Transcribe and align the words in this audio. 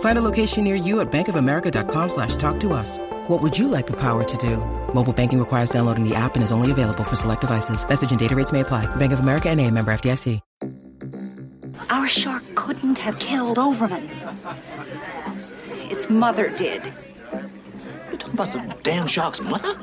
Find 0.00 0.18
a 0.18 0.22
location 0.22 0.64
near 0.64 0.74
you 0.74 1.00
at 1.00 1.10
bankofamerica.com 1.10 2.08
slash 2.10 2.36
talk 2.36 2.60
to 2.60 2.74
us. 2.74 2.98
What 3.28 3.40
would 3.42 3.58
you 3.58 3.68
like 3.68 3.86
the 3.86 3.96
power 3.96 4.24
to 4.24 4.36
do? 4.36 4.56
Mobile 4.92 5.14
banking 5.14 5.38
requires 5.38 5.70
downloading 5.70 6.06
the 6.06 6.14
app 6.14 6.34
and 6.34 6.44
is 6.44 6.52
only 6.52 6.70
available 6.70 7.04
for 7.04 7.16
select 7.16 7.40
devices. 7.40 7.88
Message 7.88 8.10
and 8.10 8.20
data 8.20 8.36
rates 8.36 8.52
may 8.52 8.60
apply. 8.60 8.84
Bank 8.96 9.12
of 9.14 9.20
America 9.20 9.48
and 9.48 9.58
a 9.58 9.70
member 9.70 9.90
FDIC. 9.92 10.40
Our 11.90 12.08
shark 12.08 12.42
couldn't 12.54 12.98
have 12.98 13.18
killed 13.18 13.58
Overman. 13.58 14.08
Its 15.90 16.08
mother 16.08 16.54
did. 16.56 16.84
You 18.12 18.16
talking 18.16 18.34
about 18.34 18.52
the 18.52 18.76
damn 18.82 19.06
shark's 19.06 19.40
mother? 19.42 19.74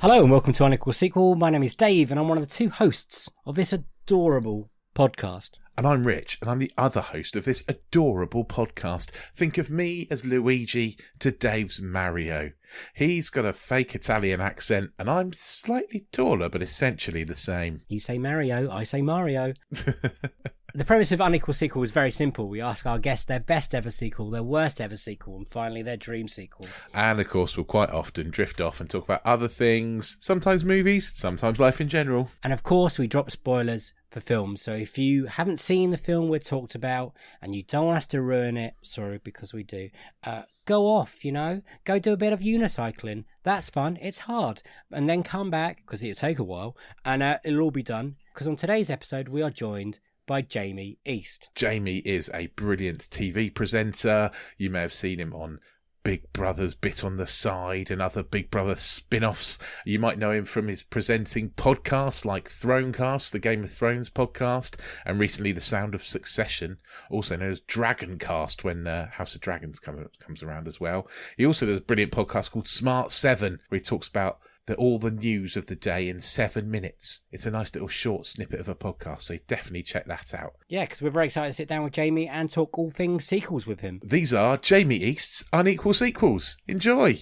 Hello 0.00 0.22
and 0.22 0.30
welcome 0.30 0.54
to 0.54 0.64
Unequal 0.64 0.94
Sequel. 0.94 1.34
My 1.34 1.50
name 1.50 1.62
is 1.62 1.74
Dave 1.74 2.10
and 2.10 2.18
I'm 2.18 2.26
one 2.26 2.38
of 2.38 2.48
the 2.48 2.54
two 2.54 2.70
hosts 2.70 3.28
of 3.44 3.54
this 3.54 3.70
adorable 3.70 4.70
podcast. 4.96 5.58
And 5.76 5.86
I'm 5.86 6.06
Rich, 6.06 6.38
and 6.40 6.50
I'm 6.50 6.58
the 6.58 6.72
other 6.78 7.02
host 7.02 7.36
of 7.36 7.44
this 7.44 7.64
adorable 7.68 8.46
podcast. 8.46 9.10
Think 9.36 9.58
of 9.58 9.68
me 9.68 10.08
as 10.10 10.24
Luigi 10.24 10.96
to 11.18 11.30
Dave's 11.30 11.82
Mario. 11.82 12.52
He's 12.94 13.28
got 13.28 13.44
a 13.44 13.52
fake 13.52 13.94
Italian 13.94 14.40
accent, 14.40 14.92
and 14.98 15.10
I'm 15.10 15.34
slightly 15.34 16.06
taller, 16.12 16.48
but 16.48 16.62
essentially 16.62 17.22
the 17.22 17.34
same. 17.34 17.82
You 17.88 18.00
say 18.00 18.16
Mario, 18.16 18.70
I 18.70 18.84
say 18.84 19.02
Mario. 19.02 19.52
the 20.74 20.84
premise 20.84 21.12
of 21.12 21.20
Unequal 21.20 21.54
Sequel 21.54 21.82
is 21.82 21.90
very 21.90 22.10
simple. 22.10 22.48
We 22.48 22.60
ask 22.60 22.86
our 22.86 22.98
guests 22.98 23.24
their 23.24 23.40
best 23.40 23.74
ever 23.74 23.90
sequel, 23.90 24.30
their 24.30 24.42
worst 24.42 24.80
ever 24.80 24.96
sequel, 24.96 25.36
and 25.36 25.46
finally 25.50 25.82
their 25.82 25.96
dream 25.96 26.28
sequel. 26.28 26.66
And 26.94 27.20
of 27.20 27.28
course, 27.28 27.56
we'll 27.56 27.64
quite 27.64 27.90
often 27.90 28.30
drift 28.30 28.60
off 28.60 28.80
and 28.80 28.88
talk 28.88 29.04
about 29.04 29.22
other 29.24 29.48
things, 29.48 30.16
sometimes 30.20 30.64
movies, 30.64 31.12
sometimes 31.14 31.58
life 31.58 31.80
in 31.80 31.88
general. 31.88 32.30
And 32.42 32.52
of 32.52 32.62
course, 32.62 32.98
we 32.98 33.06
drop 33.06 33.30
spoilers 33.30 33.92
for 34.10 34.20
films. 34.20 34.62
So 34.62 34.72
if 34.72 34.98
you 34.98 35.26
haven't 35.26 35.60
seen 35.60 35.90
the 35.90 35.96
film 35.96 36.28
we're 36.28 36.40
talked 36.40 36.74
about 36.74 37.12
and 37.40 37.54
you 37.54 37.62
don't 37.62 37.86
want 37.86 37.98
us 37.98 38.06
to 38.08 38.20
ruin 38.20 38.56
it, 38.56 38.74
sorry, 38.82 39.20
because 39.22 39.52
we 39.52 39.62
do, 39.62 39.90
uh, 40.24 40.42
go 40.66 40.86
off, 40.86 41.24
you 41.24 41.32
know, 41.32 41.62
go 41.84 41.98
do 41.98 42.12
a 42.12 42.16
bit 42.16 42.32
of 42.32 42.40
unicycling. 42.40 43.24
That's 43.42 43.70
fun. 43.70 43.98
It's 44.00 44.20
hard. 44.20 44.62
And 44.90 45.08
then 45.08 45.22
come 45.22 45.50
back, 45.50 45.82
because 45.86 46.02
it'll 46.02 46.14
take 46.14 46.38
a 46.38 46.44
while, 46.44 46.76
and 47.04 47.22
uh, 47.22 47.38
it'll 47.44 47.60
all 47.60 47.70
be 47.70 47.82
done. 47.82 48.16
Because 48.34 48.48
on 48.48 48.56
today's 48.56 48.90
episode, 48.90 49.28
we 49.28 49.42
are 49.42 49.50
joined 49.50 50.00
by 50.30 50.40
Jamie 50.42 50.96
East. 51.04 51.48
Jamie 51.56 52.02
is 52.04 52.30
a 52.32 52.46
brilliant 52.54 53.00
TV 53.00 53.52
presenter. 53.52 54.30
You 54.56 54.70
may 54.70 54.80
have 54.80 54.92
seen 54.92 55.18
him 55.18 55.34
on 55.34 55.58
Big 56.04 56.32
Brother's 56.32 56.76
Bit 56.76 57.02
on 57.02 57.16
the 57.16 57.26
Side 57.26 57.90
and 57.90 58.00
other 58.00 58.22
Big 58.22 58.48
Brother 58.48 58.76
spin 58.76 59.24
offs. 59.24 59.58
You 59.84 59.98
might 59.98 60.20
know 60.20 60.30
him 60.30 60.44
from 60.44 60.68
his 60.68 60.84
presenting 60.84 61.50
podcasts 61.50 62.24
like 62.24 62.48
Thronecast, 62.48 63.32
the 63.32 63.40
Game 63.40 63.64
of 63.64 63.72
Thrones 63.72 64.08
podcast, 64.08 64.76
and 65.04 65.18
recently 65.18 65.50
The 65.50 65.60
Sound 65.60 65.96
of 65.96 66.04
Succession, 66.04 66.78
also 67.10 67.34
known 67.34 67.50
as 67.50 67.60
Dragoncast 67.62 68.62
when 68.62 68.86
uh, 68.86 69.10
House 69.10 69.34
of 69.34 69.40
Dragons 69.40 69.80
come, 69.80 70.10
comes 70.20 70.44
around 70.44 70.68
as 70.68 70.78
well. 70.78 71.08
He 71.36 71.44
also 71.44 71.66
does 71.66 71.80
a 71.80 71.82
brilliant 71.82 72.12
podcast 72.12 72.52
called 72.52 72.68
Smart 72.68 73.10
Seven, 73.10 73.58
where 73.68 73.78
he 73.78 73.82
talks 73.82 74.06
about 74.06 74.38
the, 74.70 74.76
all 74.76 75.00
the 75.00 75.10
news 75.10 75.56
of 75.56 75.66
the 75.66 75.74
day 75.74 76.08
in 76.08 76.20
seven 76.20 76.70
minutes. 76.70 77.22
It's 77.32 77.44
a 77.44 77.50
nice 77.50 77.74
little 77.74 77.88
short 77.88 78.24
snippet 78.24 78.60
of 78.60 78.68
a 78.68 78.74
podcast, 78.76 79.22
so 79.22 79.36
definitely 79.48 79.82
check 79.82 80.06
that 80.06 80.32
out. 80.32 80.52
Yeah, 80.68 80.84
because 80.84 81.02
we're 81.02 81.10
very 81.10 81.26
excited 81.26 81.48
to 81.48 81.54
sit 81.54 81.66
down 81.66 81.82
with 81.82 81.92
Jamie 81.92 82.28
and 82.28 82.48
talk 82.48 82.78
all 82.78 82.92
things 82.92 83.24
sequels 83.24 83.66
with 83.66 83.80
him. 83.80 84.00
These 84.04 84.32
are 84.32 84.56
Jamie 84.56 84.96
East's 84.96 85.44
Unequal 85.52 85.92
Sequels. 85.92 86.56
Enjoy! 86.68 87.18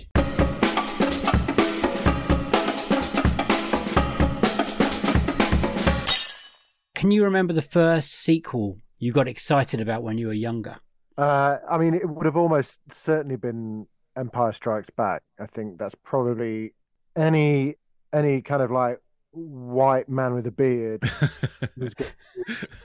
Can 6.95 7.11
you 7.11 7.25
remember 7.25 7.55
the 7.55 7.63
first 7.63 8.13
sequel 8.13 8.77
you 8.99 9.13
got 9.13 9.27
excited 9.27 9.81
about 9.81 10.03
when 10.03 10.19
you 10.19 10.27
were 10.27 10.35
younger? 10.35 10.77
Uh, 11.17 11.57
I 11.69 11.79
mean, 11.79 11.95
it 11.95 12.07
would 12.07 12.27
have 12.27 12.37
almost 12.37 12.81
certainly 12.93 13.37
been 13.37 13.87
Empire 14.19 14.53
Strikes 14.53 14.91
Back. 14.91 15.23
I 15.41 15.47
think 15.47 15.79
that's 15.79 15.95
probably 15.95 16.75
any 17.19 17.75
any 18.13 18.41
kind 18.43 18.63
of 18.63 18.71
like 18.71 19.01
white 19.33 20.09
man 20.09 20.35
with 20.35 20.47
a 20.47 20.51
beard. 20.51 21.03
who's 21.77 21.95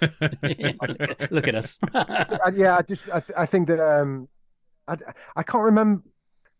Look 1.32 1.48
at 1.48 1.56
us. 1.56 1.78
Yeah, 2.54 2.78
I 2.78 2.82
just 2.82 3.10
I, 3.10 3.24
I 3.38 3.46
think 3.46 3.68
that 3.68 3.80
um, 3.80 4.28
I 4.88 4.98
I 5.36 5.44
can't 5.44 5.64
remember. 5.64 6.04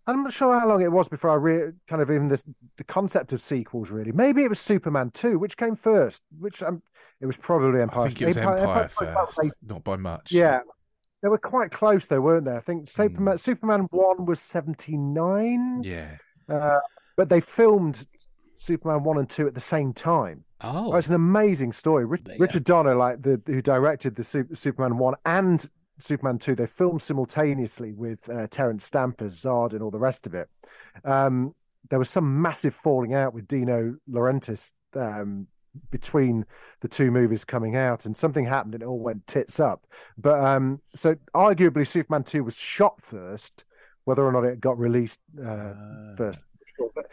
I'm 0.06 0.24
not 0.24 0.34
sure 0.34 0.60
how 0.60 0.68
long 0.68 0.82
it 0.82 0.92
was 0.92 1.08
before 1.08 1.30
I 1.30 1.36
re- 1.36 1.72
kind 1.88 2.02
of 2.02 2.12
even 2.12 2.28
this 2.28 2.44
the 2.78 2.84
concept 2.84 3.32
of 3.34 3.42
sequels. 3.42 3.90
Really, 3.90 4.12
maybe 4.12 4.44
it 4.44 4.50
was 4.50 4.60
Superman 4.60 5.12
two, 5.12 5.40
which 5.40 5.58
came 5.58 5.76
first. 5.76 6.22
Which 6.40 6.62
um, 6.62 6.82
it 7.22 7.26
was 7.26 7.38
probably 7.38 7.82
Empire. 7.82 8.02
I 8.06 8.08
think 8.08 8.22
it 8.22 8.26
was 8.28 8.38
Empire, 8.38 8.58
Strikes 8.90 8.96
Back 9.00 9.16
first, 9.28 9.38
was 9.38 9.56
not 9.66 9.84
by 9.84 9.96
much. 9.96 10.32
Yeah, 10.32 10.60
they 11.22 11.30
were 11.30 11.38
quite 11.38 11.72
close 11.72 12.08
though, 12.08 12.22
weren't 12.22 12.46
they? 12.46 12.56
I 12.56 12.60
think 12.60 12.82
Hmm. 12.90 13.02
Superman 13.04 13.38
Superman 13.38 13.88
one 13.92 14.26
was 14.26 14.40
seventy 14.42 14.98
nine, 14.98 15.84
Yeah. 15.84 16.18
uh, 16.50 16.80
but 17.16 17.30
they 17.30 17.42
filmed 17.42 18.08
Superman 18.56 19.04
one 19.04 19.18
and 19.18 19.30
two 19.30 19.48
at 19.48 19.54
the 19.56 19.60
same 19.62 19.94
time. 19.94 20.44
Oh, 20.62 20.94
Oh, 20.94 20.96
it's 20.96 21.10
an 21.10 21.16
amazing 21.16 21.74
story. 21.74 22.06
Rich, 22.06 22.22
Yeah. 22.26 22.36
Richard 22.40 22.64
Donner, 22.64 22.96
like 22.96 23.22
the 23.22 23.42
who 23.46 23.62
directed 23.62 24.16
the 24.16 24.24
Super, 24.24 24.56
Superman 24.56 24.98
one 24.98 25.16
and 25.26 25.68
Superman 26.00 26.38
two, 26.40 26.56
they 26.56 26.68
filmed 26.68 27.02
simultaneously 27.02 27.94
with 27.94 28.30
uh, 28.30 28.48
Terence 28.48 28.86
Stamp 28.86 29.22
as 29.22 29.36
Zod 29.36 29.74
and 29.74 29.82
all 29.82 29.92
the 29.92 30.00
rest 30.00 30.26
of 30.26 30.34
it. 30.34 30.50
Um, 31.04 31.54
there 31.90 32.00
was 32.00 32.10
some 32.10 32.42
massive 32.42 32.74
falling 32.74 33.14
out 33.14 33.34
with 33.34 33.48
Dino 33.48 33.96
Laurentiis 34.10 34.72
um, 34.96 35.48
between 35.92 36.46
the 36.82 36.88
two 36.88 37.12
movies 37.12 37.44
coming 37.44 37.76
out, 37.76 38.06
and 38.06 38.16
something 38.16 38.46
happened 38.46 38.74
and 38.76 38.84
it 38.84 38.86
all 38.86 39.00
went 39.00 39.28
tits 39.28 39.60
up. 39.60 39.86
But 40.18 40.40
um, 40.40 40.82
so 40.96 41.16
arguably, 41.36 41.86
Superman 41.86 42.24
two 42.24 42.44
was 42.44 42.58
shot 42.58 43.02
first. 43.02 43.66
Whether 44.06 44.24
or 44.26 44.32
not 44.34 44.44
it 44.46 44.60
got 44.60 44.78
released 44.78 45.20
uh, 45.42 45.74
first, 46.18 46.42
But 46.96 47.06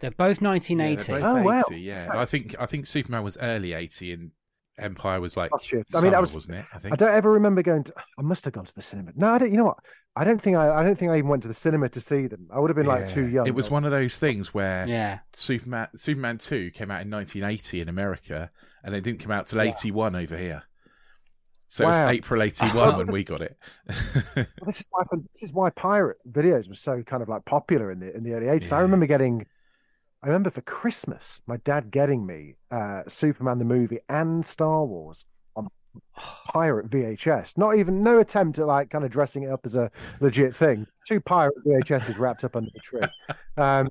they're 0.00 0.10
both 0.10 0.40
Yeah, 0.42 0.48
1980. 0.48 1.12
they're 1.12 1.20
both 1.20 1.36
Oh, 1.36 1.42
wow. 1.42 1.62
80, 1.70 1.80
yeah. 1.80 2.10
I 2.14 2.24
think 2.24 2.54
I 2.58 2.66
think 2.66 2.86
Superman 2.86 3.22
was 3.24 3.36
early 3.38 3.72
eighty 3.72 4.12
and 4.12 4.30
Empire 4.78 5.20
was 5.20 5.36
like 5.36 5.50
Oh, 5.54 5.58
shit. 5.58 5.86
I 5.94 6.00
mean, 6.02 6.14
I 6.14 6.18
was- 6.20 6.34
wasn't 6.34 6.58
it? 6.58 6.66
I 6.74 6.78
think. 6.78 6.92
I 6.92 6.96
don't 6.96 7.14
ever 7.14 7.32
remember 7.32 7.62
going 7.62 7.84
to. 7.84 7.94
I 8.18 8.22
must 8.22 8.44
have 8.44 8.52
gone 8.54 8.66
to 8.66 8.74
the 8.74 8.82
cinema. 8.82 9.12
No, 9.16 9.30
I 9.32 9.38
don't. 9.38 9.50
You 9.50 9.56
know 9.56 9.64
what? 9.64 9.78
I 10.14 10.24
don't 10.24 10.40
think 10.40 10.56
I. 10.56 10.80
I 10.80 10.82
don't 10.82 10.98
think 10.98 11.10
I 11.10 11.16
even 11.18 11.28
went 11.28 11.42
to 11.42 11.48
the 11.48 11.54
cinema 11.54 11.88
to 11.90 12.00
see 12.00 12.26
them. 12.26 12.48
I 12.52 12.58
would 12.58 12.68
have 12.70 12.76
been 12.76 12.86
like 12.86 13.06
too 13.08 13.26
young. 13.26 13.46
It 13.46 13.54
was 13.54 13.70
one 13.70 13.84
of 13.84 13.90
those 13.90 14.18
things 14.18 14.52
where 14.52 14.86
yeah. 14.86 15.20
Superman 15.32 15.88
Superman 15.96 16.38
two 16.38 16.70
came 16.72 16.90
out 16.90 17.00
in 17.02 17.08
nineteen 17.10 17.42
eighty 17.44 17.80
in 17.80 17.88
America 17.88 18.50
and 18.84 18.94
it 18.94 19.02
didn't 19.02 19.20
come 19.20 19.32
out 19.32 19.46
till 19.46 19.60
eighty 19.62 19.90
one 19.90 20.14
over 20.14 20.36
here. 20.36 20.62
So 21.76 21.84
Wow. 21.84 22.08
it's 22.08 22.18
April 22.18 22.42
eighty 22.42 22.66
one 22.68 22.96
when 22.96 23.06
we 23.08 23.22
got 23.22 23.42
it. 23.42 23.58
This 24.64 24.78
is 24.80 24.84
why. 24.90 25.02
This 25.32 25.42
is 25.42 25.52
why 25.52 25.68
pirate 25.70 26.16
videos 26.26 26.68
were 26.70 26.74
so 26.74 27.02
kind 27.02 27.22
of 27.22 27.28
like 27.28 27.44
popular 27.44 27.90
in 27.90 28.00
the 28.00 28.16
in 28.16 28.22
the 28.24 28.32
early 28.32 28.48
eighties. 28.48 28.72
I 28.72 28.80
remember 28.80 29.04
getting. 29.06 29.44
I 30.22 30.28
remember 30.28 30.48
for 30.48 30.62
Christmas, 30.62 31.42
my 31.46 31.58
dad 31.58 31.90
getting 31.90 32.24
me 32.24 32.56
uh, 32.70 33.02
Superman 33.08 33.58
the 33.58 33.66
movie 33.66 33.98
and 34.08 34.44
Star 34.44 34.86
Wars 34.86 35.26
on 35.54 35.68
pirate 36.48 36.88
VHS. 36.88 37.58
Not 37.58 37.76
even 37.76 38.02
no 38.02 38.20
attempt 38.20 38.58
at 38.58 38.66
like 38.66 38.88
kind 38.88 39.04
of 39.04 39.10
dressing 39.10 39.42
it 39.42 39.50
up 39.50 39.60
as 39.66 39.76
a 39.76 39.90
legit 40.20 40.56
thing. 40.56 40.86
Two 41.06 41.20
pirate 41.20 41.54
VHSs 41.66 42.18
wrapped 42.18 42.42
up 42.42 42.56
under 42.56 42.70
the 42.72 42.80
tree. 42.80 43.02
Um, 43.58 43.90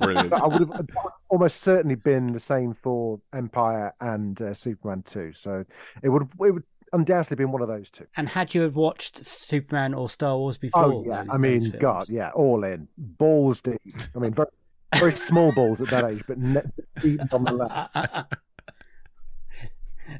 Brilliant. 0.00 0.32
I 0.32 0.46
would 0.48 0.60
have 0.68 0.88
almost 1.28 1.62
certainly 1.62 1.94
been 1.94 2.32
the 2.32 2.40
same 2.40 2.74
for 2.74 3.20
Empire 3.32 3.92
and 4.00 4.40
uh, 4.42 4.52
Superman 4.52 5.02
2. 5.02 5.32
So 5.34 5.64
it 6.02 6.08
would 6.08 6.22
it 6.24 6.50
would 6.52 6.64
undoubtedly 6.92 7.36
been 7.36 7.52
one 7.52 7.62
of 7.62 7.68
those 7.68 7.90
two. 7.90 8.06
And 8.16 8.28
had 8.28 8.54
you 8.54 8.62
have 8.62 8.76
watched 8.76 9.24
Superman 9.24 9.94
or 9.94 10.08
Star 10.10 10.36
Wars 10.36 10.58
before? 10.58 10.84
Oh 10.84 11.04
yeah, 11.06 11.24
I 11.30 11.38
mean. 11.38 11.74
God, 11.78 12.08
yeah, 12.08 12.30
all 12.30 12.64
in, 12.64 12.88
balls 12.96 13.62
deep. 13.62 13.80
I 14.14 14.18
mean, 14.18 14.32
very, 14.32 14.48
very 14.96 15.12
small 15.12 15.52
balls 15.52 15.80
at 15.80 15.88
that 15.90 16.04
age, 16.04 16.22
but 16.26 16.38
ne- 16.38 16.62
deep 17.00 17.20
on 17.32 17.44
the 17.44 17.52
left. 17.52 18.34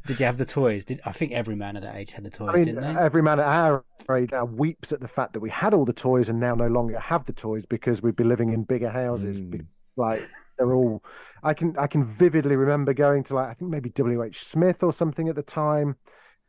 Did 0.07 0.21
you 0.21 0.27
have 0.27 0.39
the 0.39 0.45
toys? 0.45 0.85
Did 0.85 1.01
I 1.05 1.11
think 1.11 1.33
every 1.33 1.57
man 1.57 1.77
at 1.77 1.83
that 1.83 1.97
age 1.97 2.13
had 2.13 2.23
the 2.23 2.31
toys, 2.31 2.51
I 2.51 2.53
mean, 2.53 2.65
didn't 2.65 2.95
they? 2.95 3.01
every 3.01 3.23
man 3.23 3.41
at 3.41 3.47
our 3.47 3.85
age 4.15 4.31
now 4.31 4.45
weeps 4.45 4.93
at 4.93 5.01
the 5.01 5.09
fact 5.09 5.33
that 5.33 5.41
we 5.41 5.51
had 5.51 5.75
all 5.75 5.85
the 5.85 5.93
toys 5.93 6.29
and 6.29 6.39
now 6.39 6.55
no 6.55 6.69
longer 6.69 6.99
have 7.01 7.25
the 7.25 7.33
toys 7.33 7.67
because 7.67 8.01
we'd 8.01 8.15
be 8.15 8.23
living 8.23 8.53
in 8.53 8.63
bigger 8.63 8.91
houses. 8.91 9.43
Mm. 9.43 9.67
Like 9.97 10.23
they're 10.57 10.73
all, 10.73 11.03
I 11.43 11.55
can 11.55 11.77
I 11.77 11.89
can 11.89 12.05
vividly 12.05 12.55
remember 12.55 12.95
going 12.95 13.25
to 13.25 13.35
like 13.35 13.49
I 13.49 13.55
think 13.55 13.73
maybe 13.73 13.91
W 13.91 14.23
H 14.23 14.45
Smith 14.45 14.85
or 14.85 14.93
something 14.93 15.29
at 15.29 15.35
the 15.35 15.43
time, 15.43 15.97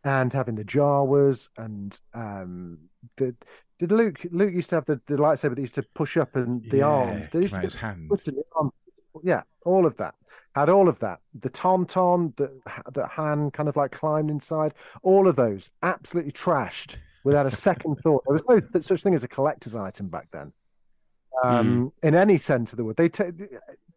and 0.03 0.31
having 0.33 0.55
the 0.55 0.63
Jawas 0.65 1.49
and 1.57 1.99
um 2.13 2.79
the. 3.17 3.35
Did 3.79 3.91
Luke? 3.91 4.19
Luke 4.31 4.53
used 4.53 4.69
to 4.69 4.75
have 4.75 4.85
the, 4.85 5.01
the 5.07 5.15
lightsaber 5.17 5.55
that 5.55 5.59
used 5.61 5.73
to 5.75 5.81
push 5.95 6.15
up 6.15 6.35
and 6.35 6.63
the 6.69 6.77
Yeah, 6.77 6.85
arms. 6.85 7.27
They 7.31 7.41
used 7.41 7.55
to 7.55 7.61
his 7.61 7.73
hand. 7.75 8.05
twist 8.07 8.27
in 8.27 8.35
the 8.35 8.43
arm. 8.55 8.69
Yeah, 9.23 9.41
all 9.65 9.87
of 9.87 9.95
that. 9.97 10.13
Had 10.53 10.69
all 10.69 10.87
of 10.87 10.99
that. 10.99 11.19
The 11.39 11.49
tauntaun 11.49 12.35
that 12.35 12.51
that 12.93 13.07
Han 13.09 13.49
kind 13.51 13.67
of 13.67 13.75
like 13.75 13.91
climbed 13.91 14.29
inside. 14.29 14.75
All 15.01 15.27
of 15.27 15.35
those 15.35 15.71
absolutely 15.81 16.31
trashed 16.31 16.97
without 17.23 17.47
a 17.47 17.51
second 17.51 17.95
thought. 18.03 18.23
There 18.27 18.33
was 18.33 18.43
no 18.47 18.59
th- 18.59 18.85
such 18.85 19.01
thing 19.01 19.15
as 19.15 19.23
a 19.23 19.27
collector's 19.27 19.75
item 19.75 20.09
back 20.09 20.27
then. 20.31 20.53
Um, 21.43 21.91
In 22.03 22.13
any 22.13 22.37
sense 22.37 22.73
of 22.73 22.77
the 22.77 22.83
word, 22.83 22.97
they 22.97 23.09
ta- 23.09 23.31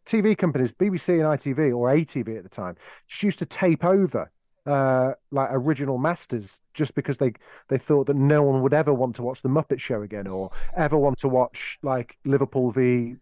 TV 0.06 0.36
companies, 0.38 0.72
BBC 0.72 1.14
and 1.14 1.22
ITV 1.24 1.76
or 1.76 1.88
ATV 1.94 2.38
at 2.38 2.42
the 2.42 2.48
time, 2.48 2.76
just 3.06 3.22
used 3.22 3.38
to 3.40 3.46
tape 3.46 3.84
over 3.84 4.30
uh, 4.66 5.12
like 5.30 5.48
original 5.52 5.98
masters 5.98 6.60
just 6.72 6.94
because 6.94 7.18
they 7.18 7.32
they 7.68 7.78
thought 7.78 8.06
that 8.06 8.16
no 8.16 8.42
one 8.42 8.62
would 8.62 8.74
ever 8.74 8.92
want 8.92 9.14
to 9.16 9.22
watch 9.22 9.42
the 9.42 9.48
Muppet 9.48 9.78
Show 9.78 10.02
again 10.02 10.26
or 10.26 10.50
ever 10.76 10.96
want 10.96 11.18
to 11.18 11.28
watch 11.28 11.78
like 11.82 12.16
Liverpool 12.24 12.70
v 12.70 13.16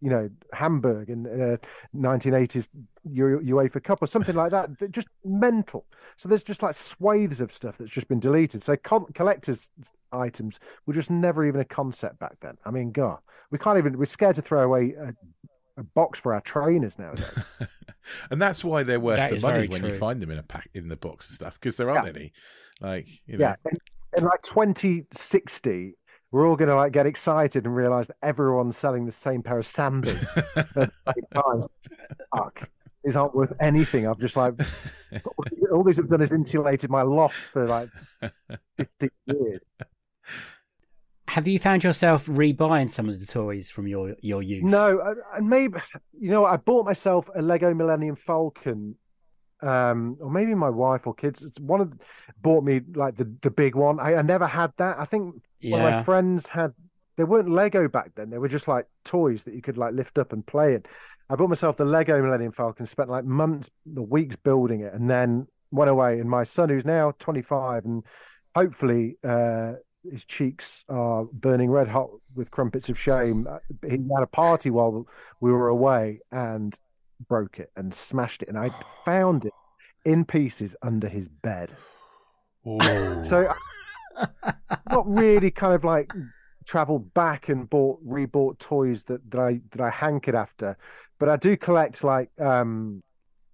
you 0.00 0.10
know 0.10 0.30
Hamburg 0.52 1.10
in, 1.10 1.26
in 1.26 1.40
a 1.40 1.58
1980s 1.96 2.68
U- 3.10 3.40
UEFA 3.44 3.82
Cup 3.82 4.00
or 4.00 4.06
something 4.06 4.36
like 4.36 4.52
that. 4.52 4.78
They're 4.78 4.88
just 4.88 5.08
mental. 5.24 5.84
So 6.16 6.28
there's 6.28 6.44
just 6.44 6.62
like 6.62 6.74
swathes 6.74 7.40
of 7.40 7.50
stuff 7.50 7.78
that's 7.78 7.90
just 7.90 8.08
been 8.08 8.20
deleted. 8.20 8.62
So 8.62 8.76
collectors 8.76 9.70
items 10.12 10.60
were 10.86 10.94
just 10.94 11.10
never 11.10 11.44
even 11.44 11.60
a 11.60 11.64
concept 11.64 12.18
back 12.18 12.36
then. 12.40 12.56
I 12.64 12.70
mean, 12.70 12.92
God, 12.92 13.18
we 13.50 13.58
can't 13.58 13.78
even. 13.78 13.98
We're 13.98 14.04
scared 14.04 14.36
to 14.36 14.42
throw 14.42 14.62
away 14.62 14.94
a 15.78 15.84
box 15.84 16.18
for 16.18 16.34
our 16.34 16.40
trainers 16.40 16.98
nowadays. 16.98 17.26
and 18.30 18.42
that's 18.42 18.64
why 18.64 18.82
they're 18.82 19.00
worth 19.00 19.16
That 19.16 19.30
the 19.30 19.40
money 19.40 19.66
very 19.66 19.68
when 19.68 19.84
you 19.84 19.94
find 19.94 20.20
them 20.20 20.30
in 20.30 20.38
a 20.38 20.42
pack 20.42 20.68
in 20.74 20.88
the 20.88 20.96
box 20.96 21.28
and 21.28 21.34
stuff 21.36 21.54
because 21.54 21.76
there 21.76 21.90
aren't 21.90 22.16
any. 22.16 22.32
Like 22.80 23.06
you 23.26 23.38
know, 23.38 23.46
yeah, 23.46 23.56
in, 23.70 23.76
in 24.18 24.24
like 24.24 24.42
2060. 24.42 25.94
We're 26.30 26.46
all 26.46 26.56
going 26.56 26.68
to 26.68 26.76
like 26.76 26.92
get 26.92 27.06
excited 27.06 27.64
and 27.64 27.74
realize 27.74 28.08
that 28.08 28.16
everyone's 28.22 28.76
selling 28.76 29.06
the 29.06 29.12
same 29.12 29.42
pair 29.42 29.58
of 29.58 29.64
Sambas 29.64 30.36
at 30.56 30.74
the. 30.74 30.92
Fuck, 32.36 32.68
these 33.02 33.16
aren't 33.16 33.34
worth 33.34 33.54
anything. 33.60 34.06
I've 34.06 34.18
just 34.18 34.36
like 34.36 34.54
all 35.72 35.82
these 35.82 35.96
have 35.96 36.08
done 36.08 36.20
is 36.20 36.32
insulated 36.32 36.90
my 36.90 37.00
loft 37.00 37.36
for 37.36 37.66
like 37.66 37.88
50 38.76 39.08
years. 39.26 39.62
Have 41.28 41.46
you 41.46 41.58
found 41.58 41.84
yourself 41.84 42.24
rebuying 42.24 42.88
some 42.88 43.06
of 43.06 43.20
the 43.20 43.26
toys 43.26 43.68
from 43.68 43.86
your 43.86 44.16
your 44.22 44.42
youth? 44.42 44.64
No, 44.64 45.14
and 45.34 45.46
maybe 45.46 45.78
you 46.18 46.30
know, 46.30 46.46
I 46.46 46.56
bought 46.56 46.86
myself 46.86 47.28
a 47.34 47.42
Lego 47.42 47.74
Millennium 47.74 48.16
Falcon, 48.16 48.96
um, 49.60 50.16
or 50.20 50.30
maybe 50.30 50.54
my 50.54 50.70
wife 50.70 51.06
or 51.06 51.12
kids. 51.12 51.44
It's 51.44 51.60
one 51.60 51.82
of 51.82 51.92
bought 52.40 52.64
me 52.64 52.80
like 52.94 53.16
the 53.16 53.30
the 53.42 53.50
big 53.50 53.74
one. 53.74 54.00
I, 54.00 54.16
I 54.16 54.22
never 54.22 54.46
had 54.46 54.72
that. 54.78 54.98
I 54.98 55.04
think 55.04 55.34
one 55.64 55.80
of 55.80 55.92
my 55.92 56.02
friends 56.02 56.48
had. 56.48 56.72
They 57.18 57.24
weren't 57.24 57.50
Lego 57.50 57.88
back 57.88 58.12
then. 58.14 58.30
They 58.30 58.38
were 58.38 58.48
just 58.48 58.66
like 58.66 58.86
toys 59.04 59.44
that 59.44 59.52
you 59.52 59.60
could 59.60 59.76
like 59.76 59.92
lift 59.92 60.16
up 60.16 60.32
and 60.32 60.46
play 60.46 60.72
it. 60.74 60.88
I 61.28 61.36
bought 61.36 61.50
myself 61.50 61.76
the 61.76 61.84
Lego 61.84 62.22
Millennium 62.22 62.52
Falcon. 62.52 62.86
Spent 62.86 63.10
like 63.10 63.24
months, 63.24 63.70
the 63.84 64.02
weeks 64.02 64.36
building 64.36 64.80
it, 64.80 64.94
and 64.94 65.10
then 65.10 65.46
went 65.70 65.90
away. 65.90 66.20
And 66.20 66.30
my 66.30 66.44
son, 66.44 66.70
who's 66.70 66.86
now 66.86 67.12
twenty 67.18 67.42
five, 67.42 67.84
and 67.84 68.02
hopefully. 68.54 69.18
uh 69.22 69.74
his 70.10 70.24
cheeks 70.24 70.84
are 70.88 71.24
burning 71.32 71.70
red 71.70 71.88
hot 71.88 72.10
with 72.34 72.50
crumpets 72.50 72.88
of 72.88 72.98
shame. 72.98 73.46
Uh, 73.48 73.58
He 73.86 73.92
had 73.96 74.22
a 74.22 74.26
party 74.26 74.70
while 74.70 75.06
we 75.40 75.52
were 75.52 75.68
away 75.68 76.20
and 76.30 76.78
broke 77.28 77.58
it 77.58 77.70
and 77.76 77.92
smashed 77.94 78.42
it, 78.42 78.48
and 78.48 78.58
I 78.58 78.70
found 79.04 79.44
it 79.44 79.52
in 80.04 80.24
pieces 80.24 80.74
under 80.82 81.08
his 81.08 81.28
bed. 81.28 81.72
So, 83.24 83.48
I- 83.48 84.52
not 84.90 85.08
really 85.08 85.50
kind 85.50 85.74
of 85.74 85.84
like 85.84 86.12
traveled 86.66 87.14
back 87.14 87.48
and 87.48 87.68
bought 87.70 87.98
rebought 88.06 88.58
toys 88.58 89.04
that, 89.04 89.30
that 89.30 89.40
I 89.40 89.60
that 89.70 89.80
I 89.80 89.90
hankered 89.90 90.34
after, 90.34 90.76
but 91.18 91.28
I 91.28 91.36
do 91.36 91.56
collect 91.56 92.02
like 92.04 92.30
um 92.40 93.02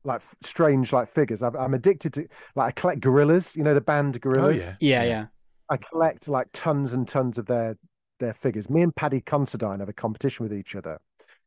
like 0.05 0.23
strange 0.43 0.93
like 0.93 1.09
figures. 1.09 1.43
I've, 1.43 1.55
I'm 1.55 1.75
addicted 1.75 2.13
to 2.15 2.27
like 2.57 2.69
I 2.69 2.71
collect 2.73 3.01
Gorillaz. 3.03 3.57
You 3.57 3.63
know 3.63 3.75
the 3.75 3.81
band 3.81 4.21
Gorillaz. 4.21 4.79
yeah. 4.81 5.03
Yeah, 5.03 5.03
yeah. 5.05 5.27
I 5.71 5.77
collect 5.77 6.29
like 6.29 6.49
tons 6.53 6.93
and 6.93 7.07
tons 7.09 7.39
of 7.39 7.47
their 7.47 7.77
their 8.21 8.35
figures. 8.35 8.71
Me 8.71 8.83
and 8.83 8.95
Paddy 8.95 9.21
Considine 9.21 9.81
have 9.81 9.89
a 9.89 9.93
competition 9.93 10.45
with 10.45 10.55
each 10.55 10.75
other 10.75 10.99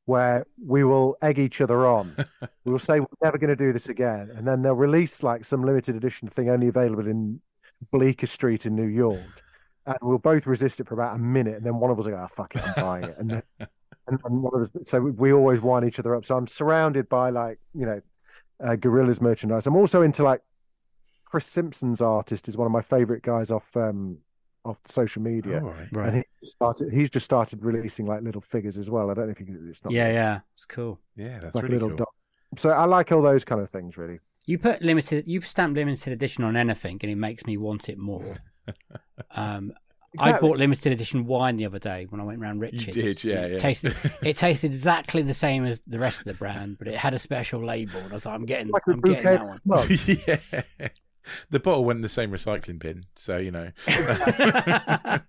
where 0.06 0.46
we 0.66 0.86
will 0.86 1.18
egg 1.22 1.38
each 1.38 1.60
other 1.60 1.86
on. 1.86 2.16
we 2.64 2.72
will 2.72 2.80
say 2.80 3.00
we're 3.00 3.08
never 3.22 3.38
going 3.38 3.50
to 3.50 3.56
do 3.56 3.74
this 3.74 3.90
again, 3.90 4.32
and 4.36 4.48
then 4.48 4.62
they'll 4.62 4.74
release 4.74 5.22
like 5.22 5.46
some 5.46 5.64
limited 5.64 5.96
edition 5.96 6.28
thing 6.30 6.50
only 6.50 6.68
available 6.68 7.08
in 7.08 7.42
Bleecker 7.92 8.28
Street 8.28 8.66
in 8.66 8.76
New 8.76 8.88
York, 8.88 9.44
and 9.86 9.98
we'll 10.02 10.18
both 10.18 10.48
resist 10.48 10.80
it 10.80 10.88
for 10.88 10.94
about 10.94 11.16
a 11.16 11.20
minute, 11.20 11.56
and 11.56 11.66
then 11.66 11.76
one 11.76 11.92
of 11.92 12.00
us 12.00 12.06
will 12.06 12.14
go, 12.14 12.22
"Oh 12.24 12.28
fuck 12.28 12.56
it, 12.56 12.66
I'm 12.66 12.74
buying 12.82 13.04
it," 13.04 13.16
and 13.18 13.30
then 13.30 13.44
and, 14.08 14.20
one 14.24 14.54
of 14.56 14.62
us. 14.62 14.72
So 14.90 15.02
we, 15.02 15.12
we 15.12 15.34
always 15.34 15.62
wind 15.62 15.86
each 15.86 16.00
other 16.00 16.16
up. 16.16 16.26
So 16.26 16.38
I'm 16.38 16.48
surrounded 16.48 17.10
by 17.10 17.30
like 17.30 17.60
you 17.74 17.86
know, 17.86 18.02
uh, 18.64 18.76
Gorillaz 18.78 19.22
merchandise. 19.22 19.68
I'm 19.68 19.76
also 19.76 20.02
into 20.02 20.24
like 20.24 20.42
Chris 21.30 21.46
Simpson's 21.46 22.02
artist 22.02 22.48
is 22.48 22.56
one 22.56 22.66
of 22.66 22.72
my 22.72 22.82
favorite 22.82 23.22
guys 23.22 23.52
off 23.52 23.76
um 23.76 24.18
off 24.64 24.80
social 24.88 25.22
media. 25.22 25.62
All 25.62 25.70
right. 25.70 25.88
Right. 25.92 26.14
And 26.14 26.24
he 26.42 26.48
started, 26.48 26.94
he's 26.94 27.10
just 27.10 27.26
started 27.26 27.64
releasing 27.64 28.06
like 28.06 28.22
little 28.22 28.42
figures 28.42 28.78
as 28.78 28.90
well. 28.90 29.10
I 29.10 29.14
don't 29.14 29.26
know 29.26 29.32
if 29.32 29.40
you 29.40 29.46
can, 29.46 29.68
it's 29.70 29.84
not 29.84 29.94
yeah, 29.94 30.12
yeah. 30.12 30.40
It's 30.56 30.66
cool. 30.66 31.00
Yeah, 31.16 31.40
that's 31.40 31.56
like 31.56 31.64
really 31.64 31.78
a 31.78 31.80
little 31.80 31.90
cool. 31.90 31.98
dot. 31.98 32.10
So 32.58 32.70
I 32.72 32.86
like 32.86 33.12
all 33.12 33.22
those 33.22 33.44
kind 33.46 33.62
of 33.62 33.70
things 33.70 33.98
really. 33.98 34.20
You 34.46 34.58
put 34.58 34.82
limited, 34.82 35.28
you 35.28 35.42
stamp 35.42 35.76
limited 35.76 36.14
edition 36.14 36.44
on 36.46 36.56
anything, 36.56 37.00
and 37.02 37.12
it 37.12 37.18
makes 37.18 37.46
me 37.46 37.58
want 37.58 37.90
it 37.90 37.98
more. 37.98 38.34
Um, 39.32 39.72
I 40.20 40.40
bought 40.40 40.58
limited 40.58 40.92
edition 40.92 41.26
wine 41.26 41.58
the 41.58 41.66
other 41.66 41.80
day 41.80 42.06
when 42.10 42.20
I 42.20 42.24
went 42.24 42.40
round 42.40 42.60
Richards. 42.60 42.96
did, 42.96 43.24
yeah, 43.24 43.46
It 43.46 43.52
yeah. 43.54 43.60
Tasted, 43.60 43.96
it 44.22 44.36
tasted 44.36 44.72
exactly 44.72 45.22
the 45.22 45.34
same 45.34 45.66
as 45.66 45.82
the 45.88 46.00
rest 46.00 46.20
of 46.20 46.26
the 46.26 46.34
brand, 46.34 46.78
but 46.78 46.88
it 46.88 46.96
had 46.96 47.14
a 47.14 47.20
special 47.20 47.64
label. 47.64 48.00
And 48.00 48.12
I 48.12 48.14
was 48.14 48.26
like, 48.26 48.36
I'm 48.36 48.46
getting, 48.46 48.70
Like 48.70 48.84
a 48.88 48.92
I'm 48.92 49.02
getting 49.02 49.24
that 49.24 49.60
one. 49.64 49.88
yeah. 50.80 50.90
The 51.50 51.60
bottle 51.60 51.86
went 51.86 51.98
in 51.98 52.02
the 52.02 52.10
same 52.10 52.32
recycling 52.32 52.80
bin, 52.80 53.04
so 53.16 53.38
you 53.38 53.52
know. 53.52 53.72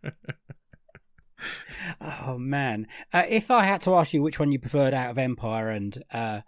Oh 2.00 2.36
man! 2.38 2.86
Uh, 3.12 3.24
if 3.28 3.50
I 3.50 3.64
had 3.64 3.80
to 3.82 3.94
ask 3.94 4.12
you 4.12 4.22
which 4.22 4.38
one 4.38 4.52
you 4.52 4.58
preferred 4.58 4.94
out 4.94 5.10
of 5.10 5.18
Empire 5.18 5.70
and 5.70 6.02
uh, 6.12 6.40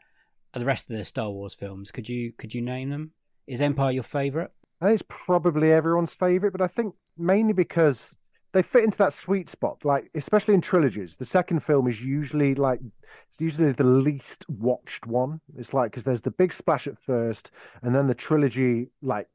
the 0.53 0.65
rest 0.65 0.91
of 0.91 0.97
the 0.97 1.05
Star 1.05 1.31
Wars 1.31 1.55
films, 1.55 1.91
could 1.91 2.09
you 2.09 2.33
could 2.33 2.55
you 2.55 2.61
name 2.61 2.91
them? 2.91 3.13
Is 3.47 3.61
Empire 3.61 3.93
your 3.93 4.03
favorite? 4.03 4.53
I 4.81 4.87
think 4.87 5.01
it's 5.01 5.09
probably 5.09 5.73
everyone's 5.73 6.15
favorite, 6.15 6.53
but 6.53 6.63
I 6.63 6.67
think 6.67 6.95
mainly 7.17 7.53
because 7.53 8.17
they 8.53 8.63
fit 8.63 8.85
into 8.85 8.99
that 8.99 9.13
sweet 9.13 9.49
spot. 9.49 9.85
Like 9.85 10.11
especially 10.15 10.55
in 10.55 10.61
trilogies, 10.61 11.17
the 11.17 11.25
second 11.25 11.61
film 11.61 11.87
is 11.87 12.05
usually 12.05 12.55
like 12.55 12.81
it's 13.29 13.41
usually 13.41 13.73
the 13.73 13.85
least 13.85 14.45
watched 14.49 15.07
one. 15.07 15.41
It's 15.57 15.75
like 15.75 15.91
because 15.91 16.05
there's 16.05 16.23
the 16.23 16.31
big 16.31 16.53
splash 16.53 16.87
at 16.87 16.99
first, 16.99 17.51
and 17.83 17.95
then 17.95 18.07
the 18.07 18.15
trilogy 18.15 18.89
like 19.03 19.29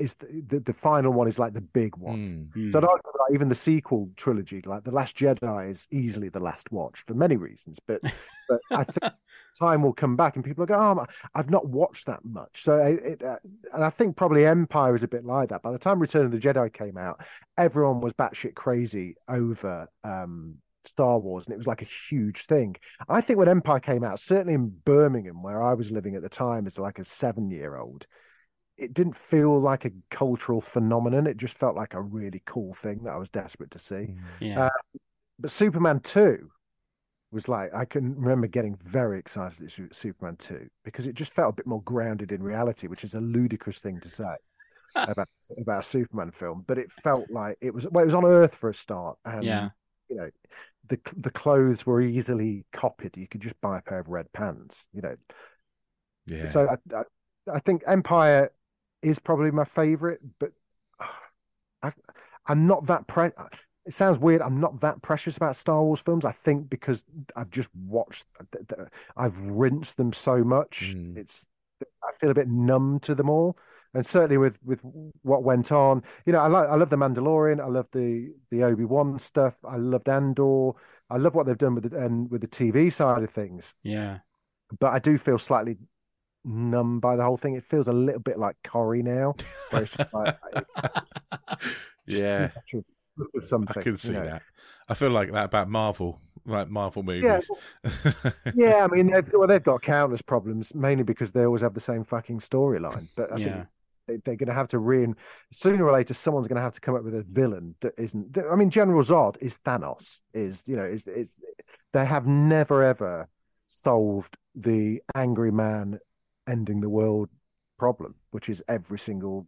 is 0.00 0.14
the, 0.14 0.42
the, 0.46 0.60
the 0.60 0.72
final 0.72 1.12
one 1.12 1.28
is 1.28 1.38
like 1.38 1.52
the 1.52 1.60
big 1.60 1.96
one. 1.96 2.16
Mm. 2.16 2.52
Hmm. 2.52 2.70
So 2.70 2.78
I'd 2.78 2.84
argue 2.84 3.12
that 3.12 3.34
even 3.34 3.48
the 3.48 3.54
sequel 3.54 4.10
trilogy, 4.16 4.62
like 4.64 4.84
The 4.84 4.90
Last 4.90 5.16
Jedi, 5.16 5.70
is 5.70 5.86
easily 5.90 6.28
the 6.28 6.40
last 6.40 6.72
watch 6.72 7.04
for 7.06 7.14
many 7.14 7.36
reasons. 7.36 7.78
But 7.86 8.02
but 8.48 8.60
I 8.70 8.84
think 8.84 9.12
time 9.58 9.82
will 9.82 9.92
come 9.92 10.16
back 10.16 10.36
and 10.36 10.44
people 10.44 10.62
will 10.62 10.66
go, 10.66 10.74
oh, 10.74 11.06
I've 11.34 11.50
not 11.50 11.68
watched 11.68 12.06
that 12.06 12.24
much. 12.24 12.62
So 12.62 12.76
it, 12.76 13.00
it, 13.04 13.22
uh, 13.22 13.36
and 13.72 13.84
I 13.84 13.90
think 13.90 14.16
probably 14.16 14.46
Empire 14.46 14.94
is 14.94 15.02
a 15.02 15.08
bit 15.08 15.24
like 15.24 15.50
that. 15.50 15.62
By 15.62 15.72
the 15.72 15.78
time 15.78 15.98
Return 15.98 16.26
of 16.26 16.32
the 16.32 16.38
Jedi 16.38 16.72
came 16.72 16.96
out, 16.96 17.20
everyone 17.56 18.00
was 18.00 18.12
batshit 18.12 18.54
crazy 18.54 19.16
over 19.28 19.88
um, 20.04 20.56
Star 20.84 21.18
Wars, 21.18 21.46
and 21.46 21.54
it 21.54 21.58
was 21.58 21.66
like 21.66 21.82
a 21.82 21.86
huge 22.08 22.46
thing. 22.46 22.76
I 23.08 23.20
think 23.20 23.38
when 23.38 23.48
Empire 23.48 23.80
came 23.80 24.04
out, 24.04 24.20
certainly 24.20 24.54
in 24.54 24.68
Birmingham, 24.84 25.42
where 25.42 25.62
I 25.62 25.74
was 25.74 25.90
living 25.90 26.16
at 26.16 26.22
the 26.22 26.28
time 26.28 26.66
as 26.66 26.78
like 26.78 26.98
a 26.98 27.04
seven-year-old, 27.04 28.06
it 28.80 28.94
didn't 28.94 29.16
feel 29.16 29.60
like 29.60 29.84
a 29.84 29.92
cultural 30.10 30.60
phenomenon. 30.60 31.26
It 31.26 31.36
just 31.36 31.56
felt 31.56 31.76
like 31.76 31.94
a 31.94 32.00
really 32.00 32.42
cool 32.46 32.74
thing 32.74 33.04
that 33.04 33.12
I 33.12 33.16
was 33.18 33.30
desperate 33.30 33.70
to 33.72 33.78
see. 33.78 34.14
yeah. 34.40 34.66
uh, 34.66 34.70
But 35.38 35.50
Superman 35.50 36.00
2 36.00 36.50
was 37.32 37.48
like, 37.48 37.72
I 37.74 37.84
can 37.84 38.16
remember 38.16 38.46
getting 38.48 38.76
very 38.82 39.18
excited 39.18 39.62
at 39.62 39.94
Superman 39.94 40.36
2 40.36 40.68
because 40.84 41.06
it 41.06 41.14
just 41.14 41.32
felt 41.32 41.50
a 41.54 41.56
bit 41.56 41.66
more 41.66 41.82
grounded 41.82 42.32
in 42.32 42.42
reality, 42.42 42.88
which 42.88 43.04
is 43.04 43.14
a 43.14 43.20
ludicrous 43.20 43.78
thing 43.80 44.00
to 44.00 44.08
say. 44.08 44.34
about 44.96 45.28
about 45.60 45.78
a 45.80 45.82
Superman 45.84 46.32
film, 46.32 46.64
but 46.66 46.76
it 46.76 46.90
felt 46.90 47.30
like 47.30 47.56
it 47.60 47.72
was 47.72 47.86
well, 47.92 48.02
it 48.02 48.06
was 48.06 48.14
on 48.14 48.24
Earth 48.24 48.56
for 48.56 48.70
a 48.70 48.74
start, 48.74 49.18
and 49.24 49.44
Yeah. 49.44 49.68
you 50.08 50.16
know, 50.16 50.30
the 50.88 50.98
the 51.16 51.30
clothes 51.30 51.86
were 51.86 52.00
easily 52.00 52.64
copied. 52.72 53.16
You 53.16 53.28
could 53.28 53.40
just 53.40 53.60
buy 53.60 53.78
a 53.78 53.82
pair 53.82 54.00
of 54.00 54.08
red 54.08 54.32
pants, 54.32 54.88
you 54.92 55.00
know. 55.00 55.14
Yeah. 56.26 56.46
So 56.46 56.68
I, 56.68 56.96
I 56.96 57.02
I 57.52 57.58
think 57.60 57.82
Empire 57.86 58.50
is 59.02 59.18
probably 59.18 59.50
my 59.50 59.64
favorite, 59.64 60.20
but 60.38 60.52
I 61.82 61.92
I'm 62.46 62.66
not 62.66 62.86
that 62.86 63.06
pre. 63.06 63.30
It 63.86 63.94
sounds 63.94 64.18
weird. 64.18 64.42
I'm 64.42 64.60
not 64.60 64.80
that 64.80 65.02
precious 65.02 65.36
about 65.36 65.56
Star 65.56 65.82
Wars 65.82 66.00
films. 66.00 66.24
I 66.24 66.32
think 66.32 66.68
because 66.68 67.04
I've 67.34 67.50
just 67.50 67.70
watched, 67.74 68.26
I've 69.16 69.38
rinsed 69.38 69.96
them 69.96 70.12
so 70.12 70.44
much. 70.44 70.94
Mm. 70.94 71.16
It's 71.16 71.46
I 72.02 72.12
feel 72.18 72.30
a 72.30 72.34
bit 72.34 72.48
numb 72.48 73.00
to 73.00 73.14
them 73.14 73.30
all. 73.30 73.56
And 73.94 74.06
certainly 74.06 74.36
with 74.36 74.58
with 74.62 74.80
what 75.22 75.42
went 75.42 75.72
on, 75.72 76.02
you 76.24 76.32
know, 76.32 76.40
I 76.40 76.46
like 76.46 76.68
I 76.68 76.76
love 76.76 76.90
the 76.90 76.96
Mandalorian. 76.96 77.60
I 77.60 77.66
love 77.66 77.88
the 77.92 78.32
the 78.50 78.62
Obi 78.64 78.84
Wan 78.84 79.18
stuff. 79.18 79.54
I 79.64 79.76
loved 79.76 80.08
Andor. 80.08 80.72
I 81.08 81.16
love 81.16 81.34
what 81.34 81.46
they've 81.46 81.58
done 81.58 81.74
with 81.74 81.90
the 81.90 81.98
and 81.98 82.30
with 82.30 82.40
the 82.42 82.48
TV 82.48 82.92
side 82.92 83.22
of 83.22 83.30
things. 83.30 83.74
Yeah. 83.82 84.18
But 84.78 84.92
I 84.92 85.00
do 85.00 85.18
feel 85.18 85.38
slightly 85.38 85.78
numb 86.44 87.00
by 87.00 87.16
the 87.16 87.24
whole 87.24 87.36
thing. 87.36 87.54
It 87.54 87.64
feels 87.64 87.88
a 87.88 87.92
little 87.92 88.20
bit 88.20 88.38
like 88.38 88.56
Corrie 88.64 89.02
now, 89.02 89.34
where 89.70 89.82
it's 89.82 89.96
just 89.96 90.12
like 90.12 90.36
just 92.08 92.22
yeah. 92.22 92.48
too 92.48 92.52
much 92.54 92.74
of- 92.74 92.84
of 93.34 93.44
something. 93.44 93.78
I 93.78 93.82
can 93.82 93.96
see 93.98 94.12
you 94.14 94.18
know. 94.20 94.24
that. 94.24 94.42
I 94.88 94.94
feel 94.94 95.10
like 95.10 95.30
that 95.32 95.44
about 95.44 95.68
Marvel, 95.68 96.20
like 96.46 96.68
Marvel 96.70 97.04
Yeah, 97.06 97.38
movies. 97.38 97.50
yeah, 98.54 98.82
I 98.82 98.86
mean, 98.88 99.10
they've, 99.10 99.28
well, 99.34 99.46
they've 99.46 99.62
got 99.62 99.82
countless 99.82 100.22
problems, 100.22 100.74
mainly 100.74 101.04
because 101.04 101.32
they 101.32 101.44
always 101.44 101.60
have 101.60 101.74
the 101.74 101.80
same 101.80 102.02
fucking 102.04 102.40
storyline. 102.40 103.08
But 103.14 103.32
I 103.32 103.36
Yeah. 103.36 103.44
think 103.44 103.66
they, 104.08 104.16
they're 104.24 104.36
going 104.36 104.48
to 104.48 104.54
have 104.54 104.68
to 104.68 104.78
rein 104.78 105.16
sooner 105.52 105.84
or 105.84 105.92
later. 105.92 106.14
Someone's 106.14 106.48
going 106.48 106.56
to 106.56 106.62
have 106.62 106.72
to 106.72 106.80
come 106.80 106.94
up 106.96 107.04
with 107.04 107.14
a 107.14 107.22
villain 107.22 107.74
that 107.82 107.92
isn't. 107.98 108.36
I 108.50 108.54
mean, 108.56 108.70
General 108.70 109.02
Zod 109.02 109.36
is 109.40 109.58
Thanos. 109.58 110.20
Is 110.32 110.66
you 110.66 110.76
know 110.76 110.84
is 110.84 111.06
is 111.06 111.38
they 111.92 112.06
have 112.06 112.26
never 112.26 112.82
ever 112.82 113.28
solved 113.66 114.36
the 114.54 115.00
angry 115.14 115.52
man 115.52 115.98
ending 116.50 116.80
the 116.80 116.88
world 116.88 117.28
problem, 117.78 118.14
which 118.30 118.48
is 118.48 118.62
every 118.68 118.98
single 118.98 119.46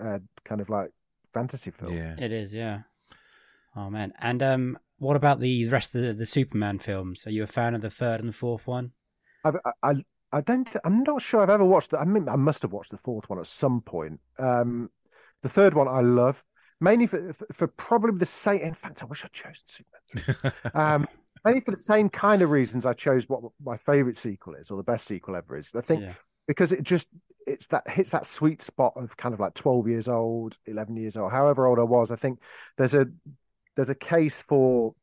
uh, 0.00 0.18
kind 0.44 0.60
of 0.60 0.68
like 0.68 0.90
fantasy 1.32 1.70
film. 1.70 1.92
yeah. 1.92 2.14
It 2.18 2.32
is, 2.32 2.54
yeah. 2.54 2.82
Oh 3.74 3.90
man. 3.90 4.12
And 4.20 4.42
um 4.42 4.78
what 4.98 5.16
about 5.16 5.40
the 5.40 5.68
rest 5.68 5.94
of 5.94 6.02
the, 6.02 6.12
the 6.14 6.26
Superman 6.26 6.78
films? 6.78 7.26
Are 7.26 7.30
you 7.30 7.42
a 7.42 7.46
fan 7.46 7.74
of 7.74 7.82
the 7.82 7.90
third 7.90 8.20
and 8.20 8.30
the 8.30 8.36
fourth 8.36 8.66
one? 8.66 8.92
I've, 9.44 9.56
I, 9.64 9.72
I, 9.82 9.94
I 10.32 10.40
don't. 10.40 10.64
th- 10.64 10.80
I'm 10.84 11.02
not 11.02 11.20
sure 11.20 11.42
I've 11.42 11.50
ever 11.50 11.64
watched. 11.64 11.90
The, 11.90 12.00
I 12.00 12.04
mean, 12.04 12.28
I 12.28 12.36
must 12.36 12.62
have 12.62 12.72
watched 12.72 12.90
the 12.90 12.96
fourth 12.96 13.28
one 13.28 13.38
at 13.38 13.46
some 13.46 13.82
point. 13.82 14.20
Um, 14.38 14.90
the 15.42 15.50
third 15.50 15.74
one 15.74 15.86
I 15.86 16.00
love 16.00 16.42
mainly 16.80 17.06
for 17.06 17.32
for, 17.32 17.46
for 17.52 17.66
probably 17.68 18.18
the 18.18 18.26
same. 18.26 18.60
In 18.60 18.74
fact, 18.74 19.02
I 19.02 19.06
wish 19.06 19.24
I'd 19.24 19.32
chosen 19.32 19.62
Superman. 19.66 20.52
Um, 20.74 21.06
mainly 21.46 21.60
for 21.62 21.70
the 21.70 21.76
same 21.78 22.08
kind 22.10 22.42
of 22.42 22.50
reasons 22.50 22.84
I 22.84 22.92
chose 22.92 23.28
what 23.28 23.40
my 23.64 23.76
favorite 23.78 24.18
sequel 24.18 24.54
is, 24.54 24.70
or 24.70 24.76
the 24.76 24.82
best 24.82 25.06
sequel 25.06 25.36
ever 25.36 25.56
is. 25.56 25.72
I 25.74 25.80
think 25.80 26.02
Yeah. 26.02 26.14
because 26.46 26.72
it 26.72 26.82
just 26.82 27.08
it's 27.46 27.68
that 27.68 27.88
hits 27.88 28.10
that 28.10 28.26
sweet 28.26 28.60
spot 28.60 28.92
of 28.96 29.16
kind 29.16 29.32
of 29.32 29.38
like 29.40 29.54
12 29.54 29.86
years 29.88 30.08
old 30.08 30.58
11 30.66 30.96
years 30.96 31.16
old 31.16 31.30
however 31.30 31.66
old 31.68 31.78
i 31.78 31.82
was 31.84 32.10
i 32.10 32.16
think 32.16 32.40
there's 32.76 32.92
a 32.94 33.06
there's 33.76 33.88
a 33.88 33.94
case 33.94 34.42
for 34.42 34.94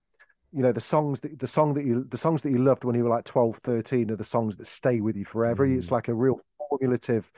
you 0.52 0.62
know 0.62 0.74
the 0.74 0.82
songs 0.82 1.22
that 1.22 1.40
the 1.40 1.48
song 1.48 1.74
that 1.74 1.86
you 1.86 2.04
the 2.10 2.18
songs 2.18 2.42
that 2.42 2.52
you 2.52 2.58
loved 2.62 2.84
when 2.84 2.96
you 2.96 3.04
were 3.06 3.10
like 3.10 3.24
12 3.24 3.58
13 3.64 4.12
are 4.12 4.18
the 4.18 4.26
songs 4.26 4.58
that 4.58 4.68
stay 4.68 5.00
with 5.00 5.16
you 5.16 5.24
forever 5.24 5.66
Mm. 5.66 5.78
it's 5.78 5.90
like 5.90 6.10
a 6.10 6.14
real 6.14 6.38
formulative 6.70 7.32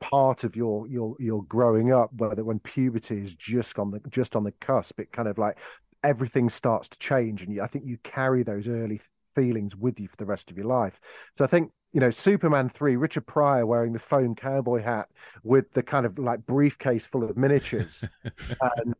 part 0.00 0.44
of 0.44 0.54
your 0.54 0.86
your 0.86 1.16
your 1.18 1.42
growing 1.44 1.92
up 1.92 2.10
whether 2.14 2.44
when 2.44 2.60
puberty 2.60 3.18
is 3.20 3.34
just 3.34 3.78
on 3.80 3.90
the 3.90 4.00
just 4.10 4.36
on 4.36 4.44
the 4.44 4.52
cusp 4.52 5.00
it 5.00 5.10
kind 5.10 5.26
of 5.28 5.38
like 5.38 5.58
everything 6.06 6.48
starts 6.48 6.88
to 6.88 6.98
change 6.98 7.42
and 7.42 7.52
you, 7.52 7.62
i 7.62 7.66
think 7.66 7.84
you 7.84 7.98
carry 8.04 8.42
those 8.42 8.68
early 8.68 9.00
feelings 9.34 9.76
with 9.76 10.00
you 10.00 10.08
for 10.08 10.16
the 10.16 10.24
rest 10.24 10.50
of 10.50 10.56
your 10.56 10.66
life. 10.66 10.98
So 11.34 11.44
i 11.44 11.48
think 11.48 11.70
you 11.92 12.00
know 12.00 12.10
superman 12.10 12.68
3 12.68 12.96
richard 12.96 13.26
pryor 13.26 13.66
wearing 13.66 13.92
the 13.92 13.98
foam 13.98 14.34
cowboy 14.34 14.82
hat 14.82 15.08
with 15.42 15.70
the 15.72 15.82
kind 15.82 16.06
of 16.06 16.18
like 16.18 16.46
briefcase 16.46 17.06
full 17.06 17.24
of 17.24 17.36
miniatures 17.36 18.04
and 18.24 18.94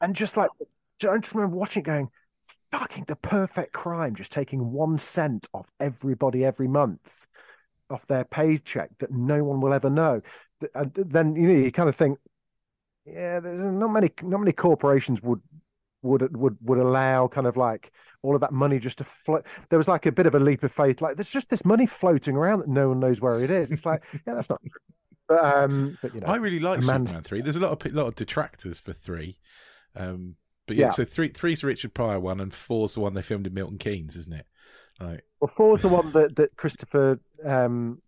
and 0.00 0.14
just 0.14 0.36
like 0.36 0.50
I 0.60 1.16
just 1.18 1.34
remember 1.34 1.56
watching 1.56 1.82
it 1.82 1.86
going 1.86 2.08
fucking 2.70 3.04
the 3.06 3.16
perfect 3.16 3.72
crime 3.72 4.14
just 4.14 4.32
taking 4.32 4.72
one 4.72 4.98
cent 4.98 5.48
off 5.52 5.70
everybody 5.80 6.44
every 6.44 6.68
month 6.68 7.26
off 7.90 8.06
their 8.06 8.24
paycheck 8.24 8.90
that 8.98 9.10
no 9.10 9.42
one 9.44 9.60
will 9.60 9.72
ever 9.72 9.90
know. 9.90 10.20
And 10.74 10.92
then 10.94 11.36
you 11.36 11.48
know 11.48 11.64
you 11.64 11.72
kind 11.72 11.88
of 11.88 11.96
think 11.96 12.18
yeah 13.06 13.40
there's 13.40 13.62
not 13.62 13.88
many 13.88 14.10
not 14.22 14.40
many 14.40 14.52
corporations 14.52 15.22
would 15.22 15.40
would 16.02 16.36
would 16.36 16.56
would 16.62 16.78
allow 16.78 17.26
kind 17.28 17.46
of 17.46 17.56
like 17.56 17.92
all 18.22 18.34
of 18.34 18.40
that 18.40 18.52
money 18.52 18.78
just 18.78 18.98
to 18.98 19.04
float 19.04 19.44
there 19.68 19.78
was 19.78 19.88
like 19.88 20.06
a 20.06 20.12
bit 20.12 20.26
of 20.26 20.34
a 20.34 20.40
leap 20.40 20.62
of 20.62 20.72
faith 20.72 21.00
like 21.00 21.16
there's 21.16 21.30
just 21.30 21.50
this 21.50 21.64
money 21.64 21.86
floating 21.86 22.36
around 22.36 22.58
that 22.60 22.68
no 22.68 22.88
one 22.88 23.00
knows 23.00 23.20
where 23.20 23.42
it 23.42 23.50
is 23.50 23.70
it's 23.70 23.86
like 23.86 24.02
yeah 24.26 24.34
that's 24.34 24.50
not 24.50 24.60
true 24.62 24.80
but 25.28 25.44
um 25.44 25.98
but 26.02 26.14
you 26.14 26.20
know 26.20 26.26
I 26.26 26.36
really 26.36 26.58
like 26.60 26.80
a 26.80 26.84
man's- 26.86 27.10
Superman 27.10 27.22
three. 27.22 27.40
There's 27.42 27.56
a 27.56 27.60
lot 27.60 27.72
of 27.72 27.78
pe- 27.80 27.90
lot 27.90 28.06
of 28.06 28.14
detractors 28.14 28.78
for 28.78 28.94
three, 28.94 29.38
um, 29.94 30.36
but 30.66 30.76
yeah, 30.76 30.86
Yeah. 30.86 30.90
So 30.90 31.04
three 31.04 31.28
three's 31.28 31.60
the 31.60 31.66
Richard 31.66 31.92
Pryor 31.92 32.18
one, 32.18 32.40
and 32.40 32.52
four's 32.54 32.94
the 32.94 33.00
one 33.00 33.12
they 33.12 33.20
filmed 33.20 33.46
in 33.46 33.52
Milton 33.52 33.76
Keynes, 33.76 34.16
isn't 34.16 34.32
it? 34.32 34.46
Like, 34.98 35.22
Well, 35.40 35.48
four's 35.54 35.82
the 35.82 35.88
one 35.88 36.12
that 36.12 36.36
that 36.36 36.56
Christopher 36.56 37.20
um 37.44 38.00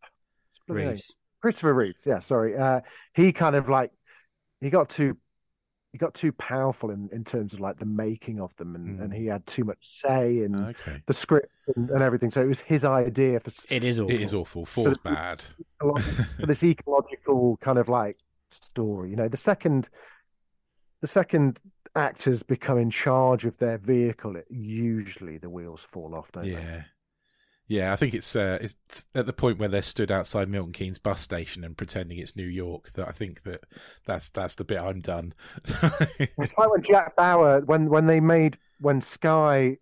what's 0.00 0.56
his 0.56 0.60
bloody 0.68 0.82
name? 0.82 0.90
Reeves. 0.92 1.14
Christopher 1.42 1.74
Reeves, 1.74 2.06
yeah, 2.06 2.18
sorry. 2.20 2.56
Uh 2.56 2.82
he 3.14 3.32
kind 3.32 3.56
of 3.56 3.68
like 3.68 3.90
he 4.60 4.70
got 4.70 4.88
too 4.90 5.16
he 5.92 5.98
got 5.98 6.14
too 6.14 6.30
powerful 6.32 6.90
in, 6.90 7.08
in 7.12 7.24
terms 7.24 7.52
of 7.52 7.60
like 7.60 7.78
the 7.78 7.86
making 7.86 8.40
of 8.40 8.54
them 8.56 8.74
and, 8.76 8.98
Mm. 9.00 9.02
and 9.04 9.12
he 9.14 9.26
had 9.26 9.44
too 9.46 9.64
much 9.64 9.78
say 9.82 10.38
in 10.44 10.54
okay, 10.62 11.02
the 11.06 11.12
script 11.12 11.50
and, 11.76 11.90
and 11.90 12.00
everything. 12.02 12.30
So 12.30 12.42
it 12.42 12.46
was 12.46 12.60
his 12.60 12.84
idea 12.84 13.40
for, 13.40 13.50
It 13.68 13.82
is 13.84 13.98
awful. 13.98 14.14
it 14.14 14.20
is 14.20 14.32
awful. 14.34 14.64
Four's 14.66 14.96
it's- 14.98 15.02
bad. 15.14 15.44
for 15.80 16.46
this 16.46 16.62
ecological 16.72 17.56
kind 17.60 17.78
of 17.78 17.88
like 17.88 18.14
story. 18.50 19.10
You 19.10 19.16
know, 19.16 19.28
the 19.28 19.36
second 19.36 19.88
the 21.00 21.06
second 21.08 21.60
actors 21.96 22.42
become 22.42 22.78
in 22.78 22.90
charge 22.90 23.44
of 23.46 23.58
their 23.58 23.78
vehicle, 23.78 24.36
it, 24.36 24.46
usually 24.50 25.38
the 25.38 25.48
wheels 25.50 25.82
fall 25.82 26.14
off, 26.14 26.30
don't 26.30 26.44
they? 26.44 26.84
Yeah. 27.70 27.80
Yeah, 27.80 27.92
I 27.92 27.96
think 27.96 28.14
it's 28.14 28.34
uh, 28.34 28.58
it's 28.60 28.74
at 29.14 29.26
the 29.26 29.32
point 29.32 29.58
where 29.58 29.68
they're 29.68 29.80
stood 29.80 30.10
outside 30.10 30.48
Milton 30.48 30.72
Keynes 30.72 30.98
bus 30.98 31.20
station 31.20 31.62
and 31.62 31.76
pretending 31.76 32.18
it's 32.18 32.34
New 32.34 32.46
York 32.46 32.90
that 32.94 33.06
I 33.08 33.12
think 33.12 33.42
that 33.44 33.64
that's 34.06 34.28
that's 34.28 34.56
the 34.56 34.64
bit 34.64 34.78
I'm 34.80 35.00
done. 35.00 35.32
It's 36.18 36.58
like 36.58 36.70
when 36.70 36.82
Jack 36.82 37.14
Bauer, 37.16 37.60
when 37.60 37.88
when 37.88 38.06
they 38.06 38.18
made 38.18 38.58
when 38.80 39.00
Sky 39.00 39.78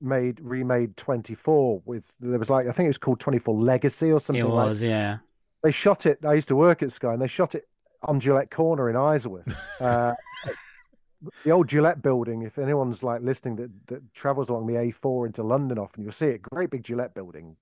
made 0.00 0.40
remade 0.40 0.96
24 0.98 1.82
with 1.86 2.12
there 2.20 2.38
was 2.38 2.50
like 2.50 2.68
I 2.68 2.72
think 2.72 2.84
it 2.86 2.90
was 2.90 2.98
called 2.98 3.18
24 3.18 3.54
Legacy 3.54 4.12
or 4.12 4.20
something 4.20 4.44
It 4.44 4.48
like 4.48 4.68
was, 4.68 4.82
yeah. 4.82 5.18
they 5.62 5.70
shot 5.70 6.04
it 6.04 6.18
I 6.24 6.34
used 6.34 6.48
to 6.48 6.56
work 6.56 6.82
at 6.82 6.92
Sky 6.92 7.14
and 7.14 7.22
they 7.22 7.26
shot 7.26 7.54
it 7.54 7.66
on 8.02 8.20
Gillette 8.20 8.50
Corner 8.50 8.90
in 8.90 8.96
Isleworth 8.96 9.56
uh, 9.80 10.14
the 11.44 11.50
old 11.50 11.68
Gillette 11.68 12.02
building 12.02 12.42
if 12.42 12.58
anyone's 12.58 13.02
like 13.02 13.22
listening 13.22 13.56
that, 13.56 13.70
that 13.86 14.14
travels 14.14 14.48
along 14.48 14.66
the 14.66 14.74
A4 14.74 15.26
into 15.26 15.42
London 15.42 15.78
often 15.78 16.02
you'll 16.02 16.12
see 16.12 16.26
it. 16.26 16.42
Great 16.42 16.70
big 16.70 16.84
Gillette 16.84 17.14
building 17.14 17.56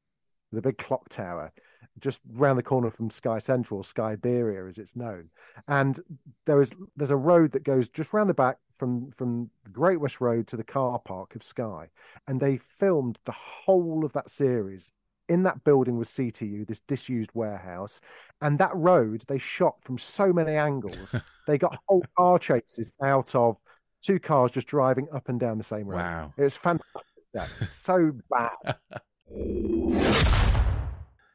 the 0.53 0.63
big 0.63 0.79
clock 0.79 1.09
tower 1.09 1.53
just 2.01 2.21
round 2.33 2.59
the 2.59 2.63
corner 2.63 2.91
from 2.91 3.11
Sky 3.11 3.39
Central 3.39 3.83
Skyberia 3.83 4.69
as 4.69 4.79
it's 4.79 4.97
known. 4.97 5.31
And 5.69 5.99
there 6.45 6.61
is 6.61 6.73
there's 6.97 7.11
a 7.11 7.17
road 7.17 7.53
that 7.53 7.65
goes 7.65 7.89
just 7.89 8.13
round 8.13 8.29
the 8.31 8.35
back 8.35 8.59
from 8.73 9.11
from 9.13 9.51
Great 9.73 10.01
West 10.01 10.21
Road 10.21 10.47
to 10.49 10.57
the 10.57 10.65
car 10.65 10.99
park 10.99 11.35
of 11.35 11.43
Sky. 11.43 11.91
And 12.27 12.41
they 12.41 12.57
filmed 12.57 13.19
the 13.25 13.33
whole 13.33 14.05
of 14.05 14.13
that 14.15 14.31
series 14.31 14.93
in 15.29 15.43
that 15.45 15.65
building 15.65 15.97
was 15.99 16.09
CTU, 16.09 16.67
this 16.67 16.81
disused 16.81 17.31
warehouse, 17.35 18.01
and 18.41 18.59
that 18.59 18.75
road 18.75 19.25
they 19.29 19.39
shot 19.39 19.83
from 19.83 19.99
so 19.99 20.33
many 20.33 20.55
angles. 20.55 21.15
they 21.47 21.59
got 21.59 21.79
whole 21.89 22.05
car 22.17 22.39
chases 22.39 22.93
out 23.03 23.35
of 23.35 23.59
two 24.03 24.19
cars 24.19 24.53
just 24.53 24.67
driving 24.67 25.09
up 25.13 25.29
and 25.29 25.41
down 25.41 25.59
the 25.59 25.65
same 25.65 25.87
road. 25.87 25.97
wow. 25.97 26.33
It 26.37 26.43
was 26.43 26.57
fantastic. 26.57 27.11
So 27.73 28.13
bad. 28.31 28.77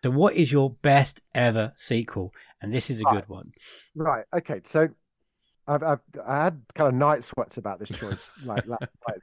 So, 0.01 0.11
what 0.11 0.35
is 0.35 0.49
your 0.49 0.69
best 0.69 1.21
ever 1.35 1.73
sequel? 1.75 2.33
And 2.61 2.73
this 2.73 2.89
is 2.89 3.01
a 3.01 3.03
good 3.03 3.27
one. 3.27 3.51
Right. 3.95 4.23
Okay. 4.33 4.61
So 4.63 4.87
I've 5.67 5.83
I've 5.83 6.01
I 6.25 6.43
had 6.45 6.61
kind 6.73 6.87
of 6.87 6.93
night 6.93 7.23
sweats 7.23 7.57
about 7.57 7.79
this 7.79 7.89
choice 7.89 8.33
like 8.45 8.65
last 8.65 8.93
night. 9.07 9.19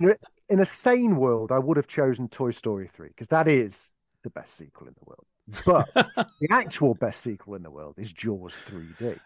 You 0.52 0.56
know, 0.56 0.60
in 0.60 0.62
a 0.62 0.66
sane 0.66 1.16
world, 1.16 1.50
I 1.50 1.58
would 1.58 1.76
have 1.78 1.86
chosen 1.88 2.28
Toy 2.28 2.50
Story 2.50 2.86
3 2.86 3.08
because 3.08 3.28
that 3.28 3.48
is 3.48 3.92
the 4.22 4.30
best 4.30 4.54
sequel 4.54 4.86
in 4.86 4.94
the 4.94 5.04
world. 5.06 5.26
But 5.66 5.92
the 6.40 6.48
actual 6.50 6.94
best 6.94 7.20
sequel 7.22 7.54
in 7.54 7.62
the 7.62 7.70
world 7.70 7.94
is 7.98 8.12
Jaws 8.12 8.60
3D. 8.68 9.18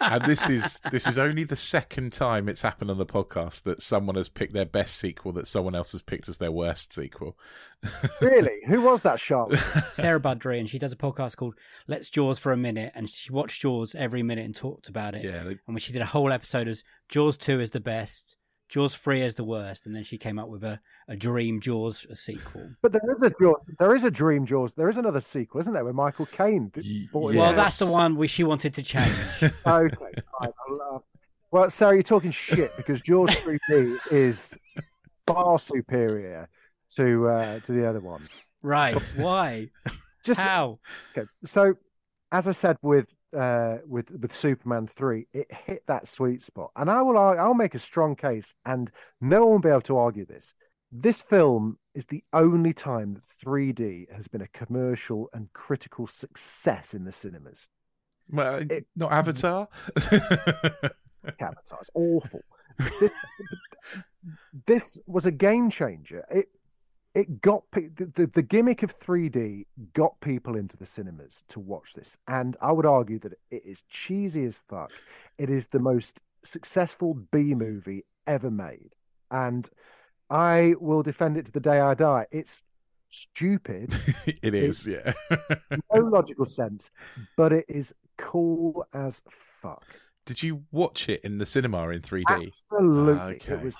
and 0.00 0.24
this 0.24 0.48
is 0.48 0.80
this 0.90 1.06
is 1.06 1.18
only 1.18 1.44
the 1.44 1.56
second 1.56 2.10
time 2.12 2.48
it's 2.48 2.62
happened 2.62 2.90
on 2.90 2.96
the 2.96 3.04
podcast 3.04 3.64
that 3.64 3.82
someone 3.82 4.14
has 4.14 4.28
picked 4.30 4.54
their 4.54 4.64
best 4.64 4.96
sequel 4.96 5.32
that 5.32 5.46
someone 5.46 5.74
else 5.74 5.92
has 5.92 6.00
picked 6.00 6.26
as 6.28 6.38
their 6.38 6.52
worst 6.52 6.92
sequel. 6.92 7.36
Really? 8.20 8.60
Who 8.66 8.80
was 8.82 9.02
that 9.02 9.18
shark? 9.20 9.54
Sarah 9.92 10.20
Budry, 10.20 10.58
and 10.58 10.70
she 10.70 10.78
does 10.78 10.92
a 10.92 10.96
podcast 10.96 11.36
called 11.36 11.54
Let's 11.86 12.08
Jaws 12.08 12.38
for 12.38 12.50
a 12.52 12.56
Minute, 12.56 12.92
and 12.94 13.08
she 13.10 13.30
watched 13.32 13.60
Jaws 13.62 13.94
every 13.94 14.22
minute 14.22 14.44
and 14.46 14.54
talked 14.56 14.88
about 14.88 15.14
it. 15.14 15.24
Yeah, 15.24 15.42
they- 15.42 15.50
And 15.50 15.60
when 15.66 15.78
she 15.78 15.92
did 15.92 16.00
a 16.02 16.06
whole 16.06 16.32
episode 16.32 16.66
as 16.68 16.82
Jaws 17.10 17.36
2 17.36 17.60
is 17.60 17.70
the 17.70 17.80
best, 17.80 18.36
Jaws 18.68 18.94
3 18.94 19.22
is 19.22 19.34
the 19.34 19.44
worst, 19.44 19.86
and 19.86 19.94
then 19.94 20.02
she 20.02 20.18
came 20.18 20.38
up 20.38 20.48
with 20.48 20.64
a, 20.64 20.80
a 21.08 21.16
dream 21.16 21.60
Jaws 21.60 22.06
a 22.10 22.16
sequel. 22.16 22.70
But 22.82 22.92
there 22.92 23.12
is 23.12 23.22
a 23.22 23.30
Jaws. 23.30 23.70
There 23.78 23.94
is 23.94 24.04
a 24.04 24.10
Dream 24.10 24.46
Jaws. 24.46 24.74
There 24.74 24.88
is 24.88 24.96
another 24.96 25.20
sequel, 25.20 25.60
isn't 25.60 25.72
there, 25.72 25.84
with 25.84 25.94
Michael 25.94 26.26
Caine? 26.26 26.72
Ye- 26.76 27.08
bought 27.12 27.34
Well, 27.34 27.52
that's 27.52 27.78
the 27.78 27.86
one 27.86 28.16
we, 28.16 28.26
she 28.26 28.42
wanted 28.44 28.74
to 28.74 28.82
change. 28.82 29.14
Okay. 29.42 29.52
fine, 29.66 30.52
I'll, 30.68 31.04
well, 31.50 31.70
Sarah, 31.70 31.94
you're 31.94 32.02
talking 32.02 32.32
shit 32.32 32.76
because 32.76 33.00
Jaws 33.00 33.30
3D 33.30 33.98
is 34.10 34.58
far 35.24 35.58
superior 35.58 36.48
to 36.96 37.28
uh, 37.28 37.60
to 37.60 37.72
the 37.72 37.88
other 37.88 38.00
one. 38.00 38.22
right. 38.64 38.96
Why? 39.16 39.70
Just 40.24 40.40
How? 40.40 40.80
okay. 41.16 41.28
So, 41.44 41.74
as 42.32 42.48
I 42.48 42.52
said 42.52 42.76
with 42.82 43.13
uh, 43.34 43.78
with 43.86 44.10
with 44.12 44.32
Superman 44.34 44.86
three, 44.86 45.26
it 45.32 45.52
hit 45.52 45.84
that 45.86 46.06
sweet 46.08 46.42
spot, 46.42 46.70
and 46.76 46.90
I 46.90 47.02
will 47.02 47.18
I'll 47.18 47.54
make 47.54 47.74
a 47.74 47.78
strong 47.78 48.16
case, 48.16 48.54
and 48.64 48.90
no 49.20 49.40
one 49.44 49.52
will 49.52 49.58
be 49.60 49.68
able 49.68 49.80
to 49.82 49.96
argue 49.98 50.24
this. 50.26 50.54
This 50.92 51.20
film 51.20 51.78
is 51.94 52.06
the 52.06 52.22
only 52.32 52.72
time 52.72 53.14
that 53.14 53.24
3D 53.24 54.12
has 54.14 54.28
been 54.28 54.42
a 54.42 54.48
commercial 54.48 55.28
and 55.32 55.52
critical 55.52 56.06
success 56.06 56.94
in 56.94 57.04
the 57.04 57.10
cinemas. 57.12 57.68
Well, 58.30 58.62
It- 58.70 58.86
not 58.94 59.10
Avatar. 59.12 59.68
Avatar. 59.96 60.92
It's 61.80 61.90
awful. 61.94 62.40
This, 63.00 63.12
this 64.66 64.98
was 65.06 65.26
a 65.26 65.32
game 65.32 65.70
changer. 65.70 66.24
It 66.30 66.46
it 67.14 67.40
got 67.40 67.62
the, 67.72 68.10
the 68.14 68.26
the 68.26 68.42
gimmick 68.42 68.82
of 68.82 68.96
3D 68.96 69.66
got 69.92 70.20
people 70.20 70.56
into 70.56 70.76
the 70.76 70.86
cinemas 70.86 71.44
to 71.48 71.60
watch 71.60 71.94
this, 71.94 72.18
and 72.26 72.56
I 72.60 72.72
would 72.72 72.86
argue 72.86 73.18
that 73.20 73.34
it 73.50 73.62
is 73.64 73.84
cheesy 73.88 74.44
as 74.44 74.56
fuck. 74.56 74.90
It 75.38 75.48
is 75.50 75.68
the 75.68 75.78
most 75.78 76.20
successful 76.42 77.14
B 77.14 77.54
movie 77.54 78.04
ever 78.26 78.50
made, 78.50 78.94
and 79.30 79.68
I 80.28 80.74
will 80.80 81.02
defend 81.02 81.36
it 81.36 81.46
to 81.46 81.52
the 81.52 81.60
day 81.60 81.80
I 81.80 81.94
die. 81.94 82.26
It's 82.32 82.62
stupid, 83.08 83.94
it 84.42 84.54
is, 84.54 84.86
yeah. 84.86 85.12
no 85.70 86.00
logical 86.00 86.46
sense, 86.46 86.90
but 87.36 87.52
it 87.52 87.66
is 87.68 87.94
cool 88.18 88.86
as 88.92 89.22
fuck. 89.28 89.84
Did 90.26 90.42
you 90.42 90.64
watch 90.72 91.08
it 91.08 91.20
in 91.22 91.38
the 91.38 91.46
cinema 91.46 91.88
in 91.90 92.00
3D? 92.00 92.24
Absolutely, 92.28 93.36
Okay. 93.36 93.52
it 93.52 93.62
was 93.62 93.76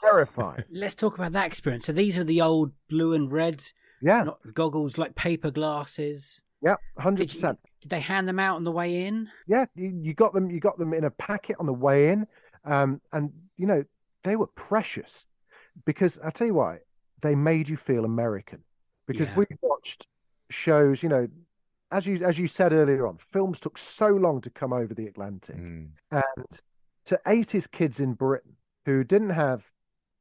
terrifying. 0.00 0.64
Let's 0.70 0.94
talk 0.94 1.18
about 1.18 1.32
that 1.32 1.46
experience. 1.46 1.86
So 1.86 1.92
these 1.92 2.18
are 2.18 2.24
the 2.24 2.40
old 2.40 2.72
blue 2.88 3.12
and 3.14 3.30
red 3.32 3.64
Yeah, 4.00 4.22
not 4.24 4.38
goggles, 4.54 4.98
like 4.98 5.14
paper 5.14 5.50
glasses. 5.50 6.42
yeah, 6.62 6.76
hundred 6.98 7.28
Did, 7.28 7.34
you, 7.34 7.38
percent. 7.40 7.58
did 7.80 7.90
they 7.90 8.00
hand 8.00 8.26
them 8.28 8.38
out 8.38 8.56
on 8.56 8.64
the 8.64 8.72
way 8.72 9.06
in? 9.06 9.28
Yeah, 9.46 9.66
you, 9.74 9.98
you 10.02 10.14
got 10.14 10.32
them. 10.34 10.50
You 10.50 10.60
got 10.60 10.78
them 10.78 10.92
in 10.94 11.04
a 11.04 11.10
packet 11.10 11.56
on 11.60 11.66
the 11.66 11.72
way 11.72 12.10
in, 12.10 12.26
um, 12.64 13.00
and 13.12 13.32
you 13.56 13.66
know 13.66 13.84
they 14.24 14.36
were 14.36 14.48
precious 14.48 15.26
because 15.84 16.18
I 16.24 16.30
tell 16.30 16.46
you 16.48 16.54
why 16.54 16.78
they 17.22 17.34
made 17.34 17.68
you 17.68 17.76
feel 17.76 18.04
American. 18.04 18.62
Because 19.06 19.30
Yeah. 19.30 19.36
we 19.38 19.46
watched 19.62 20.06
shows, 20.50 21.02
you 21.02 21.08
know, 21.08 21.28
as 21.90 22.06
you 22.06 22.16
as 22.24 22.38
you 22.38 22.46
said 22.46 22.72
earlier 22.72 23.06
on, 23.06 23.16
films 23.18 23.58
took 23.60 23.78
so 23.78 24.08
long 24.08 24.40
to 24.42 24.50
come 24.50 24.72
over 24.72 24.92
the 24.94 25.06
Atlantic, 25.06 25.56
Mm. 25.56 25.90
and 26.10 26.60
to 27.06 27.18
eighties 27.26 27.66
kids 27.66 28.00
in 28.00 28.14
Britain 28.14 28.56
who 28.84 29.02
didn't 29.04 29.30
have 29.30 29.72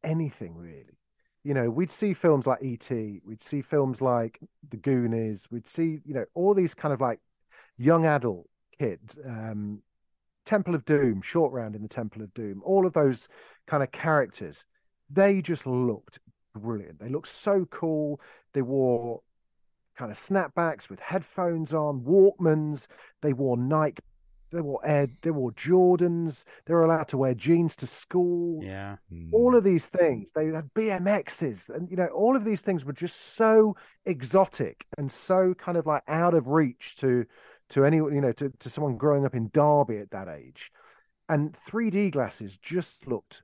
anything 0.08 0.56
really. 0.56 0.98
You 1.44 1.54
know, 1.54 1.70
we'd 1.70 1.92
see 1.92 2.14
films 2.14 2.46
like 2.48 2.62
E.T., 2.62 3.22
we'd 3.24 3.42
see 3.42 3.62
films 3.62 4.02
like 4.02 4.40
The 4.70 4.78
Goonies, 4.78 5.48
we'd 5.50 5.68
see, 5.68 6.00
you 6.06 6.14
know, 6.14 6.26
all 6.34 6.54
these 6.54 6.74
kind 6.74 6.94
of 6.94 7.00
like 7.00 7.20
young 7.78 8.06
adult 8.06 8.50
kids, 8.78 9.18
um, 9.26 9.82
Temple 10.46 10.76
of 10.76 10.84
Doom, 10.84 11.22
Short 11.22 11.54
Round 11.54 11.76
in 11.76 11.84
the 11.84 11.88
Temple 11.88 12.22
of 12.22 12.34
Doom, 12.34 12.62
all 12.66 12.86
of 12.86 12.94
those 12.94 13.30
kind 13.66 13.82
of 13.82 13.92
characters, 13.92 14.66
they 15.10 15.42
just 15.42 15.66
looked 15.66 16.20
brilliant. 16.56 17.00
They 17.00 17.10
looked 17.10 17.28
so 17.28 17.66
cool. 17.66 18.20
They 18.54 18.62
wore 18.62 19.22
kind 19.98 20.12
of 20.12 20.18
snapbacks 20.18 20.90
with 20.90 21.00
headphones 21.00 21.74
on, 21.74 22.02
Walkmans. 22.02 22.88
They 23.22 23.34
wore 23.34 23.58
Nike. 23.58 24.04
They 24.52 24.62
wore 24.62 24.80
Air. 24.86 25.08
They 25.22 25.32
wore 25.32 25.52
Jordans. 25.52 26.44
They 26.66 26.74
were 26.74 26.84
allowed 26.84 27.08
to 27.10 27.18
wear 27.18 27.34
jeans 27.34 27.76
to 27.78 27.88
school 27.88 28.64
Yeah. 28.64 28.98
All 29.32 29.52
hmm. 29.52 29.58
of 29.58 29.64
these 29.64 29.88
things 29.88 30.32
they 30.34 30.48
had 30.48 30.74
bmx's 30.74 31.70
and 31.70 31.90
you 31.90 31.98
know 31.98 32.08
all 32.08 32.36
of 32.36 32.46
these 32.46 32.62
things 32.62 32.86
were 32.86 32.94
just 32.94 33.36
so 33.36 33.76
exotic 34.06 34.86
and 34.98 35.12
so 35.12 35.54
kind 35.54 35.78
of 35.78 35.86
like 35.86 36.04
out 36.08 36.34
of 36.34 36.48
reach 36.48 36.96
to 36.98 37.26
to 37.70 37.86
anyone 37.86 38.14
you 38.14 38.22
know 38.22 38.32
to, 38.32 38.50
to 38.60 38.70
someone 38.70 38.98
growing 38.98 39.26
up 39.26 39.36
in 39.36 39.50
derby 39.54 39.98
at 39.98 40.12
that 40.12 40.28
age 40.28 40.72
and 41.30 41.54
3d 41.54 42.12
glasses 42.12 42.58
just 42.58 43.08
looked 43.08 43.44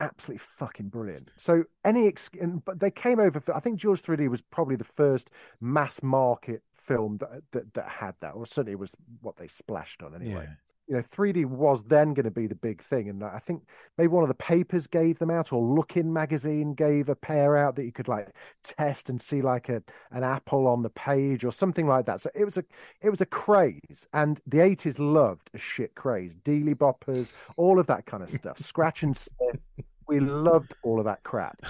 absolutely 0.00 0.38
fucking 0.38 0.88
brilliant 0.88 1.32
so 1.36 1.64
any 1.84 2.06
ex- 2.06 2.30
and, 2.40 2.64
but 2.64 2.78
they 2.78 2.90
came 2.90 3.18
over 3.18 3.40
for, 3.40 3.56
i 3.56 3.60
think 3.60 3.78
jaws 3.78 4.00
3d 4.00 4.28
was 4.28 4.42
probably 4.42 4.76
the 4.76 4.84
first 4.84 5.28
mass 5.60 6.02
market 6.02 6.62
film 6.88 7.18
that, 7.18 7.42
that 7.52 7.74
that 7.74 7.88
had 7.88 8.14
that 8.20 8.32
or 8.34 8.46
certainly 8.46 8.72
it 8.72 8.78
was 8.78 8.94
what 9.20 9.36
they 9.36 9.46
splashed 9.46 10.02
on 10.02 10.14
anyway. 10.14 10.46
Yeah. 10.48 10.54
you 10.88 10.96
know 10.96 11.02
3d 11.02 11.44
was 11.46 11.84
then 11.84 12.14
going 12.14 12.24
to 12.24 12.30
be 12.30 12.46
the 12.46 12.54
big 12.54 12.82
thing 12.82 13.08
and 13.10 13.22
i 13.22 13.38
think 13.38 13.62
maybe 13.98 14.08
one 14.08 14.24
of 14.24 14.28
the 14.28 14.34
papers 14.34 14.86
gave 14.86 15.18
them 15.18 15.30
out 15.30 15.52
or 15.52 15.62
look 15.62 15.96
in 15.96 16.12
magazine 16.12 16.72
gave 16.74 17.08
a 17.08 17.14
pair 17.14 17.56
out 17.56 17.76
that 17.76 17.84
you 17.84 17.92
could 17.92 18.08
like 18.08 18.28
test 18.62 19.10
and 19.10 19.20
see 19.20 19.42
like 19.42 19.68
a 19.68 19.82
an 20.12 20.22
apple 20.24 20.66
on 20.66 20.82
the 20.82 20.90
page 20.90 21.44
or 21.44 21.52
something 21.52 21.86
like 21.86 22.06
that. 22.06 22.20
So 22.20 22.30
it 22.34 22.44
was 22.44 22.56
a 22.56 22.64
it 23.02 23.10
was 23.10 23.20
a 23.20 23.26
craze 23.26 24.08
and 24.12 24.40
the 24.46 24.58
80s 24.58 24.98
loved 24.98 25.50
a 25.54 25.58
shit 25.58 25.94
craze. 25.94 26.34
Dealy 26.36 26.74
boppers 26.74 27.32
all 27.56 27.78
of 27.78 27.86
that 27.88 28.06
kind 28.06 28.22
of 28.22 28.30
stuff. 28.30 28.58
Scratch 28.58 29.02
and 29.02 29.16
sniff. 29.16 29.56
We 30.10 30.20
loved 30.20 30.72
all 30.82 30.98
of 30.98 31.04
that 31.04 31.22
crap. 31.22 31.60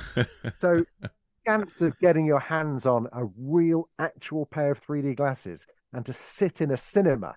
So 0.55 0.85
chance 1.49 1.81
of 1.81 1.99
getting 1.99 2.27
your 2.27 2.41
hands 2.41 2.87
on 2.87 3.09
a 3.13 3.25
real 3.39 3.89
actual 3.99 4.47
pair 4.47 4.71
of 4.71 4.81
3d 4.81 5.17
glasses 5.17 5.67
and 5.93 6.05
to 6.05 6.13
sit 6.13 6.61
in 6.61 6.71
a 6.71 6.77
cinema 6.77 7.35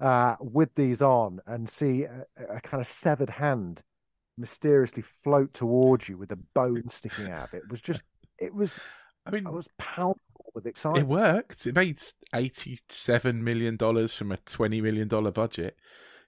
uh, 0.00 0.36
with 0.40 0.74
these 0.74 1.00
on 1.00 1.40
and 1.46 1.68
see 1.68 2.04
a, 2.04 2.24
a 2.56 2.60
kind 2.60 2.80
of 2.80 2.86
severed 2.86 3.30
hand 3.30 3.82
mysteriously 4.36 5.02
float 5.02 5.54
towards 5.54 6.08
you 6.08 6.18
with 6.18 6.30
a 6.32 6.38
bone 6.54 6.88
sticking 6.88 7.30
out 7.30 7.44
of 7.44 7.54
it 7.54 7.62
was 7.70 7.80
just 7.80 8.02
it 8.38 8.52
was 8.54 8.80
I 9.26 9.30
mean, 9.30 9.46
I 9.46 9.50
was 9.50 9.68
palpable 9.78 10.52
with 10.54 10.66
excitement. 10.66 11.04
it 11.04 11.08
worked. 11.08 11.66
It 11.66 11.74
made 11.74 11.98
eighty-seven 12.34 13.42
million 13.42 13.76
dollars 13.76 14.14
from 14.14 14.32
a 14.32 14.36
twenty 14.36 14.82
million 14.82 15.08
dollar 15.08 15.30
budget. 15.30 15.78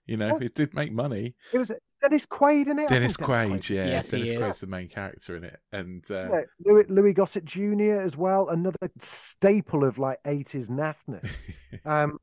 You 0.06 0.16
know, 0.16 0.36
it 0.36 0.54
did 0.54 0.74
make 0.74 0.92
money. 0.92 1.34
It 1.52 1.58
was 1.58 1.72
Dennis 2.00 2.26
Quaid 2.26 2.68
in 2.68 2.78
it. 2.78 2.88
Dennis 2.88 3.16
think 3.16 3.28
Dennis 3.28 3.66
Quaid, 3.66 3.68
yeah, 3.70 3.86
Yes, 3.86 4.10
he 4.10 4.24
Dennis. 4.24 4.32
Quaid's 4.42 4.60
the 4.60 4.66
main 4.66 4.88
character 4.88 5.36
in 5.36 5.44
it, 5.44 5.58
and 5.72 6.04
uh, 6.10 6.28
Yeah, 6.32 6.40
Louis, 6.64 6.84
Louis 6.88 7.12
Gossett 7.12 7.44
Jr. 7.44 8.00
as 8.00 8.16
well, 8.16 8.48
another 8.48 8.78
staple 8.98 9.84
of 9.84 9.98
like 9.98 10.18
eighties 10.24 10.68
naffness. 10.68 11.38
Um, 11.84 12.18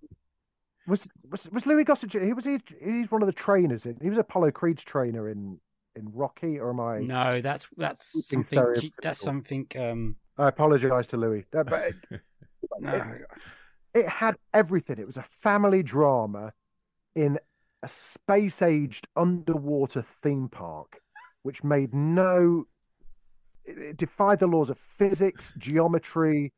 was 0.88 1.08
was 1.30 1.50
was 1.52 1.66
Louis 1.66 1.84
Gossett? 1.84 2.10
Jr. 2.10 2.20
He 2.22 2.34
was 2.34 2.46
he, 2.46 2.60
he's 2.84 3.12
one 3.12 3.22
of 3.22 3.28
the 3.28 3.34
trainers 3.34 3.86
in. 3.86 3.98
He 4.02 4.10
was 4.10 4.18
Apollo 4.18 4.52
Creed's 4.52 4.84
trainer 4.84 5.30
in 5.30 5.60
in 5.96 6.12
Rocky, 6.12 6.60
or 6.60 6.72
am 6.72 6.80
I? 6.80 7.00
No, 7.00 7.42
that's 7.42 7.68
that's 7.78 8.28
something. 8.28 8.92
That's 9.02 9.20
something. 9.20 9.68
Um, 9.78 10.16
I 10.38 10.48
apologize 10.48 11.08
to 11.08 11.18
Louis. 11.18 11.46
That- 11.52 11.68
but 11.68 11.88
it, 12.12 12.22
no. 12.80 13.02
it 13.94 14.08
had 14.08 14.36
everything. 14.54 14.98
It 14.98 15.06
was 15.06 15.18
a 15.18 15.24
family 15.24 15.84
drama 15.84 16.54
in 17.16 17.40
a 17.84 17.88
space 17.88 18.62
aged 18.62 19.08
underwater 19.16 20.02
theme 20.02 20.48
park, 20.48 21.02
which 21.44 21.64
made 21.64 21.94
no. 21.94 22.66
It, 23.66 23.78
it 23.78 23.98
defied 23.98 24.40
the 24.40 24.48
laws 24.48 24.70
of 24.70 24.78
physics, 24.78 25.54
geometry, 25.58 26.54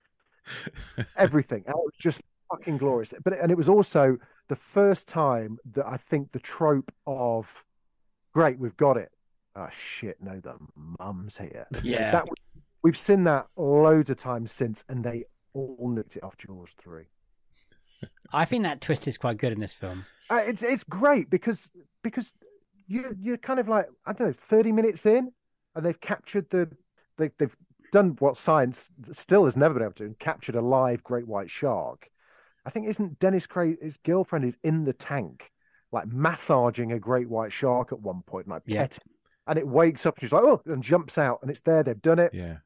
everything. 1.17 1.63
And 1.65 1.75
it 1.75 1.85
was 1.85 1.97
just 1.99 2.21
fucking 2.49 2.77
glorious. 2.77 3.13
But 3.23 3.39
and 3.39 3.51
it 3.51 3.57
was 3.57 3.67
also 3.67 4.17
the 4.47 4.55
first 4.55 5.07
time 5.07 5.57
that 5.73 5.85
I 5.85 5.97
think 5.97 6.31
the 6.31 6.39
trope 6.39 6.91
of 7.07 7.65
great, 8.33 8.59
we've 8.59 8.77
got 8.77 8.97
it. 8.97 9.11
Oh 9.55 9.69
shit, 9.71 10.17
no, 10.21 10.39
the 10.39 10.55
mum's 10.99 11.37
here. 11.37 11.67
Yeah. 11.83 12.11
That 12.11 12.27
we've 12.83 12.97
seen 12.97 13.23
that 13.23 13.47
loads 13.57 14.09
of 14.09 14.17
times 14.17 14.51
since, 14.51 14.85
and 14.87 15.03
they 15.03 15.25
all 15.53 15.89
nicked 15.89 16.17
it 16.17 16.23
off 16.23 16.37
Jaws 16.37 16.75
three. 16.77 17.05
I 18.35 18.45
think 18.45 18.63
that 18.63 18.81
twist 18.81 19.07
is 19.07 19.17
quite 19.17 19.37
good 19.37 19.53
in 19.53 19.59
this 19.59 19.73
film. 19.73 20.05
Uh, 20.29 20.41
it's 20.45 20.61
it's 20.63 20.83
great 20.83 21.29
because 21.29 21.69
because 22.03 22.33
you 22.87 23.15
you're 23.19 23.37
kind 23.37 23.59
of 23.59 23.67
like 23.67 23.87
I 24.05 24.13
don't 24.13 24.27
know 24.27 24.33
thirty 24.33 24.71
minutes 24.71 25.05
in, 25.05 25.31
and 25.75 25.85
they've 25.85 25.99
captured 25.99 26.49
the 26.49 26.69
they 27.17 27.31
they've 27.37 27.55
done 27.91 28.15
what 28.19 28.35
science 28.35 28.91
still 29.11 29.45
has 29.45 29.55
never 29.55 29.73
been 29.75 29.83
able 29.83 29.93
to 29.93 30.03
do, 30.03 30.07
and 30.07 30.19
captured 30.19 30.55
a 30.55 30.61
live 30.61 31.03
great 31.03 31.27
white 31.27 31.49
shark. 31.49 32.09
I 32.65 32.71
think 32.71 32.87
isn't 32.87 33.19
Dennis 33.19 33.47
Quaid 33.47 33.81
his 33.81 33.97
girlfriend 33.97 34.43
is 34.45 34.57
in 34.63 34.83
the 34.83 34.93
tank, 34.93 35.51
like 35.91 36.07
massaging 36.07 36.91
a 36.91 36.99
great 36.99 37.29
white 37.29 37.53
shark 37.53 37.91
at 37.91 37.99
one 38.01 38.23
point, 38.23 38.47
like 38.47 38.63
Yeah. 38.65 38.81
petting, 38.81 39.03
and 39.47 39.59
it 39.59 39.67
wakes 39.67 40.05
up 40.05 40.15
and 40.15 40.21
she's 40.21 40.33
like, 40.33 40.43
oh, 40.43 40.61
and 40.65 40.83
jumps 40.83 41.17
out, 41.17 41.39
and 41.41 41.51
it's 41.51 41.61
there. 41.61 41.83
They've 41.83 42.01
done 42.01 42.19
it. 42.19 42.33
Yeah. 42.33 42.57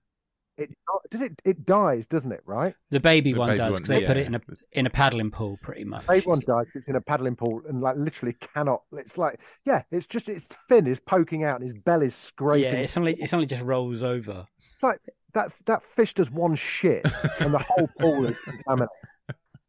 It 0.60 0.69
does 1.10 1.22
it. 1.22 1.41
It 1.45 1.65
dies, 1.65 2.06
doesn't 2.06 2.32
it? 2.32 2.41
Right? 2.45 2.76
The 2.89 3.00
baby 3.00 3.34
The 3.34 3.39
one 3.39 3.50
baby 3.50 3.58
does 3.58 3.76
because 3.76 3.88
they 3.88 4.06
put 4.06 4.17
it 4.17 4.28
in 4.28 4.36
a 4.36 4.41
in 4.74 4.86
a 4.86 4.89
paddling 4.89 5.32
pool, 5.32 5.58
pretty 5.63 5.86
much. 5.86 6.06
Baby 6.06 6.26
one 6.26 6.39
dies. 6.45 6.69
It's 6.76 6.89
in 6.89 6.95
a 6.95 7.02
paddling 7.02 7.36
pool 7.36 7.62
and 7.67 7.82
like 7.82 7.95
literally 7.98 8.36
cannot. 8.39 8.84
It's 8.91 9.17
like 9.17 9.39
yeah, 9.65 9.84
it's 9.91 10.08
just 10.08 10.28
its 10.28 10.54
fin 10.67 10.86
is 10.88 11.00
poking 11.00 11.43
out 11.43 11.62
and 11.62 11.63
his 11.63 11.78
belly's 11.78 12.15
scraping. 12.15 12.63
Yeah, 12.63 12.80
it's 12.80 12.98
only 12.98 13.13
it's 13.13 13.34
only 13.34 13.45
just 13.45 13.63
rolls 13.63 14.04
over. 14.04 14.48
It's 14.74 14.84
like 14.84 15.00
that 15.34 15.54
that 15.65 15.84
fish 15.84 16.13
does 16.13 16.30
one 16.30 16.56
shit 16.56 17.06
and 17.39 17.54
the 17.54 17.60
whole 17.60 17.89
pool 18.00 18.26
is 18.26 18.39
contaminated. 18.39 18.89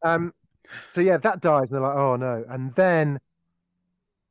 Um, 0.03 0.35
so 0.89 1.01
yeah, 1.01 1.19
that 1.19 1.41
dies 1.41 1.71
and 1.71 1.81
they're 1.81 1.89
like, 1.89 1.99
oh 1.99 2.17
no, 2.17 2.45
and 2.49 2.73
then 2.75 3.21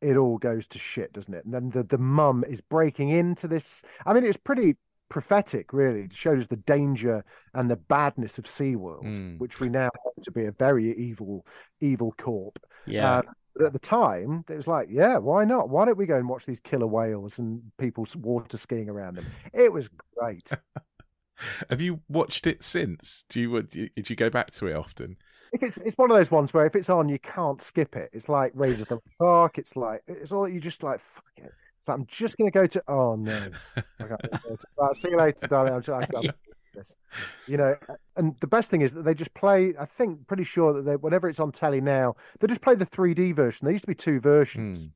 it 0.02 0.16
all 0.18 0.38
goes 0.38 0.68
to 0.70 0.80
shit, 0.80 1.14
doesn't 1.14 1.34
it? 1.34 1.46
And 1.46 1.54
then 1.54 1.70
the 1.70 1.84
the 1.84 1.98
mum 1.98 2.44
is 2.48 2.62
breaking 2.62 3.10
into 3.10 3.48
this. 3.48 3.84
I 4.06 4.14
mean, 4.14 4.24
it's 4.24 4.38
pretty 4.38 4.76
prophetic, 5.10 5.74
really. 5.74 6.02
It 6.04 6.14
shows 6.14 6.48
the 6.48 6.56
danger 6.58 7.26
and 7.54 7.70
the 7.70 7.76
badness 7.76 8.38
of 8.38 8.46
SeaWorld, 8.46 9.04
Mm. 9.06 9.40
which 9.40 9.60
we 9.60 9.68
now 9.70 9.90
know 10.06 10.12
to 10.24 10.32
be 10.32 10.46
a 10.46 10.52
very 10.52 10.96
evil, 10.98 11.46
evil 11.82 12.14
corp. 12.18 12.60
Yeah, 12.86 13.18
Uh, 13.18 13.22
but 13.56 13.66
at 13.66 13.74
the 13.74 13.80
time, 13.80 14.46
it 14.50 14.56
was 14.56 14.68
like, 14.68 14.88
yeah, 14.92 15.18
why 15.18 15.44
not? 15.46 15.70
Why 15.70 15.86
don't 15.86 15.98
we 15.98 16.06
go 16.06 16.16
and 16.18 16.30
watch 16.30 16.46
these 16.46 16.62
killer 16.62 16.88
whales 16.88 17.40
and 17.40 17.62
people 17.78 18.06
water 18.18 18.58
skiing 18.58 18.90
around 18.90 19.16
them? 19.18 19.26
It 19.54 19.74
was 19.74 19.90
great. 20.18 20.50
Have 21.70 21.80
you 21.82 22.02
watched 22.10 22.48
it 22.48 22.64
since? 22.64 23.24
Do 23.30 23.40
you, 23.40 23.62
do 23.64 23.88
you 23.96 24.16
go 24.16 24.30
back 24.30 24.52
to 24.52 24.68
it 24.68 24.76
often? 24.76 25.18
if 25.52 25.64
it's 25.64 25.78
it's 25.78 25.98
one 25.98 26.12
of 26.12 26.16
those 26.18 26.30
ones 26.30 26.54
where 26.54 26.68
if 26.68 26.76
it's 26.76 26.92
on, 26.92 27.10
you 27.10 27.18
can't 27.18 27.60
skip 27.60 27.96
it. 27.96 28.12
It's 28.14 28.30
like 28.30 28.52
Raiders 28.54 28.84
of 28.84 28.88
the 28.90 29.00
Park. 29.18 29.58
It's 29.58 29.76
like 29.76 30.04
it's 30.08 30.32
all 30.32 30.48
you 30.48 30.60
just 30.60 30.84
like. 30.84 31.00
Fuck 31.00 31.24
it. 31.38 31.52
Like, 31.90 32.00
I'm 32.00 32.06
just 32.08 32.38
gonna 32.38 32.52
go 32.52 32.66
to. 32.68 32.84
Oh 32.88 33.16
no. 33.16 33.50
Right, 34.00 34.96
see 34.98 35.10
you 35.10 35.18
later, 35.18 35.48
darling. 35.48 35.74
I'm 35.74 35.82
just, 35.82 36.14
I 36.16 36.22
this. 36.74 36.96
You 37.48 37.58
know, 37.58 37.76
and 38.16 38.36
the 38.40 38.48
best 38.48 38.72
thing 38.72 38.82
is 38.82 38.94
that 38.94 39.04
they 39.04 39.14
just 39.14 39.34
play. 39.34 39.74
I 39.80 39.86
think 39.86 40.28
pretty 40.28 40.44
sure 40.44 40.74
that 40.74 40.84
they 40.84 40.96
whenever 40.96 41.28
it's 41.28 41.40
on 41.40 41.52
telly 41.52 41.82
now, 41.82 42.16
they 42.40 42.48
just 42.48 42.62
play 42.62 42.76
the 42.76 42.86
3D 42.86 43.36
version. 43.36 43.66
There 43.66 43.74
used 43.74 43.84
to 43.86 43.88
be 43.90 43.96
two 43.96 44.20
versions. 44.20 44.86
Hmm. 44.86 44.92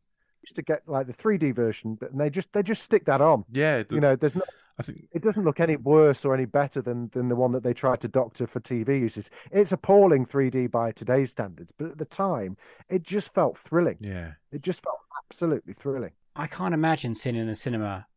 Used 0.46 0.56
to 0.58 0.62
get 0.62 0.82
like 0.88 1.08
the 1.08 1.14
3D 1.14 1.56
version, 1.56 1.96
but 1.96 2.12
and 2.12 2.20
they 2.20 2.30
just 2.30 2.52
they 2.54 2.64
just 2.64 2.84
stick 2.84 3.06
that 3.06 3.22
on. 3.22 3.46
Yeah, 3.52 3.84
the- 3.84 3.96
You 3.96 4.02
know, 4.02 4.16
there's 4.18 4.36
no 4.36 4.42
I 4.78 4.84
think 4.84 5.08
it 5.14 5.22
doesn't 5.22 5.46
look 5.46 5.60
any 5.62 5.76
worse 5.78 6.26
or 6.26 6.34
any 6.34 6.46
better 6.46 6.82
than 6.82 7.08
than 7.14 7.30
the 7.30 7.36
one 7.36 7.54
that 7.54 7.64
they 7.64 7.74
tried 7.74 8.02
to 8.02 8.08
doctor 8.10 8.46
for 8.48 8.60
TV 8.60 9.00
uses. 9.00 9.30
It's 9.52 9.72
appalling 9.72 10.26
3D 10.26 10.70
by 10.70 10.92
today's 10.92 11.32
standards, 11.32 11.72
but 11.78 11.92
at 11.92 11.98
the 11.98 12.06
time, 12.06 12.58
it 12.90 13.04
just 13.04 13.34
felt 13.34 13.58
thrilling. 13.58 13.98
yeah. 14.02 14.34
It 14.52 14.62
just 14.64 14.84
felt 14.84 14.98
absolutely 15.26 15.74
thrilling. 15.74 16.12
I 16.36 16.48
can't 16.48 16.74
imagine 16.74 17.14
sitting 17.14 17.42
in 17.42 17.50
a 17.50 17.56
cinema 17.56 18.08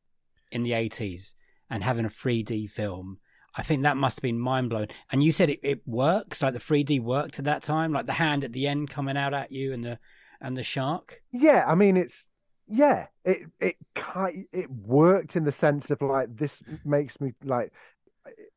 in 0.50 0.62
the 0.62 0.72
eighties 0.72 1.34
and 1.68 1.82
having 1.82 2.04
a 2.04 2.10
3D 2.10 2.70
film. 2.70 3.18
I 3.56 3.62
think 3.62 3.82
that 3.82 3.96
must 3.96 4.18
have 4.18 4.22
been 4.22 4.38
mind 4.38 4.70
blowing. 4.70 4.88
And 5.10 5.24
you 5.24 5.32
said 5.32 5.50
it, 5.50 5.60
it 5.62 5.80
works, 5.86 6.42
like 6.42 6.52
the 6.52 6.60
3D 6.60 7.00
worked 7.00 7.38
at 7.38 7.46
that 7.46 7.62
time, 7.62 7.92
like 7.92 8.06
the 8.06 8.12
hand 8.12 8.44
at 8.44 8.52
the 8.52 8.66
end 8.68 8.90
coming 8.90 9.16
out 9.16 9.34
at 9.34 9.50
you 9.50 9.72
and 9.72 9.82
the 9.82 9.98
and 10.40 10.56
the 10.56 10.62
shark. 10.62 11.22
Yeah, 11.32 11.64
I 11.66 11.74
mean, 11.74 11.96
it's 11.96 12.28
yeah, 12.68 13.06
it 13.24 13.42
it 13.60 13.76
it 14.52 14.70
worked 14.70 15.36
in 15.36 15.44
the 15.44 15.52
sense 15.52 15.90
of 15.90 16.02
like 16.02 16.36
this 16.36 16.62
makes 16.84 17.20
me 17.20 17.32
like 17.42 17.72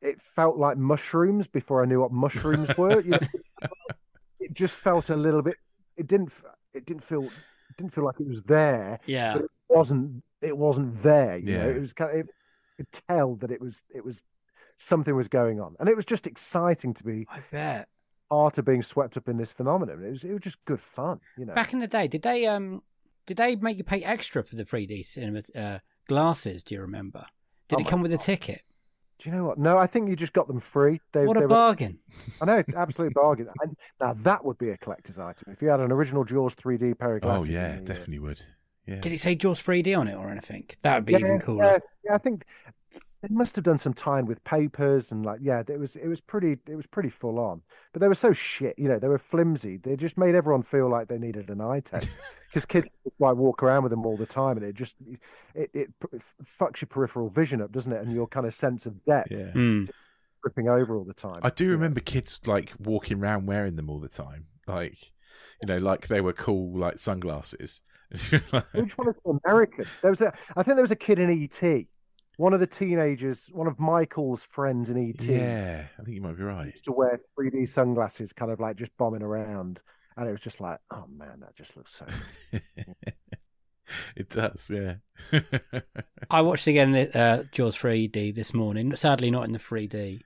it 0.02 0.20
felt 0.20 0.58
like 0.58 0.76
mushrooms 0.76 1.48
before 1.48 1.82
I 1.82 1.86
knew 1.86 2.00
what 2.00 2.12
mushrooms 2.12 2.76
were. 2.76 3.00
You 3.00 3.10
know, 3.10 3.18
it 4.40 4.52
just 4.52 4.78
felt 4.80 5.10
a 5.10 5.16
little 5.16 5.42
bit. 5.42 5.56
It 5.96 6.06
didn't. 6.06 6.32
It 6.74 6.84
didn't 6.84 7.04
feel. 7.04 7.28
It 7.70 7.76
didn't 7.76 7.92
feel 7.94 8.04
like 8.04 8.20
it 8.20 8.26
was 8.28 8.42
there. 8.42 8.98
Yeah, 9.06 9.32
but 9.34 9.42
it 9.44 9.50
wasn't 9.68 10.22
it 10.42 10.56
wasn't 10.56 11.02
there 11.02 11.36
you 11.38 11.52
know 11.58 11.68
Yeah. 11.68 11.76
it 11.76 11.80
was 11.80 11.92
kind 11.92 12.10
of 12.12 12.16
it, 12.26 12.30
could 12.76 12.92
tell 13.08 13.36
that 13.36 13.50
it 13.50 13.60
was 13.60 13.84
it 13.94 14.04
was 14.04 14.24
something 14.76 15.14
was 15.14 15.28
going 15.28 15.60
on 15.60 15.76
and 15.78 15.88
it 15.88 15.94
was 15.94 16.06
just 16.06 16.26
exciting 16.26 16.94
to 16.94 17.04
be 17.04 17.26
I 17.30 17.40
bet. 17.52 17.88
part 18.30 18.56
of 18.56 18.64
being 18.64 18.82
swept 18.82 19.18
up 19.18 19.28
in 19.28 19.36
this 19.36 19.52
phenomenon 19.52 20.02
it 20.02 20.10
was 20.10 20.24
it 20.24 20.32
was 20.32 20.40
just 20.40 20.64
good 20.64 20.80
fun 20.80 21.20
you 21.36 21.44
know 21.44 21.54
Back 21.54 21.72
in 21.74 21.80
the 21.80 21.86
day, 21.86 22.08
did 22.08 22.22
they 22.22 22.46
um 22.46 22.82
did 23.26 23.36
they 23.36 23.54
make 23.56 23.76
you 23.76 23.84
pay 23.84 24.02
extra 24.02 24.42
for 24.42 24.56
the 24.56 24.64
3D 24.64 25.04
cinema 25.04 25.42
uh, 25.54 25.78
glasses? 26.08 26.64
Do 26.64 26.74
you 26.74 26.80
remember? 26.80 27.26
Did 27.68 27.76
Oh 27.76 27.80
it 27.82 27.84
my 27.84 27.90
come 27.90 28.00
with 28.00 28.12
a 28.14 28.18
ticket? 28.18 28.62
Do 29.20 29.28
you 29.28 29.36
know 29.36 29.44
what 29.44 29.58
no 29.58 29.76
i 29.78 29.86
think 29.86 30.08
you 30.08 30.16
just 30.16 30.32
got 30.32 30.46
them 30.46 30.58
free 30.58 31.00
they, 31.12 31.26
what 31.26 31.34
they 31.34 31.40
a 31.40 31.42
were, 31.42 31.48
bargain! 31.48 31.98
i 32.40 32.44
know 32.44 32.62
absolute 32.74 33.12
bargain 33.14 33.48
and 33.62 33.76
now 34.00 34.14
that 34.22 34.44
would 34.44 34.58
be 34.58 34.70
a 34.70 34.76
collector's 34.78 35.18
item 35.18 35.52
if 35.52 35.62
you 35.62 35.68
had 35.68 35.80
an 35.80 35.92
original 35.92 36.24
jaws 36.24 36.56
3d 36.56 36.98
pair 36.98 37.16
of 37.16 37.22
Oh 37.22 37.26
glasses 37.26 37.48
in 37.48 37.54
yeah, 37.54 37.68
the, 37.68 37.74
uh, 37.74 37.84
definitely 37.84 38.18
would. 38.18 38.42
Yeah. 38.86 39.00
Did 39.00 39.12
it 39.12 39.20
say 39.20 39.34
Jaws 39.36 39.62
3D 39.62 39.96
on 39.96 40.08
it 40.08 40.14
or 40.16 40.30
anything? 40.30 40.68
That 40.82 40.96
would 40.96 41.04
be 41.04 41.12
yeah, 41.12 41.18
even 41.18 41.34
yeah, 41.34 41.40
cooler. 41.40 41.80
yeah, 42.04 42.14
I 42.14 42.18
think 42.18 42.44
they 43.22 43.28
must 43.30 43.54
have 43.56 43.64
done 43.64 43.78
some 43.78 43.92
time 43.92 44.24
with 44.26 44.42
papers 44.44 45.12
and 45.12 45.24
like 45.26 45.40
yeah, 45.42 45.62
it 45.68 45.78
was 45.78 45.96
it 45.96 46.08
was 46.08 46.20
pretty 46.20 46.56
it 46.66 46.74
was 46.74 46.86
pretty 46.86 47.10
full 47.10 47.38
on. 47.38 47.62
But 47.92 48.00
they 48.00 48.08
were 48.08 48.14
so 48.14 48.32
shit, 48.32 48.78
you 48.78 48.88
know, 48.88 48.98
they 48.98 49.08
were 49.08 49.18
flimsy. 49.18 49.76
They 49.76 49.96
just 49.96 50.16
made 50.16 50.34
everyone 50.34 50.62
feel 50.62 50.88
like 50.88 51.08
they 51.08 51.18
needed 51.18 51.50
an 51.50 51.60
eye 51.60 51.80
test 51.80 52.18
because 52.48 52.64
kids 52.66 52.88
just 53.04 53.20
like 53.20 53.36
walk 53.36 53.62
around 53.62 53.82
with 53.82 53.90
them 53.90 54.06
all 54.06 54.16
the 54.16 54.26
time, 54.26 54.56
and 54.56 54.64
it 54.64 54.74
just 54.74 54.96
it 55.54 55.70
it 55.74 55.88
p- 56.00 56.18
fucks 56.58 56.80
your 56.80 56.86
peripheral 56.88 57.28
vision 57.28 57.60
up, 57.60 57.72
doesn't 57.72 57.92
it? 57.92 58.02
And 58.02 58.12
your 58.14 58.26
kind 58.26 58.46
of 58.46 58.54
sense 58.54 58.86
of 58.86 59.02
depth 59.04 59.30
Yeah. 59.30 59.50
Hmm. 59.50 59.80
tripping 60.42 60.68
over 60.68 60.96
all 60.96 61.04
the 61.04 61.12
time. 61.14 61.40
I 61.42 61.50
do 61.50 61.64
you 61.64 61.70
know. 61.70 61.74
remember 61.76 62.00
kids 62.00 62.40
like 62.46 62.72
walking 62.78 63.18
around 63.20 63.46
wearing 63.46 63.76
them 63.76 63.90
all 63.90 64.00
the 64.00 64.08
time, 64.08 64.46
like 64.66 65.12
you 65.60 65.66
know, 65.68 65.78
like 65.78 66.08
they 66.08 66.20
were 66.22 66.32
cool, 66.32 66.78
like 66.78 66.98
sunglasses. 66.98 67.82
Which 68.30 68.92
one 68.96 69.08
is 69.08 69.14
American? 69.44 69.84
There 70.02 70.10
was 70.10 70.20
a, 70.20 70.32
I 70.56 70.62
think 70.62 70.76
there 70.76 70.82
was 70.82 70.90
a 70.90 70.96
kid 70.96 71.18
in 71.18 71.30
ET. 71.30 71.86
One 72.40 72.54
of 72.54 72.60
the 72.60 72.66
teenagers, 72.66 73.50
one 73.52 73.66
of 73.66 73.78
Michael's 73.78 74.44
friends 74.44 74.88
in 74.88 74.96
ET, 74.96 75.22
yeah, 75.26 75.84
I 75.98 76.02
think 76.02 76.14
you 76.14 76.22
might 76.22 76.38
be 76.38 76.42
right. 76.42 76.68
used 76.68 76.86
to 76.86 76.92
wear 76.92 77.20
3D 77.38 77.68
sunglasses, 77.68 78.32
kind 78.32 78.50
of 78.50 78.58
like 78.58 78.76
just 78.76 78.96
bombing 78.96 79.20
around, 79.22 79.78
and 80.16 80.26
it 80.26 80.32
was 80.32 80.40
just 80.40 80.58
like, 80.58 80.78
oh 80.90 81.04
man, 81.14 81.40
that 81.40 81.54
just 81.54 81.76
looks 81.76 81.92
so. 81.92 82.06
it 84.16 84.30
does, 84.30 84.70
yeah. 84.72 84.94
I 86.30 86.40
watched 86.40 86.66
again 86.66 86.94
uh, 86.96 87.42
Jaws 87.52 87.76
3D 87.76 88.34
this 88.34 88.54
morning. 88.54 88.96
Sadly, 88.96 89.30
not 89.30 89.44
in 89.44 89.52
the 89.52 89.58
3D, 89.58 90.22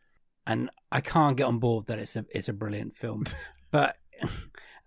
and 0.47 0.71
I 0.93 1.01
can't 1.01 1.37
get 1.37 1.47
on 1.47 1.59
board 1.59 1.87
that 1.87 1.99
it's 1.99 2.15
a 2.15 2.25
it's 2.31 2.49
a 2.49 2.53
brilliant 2.53 2.97
film. 2.97 3.25
but 3.73 3.97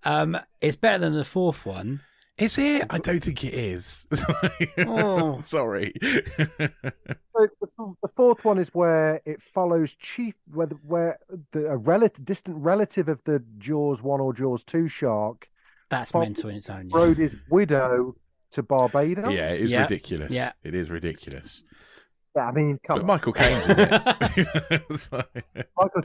um, 0.05 0.39
it's 0.61 0.77
better 0.77 0.99
than 0.99 1.13
the 1.13 1.25
fourth 1.25 1.65
one. 1.65 1.99
Is 2.37 2.57
it? 2.57 2.85
I 2.89 2.97
don't 2.99 3.19
think 3.23 3.43
it 3.43 3.53
is. 3.53 4.05
Oh. 4.79 5.41
Sorry. 5.43 5.93
So 6.01 7.47
the, 7.61 7.95
the 8.01 8.07
fourth 8.15 8.45
one 8.45 8.57
is 8.57 8.69
where 8.73 9.21
it 9.25 9.41
follows 9.41 9.95
Chief, 9.95 10.35
where 10.53 10.67
the, 10.67 10.75
where 10.75 11.19
the 11.51 11.67
a 11.71 11.77
relative, 11.77 12.25
distant 12.25 12.57
relative 12.57 13.07
of 13.09 13.23
the 13.23 13.43
Jaws 13.57 14.01
one 14.03 14.19
or 14.21 14.33
Jaws 14.33 14.63
two 14.63 14.87
shark 14.87 15.49
That's 15.89 16.11
Fo- 16.11 16.19
mental 16.21 16.49
in 16.49 16.57
its 16.57 16.69
own. 16.69 16.89
Yeah. 16.89 16.97
rode 16.97 17.17
his 17.17 17.37
widow 17.49 18.15
to 18.51 18.63
Barbados. 18.63 19.31
yeah, 19.31 19.51
it 19.53 19.61
is 19.61 19.71
Yeah. 19.71 19.81
ridiculous. 19.81 20.31
Yeah. 20.31 20.51
It 20.63 20.73
is 20.75 20.89
ridiculous. 20.89 21.63
Yeah, 22.35 22.45
I 22.47 22.51
mean, 22.51 22.79
come 22.83 22.97
But 22.97 23.01
on. 23.01 23.07
Michael 23.07 23.33
Caine's 23.33 23.67
in 23.67 23.79
it. 23.79 23.91
Michael, 25.75 26.01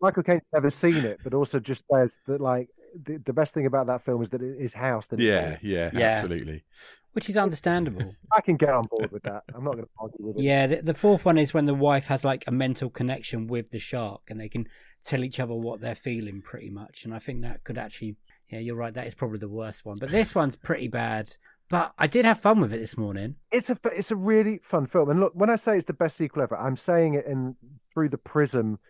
Michael 0.00 0.22
Caine's 0.22 0.42
never 0.52 0.70
seen 0.70 0.96
it, 1.04 1.20
but 1.22 1.34
also 1.34 1.60
just 1.60 1.84
says 1.92 2.20
that 2.26 2.40
like 2.40 2.68
the, 3.02 3.18
the 3.18 3.32
best 3.32 3.54
thing 3.54 3.66
about 3.66 3.86
that 3.88 4.04
film 4.04 4.22
is 4.22 4.30
that 4.30 4.42
it 4.42 4.56
is 4.60 4.74
house. 4.74 5.06
That 5.08 5.18
yeah, 5.20 5.52
is. 5.54 5.58
yeah, 5.62 5.90
Yeah. 5.92 6.08
absolutely. 6.10 6.64
Which 7.12 7.28
is 7.30 7.36
understandable. 7.36 8.14
I 8.32 8.40
can 8.40 8.56
get 8.56 8.70
on 8.70 8.86
board 8.90 9.12
with 9.12 9.22
that. 9.22 9.44
I'm 9.54 9.62
not 9.64 9.74
going 9.74 9.84
to 9.84 9.90
argue 10.00 10.26
with 10.26 10.36
it. 10.36 10.42
yeah, 10.42 10.66
the, 10.66 10.82
the 10.82 10.94
fourth 10.94 11.24
one 11.24 11.38
is 11.38 11.54
when 11.54 11.66
the 11.66 11.74
wife 11.74 12.06
has 12.06 12.24
like 12.24 12.42
a 12.48 12.50
mental 12.50 12.90
connection 12.90 13.46
with 13.46 13.70
the 13.70 13.78
shark, 13.78 14.22
and 14.28 14.40
they 14.40 14.48
can 14.48 14.66
tell 15.04 15.22
each 15.22 15.38
other 15.38 15.54
what 15.54 15.80
they're 15.80 15.94
feeling, 15.94 16.42
pretty 16.42 16.70
much. 16.70 17.04
And 17.04 17.14
I 17.14 17.20
think 17.20 17.42
that 17.42 17.62
could 17.62 17.78
actually, 17.78 18.16
yeah, 18.50 18.58
you're 18.58 18.74
right. 18.74 18.92
That 18.92 19.06
is 19.06 19.14
probably 19.14 19.38
the 19.38 19.48
worst 19.48 19.84
one. 19.84 19.96
But 20.00 20.10
this 20.10 20.34
one's 20.34 20.56
pretty 20.56 20.88
bad. 20.88 21.36
But 21.70 21.92
I 21.98 22.08
did 22.08 22.24
have 22.24 22.40
fun 22.40 22.60
with 22.60 22.72
it 22.74 22.78
this 22.78 22.96
morning. 22.98 23.36
it's 23.52 23.70
a 23.70 23.76
it's 23.84 24.10
a 24.10 24.16
really 24.16 24.58
fun 24.62 24.86
film. 24.86 25.08
And 25.08 25.20
look, 25.20 25.32
when 25.34 25.50
I 25.50 25.56
say 25.56 25.76
it's 25.76 25.86
the 25.86 25.92
best 25.94 26.16
sequel 26.16 26.42
ever, 26.42 26.58
I'm 26.58 26.76
saying 26.76 27.14
it 27.14 27.26
in 27.26 27.54
through 27.92 28.08
the 28.10 28.18
prism 28.18 28.80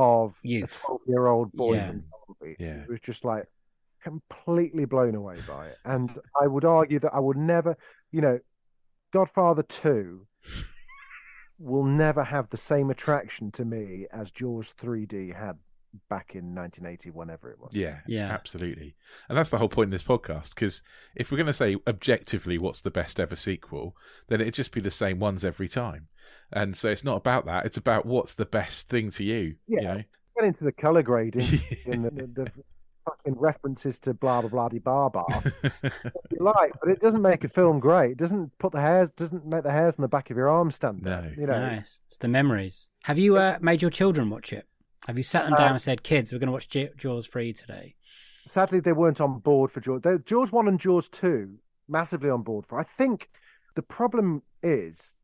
of 0.00 0.38
Youth. 0.42 0.76
a 0.76 0.86
12 0.86 1.00
year 1.06 1.26
old 1.26 1.52
boy 1.52 1.74
Yeah. 1.76 1.86
from 1.88 2.04
Derby 2.40 2.56
Yeah. 2.58 2.86
was 2.88 3.00
just 3.00 3.24
like 3.24 3.46
completely 4.02 4.86
blown 4.86 5.14
away 5.14 5.36
by 5.46 5.66
it. 5.68 5.76
And 5.84 6.10
I 6.40 6.46
would 6.46 6.64
argue 6.64 6.98
that 7.00 7.12
I 7.14 7.20
would 7.20 7.36
never, 7.36 7.76
you 8.10 8.20
know, 8.22 8.40
Godfather 9.12 9.62
2 9.62 10.26
will 11.58 11.84
never 11.84 12.24
have 12.24 12.48
the 12.48 12.56
same 12.56 12.88
attraction 12.90 13.50
to 13.52 13.64
me 13.64 14.06
as 14.10 14.30
Jaws 14.30 14.72
3D 14.72 15.34
had 15.36 15.58
back 16.08 16.34
in 16.34 16.54
1980, 16.54 17.10
whenever 17.10 17.50
it 17.50 17.58
was. 17.58 17.74
Yeah, 17.74 17.98
Yeah. 18.06 18.28
absolutely. 18.30 18.94
And 19.28 19.36
that's 19.36 19.50
the 19.50 19.58
whole 19.58 19.68
point 19.68 19.88
in 19.88 19.90
this 19.92 20.02
podcast. 20.02 20.54
Because 20.54 20.82
if 21.16 21.30
we're 21.30 21.38
going 21.38 21.46
to 21.46 21.52
say 21.52 21.76
objectively 21.86 22.58
what's 22.58 22.82
the 22.82 22.90
best 22.90 23.18
ever 23.20 23.36
sequel, 23.36 23.96
then 24.28 24.40
it'd 24.40 24.54
just 24.54 24.72
be 24.72 24.80
the 24.80 24.90
same 24.90 25.18
ones 25.18 25.44
every 25.44 25.68
time. 25.68 26.08
And 26.52 26.76
so 26.76 26.88
it's 26.90 27.04
not 27.04 27.16
about 27.16 27.46
that. 27.46 27.66
It's 27.66 27.76
about 27.76 28.06
what's 28.06 28.34
the 28.34 28.46
best 28.46 28.88
thing 28.88 29.10
to 29.10 29.24
you. 29.24 29.56
You 29.66 29.78
Yeah. 29.80 29.94
know? 29.94 30.02
Get 30.38 30.46
into 30.46 30.64
the 30.64 30.72
color 30.72 31.02
grading 31.02 31.42
and 31.86 32.04
the, 32.04 32.10
the, 32.10 32.26
the 32.44 32.52
fucking 33.04 33.38
references 33.38 33.98
to 34.00 34.14
blah 34.14 34.40
blah 34.42 34.50
blah 34.50 34.68
de 34.68 34.78
bar 34.78 35.10
bar. 35.10 35.26
you 35.82 36.38
like, 36.38 36.72
but 36.80 36.90
it 36.90 37.00
doesn't 37.00 37.22
make 37.22 37.44
a 37.44 37.48
film 37.48 37.80
great. 37.80 38.12
It 38.12 38.16
doesn't 38.18 38.56
put 38.58 38.72
the 38.72 38.80
hairs, 38.80 39.10
doesn't 39.10 39.44
make 39.44 39.64
the 39.64 39.70
hairs 39.72 39.98
on 39.98 40.02
the 40.02 40.08
back 40.08 40.30
of 40.30 40.36
your 40.36 40.48
arm 40.48 40.70
stand 40.70 41.06
up. 41.08 41.24
No. 41.24 41.30
You 41.36 41.46
know, 41.46 41.58
Nice. 41.58 42.00
It's 42.08 42.16
the 42.18 42.28
memories. 42.28 42.88
Have 43.04 43.18
you 43.18 43.36
uh, 43.36 43.58
made 43.60 43.82
your 43.82 43.90
children 43.90 44.30
watch 44.30 44.52
it? 44.52 44.66
Have 45.06 45.16
you 45.16 45.22
sat 45.22 45.44
them 45.44 45.54
down 45.54 45.68
Uh, 45.68 45.72
and 45.74 45.82
said, 45.82 46.02
"Kids, 46.02 46.32
we're 46.32 46.38
going 46.38 46.48
to 46.48 46.52
watch 46.52 46.68
J- 46.68 46.90
Jaws 46.96 47.26
three 47.26 47.52
today"? 47.52 47.94
sadly 48.46 48.80
they 48.80 48.92
weren't 48.92 49.20
on 49.20 49.38
board 49.38 49.70
for 49.70 49.80
Jaws. 49.80 50.00
They, 50.02 50.18
Jaws 50.18 50.50
one 50.50 50.66
and 50.66 50.80
Jaws 50.80 51.08
two, 51.08 51.58
massively 51.88 52.30
on 52.30 52.42
board 52.42 52.66
for. 52.66 52.80
I 52.80 52.82
think 52.82 53.28
the 53.76 53.82
problem 53.82 54.42
is 54.62 55.16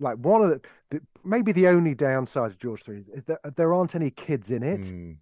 like 0.00 0.16
one 0.16 0.42
of 0.42 0.50
the, 0.50 0.60
the 0.90 1.00
maybe 1.24 1.52
the 1.52 1.68
only 1.68 1.94
downside 1.94 2.50
of 2.50 2.58
Jaws 2.58 2.82
three 2.82 3.04
is 3.14 3.24
that 3.24 3.56
there 3.56 3.72
aren't 3.72 3.94
any 3.94 4.10
kids 4.10 4.50
in 4.50 4.62
it. 4.62 4.80
Mm. 4.80 5.16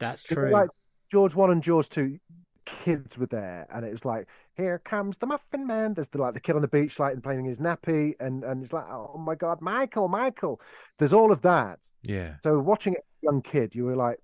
That's 0.00 0.24
true. 0.24 0.50
Like 0.50 0.70
Jaws 1.10 1.36
one 1.36 1.50
and 1.50 1.62
Jaws 1.62 1.88
two, 1.88 2.18
kids 2.64 3.16
were 3.16 3.26
there, 3.26 3.66
and 3.72 3.84
it 3.84 3.92
was 3.92 4.04
like, 4.04 4.26
"Here 4.56 4.78
comes 4.78 5.18
the 5.18 5.26
Muffin 5.26 5.66
Man." 5.66 5.94
There's 5.94 6.08
the 6.08 6.18
like 6.18 6.34
the 6.34 6.40
kid 6.40 6.56
on 6.56 6.62
the 6.62 6.68
beach, 6.68 6.98
like 6.98 7.14
and 7.14 7.22
playing 7.22 7.44
his 7.44 7.58
nappy, 7.58 8.14
and 8.20 8.44
and 8.44 8.62
it's 8.62 8.72
like, 8.72 8.86
"Oh 8.88 9.18
my 9.18 9.34
god, 9.34 9.60
Michael, 9.60 10.08
Michael!" 10.08 10.60
There's 10.98 11.12
all 11.12 11.32
of 11.32 11.42
that. 11.42 11.90
Yeah. 12.02 12.34
So 12.36 12.58
watching 12.58 12.94
a 12.94 13.00
young 13.22 13.42
kid, 13.42 13.74
you 13.74 13.84
were 13.84 13.96
like, 13.96 14.18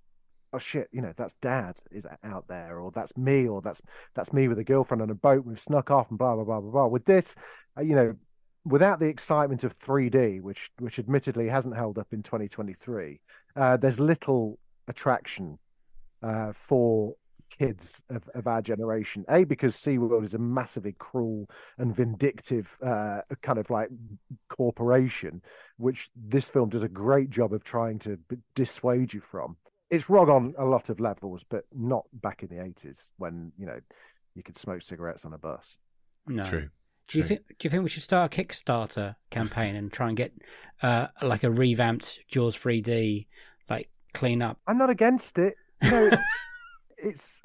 "Oh 0.51 0.59
shit," 0.59 0.89
you 0.91 1.01
know, 1.01 1.13
that's 1.15 1.35
Dad 1.35 1.79
is 1.91 2.07
out 2.23 2.47
there, 2.47 2.79
or 2.79 2.91
that's 2.91 3.15
me, 3.17 3.47
or 3.47 3.61
that's 3.61 3.81
that's 4.15 4.33
me 4.33 4.47
with 4.47 4.59
a 4.59 4.63
girlfriend 4.63 5.01
on 5.01 5.09
a 5.09 5.15
boat. 5.15 5.45
We've 5.45 5.59
snuck 5.59 5.91
off, 5.91 6.09
and 6.09 6.17
blah 6.17 6.35
blah 6.35 6.43
blah 6.43 6.61
blah 6.61 6.71
blah. 6.71 6.87
With 6.87 7.05
this, 7.05 7.35
uh, 7.77 7.81
you 7.81 7.95
know. 7.95 8.15
Without 8.65 9.01
the 9.01 9.07
excitement 9.07 9.65
of 9.65 9.77
3D, 9.77 10.39
which 10.39 10.71
which 10.79 10.97
admittedly 10.97 11.49
hasn't 11.49 11.75
held 11.75 11.97
up 11.97 12.13
in 12.13 12.23
2023, 12.23 13.19
uh, 13.57 13.75
there's 13.75 13.99
little 13.99 14.57
attraction 14.87 15.59
uh, 16.21 16.53
for 16.53 17.15
kids 17.57 18.01
of, 18.09 18.29
of 18.33 18.47
our 18.47 18.61
generation. 18.61 19.25
A, 19.29 19.43
because 19.43 19.75
SeaWorld 19.75 20.23
is 20.23 20.33
a 20.33 20.39
massively 20.39 20.95
cruel 20.97 21.49
and 21.77 21.95
vindictive 21.95 22.77
uh, 22.85 23.21
kind 23.41 23.59
of 23.59 23.69
like 23.69 23.89
corporation, 24.49 25.41
which 25.77 26.09
this 26.15 26.47
film 26.47 26.69
does 26.69 26.83
a 26.83 26.89
great 26.89 27.29
job 27.29 27.53
of 27.53 27.63
trying 27.63 27.99
to 27.99 28.17
b- 28.29 28.37
dissuade 28.55 29.13
you 29.13 29.21
from. 29.21 29.57
It's 29.89 30.09
wrong 30.09 30.29
on 30.29 30.53
a 30.57 30.65
lot 30.65 30.89
of 30.89 30.99
levels, 30.99 31.43
but 31.47 31.65
not 31.73 32.05
back 32.13 32.41
in 32.43 32.49
the 32.49 32.55
80s 32.63 33.11
when, 33.17 33.51
you 33.57 33.65
know, 33.65 33.79
you 34.35 34.43
could 34.43 34.57
smoke 34.57 34.81
cigarettes 34.81 35.25
on 35.25 35.33
a 35.33 35.37
bus. 35.37 35.79
no. 36.27 36.43
True. 36.45 36.69
Do 37.09 37.17
you 37.17 37.23
True. 37.25 37.35
think? 37.35 37.47
Do 37.59 37.65
you 37.65 37.69
think 37.69 37.83
we 37.83 37.89
should 37.89 38.01
start 38.01 38.33
a 38.33 38.43
Kickstarter 38.43 39.15
campaign 39.29 39.75
and 39.75 39.91
try 39.91 40.07
and 40.07 40.15
get 40.15 40.31
uh, 40.81 41.07
like 41.21 41.43
a 41.43 41.51
revamped 41.51 42.21
Jaws 42.29 42.55
3D, 42.57 43.27
like 43.69 43.89
clean 44.13 44.41
up? 44.41 44.57
I'm 44.65 44.77
not 44.77 44.89
against 44.89 45.37
it. 45.37 45.55
You 45.81 45.89
know, 45.91 46.09
it's. 47.03 47.41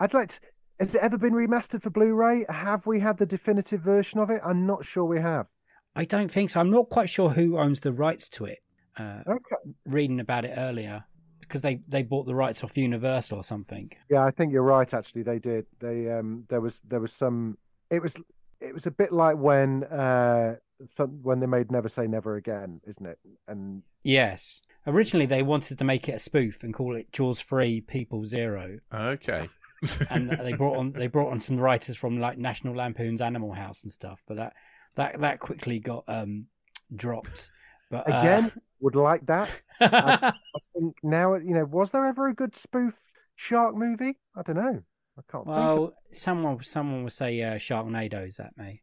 I'd 0.00 0.14
like 0.14 0.28
to. 0.30 0.40
Has 0.80 0.94
it 0.94 1.02
ever 1.02 1.18
been 1.18 1.32
remastered 1.34 1.82
for 1.82 1.90
Blu-ray? 1.90 2.44
Have 2.48 2.86
we 2.86 2.98
had 3.00 3.18
the 3.18 3.26
definitive 3.26 3.80
version 3.82 4.18
of 4.18 4.30
it? 4.30 4.40
I'm 4.44 4.66
not 4.66 4.84
sure 4.84 5.04
we 5.04 5.20
have. 5.20 5.46
I 5.94 6.04
don't 6.04 6.30
think 6.32 6.50
so. 6.50 6.58
I'm 6.60 6.70
not 6.70 6.88
quite 6.88 7.08
sure 7.10 7.30
who 7.30 7.58
owns 7.58 7.80
the 7.80 7.92
rights 7.92 8.28
to 8.30 8.46
it. 8.46 8.58
Uh, 8.98 9.20
Okay. 9.28 9.56
reading 9.86 10.18
about 10.20 10.44
it 10.44 10.54
earlier 10.56 11.04
because 11.40 11.60
they 11.60 11.76
they 11.88 12.02
bought 12.02 12.26
the 12.26 12.34
rights 12.34 12.64
off 12.64 12.76
Universal 12.76 13.38
or 13.38 13.44
something. 13.44 13.90
Yeah, 14.10 14.24
I 14.24 14.30
think 14.30 14.52
you're 14.52 14.62
right. 14.62 14.92
Actually, 14.92 15.22
they 15.22 15.38
did. 15.38 15.66
They 15.80 16.10
um, 16.10 16.44
there 16.48 16.60
was 16.60 16.80
there 16.80 17.00
was 17.00 17.12
some. 17.12 17.58
It 17.90 18.02
was 18.02 18.16
it 18.60 18.72
was 18.74 18.86
a 18.86 18.90
bit 18.90 19.12
like 19.12 19.36
when 19.36 19.84
uh 19.84 20.56
some- 20.96 21.22
when 21.22 21.38
they 21.40 21.46
made 21.46 21.70
Never 21.70 21.88
Say 21.88 22.06
Never 22.06 22.36
Again, 22.36 22.80
isn't 22.86 23.06
it? 23.06 23.18
And 23.46 23.82
Yes. 24.02 24.62
Originally, 24.86 25.26
they 25.26 25.42
wanted 25.42 25.78
to 25.78 25.84
make 25.84 26.08
it 26.08 26.12
a 26.12 26.18
spoof 26.18 26.62
and 26.62 26.74
call 26.74 26.96
it 26.96 27.12
Jaws 27.12 27.40
3 27.40 27.82
People 27.82 28.24
Zero, 28.24 28.78
Okay. 28.92 29.48
and 30.10 30.30
they 30.30 30.52
brought 30.52 30.76
on 30.76 30.92
they 30.92 31.08
brought 31.08 31.32
on 31.32 31.40
some 31.40 31.58
writers 31.58 31.96
from 31.96 32.20
like 32.20 32.38
National 32.38 32.74
Lampoon's 32.74 33.20
Animal 33.20 33.52
House 33.52 33.82
and 33.82 33.90
stuff, 33.92 34.22
but 34.28 34.36
that 34.36 34.52
that 34.94 35.20
that 35.20 35.40
quickly 35.40 35.80
got 35.80 36.04
um 36.06 36.46
dropped. 36.94 37.50
But 37.90 38.08
uh, 38.08 38.18
again, 38.18 38.52
would 38.80 38.94
like 38.94 39.26
that. 39.26 39.50
I 39.80 40.32
think 40.74 40.96
now, 41.02 41.34
you 41.34 41.54
know, 41.54 41.64
was 41.64 41.90
there 41.90 42.06
ever 42.06 42.28
a 42.28 42.34
good 42.34 42.54
spoof 42.54 42.96
shark 43.34 43.74
movie? 43.74 44.18
I 44.36 44.42
don't 44.42 44.56
know. 44.56 44.82
I 45.18 45.22
can't 45.30 45.44
think. 45.44 45.56
Of... 45.56 45.78
well, 45.78 45.94
someone 46.12 46.62
someone 46.62 47.02
will 47.02 47.10
say 47.10 47.42
uh, 47.42 47.54
Sharknadoes 47.54 48.40
at 48.40 48.56
me, 48.56 48.82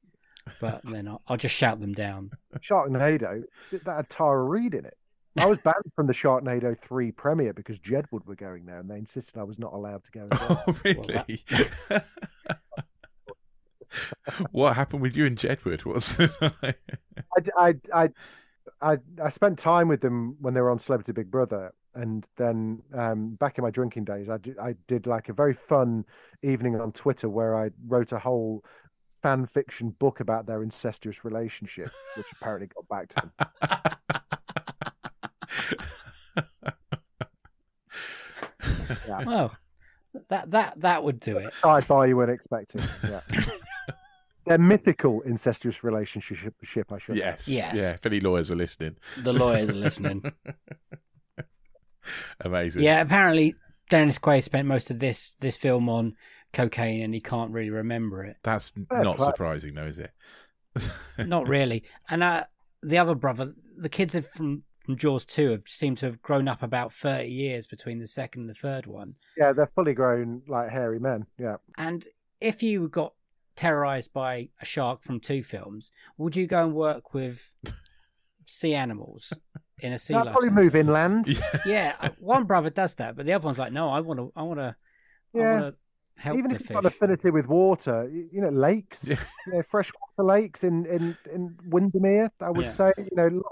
but 0.59 0.81
then 0.83 1.07
I'll, 1.07 1.21
I'll 1.27 1.37
just 1.37 1.55
shout 1.55 1.79
them 1.79 1.93
down. 1.93 2.31
Sharknado 2.61 3.43
that 3.71 3.95
had 3.95 4.09
Tara 4.09 4.43
Reid 4.43 4.73
in 4.73 4.85
it. 4.85 4.97
I 5.37 5.45
was 5.45 5.59
banned 5.59 5.91
from 5.95 6.07
the 6.07 6.13
Sharknado 6.13 6.77
three 6.77 7.11
premiere 7.11 7.53
because 7.53 7.79
Jedward 7.79 8.25
were 8.25 8.35
going 8.35 8.65
there, 8.65 8.79
and 8.79 8.89
they 8.89 8.97
insisted 8.97 9.39
I 9.39 9.43
was 9.43 9.59
not 9.59 9.73
allowed 9.73 10.03
to 10.05 10.11
go. 10.11 10.21
And 10.21 10.33
oh, 10.41 10.75
really? 10.83 11.45
what 14.51 14.75
happened 14.75 15.01
with 15.01 15.15
you 15.15 15.25
and 15.25 15.37
Jedward? 15.37 15.85
Was 15.85 16.19
I, 16.41 16.73
I, 17.57 17.75
I, 17.93 18.09
I, 18.81 18.97
I 19.23 19.29
spent 19.29 19.59
time 19.59 19.87
with 19.87 20.01
them 20.01 20.37
when 20.39 20.53
they 20.53 20.61
were 20.61 20.71
on 20.71 20.79
Celebrity 20.79 21.11
Big 21.11 21.29
Brother, 21.29 21.73
and 21.93 22.27
then 22.37 22.81
um, 22.93 23.35
back 23.35 23.57
in 23.57 23.63
my 23.63 23.71
drinking 23.71 24.05
days, 24.05 24.29
I 24.29 24.39
I 24.61 24.75
did 24.87 25.07
like 25.07 25.29
a 25.29 25.33
very 25.33 25.53
fun 25.53 26.05
evening 26.41 26.79
on 26.79 26.91
Twitter 26.91 27.29
where 27.29 27.55
I 27.55 27.69
wrote 27.87 28.11
a 28.11 28.19
whole 28.19 28.63
fan 29.21 29.45
fiction 29.45 29.89
book 29.91 30.21
about 30.21 30.45
their 30.47 30.63
incestuous 30.63 31.23
relationship, 31.23 31.91
which 32.15 32.27
apparently 32.33 32.67
got 32.67 32.87
back 32.87 33.09
to 33.09 33.15
them. 33.37 34.38
Yeah. 39.07 39.23
Well, 39.25 39.55
that 40.29 40.49
that 40.51 40.79
that 40.81 41.03
would 41.03 41.19
do 41.19 41.37
it. 41.37 41.53
I'd 41.63 41.87
buy 41.87 42.07
you 42.07 42.17
weren't 42.17 42.31
expecting. 42.31 42.81
Yeah. 43.03 43.21
Their 44.45 44.57
mythical 44.57 45.21
incestuous 45.21 45.83
relationship, 45.83 46.55
ship, 46.63 46.91
I 46.91 46.97
should. 46.97 47.17
add. 47.17 47.17
yes. 47.17 47.47
Yes. 47.47 47.75
Yeah. 47.75 47.91
If 47.91 48.05
any 48.07 48.19
lawyers 48.19 48.49
are 48.49 48.55
listening. 48.55 48.95
The 49.17 49.33
lawyers 49.33 49.69
are 49.69 49.73
listening. 49.73 50.23
Amazing. 52.41 52.81
Yeah, 52.83 53.01
apparently 53.01 53.55
Dennis 53.89 54.17
Quaid 54.17 54.43
spent 54.43 54.67
most 54.67 54.89
of 54.89 54.99
this 54.99 55.31
this 55.39 55.57
film 55.57 55.89
on 55.89 56.15
cocaine 56.53 57.03
and 57.03 57.13
he 57.13 57.21
can't 57.21 57.51
really 57.51 57.69
remember 57.69 58.23
it. 58.23 58.37
That's 58.43 58.71
Fair 58.71 59.03
not 59.03 59.17
play. 59.17 59.25
surprising, 59.27 59.75
though, 59.75 59.85
is 59.85 59.99
it? 59.99 60.11
Not 61.19 61.47
really. 61.47 61.83
And 62.09 62.23
uh, 62.23 62.45
the 62.81 62.97
other 62.97 63.13
brother, 63.15 63.53
the 63.77 63.89
kids 63.89 64.13
have 64.13 64.27
from 64.27 64.63
from 64.89 64.97
Jaws 64.97 65.23
two 65.23 65.51
have 65.51 65.67
seemed 65.67 65.99
to 65.99 66.07
have 66.07 66.19
grown 66.19 66.47
up 66.47 66.63
about 66.63 66.91
thirty 66.91 67.29
years 67.29 67.67
between 67.67 67.99
the 67.99 68.07
second 68.07 68.41
and 68.41 68.49
the 68.49 68.55
third 68.55 68.87
one. 68.87 69.13
Yeah, 69.37 69.53
they're 69.53 69.67
fully 69.67 69.93
grown, 69.93 70.41
like 70.47 70.71
hairy 70.71 70.99
men. 70.99 71.27
Yeah. 71.37 71.57
And 71.77 72.07
if 72.41 72.63
you 72.63 72.87
got 72.87 73.13
terrorized 73.55 74.11
by 74.13 74.49
a 74.59 74.65
shark 74.65 75.03
from 75.03 75.19
two 75.19 75.43
films, 75.43 75.91
would 76.17 76.35
you 76.35 76.47
go 76.47 76.63
and 76.65 76.73
work 76.73 77.13
with 77.13 77.53
sea 78.47 78.73
animals 78.73 79.31
in 79.77 79.93
a 79.93 79.99
sea 79.99 80.13
I'd 80.15 80.23
life 80.25 80.31
probably 80.31 80.47
centre? 80.49 80.63
move 80.63 80.75
inland. 80.75 81.27
Yeah. 81.27 81.41
Yeah, 81.67 81.95
uh, 81.99 82.09
one 82.17 82.45
brother 82.45 82.71
does 82.71 82.95
that, 82.95 83.15
but 83.15 83.27
the 83.27 83.33
other 83.33 83.45
one's 83.45 83.59
like, 83.59 83.71
no, 83.71 83.89
I 83.91 83.99
want 83.99 84.19
to, 84.19 84.31
I 84.35 84.41
want 84.41 84.59
to, 84.59 84.75
I 85.35 85.37
Yeah. 85.39 85.59
want 85.61 85.75
to 85.75 86.21
help 86.21 86.35
Even 86.39 86.49
if 86.49 86.61
you've 86.61 86.67
fish. 86.69 86.73
got 86.73 86.85
an 86.85 86.87
affinity 86.87 87.29
with 87.29 87.45
water, 87.45 88.09
you, 88.11 88.27
you 88.31 88.41
know, 88.41 88.49
lakes, 88.49 89.07
Yeah. 89.07 89.17
you 89.45 89.53
know, 89.53 89.61
freshwater 89.61 90.23
lakes 90.23 90.63
in 90.63 90.87
in 90.87 91.15
in 91.31 91.57
Windermere, 91.67 92.31
I 92.41 92.49
would 92.49 92.65
Yeah. 92.65 92.71
say, 92.71 92.91
you 92.97 93.09
know, 93.15 93.43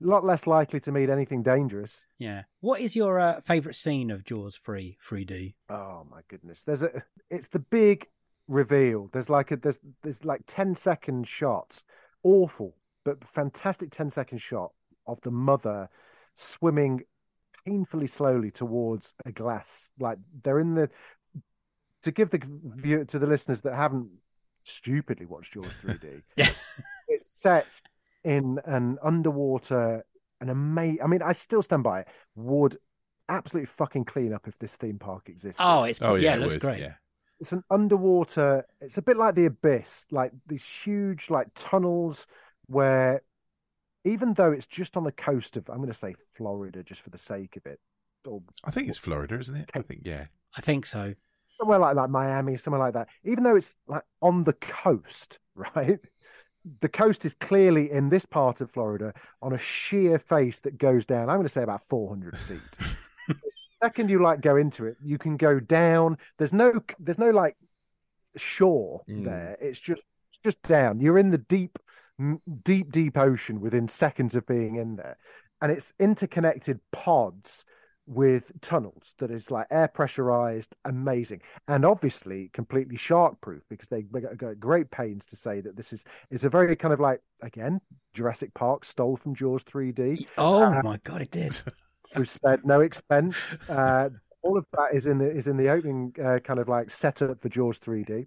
lot, 0.00 0.14
lot 0.14 0.24
less 0.24 0.46
likely 0.46 0.80
to 0.80 0.92
meet 0.92 1.10
anything 1.10 1.42
dangerous. 1.42 2.06
Yeah. 2.18 2.42
What 2.60 2.80
is 2.80 2.96
your 2.96 3.18
uh, 3.18 3.40
favorite 3.40 3.74
scene 3.74 4.10
of 4.10 4.24
Jaws 4.24 4.60
3 4.64 4.98
3D? 5.06 5.54
Oh 5.68 6.06
my 6.10 6.20
goodness, 6.28 6.62
there's 6.62 6.82
a, 6.82 7.02
it's 7.30 7.48
the 7.48 7.58
big 7.58 8.06
reveal. 8.46 9.10
There's 9.12 9.30
like 9.30 9.50
a 9.50 9.56
there's 9.56 9.80
there's 10.02 10.24
like 10.24 10.42
10 10.46 10.74
second 10.74 11.26
shots, 11.28 11.84
awful 12.22 12.74
but 13.04 13.24
fantastic 13.24 13.90
10 13.90 14.10
second 14.10 14.38
shot 14.38 14.72
of 15.06 15.20
the 15.22 15.30
mother 15.30 15.88
swimming 16.34 17.02
painfully 17.64 18.06
slowly 18.06 18.50
towards 18.50 19.14
a 19.24 19.32
glass. 19.32 19.90
Like 19.98 20.18
they're 20.42 20.58
in 20.58 20.74
the 20.74 20.90
to 22.02 22.12
give 22.12 22.30
the 22.30 22.40
view 22.76 23.04
to 23.04 23.18
the 23.18 23.26
listeners 23.26 23.62
that 23.62 23.74
haven't 23.74 24.08
stupidly 24.62 25.26
watched 25.26 25.54
Jaws 25.54 25.72
3D. 25.82 26.22
Yeah. 26.36 26.50
it's 27.08 27.32
set 27.32 27.80
in 28.24 28.60
an 28.64 28.98
underwater 29.02 30.04
an 30.40 30.48
amazing. 30.50 31.02
I 31.02 31.06
mean, 31.06 31.22
I 31.22 31.32
still 31.32 31.62
stand 31.62 31.82
by 31.82 32.00
it. 32.00 32.08
Would 32.36 32.76
absolutely 33.28 33.66
fucking 33.66 34.04
clean 34.04 34.32
up 34.32 34.48
if 34.48 34.58
this 34.58 34.76
theme 34.76 34.98
park 34.98 35.28
existed. 35.28 35.64
Oh, 35.64 35.84
it's 35.84 36.00
Oh, 36.02 36.14
yeah, 36.14 36.34
yeah. 36.34 36.36
it 36.36 36.40
looks 36.40 36.54
was, 36.54 36.62
great. 36.62 36.80
Yeah. 36.80 36.94
it's 37.40 37.52
an 37.52 37.62
underwater. 37.70 38.64
It's 38.80 38.98
a 38.98 39.02
bit 39.02 39.16
like 39.16 39.34
the 39.34 39.46
abyss, 39.46 40.06
like 40.10 40.32
these 40.46 40.64
huge 40.68 41.30
like 41.30 41.48
tunnels 41.54 42.26
where, 42.66 43.22
even 44.04 44.34
though 44.34 44.52
it's 44.52 44.66
just 44.66 44.96
on 44.96 45.04
the 45.04 45.12
coast 45.12 45.56
of, 45.56 45.68
I'm 45.68 45.76
going 45.78 45.88
to 45.88 45.94
say 45.94 46.14
Florida, 46.34 46.82
just 46.82 47.02
for 47.02 47.10
the 47.10 47.18
sake 47.18 47.56
of 47.56 47.66
it, 47.66 47.80
or 48.26 48.42
I 48.64 48.70
think 48.70 48.88
it's 48.88 48.98
Florida, 48.98 49.38
isn't 49.38 49.56
it? 49.56 49.70
I 49.74 49.82
think, 49.82 50.02
yeah. 50.04 50.26
I 50.56 50.60
think 50.60 50.86
so. 50.86 51.14
somewhere 51.58 51.78
like 51.78 51.96
like 51.96 52.10
Miami, 52.10 52.56
somewhere 52.56 52.80
like 52.80 52.94
that. 52.94 53.08
Even 53.24 53.44
though 53.44 53.56
it's 53.56 53.76
like 53.86 54.04
on 54.22 54.44
the 54.44 54.52
coast, 54.54 55.38
right? 55.54 55.98
The 56.80 56.88
coast 56.88 57.24
is 57.24 57.34
clearly 57.34 57.90
in 57.90 58.08
this 58.08 58.26
part 58.26 58.60
of 58.60 58.70
Florida 58.70 59.12
on 59.42 59.52
a 59.52 59.58
sheer 59.58 60.18
face 60.18 60.60
that 60.60 60.78
goes 60.78 61.06
down. 61.06 61.28
I'm 61.28 61.36
going 61.36 61.42
to 61.44 61.48
say 61.48 61.62
about 61.62 61.82
400 61.88 62.36
feet. 62.38 62.60
second 63.82 64.10
you 64.10 64.20
like 64.20 64.40
go 64.40 64.56
into 64.56 64.86
it, 64.86 64.96
you 65.02 65.18
can 65.18 65.36
go 65.36 65.60
down. 65.60 66.18
There's 66.38 66.52
no 66.52 66.80
there's 66.98 67.18
no 67.18 67.30
like 67.30 67.56
shore 68.36 69.02
Mm. 69.08 69.24
there. 69.24 69.56
It's 69.60 69.80
just 69.80 70.04
it's 70.30 70.38
just 70.42 70.62
down. 70.62 71.00
You're 71.00 71.18
in 71.18 71.30
the 71.30 71.38
deep, 71.38 71.78
deep, 72.64 72.90
deep 72.90 73.16
ocean 73.16 73.60
within 73.60 73.88
seconds 73.88 74.34
of 74.34 74.46
being 74.46 74.76
in 74.76 74.96
there, 74.96 75.16
and 75.62 75.72
it's 75.72 75.94
interconnected 75.98 76.80
pods 76.92 77.64
with 78.08 78.50
tunnels 78.62 79.14
that 79.18 79.30
is 79.30 79.50
like 79.50 79.66
air 79.70 79.88
pressurized, 79.88 80.74
amazing, 80.84 81.42
and 81.68 81.84
obviously 81.84 82.50
completely 82.52 82.96
shark 82.96 83.40
proof 83.40 83.64
because 83.68 83.88
they 83.88 84.02
go 84.02 84.54
great 84.58 84.90
pains 84.90 85.26
to 85.26 85.36
say 85.36 85.60
that 85.60 85.76
this 85.76 85.92
is 85.92 86.04
it's 86.30 86.44
a 86.44 86.48
very 86.48 86.74
kind 86.74 86.94
of 86.94 87.00
like 87.00 87.20
again 87.42 87.80
Jurassic 88.14 88.54
Park 88.54 88.84
stole 88.84 89.16
from 89.16 89.34
Jaws 89.34 89.64
3D. 89.64 90.24
Oh 90.38 90.62
Uh, 90.62 90.82
my 90.82 90.98
god, 91.04 91.22
it 91.22 91.30
did. 91.30 91.60
We've 92.16 92.28
spared 92.28 92.64
no 92.64 92.80
expense. 92.80 93.58
Uh, 93.68 94.08
all 94.42 94.56
of 94.56 94.64
that 94.72 94.94
is 94.94 95.06
in 95.06 95.18
the 95.18 95.30
is 95.30 95.46
in 95.46 95.56
the 95.56 95.68
opening 95.68 96.14
uh, 96.24 96.38
kind 96.38 96.58
of 96.58 96.68
like 96.68 96.90
setup 96.90 97.42
for 97.42 97.48
Jaws 97.48 97.78
3D, 97.78 98.26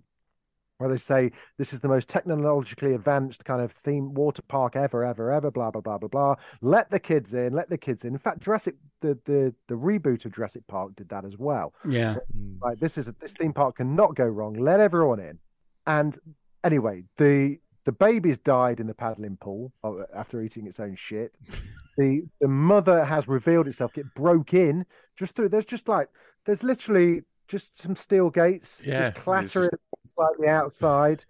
where 0.81 0.89
they 0.89 0.97
say 0.97 1.31
this 1.57 1.73
is 1.73 1.79
the 1.79 1.87
most 1.87 2.09
technologically 2.09 2.93
advanced 2.93 3.45
kind 3.45 3.61
of 3.61 3.71
theme 3.71 4.13
water 4.13 4.41
park 4.41 4.75
ever, 4.75 5.05
ever, 5.05 5.31
ever. 5.31 5.51
Blah 5.51 5.71
blah 5.71 5.81
blah 5.81 5.97
blah 5.97 6.09
blah. 6.09 6.35
Let 6.61 6.89
the 6.89 6.99
kids 6.99 7.33
in. 7.33 7.53
Let 7.53 7.69
the 7.69 7.77
kids 7.77 8.03
in. 8.03 8.13
In 8.13 8.19
fact, 8.19 8.41
Jurassic 8.41 8.75
the 9.01 9.17
the 9.25 9.53
the 9.67 9.75
reboot 9.75 10.25
of 10.25 10.33
Jurassic 10.33 10.65
Park 10.67 10.95
did 10.95 11.09
that 11.09 11.23
as 11.23 11.37
well. 11.37 11.73
Yeah. 11.87 12.17
Like 12.61 12.79
this 12.79 12.97
is 12.97 13.13
this 13.13 13.33
theme 13.33 13.53
park 13.53 13.77
cannot 13.77 14.15
go 14.15 14.25
wrong. 14.25 14.53
Let 14.53 14.79
everyone 14.79 15.19
in. 15.19 15.39
And 15.85 16.17
anyway, 16.63 17.03
the 17.17 17.59
the 17.85 17.91
baby's 17.91 18.39
died 18.39 18.79
in 18.79 18.87
the 18.87 18.93
paddling 18.93 19.37
pool 19.37 19.73
uh, 19.83 20.03
after 20.15 20.41
eating 20.41 20.67
its 20.67 20.79
own 20.79 20.95
shit. 20.95 21.35
The 21.97 22.23
the 22.39 22.47
mother 22.47 23.05
has 23.05 23.27
revealed 23.27 23.67
itself. 23.67 23.97
It 23.97 24.13
broke 24.15 24.53
in 24.53 24.85
just 25.17 25.35
through. 25.35 25.49
There's 25.49 25.65
just 25.65 25.87
like 25.87 26.09
there's 26.45 26.63
literally 26.63 27.21
just 27.47 27.77
some 27.77 27.95
steel 27.95 28.29
gates 28.29 28.85
Yeah, 28.87 28.99
just 28.99 29.11
it's 29.11 29.19
clattering 29.19 29.69
slightly 30.05 30.47
outside. 30.47 31.25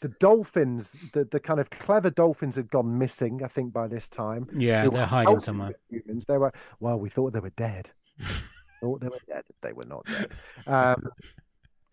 The 0.00 0.08
dolphins, 0.08 0.94
the 1.12 1.24
the 1.24 1.40
kind 1.40 1.58
of 1.58 1.70
clever 1.70 2.10
dolphins 2.10 2.56
had 2.56 2.70
gone 2.70 2.98
missing. 2.98 3.42
I 3.42 3.48
think 3.48 3.72
by 3.72 3.88
this 3.88 4.08
time. 4.08 4.46
Yeah, 4.54 4.84
They 4.84 4.90
they're 4.90 5.06
hiding 5.06 5.40
somewhere. 5.40 5.74
Humans. 5.90 6.26
They 6.26 6.36
were 6.38 6.52
well. 6.80 7.00
We 7.00 7.08
thought 7.08 7.32
they 7.32 7.40
were 7.40 7.50
dead. 7.50 7.90
thought 8.80 9.00
they 9.00 9.08
were 9.08 9.18
dead. 9.26 9.44
They 9.62 9.72
were 9.72 9.86
not 9.86 10.04
dead. 10.06 10.30
Um, 10.66 11.08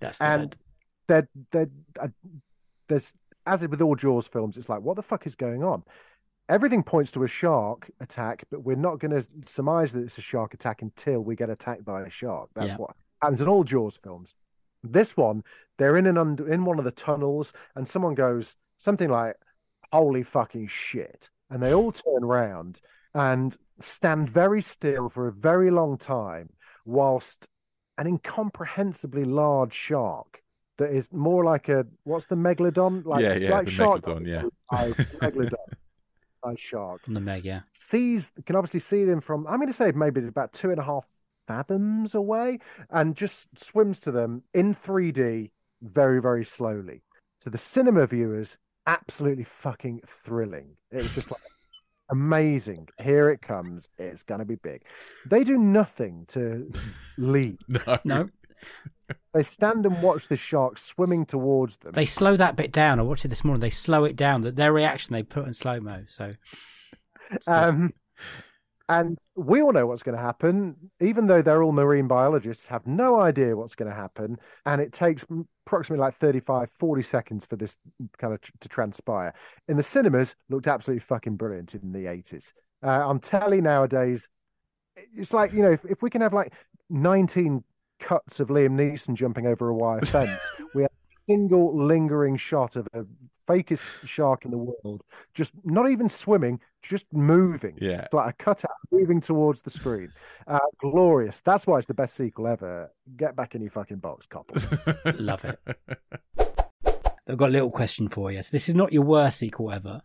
That's 0.02 0.20
and 0.20 0.56
they're, 1.08 1.28
they're, 1.52 1.70
uh, 2.00 2.10
there's 2.88 3.14
as 3.46 3.66
with 3.68 3.82
all 3.82 3.96
Jaws 3.96 4.28
films, 4.28 4.58
it's 4.58 4.70
like, 4.70 4.82
what 4.82 4.96
the 4.96 5.04
fuck 5.04 5.26
is 5.26 5.36
going 5.36 5.64
on? 5.64 5.84
Everything 6.50 6.84
points 6.84 7.12
to 7.14 7.24
a 7.24 7.28
shark 7.28 7.90
attack, 8.02 8.44
but 8.52 8.64
we're 8.64 8.76
not 8.76 9.00
going 9.00 9.12
to 9.12 9.26
surmise 9.46 9.94
that 9.94 10.02
it's 10.02 10.18
a 10.18 10.22
shark 10.22 10.54
attack 10.54 10.82
until 10.82 11.22
we 11.22 11.36
get 11.36 11.50
attacked 11.50 11.86
by 11.86 12.02
a 12.02 12.10
shark. 12.10 12.50
That's 12.54 12.72
Yeah. 12.72 12.78
what 12.78 12.96
happens 13.22 13.40
in 13.42 13.48
all 13.48 13.64
Jaws 13.64 13.96
films. 13.98 14.36
This 14.84 15.16
one, 15.16 15.44
they're 15.78 15.98
in 15.98 16.06
an 16.06 16.18
under, 16.18 16.48
in 16.48 16.66
one 16.66 16.80
of 16.80 16.86
the 16.86 16.92
tunnels, 16.92 17.54
and 17.76 17.88
someone 17.88 18.16
goes 18.16 18.56
something 18.78 19.10
like, 19.10 19.36
"Holy 19.92 20.24
fucking 20.24 20.68
shit!" 20.68 21.30
and 21.50 21.62
they 21.62 21.74
all 21.74 21.92
turn 21.92 22.24
around 22.24 22.82
and 23.14 23.56
stand 23.80 24.30
very 24.30 24.62
still 24.62 25.10
for 25.10 25.28
a 25.28 25.32
very 25.32 25.70
long 25.70 25.98
time, 25.98 26.50
whilst 26.86 27.48
an 27.98 28.08
incomprehensibly 28.08 29.24
large 29.24 29.74
shark 29.74 30.42
that 30.78 30.92
is 30.92 31.14
more 31.14 31.44
like 31.44 31.70
a 31.70 31.86
what's 32.04 32.26
the 32.26 32.36
megalodon 32.36 33.06
like 33.06 33.22
Yeah, 33.22 33.36
yeah, 33.36 33.52
like 33.52 33.66
the 33.66 33.72
shark 33.72 34.02
megalodon, 34.02 34.28
yeah. 34.28 34.44
megalodon 34.72 35.54
size 36.44 36.60
shark 36.60 37.04
From 37.06 37.14
the 37.14 37.22
Meg, 37.22 37.46
yeah. 37.46 37.62
sees 37.72 38.32
can 38.46 38.56
obviously 38.56 38.80
see 38.80 39.04
them 39.04 39.22
from 39.22 39.46
I'm 39.48 39.58
going 39.58 39.68
to 39.68 39.74
say 39.74 39.92
maybe 39.92 40.26
about 40.28 40.54
two 40.54 40.72
and 40.72 40.80
a 40.80 40.84
half 40.84 41.06
fathoms 41.48 42.16
away 42.16 42.60
and 42.90 43.16
just 43.16 43.48
swims 43.60 44.00
to 44.00 44.12
them 44.12 44.44
in 44.54 44.74
3D 44.74 45.52
very 45.82 46.22
very 46.22 46.46
slowly 46.46 47.02
to 47.42 47.50
the 47.50 47.58
cinema 47.58 48.08
viewers 48.08 48.58
absolutely 48.88 49.44
fucking 49.44 50.02
thrilling 50.06 50.76
it's 50.92 51.14
just 51.16 51.30
like 51.32 51.42
amazing 52.10 52.88
here 53.02 53.30
it 53.30 53.42
comes 53.42 53.90
it's 53.98 54.24
going 54.24 54.40
to 54.40 54.46
be 54.46 54.56
big 54.56 54.82
they 55.30 55.44
do 55.44 55.58
nothing 55.58 56.26
to 56.28 56.72
lead 57.18 57.58
No. 57.70 58.00
No, 58.04 58.30
they 59.34 59.44
stand 59.44 59.86
and 59.86 60.02
watch 60.02 60.28
the 60.30 60.36
shark 60.38 60.78
swimming 60.78 61.26
towards 61.26 61.78
them. 61.78 61.92
they 61.92 62.06
slow 62.06 62.38
that 62.38 62.56
bit 62.56 62.72
down. 62.72 63.00
I 63.00 63.04
watched 63.04 63.26
it 63.26 63.28
this 63.28 63.44
morning. 63.44 63.60
They 63.60 63.70
slow 63.70 64.06
it 64.06 64.16
down. 64.16 64.42
That 64.42 64.56
their 64.56 64.72
reaction 64.72 65.14
they 65.14 65.24
put 65.24 65.46
in 65.46 65.54
slow 65.54 65.82
mo. 65.82 66.04
So 66.08 66.32
Um, 67.48 67.90
and 69.00 69.18
we 69.36 69.62
all 69.62 69.74
know 69.74 69.88
what's 69.88 70.04
going 70.04 70.16
to 70.16 70.22
happen, 70.22 70.76
even 71.02 71.26
though 71.26 71.42
they're 71.42 71.64
all 71.64 71.72
marine 71.72 72.08
biologists, 72.08 72.68
have 72.68 72.86
no 72.86 73.20
idea 73.20 73.56
what's 73.56 73.74
going 73.74 73.90
to 73.90 73.96
happen. 73.96 74.38
And 74.68 74.80
it 74.80 74.94
takes 74.94 75.26
approximately 75.66 76.02
like 76.02 76.14
35, 76.14 76.70
40 76.72 77.02
seconds 77.02 77.46
for 77.46 77.56
this 77.56 77.78
kind 78.20 78.34
of 78.34 78.42
tr- 78.42 78.52
to 78.60 78.70
transpire. 78.70 79.34
In 79.68 79.78
the 79.78 79.84
cinemas, 79.84 80.36
looked 80.50 80.68
absolutely 80.68 81.00
fucking 81.00 81.38
brilliant 81.38 81.74
in 81.74 81.92
the 81.92 82.06
80s. 82.06 82.54
Uh, 82.84 83.08
on 83.08 83.20
telly 83.20 83.62
nowadays, 83.62 84.30
it's 84.96 85.34
like, 85.34 85.54
you 85.54 85.64
know, 85.64 85.72
if, 85.72 85.86
if 85.86 86.04
we 86.04 86.12
can 86.12 86.22
have 86.22 86.34
like 86.34 86.54
19 86.92 87.64
cuts 88.00 88.40
of 88.40 88.50
Liam 88.50 88.72
Neeson 88.72 89.16
jumping 89.16 89.48
over 89.48 89.70
a 89.70 89.74
wire 89.74 90.02
fence, 90.06 90.48
we 90.76 90.84
have 90.84 90.92
single 91.30 91.76
lingering 91.86 92.36
shot 92.38 92.76
of 92.76 92.88
a 92.94 93.04
fakest 93.48 93.92
shark 94.06 94.46
in 94.46 94.52
the 94.52 94.58
world, 94.58 95.04
just 95.34 95.54
not 95.64 95.90
even 95.90 96.10
swimming, 96.10 96.60
just 96.82 97.06
moving. 97.12 97.78
Yeah. 97.82 98.02
It's 98.04 98.14
like 98.14 98.30
a 98.30 98.44
cutout 98.44 98.72
moving 98.92 99.22
towards 99.22 99.62
the 99.62 99.70
screen. 99.70 100.10
Uh, 100.48 100.60
glorious. 100.80 101.42
That's 101.42 101.68
why 101.68 101.78
it's 101.78 101.88
the 101.88 101.94
best 101.94 102.16
sequel 102.16 102.48
ever. 102.48 102.92
Get 103.18 103.36
back 103.36 103.56
in 103.56 103.62
your 103.62 103.72
fucking 103.72 103.98
box, 103.98 104.26
couple. 104.26 104.56
love 105.20 105.44
it. 105.46 105.60
I've 107.28 107.38
got 107.38 107.50
a 107.50 107.54
little 107.54 107.72
question 107.72 108.10
for 108.10 108.32
you. 108.32 108.42
So 108.42 108.50
this 108.52 108.68
is 108.68 108.76
not 108.76 108.92
your 108.92 109.04
worst 109.04 109.38
sequel 109.38 109.72
ever, 109.72 110.02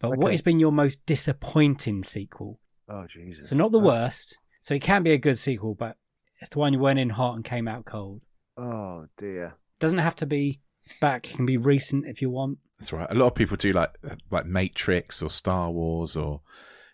but 0.00 0.16
what 0.16 0.30
has 0.32 0.42
been 0.42 0.58
your 0.60 0.72
most 0.72 1.04
disappointing 1.06 2.02
sequel? 2.02 2.58
Oh 2.88 3.06
Jesus. 3.06 3.48
So 3.48 3.56
not 3.56 3.72
the 3.72 3.80
Uh, 3.80 3.84
worst. 3.84 4.38
So 4.60 4.74
it 4.74 4.82
can 4.82 5.02
be 5.02 5.12
a 5.12 5.18
good 5.18 5.38
sequel, 5.38 5.74
but 5.74 5.96
it's 6.40 6.48
the 6.50 6.58
one 6.58 6.72
you 6.72 6.78
went 6.78 6.98
in 6.98 7.10
hot 7.10 7.34
and 7.36 7.44
came 7.44 7.68
out 7.68 7.84
cold. 7.84 8.24
Oh 8.56 9.06
dear. 9.18 9.54
Doesn't 9.82 9.98
have 9.98 10.16
to 10.16 10.26
be 10.26 10.60
back. 11.00 11.28
It 11.30 11.36
can 11.36 11.44
be 11.46 11.56
recent 11.56 12.06
if 12.06 12.22
you 12.22 12.30
want. 12.30 12.58
That's 12.78 12.92
right. 12.92 13.06
A 13.10 13.14
lot 13.14 13.26
of 13.26 13.34
people 13.34 13.56
do 13.56 13.72
like 13.72 13.98
like 14.30 14.46
Matrix 14.46 15.22
or 15.22 15.28
Star 15.30 15.70
Wars 15.70 16.16
or 16.16 16.40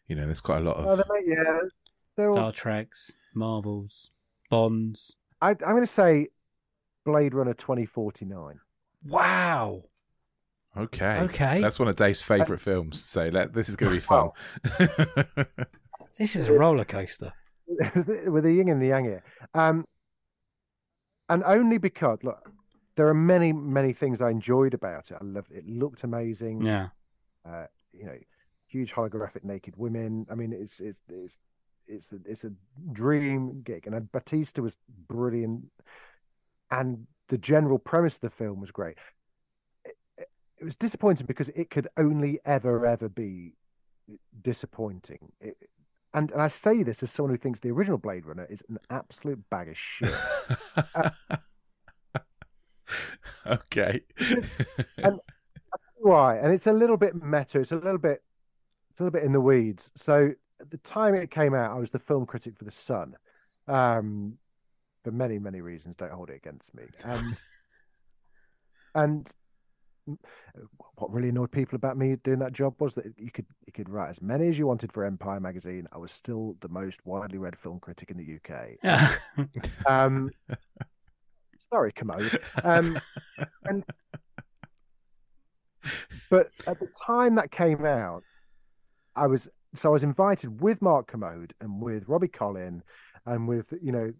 you 0.06 0.16
know, 0.16 0.24
there's 0.24 0.40
quite 0.40 0.58
a 0.58 0.60
lot 0.60 0.76
Oh, 0.78 0.88
of 0.88 0.98
they 0.98 1.04
make- 1.14 1.26
yeah. 1.26 1.60
They're 2.16 2.28
all- 2.30 2.34
Star 2.34 2.52
Treks, 2.52 3.12
Marvels, 3.34 4.10
Bonds. 4.50 5.14
I, 5.40 5.50
I'm 5.50 5.56
going 5.56 5.80
to 5.82 5.86
say 5.86 6.28
Blade 7.04 7.34
Runner 7.34 7.54
2049. 7.54 8.58
Wow. 9.06 9.84
Okay. 10.76 11.18
Okay. 11.20 11.60
That's 11.60 11.78
one 11.78 11.88
of 11.88 11.96
Dave's 11.96 12.20
favourite 12.22 12.60
films. 12.60 13.04
So 13.04 13.28
let, 13.28 13.52
this 13.52 13.68
is 13.68 13.76
going 13.76 13.90
to 13.92 13.96
be 13.96 14.00
fun. 14.00 14.30
This 16.18 16.34
is 16.34 16.48
a 16.48 16.52
roller 16.52 16.84
coaster. 16.84 17.32
with 17.68 18.42
the 18.42 18.52
yin 18.52 18.68
and 18.68 18.82
the 18.82 18.88
yang 18.88 19.04
here. 19.04 19.22
Um, 19.54 19.84
and 21.28 21.44
only 21.44 21.78
because 21.78 22.18
look, 22.24 22.50
there 22.98 23.06
are 23.08 23.14
many, 23.14 23.52
many 23.52 23.92
things 23.92 24.20
I 24.20 24.30
enjoyed 24.30 24.74
about 24.74 25.12
it. 25.12 25.18
I 25.20 25.24
loved 25.24 25.52
it. 25.52 25.58
It 25.58 25.68
looked 25.68 26.02
amazing. 26.02 26.62
Yeah. 26.62 26.88
Uh, 27.48 27.66
you 27.92 28.04
know, 28.04 28.18
huge 28.66 28.92
holographic 28.92 29.44
naked 29.44 29.74
women. 29.76 30.26
I 30.28 30.34
mean, 30.34 30.52
it's 30.52 30.80
it's 30.80 31.02
it's 31.08 31.38
it's 31.86 32.12
a, 32.12 32.16
it's 32.26 32.44
a 32.44 32.50
dream 32.92 33.62
gig, 33.62 33.86
and 33.86 33.94
uh, 33.94 34.00
Bautista 34.00 34.60
was 34.62 34.76
brilliant, 35.06 35.66
and 36.72 37.06
the 37.28 37.38
general 37.38 37.78
premise 37.78 38.16
of 38.16 38.22
the 38.22 38.30
film 38.30 38.60
was 38.60 38.72
great. 38.72 38.96
It, 39.84 39.94
it- 40.18 40.64
was 40.64 40.76
disappointing 40.76 41.26
because 41.26 41.50
it 41.50 41.70
could 41.70 41.86
only 41.96 42.40
ever 42.44 42.84
ever 42.84 43.08
be 43.08 43.54
disappointing. 44.42 45.30
It, 45.40 45.56
and 46.14 46.32
and 46.32 46.42
I 46.42 46.48
say 46.48 46.82
this 46.82 47.02
as 47.04 47.12
someone 47.12 47.30
who 47.32 47.38
thinks 47.38 47.60
the 47.60 47.70
original 47.70 47.98
Blade 47.98 48.26
Runner 48.26 48.46
is 48.50 48.64
an 48.68 48.78
absolute 48.90 49.38
bag 49.50 49.68
of 49.68 49.78
shit. 49.78 50.12
okay. 53.46 54.00
and 54.20 54.40
I'll 55.06 55.80
tell 55.80 55.94
you 55.98 56.08
why. 56.10 56.36
And 56.38 56.52
it's 56.52 56.66
a 56.66 56.72
little 56.72 56.96
bit 56.96 57.14
meta. 57.14 57.60
It's 57.60 57.72
a 57.72 57.76
little 57.76 57.98
bit, 57.98 58.22
it's 58.90 59.00
a 59.00 59.04
little 59.04 59.18
bit 59.18 59.24
in 59.24 59.32
the 59.32 59.40
weeds. 59.40 59.92
So 59.94 60.32
at 60.60 60.70
the 60.70 60.78
time 60.78 61.14
it 61.14 61.30
came 61.30 61.54
out, 61.54 61.70
I 61.70 61.78
was 61.78 61.90
the 61.90 61.98
film 61.98 62.26
critic 62.26 62.58
for 62.58 62.64
the 62.64 62.70
Sun, 62.70 63.14
um, 63.66 64.38
for 65.04 65.10
many 65.10 65.38
many 65.38 65.60
reasons. 65.60 65.96
Don't 65.96 66.12
hold 66.12 66.30
it 66.30 66.36
against 66.36 66.74
me. 66.74 66.84
And 67.04 67.40
and 68.94 69.34
what 70.94 71.12
really 71.12 71.28
annoyed 71.28 71.52
people 71.52 71.76
about 71.76 71.98
me 71.98 72.16
doing 72.16 72.38
that 72.38 72.52
job 72.52 72.74
was 72.78 72.94
that 72.94 73.04
you 73.18 73.30
could 73.30 73.46
you 73.66 73.72
could 73.72 73.88
write 73.88 74.10
as 74.10 74.22
many 74.22 74.48
as 74.48 74.58
you 74.58 74.66
wanted 74.66 74.92
for 74.92 75.04
Empire 75.04 75.40
magazine. 75.40 75.86
I 75.92 75.98
was 75.98 76.12
still 76.12 76.56
the 76.60 76.68
most 76.68 77.04
widely 77.04 77.38
read 77.38 77.56
film 77.56 77.78
critic 77.78 78.10
in 78.10 78.16
the 78.16 78.36
UK. 78.36 78.76
Um, 79.86 80.30
sorry, 81.72 81.92
Kermode. 81.92 82.40
Um, 82.62 82.98
and 83.64 83.84
but 86.30 86.50
at 86.66 86.78
the 86.80 86.88
time 87.06 87.34
that 87.36 87.50
came 87.50 87.84
out, 87.84 88.22
I 89.16 89.26
was 89.26 89.48
so 89.74 89.90
I 89.90 89.92
was 89.92 90.02
invited 90.02 90.60
with 90.60 90.82
Mark 90.82 91.08
Kermode 91.08 91.54
and 91.60 91.80
with 91.82 92.08
Robbie 92.08 92.28
Collin, 92.28 92.82
and 93.26 93.48
with 93.48 93.72
you 93.82 93.92
know 93.92 94.12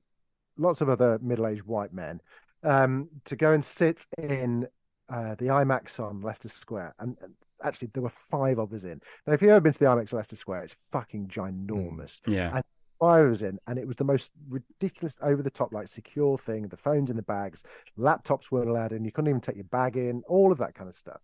lots 0.57 0.81
of 0.81 0.89
other 0.89 1.19
middle-aged 1.23 1.63
white 1.63 1.93
men 1.93 2.21
um, 2.65 3.09
to 3.25 3.37
go 3.37 3.53
and 3.53 3.65
sit 3.65 4.05
in 4.19 4.67
uh, 5.09 5.35
the 5.37 5.47
IMAX 5.47 6.01
on 6.01 6.21
Leicester 6.21 6.49
Square, 6.49 6.95
and, 6.99 7.17
and 7.23 7.35
actually 7.63 7.89
there 7.95 8.03
were 8.03 8.09
five 8.09 8.59
of 8.59 8.73
us 8.73 8.85
in. 8.85 9.01
Now, 9.27 9.33
if 9.35 9.43
you've 9.43 9.51
ever 9.51 9.61
been 9.61 9.73
to 9.73 9.79
the 9.79 9.87
IMAX 9.87 10.13
Leicester 10.13 10.37
Square, 10.37 10.65
it's 10.65 10.77
fucking 10.93 11.29
ginormous. 11.29 12.21
Yeah. 12.27 12.57
And 12.57 12.65
five 12.99 13.25
of 13.25 13.33
us 13.33 13.43
in, 13.43 13.59
and 13.67 13.79
it 13.79 13.87
was 13.87 13.97
the 13.97 14.05
most 14.05 14.33
ridiculous, 14.49 15.19
over-the-top, 15.23 15.73
like 15.73 15.89
secure 15.89 16.39
thing. 16.39 16.69
The 16.69 16.77
phones 16.77 17.11
in 17.11 17.17
the 17.17 17.23
bags, 17.23 17.63
laptops 17.99 18.51
weren't 18.51 18.69
allowed 18.69 18.93
in. 18.93 19.05
You 19.05 19.13
couldn't 19.13 19.29
even 19.29 19.41
take 19.41 19.57
your 19.57 19.65
bag 19.65 19.97
in. 19.97 20.23
All 20.29 20.53
of 20.53 20.59
that 20.59 20.75
kind 20.75 20.89
of 20.89 20.97
stuff, 20.97 21.21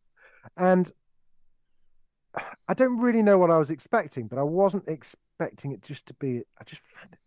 and. 0.56 0.90
I 2.68 2.74
don't 2.74 2.98
really 2.98 3.22
know 3.22 3.38
what 3.38 3.50
I 3.50 3.58
was 3.58 3.70
expecting, 3.70 4.26
but 4.26 4.38
I 4.38 4.42
wasn't 4.42 4.88
expecting 4.88 5.70
it 5.70 5.82
just 5.82 6.06
to 6.06 6.14
be. 6.14 6.42
I 6.58 6.64
just 6.64 6.82
found 6.82 7.12
it, 7.12 7.18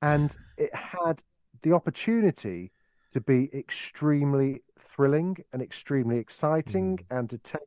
and 0.00 0.36
it 0.56 0.74
had 0.74 1.22
the 1.62 1.72
opportunity 1.72 2.72
to 3.10 3.20
be 3.20 3.50
extremely 3.54 4.62
thrilling 4.78 5.36
and 5.52 5.62
extremely 5.62 6.18
exciting, 6.18 6.98
hmm. 6.98 7.16
and 7.16 7.30
to 7.30 7.38
take, 7.38 7.60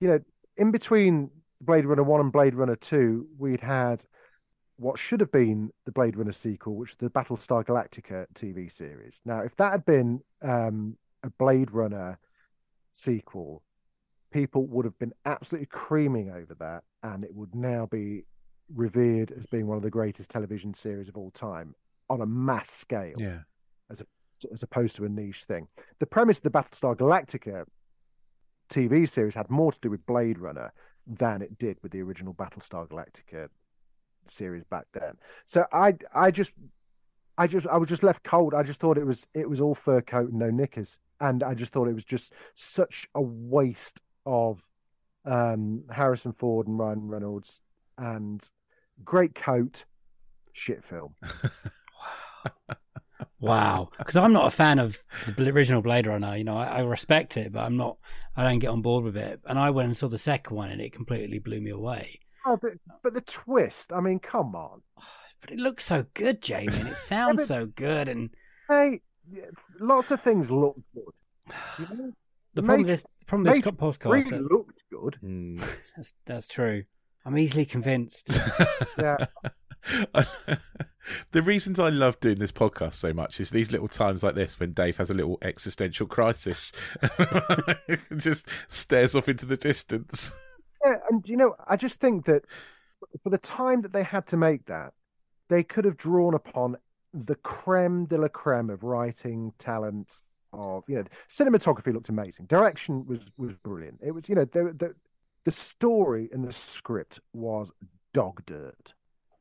you 0.00 0.08
know, 0.08 0.20
in 0.56 0.70
between 0.70 1.30
Blade 1.60 1.86
Runner 1.86 2.02
One 2.02 2.20
and 2.20 2.32
Blade 2.32 2.54
Runner 2.54 2.76
Two, 2.76 3.26
we'd 3.38 3.60
had 3.60 4.04
what 4.76 4.98
should 4.98 5.20
have 5.20 5.30
been 5.32 5.70
the 5.84 5.92
Blade 5.92 6.16
Runner 6.16 6.32
sequel, 6.32 6.74
which 6.76 6.90
is 6.90 6.96
the 6.96 7.10
Battlestar 7.10 7.64
Galactica 7.64 8.26
TV 8.34 8.70
series. 8.70 9.20
Now, 9.24 9.40
if 9.40 9.54
that 9.56 9.72
had 9.72 9.84
been 9.84 10.22
um, 10.42 10.96
a 11.22 11.30
Blade 11.30 11.70
Runner 11.70 12.18
sequel, 12.92 13.62
people 14.32 14.66
would 14.66 14.84
have 14.84 14.98
been 14.98 15.12
absolutely 15.24 15.66
creaming 15.66 16.30
over 16.30 16.54
that, 16.58 16.82
and 17.02 17.24
it 17.24 17.34
would 17.34 17.54
now 17.54 17.86
be 17.86 18.24
revered 18.74 19.30
as 19.30 19.46
being 19.46 19.66
one 19.66 19.76
of 19.76 19.82
the 19.82 19.90
greatest 19.90 20.30
television 20.30 20.74
series 20.74 21.08
of 21.08 21.16
all 21.16 21.30
time 21.30 21.74
on 22.10 22.20
a 22.20 22.26
mass 22.26 22.70
scale, 22.70 23.14
Yeah. 23.18 23.40
as 23.90 24.00
a, 24.00 24.06
as 24.52 24.62
opposed 24.62 24.96
to 24.96 25.04
a 25.04 25.08
niche 25.08 25.44
thing. 25.44 25.68
The 26.00 26.06
premise 26.06 26.38
of 26.38 26.44
the 26.44 26.50
Battlestar 26.50 26.96
Galactica 26.96 27.64
TV 28.68 29.08
series 29.08 29.34
had 29.34 29.50
more 29.50 29.72
to 29.72 29.78
do 29.80 29.90
with 29.90 30.04
Blade 30.06 30.38
Runner 30.38 30.72
than 31.06 31.42
it 31.42 31.58
did 31.58 31.78
with 31.82 31.92
the 31.92 32.00
original 32.02 32.34
Battlestar 32.34 32.88
Galactica 32.88 33.48
series 34.30 34.64
back 34.64 34.86
then. 34.92 35.16
So 35.46 35.66
I, 35.72 35.96
I 36.14 36.30
just, 36.30 36.54
I 37.36 37.46
just, 37.46 37.66
I 37.66 37.76
was 37.76 37.88
just 37.88 38.02
left 38.02 38.22
cold. 38.24 38.54
I 38.54 38.62
just 38.62 38.80
thought 38.80 38.98
it 38.98 39.06
was, 39.06 39.26
it 39.34 39.48
was 39.48 39.60
all 39.60 39.74
fur 39.74 40.00
coat 40.00 40.30
and 40.30 40.38
no 40.38 40.50
knickers, 40.50 40.98
and 41.20 41.42
I 41.42 41.54
just 41.54 41.72
thought 41.72 41.88
it 41.88 41.94
was 41.94 42.04
just 42.04 42.32
such 42.54 43.08
a 43.14 43.22
waste 43.22 44.02
of 44.26 44.70
um, 45.24 45.84
Harrison 45.90 46.32
Ford 46.32 46.66
and 46.66 46.78
Ryan 46.78 47.08
Reynolds 47.08 47.62
and 47.98 48.48
great 49.04 49.34
coat, 49.34 49.84
shit 50.52 50.84
film. 50.84 51.14
Wow, 53.44 53.90
because 53.98 54.16
I'm 54.16 54.32
not 54.32 54.46
a 54.46 54.50
fan 54.50 54.78
of 54.78 55.02
the 55.36 55.50
original 55.50 55.82
Blade 55.82 56.06
Runner. 56.06 56.34
You 56.34 56.44
know, 56.44 56.56
I, 56.56 56.78
I 56.78 56.80
respect 56.80 57.36
it, 57.36 57.52
but 57.52 57.64
I'm 57.64 57.76
not. 57.76 57.98
I 58.34 58.42
don't 58.42 58.58
get 58.58 58.70
on 58.70 58.80
board 58.80 59.04
with 59.04 59.18
it. 59.18 59.40
And 59.44 59.58
I 59.58 59.68
went 59.68 59.86
and 59.86 59.96
saw 59.96 60.08
the 60.08 60.16
second 60.16 60.56
one, 60.56 60.70
and 60.70 60.80
it 60.80 60.94
completely 60.94 61.38
blew 61.38 61.60
me 61.60 61.70
away. 61.70 62.20
Oh, 62.46 62.58
but, 62.60 62.72
but 63.02 63.14
the 63.14 63.20
twist. 63.20 63.92
I 63.92 64.00
mean, 64.00 64.18
come 64.18 64.54
on. 64.54 64.82
But 65.40 65.50
it 65.50 65.58
looks 65.58 65.84
so 65.84 66.06
good, 66.14 66.40
Jamie, 66.40 66.68
and 66.74 66.88
it 66.88 66.96
sounds 67.12 67.36
but- 67.42 67.46
so 67.46 67.66
good. 67.66 68.08
And 68.08 68.30
Hey, 68.66 69.02
lots 69.78 70.10
of 70.10 70.20
things 70.22 70.50
look 70.50 70.76
good. 70.94 71.04
You 71.78 71.96
know? 71.96 72.12
the 72.54 72.62
problem 72.62 72.88
is, 72.88 73.02
the 73.02 73.08
problem 73.26 73.52
with 73.52 73.56
this 73.62 73.72
Matrix 73.72 73.98
podcast, 73.98 74.10
really 74.10 74.30
that- 74.30 74.50
looked 74.50 74.84
good. 74.90 75.18
Mm. 75.22 75.62
that's, 75.96 76.12
that's 76.24 76.46
true. 76.48 76.84
I'm 77.26 77.36
easily 77.36 77.66
convinced. 77.66 78.40
Yeah. 78.98 79.26
the 81.32 81.42
reasons 81.42 81.78
I 81.78 81.90
love 81.90 82.18
doing 82.20 82.36
this 82.38 82.52
podcast 82.52 82.94
so 82.94 83.12
much 83.12 83.38
is 83.40 83.50
these 83.50 83.70
little 83.70 83.88
times 83.88 84.22
like 84.22 84.34
this 84.34 84.58
when 84.58 84.72
Dave 84.72 84.96
has 84.96 85.10
a 85.10 85.14
little 85.14 85.36
existential 85.42 86.06
crisis, 86.06 86.72
just 88.16 88.48
stares 88.68 89.14
off 89.14 89.28
into 89.28 89.44
the 89.46 89.56
distance. 89.58 90.32
Yeah, 90.84 90.96
and 91.10 91.26
you 91.26 91.36
know, 91.36 91.54
I 91.66 91.76
just 91.76 92.00
think 92.00 92.26
that 92.26 92.44
for 93.22 93.30
the 93.30 93.38
time 93.38 93.82
that 93.82 93.92
they 93.92 94.02
had 94.02 94.26
to 94.28 94.36
make 94.36 94.66
that, 94.66 94.92
they 95.48 95.62
could 95.62 95.84
have 95.84 95.96
drawn 95.96 96.34
upon 96.34 96.76
the 97.12 97.36
creme 97.36 98.06
de 98.06 98.18
la 98.18 98.28
creme 98.28 98.70
of 98.70 98.84
writing 98.84 99.52
talent. 99.58 100.22
Of 100.52 100.84
you 100.88 100.96
know, 100.96 101.04
cinematography 101.28 101.92
looked 101.92 102.08
amazing. 102.10 102.46
Direction 102.46 103.06
was 103.06 103.32
was 103.38 103.56
brilliant. 103.56 104.00
It 104.02 104.12
was 104.12 104.28
you 104.28 104.34
know 104.36 104.44
the 104.46 104.64
the, 104.74 104.94
the 105.44 105.52
story 105.52 106.28
and 106.32 106.44
the 106.44 106.52
script 106.52 107.20
was 107.32 107.72
dog 108.14 108.44
dirt. 108.46 108.94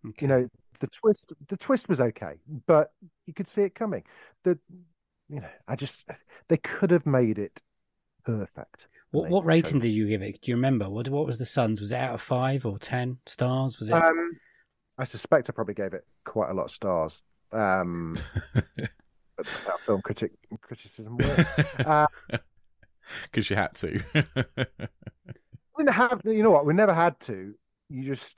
Okay. 0.07 0.25
You 0.25 0.27
know, 0.27 0.49
the 0.79 0.87
twist 0.87 1.33
the 1.47 1.57
twist 1.57 1.89
was 1.89 2.01
okay, 2.01 2.35
but 2.67 2.91
you 3.27 3.33
could 3.33 3.47
see 3.47 3.63
it 3.63 3.75
coming. 3.75 4.03
The 4.43 4.59
you 5.29 5.41
know, 5.41 5.49
I 5.67 5.75
just 5.75 6.05
they 6.49 6.57
could 6.57 6.91
have 6.91 7.05
made 7.05 7.39
it 7.39 7.61
perfect. 8.25 8.87
What, 9.13 9.29
what 9.29 9.45
rating 9.45 9.73
chose- 9.79 9.81
did 9.83 9.89
you 9.93 10.07
give 10.07 10.21
it? 10.21 10.41
Do 10.41 10.51
you 10.51 10.55
remember? 10.55 10.89
What 10.89 11.07
what 11.09 11.25
was 11.25 11.37
the 11.37 11.45
Suns? 11.45 11.79
Was 11.79 11.91
it 11.91 11.97
out 11.97 12.15
of 12.15 12.21
five 12.21 12.65
or 12.65 12.77
ten 12.79 13.17
stars? 13.25 13.79
Was 13.79 13.89
it? 13.89 13.93
Um, 13.93 14.31
I 14.97 15.03
suspect 15.05 15.49
I 15.49 15.53
probably 15.53 15.73
gave 15.75 15.93
it 15.93 16.05
quite 16.25 16.49
a 16.49 16.53
lot 16.53 16.65
of 16.65 16.71
stars. 16.71 17.21
Um, 17.51 18.17
but 18.55 18.65
that's 19.37 19.65
how 19.67 19.77
film 19.77 20.01
critic 20.01 20.31
criticism 20.61 21.17
works. 21.17 21.59
uh, 21.85 22.07
Because 23.23 23.49
you 23.49 23.55
had 23.55 23.73
to. 23.75 24.01
we 24.57 25.83
didn't 25.85 25.93
have, 25.95 26.21
you 26.25 26.41
know 26.43 26.51
what? 26.51 26.65
We 26.65 26.73
never 26.73 26.93
had 26.93 27.19
to. 27.21 27.53
You 27.89 28.03
just 28.03 28.37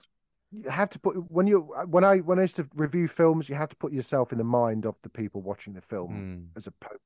you 0.51 0.69
have 0.69 0.89
to 0.91 0.99
put 0.99 1.15
when 1.31 1.47
you 1.47 1.59
when 1.87 2.03
I 2.03 2.17
when 2.17 2.39
I 2.39 2.43
used 2.43 2.55
to 2.57 2.67
review 2.75 3.07
films, 3.07 3.47
you 3.49 3.55
have 3.55 3.69
to 3.69 3.75
put 3.75 3.93
yourself 3.93 4.31
in 4.31 4.37
the 4.37 4.43
mind 4.43 4.85
of 4.85 4.95
the 5.03 5.09
people 5.09 5.41
watching 5.41 5.73
the 5.73 5.81
film 5.81 6.11
Mm. 6.53 6.57
as 6.57 6.67
opposed 6.67 6.99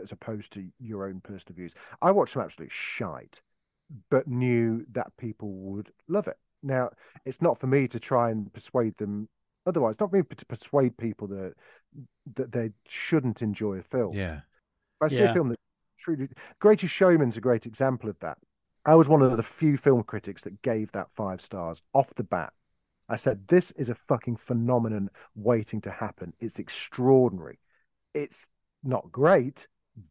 as 0.00 0.12
opposed 0.12 0.52
to 0.54 0.68
your 0.78 1.06
own 1.06 1.20
personal 1.20 1.56
views. 1.56 1.74
I 2.00 2.10
watched 2.10 2.34
some 2.34 2.42
absolute 2.42 2.72
shite, 2.72 3.42
but 4.10 4.28
knew 4.28 4.84
that 4.92 5.16
people 5.18 5.52
would 5.52 5.90
love 6.08 6.28
it. 6.28 6.36
Now, 6.62 6.90
it's 7.24 7.42
not 7.42 7.58
for 7.58 7.66
me 7.66 7.88
to 7.88 8.00
try 8.00 8.30
and 8.30 8.52
persuade 8.52 8.96
them 8.96 9.28
otherwise. 9.66 9.92
It's 9.94 10.00
not 10.00 10.10
for 10.10 10.16
me 10.16 10.22
to 10.22 10.46
persuade 10.46 10.96
people 10.96 11.28
that 11.28 11.54
that 12.34 12.52
they 12.52 12.70
shouldn't 12.88 13.42
enjoy 13.42 13.78
a 13.78 13.82
film. 13.82 14.12
yeah. 14.14 14.40
If 14.96 15.02
I 15.02 15.08
see 15.08 15.22
Yeah. 15.22 15.30
a 15.30 15.34
film 15.34 15.48
that 15.50 15.58
truly 15.98 16.28
Greatest 16.60 16.92
Showman's 16.92 17.36
a 17.36 17.40
great 17.40 17.66
example 17.66 18.08
of 18.10 18.18
that. 18.20 18.38
I 18.86 18.94
was 18.94 19.08
one 19.08 19.22
of 19.22 19.36
the 19.36 19.42
few 19.42 19.76
film 19.76 20.02
critics 20.02 20.44
that 20.44 20.60
gave 20.62 20.92
that 20.92 21.10
five 21.10 21.40
stars 21.40 21.82
off 21.94 22.14
the 22.14 22.24
bat. 22.24 22.52
I 23.08 23.16
said, 23.16 23.48
This 23.48 23.70
is 23.72 23.90
a 23.90 23.94
fucking 23.94 24.36
phenomenon 24.36 25.10
waiting 25.34 25.80
to 25.82 25.90
happen. 25.90 26.34
It's 26.40 26.58
extraordinary. 26.58 27.58
It's 28.12 28.48
not 28.84 29.10
great, 29.10 29.68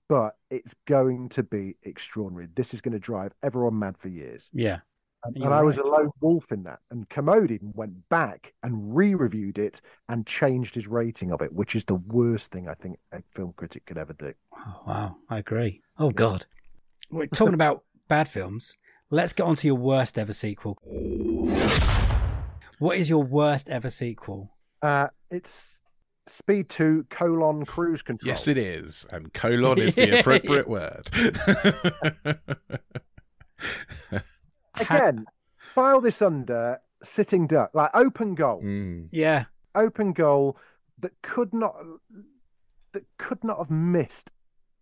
but 0.09 0.35
it's 0.49 0.75
going 0.85 1.29
to 1.29 1.43
be 1.43 1.75
extraordinary. 1.83 2.47
This 2.55 2.73
is 2.73 2.81
going 2.81 2.93
to 2.93 2.99
drive 2.99 3.33
everyone 3.43 3.79
mad 3.79 3.97
for 3.97 4.09
years. 4.09 4.49
yeah. 4.53 4.79
And, 5.25 5.37
and 5.37 5.53
I 5.53 5.61
was 5.61 5.77
a 5.77 5.83
lone 5.83 6.11
wolf 6.19 6.51
in 6.51 6.63
that. 6.63 6.79
And 6.91 7.07
Kermode 7.07 7.51
even 7.51 7.71
went 7.73 8.09
back 8.09 8.53
and 8.61 8.93
re 8.93 9.15
reviewed 9.15 9.57
it 9.57 9.81
and 10.09 10.27
changed 10.27 10.75
his 10.75 10.87
rating 10.87 11.31
of 11.31 11.41
it, 11.41 11.53
which 11.53 11.75
is 11.75 11.85
the 11.85 11.95
worst 11.95 12.51
thing 12.51 12.67
I 12.67 12.73
think 12.73 12.99
a 13.13 13.23
film 13.31 13.53
critic 13.55 13.85
could 13.85 13.97
ever 13.97 14.11
do. 14.11 14.33
Oh, 14.57 14.83
wow, 14.85 15.15
I 15.29 15.37
agree. 15.37 15.81
Oh 15.97 16.09
God, 16.09 16.45
we're 17.09 17.27
talking 17.27 17.53
about 17.53 17.83
bad 18.09 18.27
films. 18.27 18.75
Let's 19.09 19.31
get 19.31 19.43
on 19.43 19.55
to 19.57 19.67
your 19.67 19.77
worst 19.77 20.17
ever 20.17 20.33
sequel. 20.33 20.77
What 22.79 22.97
is 22.97 23.09
your 23.09 23.23
worst 23.23 23.69
ever 23.69 23.89
sequel? 23.89 24.51
Uh, 24.81 25.07
it's 25.31 25.81
Speed 26.25 26.69
2 26.69 27.05
colon 27.09 27.65
cruise 27.65 28.01
control. 28.01 28.27
Yes, 28.27 28.47
it 28.47 28.57
is. 28.57 29.05
And 29.11 29.33
colon 29.33 29.79
is 29.79 29.95
the 29.95 30.09
appropriate 30.19 30.67
word. 30.67 31.09
Again, 34.79 35.25
file 35.73 36.01
this 36.01 36.21
under 36.21 36.79
sitting 37.03 37.47
duck, 37.47 37.71
like 37.73 37.91
open 37.93 38.35
goal, 38.35 38.61
Mm. 38.61 39.09
Yeah, 39.11 39.45
open 39.75 40.13
goal 40.13 40.57
that 40.99 41.11
could 41.21 41.53
not 41.53 41.75
that 42.93 43.03
could 43.17 43.43
not 43.43 43.57
have 43.57 43.71
missed 43.71 44.31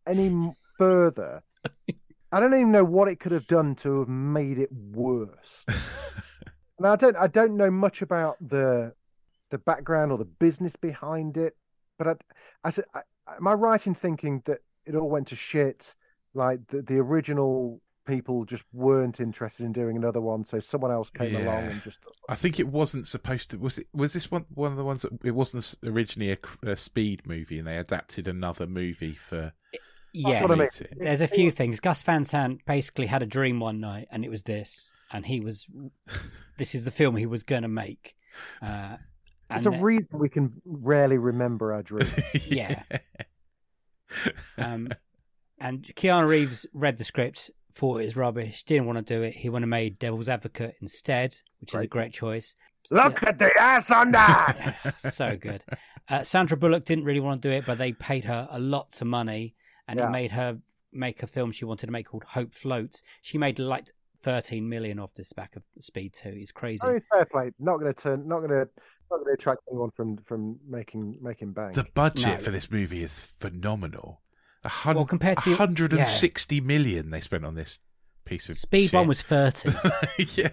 any 0.06 0.54
further. 0.78 1.44
I 2.32 2.40
don't 2.40 2.54
even 2.54 2.72
know 2.72 2.84
what 2.86 3.08
it 3.08 3.20
could 3.20 3.32
have 3.34 3.48
done 3.48 3.76
to 3.78 4.00
have 4.00 4.10
made 4.10 4.60
it 4.60 4.72
worse. 4.72 5.66
Now 6.80 6.94
I 6.94 6.96
don't 6.96 7.16
I 7.16 7.28
don't 7.28 7.58
know 7.58 7.70
much 7.70 8.02
about 8.02 8.38
the 8.42 8.94
the 9.52 9.58
background 9.58 10.12
or 10.12 10.18
the 10.18 10.26
business 10.26 10.76
behind 10.76 11.38
it, 11.38 11.56
but 11.98 12.08
I, 12.08 12.16
I, 12.64 12.70
said, 12.72 12.86
I, 12.94 13.02
am 13.38 13.48
I 13.48 13.54
right 13.54 13.86
in 13.86 13.94
thinking 13.94 14.42
that 14.46 14.60
it 14.86 14.96
all 14.96 15.10
went 15.10 15.28
to 15.28 15.36
shit? 15.36 15.96
Like 16.34 16.68
the 16.68 16.82
the 16.82 16.98
original 16.98 17.82
people 18.06 18.46
just 18.46 18.66
weren't 18.74 19.20
interested 19.20 19.66
in 19.66 19.74
doing 19.74 19.98
another 19.98 20.22
one, 20.22 20.46
so 20.46 20.60
someone 20.60 20.92
else 20.92 21.10
came 21.10 21.36
along 21.36 21.66
and 21.66 21.82
just 21.82 22.00
I 22.30 22.36
think 22.36 22.60
it 22.60 22.68
wasn't 22.68 23.06
supposed 23.06 23.52
to. 23.52 23.58
Was 23.58 23.78
it? 23.78 23.88
Was 23.94 24.14
this 24.14 24.32
one 24.32 24.46
one 24.54 24.72
of 24.72 24.78
the 24.78 24.86
ones 24.86 25.02
that 25.02 25.24
it 25.26 25.36
wasn't 25.36 25.76
originally 25.86 26.32
a, 26.32 26.70
a 26.70 26.76
speed 26.76 27.28
movie, 27.28 27.60
and 27.60 27.68
they 27.68 27.78
adapted 27.78 28.28
another 28.28 28.66
movie 28.66 29.14
for? 29.14 29.52
yes. 30.14 30.42
what 30.42 30.52
I 30.52 30.56
mean. 30.56 30.70
There's 30.98 31.22
a 31.22 31.28
few 31.28 31.52
things. 31.52 31.80
Gus 31.80 32.04
Van 32.04 32.24
Sant 32.24 32.66
basically 32.66 33.08
had 33.08 33.24
a 33.24 33.26
dream 33.26 33.60
one 33.60 33.80
night, 33.80 34.08
and 34.12 34.24
it 34.26 34.30
was 34.30 34.44
this, 34.44 34.92
and 35.12 35.26
he 35.26 35.40
was, 35.40 35.68
this 36.58 36.76
is 36.76 36.86
the 36.86 36.92
film 36.92 37.16
he 37.16 37.26
was 37.26 37.44
going 37.44 37.64
to 37.64 37.68
make, 37.68 38.16
uh, 38.62 38.98
It's 39.56 39.66
a 39.66 39.70
the- 39.70 39.80
reason 39.80 40.08
we 40.20 40.30
can 40.30 40.62
rarely 40.66 41.18
remember 41.18 41.74
our 41.74 41.84
dreams. 41.84 42.14
Yeah. 42.48 42.84
Um, 44.58 44.90
and 45.60 45.84
Keanu 45.96 46.28
Reeves 46.28 46.66
read 46.74 46.98
the 46.98 47.04
script, 47.04 47.52
thought 47.76 48.02
it 48.02 48.06
was 48.06 48.16
rubbish, 48.16 48.64
didn't 48.64 48.88
want 48.88 49.06
to 49.06 49.14
do 49.14 49.22
it. 49.22 49.36
He 49.36 49.50
would 49.50 49.62
have 49.62 49.70
made 49.70 50.00
Devil's 50.00 50.28
Advocate 50.28 50.76
instead, 50.82 51.38
which 51.60 51.70
is 51.74 51.76
a 51.76 51.88
Great. 51.88 51.90
great 51.90 52.14
choice. 52.14 52.56
Look 52.90 53.24
at 53.24 53.38
the 53.40 53.52
ass 53.58 53.90
on 53.92 54.12
that. 54.12 54.96
so 55.14 55.38
good. 55.38 55.64
Uh, 56.10 56.24
Sandra 56.24 56.58
Bullock 56.58 56.84
didn't 56.84 57.06
really 57.06 57.20
want 57.22 57.42
to 57.42 57.48
do 57.48 57.54
it, 57.54 57.66
but 57.66 57.78
they 57.78 57.94
paid 57.94 58.26
her 58.26 58.48
a 58.52 58.60
lot 58.60 59.00
of 59.00 59.08
money, 59.08 59.56
and 59.88 59.98
Yeah. 60.00 60.08
it 60.08 60.12
made 60.12 60.32
her 60.32 60.58
make 60.92 61.24
a 61.24 61.28
film 61.28 61.52
she 61.52 61.64
wanted 61.64 61.86
to 61.86 61.92
make 61.92 62.08
called 62.08 62.26
Hope 62.30 62.54
Floats. 62.54 63.02
She 63.22 63.38
made 63.38 63.60
like 63.60 63.92
thirteen 64.24 64.68
million 64.68 65.00
off 65.00 65.14
this 65.14 65.32
back 65.32 65.56
of 65.56 65.64
Speed 65.80 66.14
Two. 66.14 66.34
It's 66.36 66.52
crazy. 66.52 66.86
Very 66.86 67.02
fair 67.10 67.26
play. 67.26 67.52
Not 67.60 67.80
going 67.80 67.94
to 67.94 68.02
turn. 68.02 68.28
Not 68.28 68.40
going 68.40 68.50
to. 68.50 68.68
Not 69.12 69.18
going 69.18 69.28
to 69.28 69.34
attract 69.34 69.60
anyone 69.70 69.92
from 69.92 70.18
from 70.18 70.60
making 70.68 71.18
making 71.22 71.52
bank. 71.54 71.74
The 71.76 71.86
budget 71.94 72.26
No. 72.28 72.38
for 72.38 72.52
this 72.52 72.72
movie 72.72 73.04
is 73.04 73.20
phenomenal. 73.40 74.22
A 74.64 74.70
hun- 74.70 74.96
Well, 74.96 75.06
compared 75.06 75.38
to 75.40 75.44
the- 75.50 75.56
160 75.58 76.62
million 76.62 77.10
they 77.10 77.20
spent 77.22 77.44
on 77.46 77.56
this 77.56 77.80
piece 78.26 78.48
of 78.50 78.58
Speed 78.58 78.92
shit. 78.92 78.94
One 78.94 79.08
was 79.08 79.22
thirty. 79.22 79.70
yeah. 80.42 80.50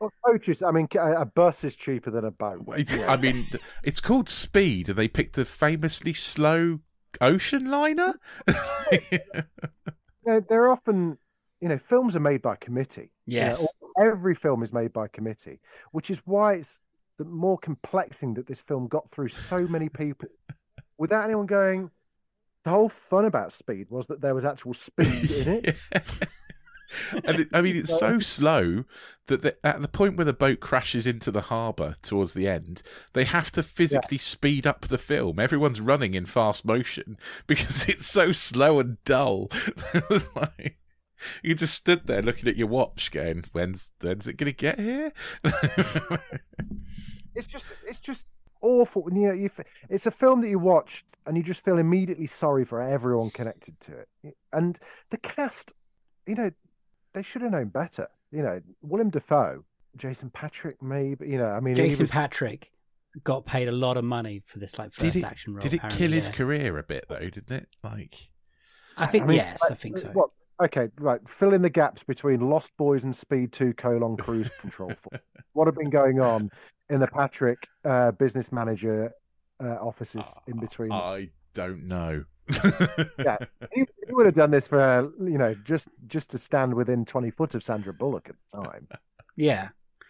Well, 0.00 0.12
coaches. 0.24 0.62
I 0.62 0.70
mean, 0.70 0.88
a 0.94 1.22
a 1.22 1.24
bus 1.26 1.64
is 1.64 1.74
cheaper 1.76 2.10
than 2.10 2.24
a 2.24 2.30
boat. 2.30 2.64
I 2.68 3.16
mean, 3.16 3.46
it's 3.82 4.00
called 4.00 4.28
Speed, 4.28 4.88
and 4.88 4.98
they 4.98 5.08
picked 5.08 5.36
the 5.36 5.44
famously 5.44 6.12
slow 6.14 6.80
ocean 7.20 7.70
liner. 7.70 8.14
They're, 10.24 10.40
they're 10.40 10.68
often, 10.68 11.18
you 11.60 11.68
know, 11.68 11.78
films 11.78 12.16
are 12.16 12.20
made 12.20 12.42
by 12.42 12.56
committee. 12.56 13.12
You 13.26 13.40
know, 13.40 13.46
Yes. 13.46 13.66
every 14.00 14.34
film 14.34 14.62
is 14.62 14.72
made 14.72 14.92
by 14.92 15.06
committee, 15.08 15.60
which 15.92 16.10
is 16.10 16.20
why 16.24 16.54
it's 16.54 16.80
the 17.18 17.24
more 17.24 17.58
complexing 17.58 18.34
that 18.34 18.46
this 18.46 18.60
film 18.60 18.88
got 18.88 19.10
through 19.10 19.28
so 19.28 19.60
many 19.60 19.88
people 19.88 20.28
without 20.98 21.24
anyone 21.24 21.46
going. 21.46 21.90
The 22.64 22.70
whole 22.70 22.88
fun 22.88 23.24
about 23.24 23.52
Speed 23.52 23.90
was 23.90 24.08
that 24.08 24.20
there 24.20 24.34
was 24.34 24.44
actual 24.44 24.74
speed 24.74 25.30
in 25.30 25.64
it. 25.64 25.76
and 27.24 27.40
it, 27.40 27.48
I 27.52 27.60
mean, 27.62 27.76
it's 27.76 27.96
so 27.96 28.18
slow 28.20 28.84
that 29.26 29.42
the, 29.42 29.56
at 29.64 29.80
the 29.80 29.88
point 29.88 30.16
where 30.16 30.24
the 30.24 30.32
boat 30.32 30.58
crashes 30.58 31.06
into 31.06 31.30
the 31.30 31.42
harbour 31.42 31.94
towards 32.02 32.34
the 32.34 32.48
end, 32.48 32.82
they 33.12 33.22
have 33.22 33.52
to 33.52 33.62
physically 33.62 34.18
speed 34.18 34.66
up 34.66 34.88
the 34.88 34.98
film. 34.98 35.38
Everyone's 35.38 35.80
running 35.80 36.14
in 36.14 36.26
fast 36.26 36.64
motion 36.64 37.18
because 37.46 37.88
it's 37.88 38.06
so 38.06 38.32
slow 38.32 38.80
and 38.80 39.02
dull. 39.04 39.48
Like, 40.34 40.78
you 41.42 41.54
just 41.54 41.74
stood 41.74 42.06
there 42.06 42.22
looking 42.22 42.48
at 42.48 42.56
your 42.56 42.68
watch, 42.68 43.10
going, 43.10 43.44
"When's 43.52 43.92
when's 44.00 44.26
it 44.26 44.36
going 44.36 44.52
to 44.52 44.56
get 44.56 44.78
here?" 44.78 45.12
It's 47.36 47.46
just, 47.46 47.68
it's 47.86 48.00
just 48.00 48.26
awful. 48.62 49.06
And, 49.06 49.20
you 49.20 49.28
know, 49.28 49.34
you, 49.34 49.50
it's 49.90 50.06
a 50.06 50.10
film 50.10 50.40
that 50.40 50.48
you 50.48 50.58
watch 50.58 51.04
and 51.26 51.36
you 51.36 51.42
just 51.42 51.64
feel 51.64 51.78
immediately 51.78 52.26
sorry 52.26 52.64
for 52.64 52.80
everyone 52.80 53.30
connected 53.30 53.78
to 53.80 53.92
it. 54.24 54.36
And 54.52 54.78
the 55.10 55.18
cast, 55.18 55.72
you 56.26 56.34
know, 56.34 56.50
they 57.12 57.22
should 57.22 57.42
have 57.42 57.52
known 57.52 57.68
better. 57.68 58.08
You 58.32 58.42
know, 58.42 58.60
Willem 58.82 59.10
Dafoe, 59.10 59.64
Jason 59.96 60.30
Patric, 60.30 60.82
maybe. 60.82 61.28
You 61.28 61.38
know, 61.38 61.46
I 61.46 61.60
mean, 61.60 61.74
Jason 61.74 62.04
was- 62.04 62.10
Patric 62.10 62.72
got 63.24 63.46
paid 63.46 63.66
a 63.66 63.72
lot 63.72 63.96
of 63.96 64.04
money 64.04 64.42
for 64.44 64.58
this 64.58 64.78
like 64.78 64.92
first 64.92 65.12
did 65.12 65.22
it 65.22 65.24
action 65.24 65.54
role. 65.54 65.62
did 65.62 65.72
it 65.72 65.80
kill 65.88 66.12
his 66.12 66.28
yeah. 66.28 66.34
career 66.34 66.78
a 66.78 66.82
bit 66.82 67.06
though? 67.08 67.18
Didn't 67.18 67.50
it? 67.50 67.68
Like, 67.82 68.14
I 68.96 69.06
think 69.06 69.24
I 69.24 69.26
mean, 69.26 69.36
yes, 69.36 69.60
I 69.70 69.74
think 69.74 69.98
so. 69.98 70.08
What? 70.08 70.30
Okay, 70.60 70.88
right. 70.98 71.20
Fill 71.28 71.52
in 71.52 71.62
the 71.62 71.70
gaps 71.70 72.02
between 72.02 72.40
Lost 72.40 72.76
Boys 72.76 73.04
and 73.04 73.14
Speed 73.14 73.52
Two: 73.52 73.74
Colon 73.74 74.16
Cruise 74.18 74.50
Control. 74.60 74.92
For 74.96 75.20
what 75.52 75.66
have 75.66 75.76
been 75.76 75.90
going 75.90 76.20
on 76.20 76.50
in 76.88 77.00
the 77.00 77.06
Patric 77.06 77.66
uh, 77.84 78.12
business 78.12 78.52
manager 78.52 79.12
uh, 79.62 79.74
offices 79.74 80.38
in 80.46 80.58
between? 80.58 80.92
I 80.92 81.30
don't 81.52 81.84
know. 81.84 82.24
yeah, 83.18 83.38
he, 83.72 83.84
he 84.06 84.12
would 84.12 84.26
have 84.26 84.34
done 84.34 84.50
this 84.50 84.66
for 84.68 84.80
uh, 84.80 85.02
you 85.24 85.36
know 85.36 85.54
just 85.64 85.88
just 86.06 86.30
to 86.30 86.38
stand 86.38 86.74
within 86.74 87.04
twenty 87.04 87.30
foot 87.30 87.54
of 87.54 87.62
Sandra 87.62 87.92
Bullock 87.92 88.28
at 88.30 88.36
the 88.52 88.62
time. 88.62 88.88
Yeah. 89.36 89.68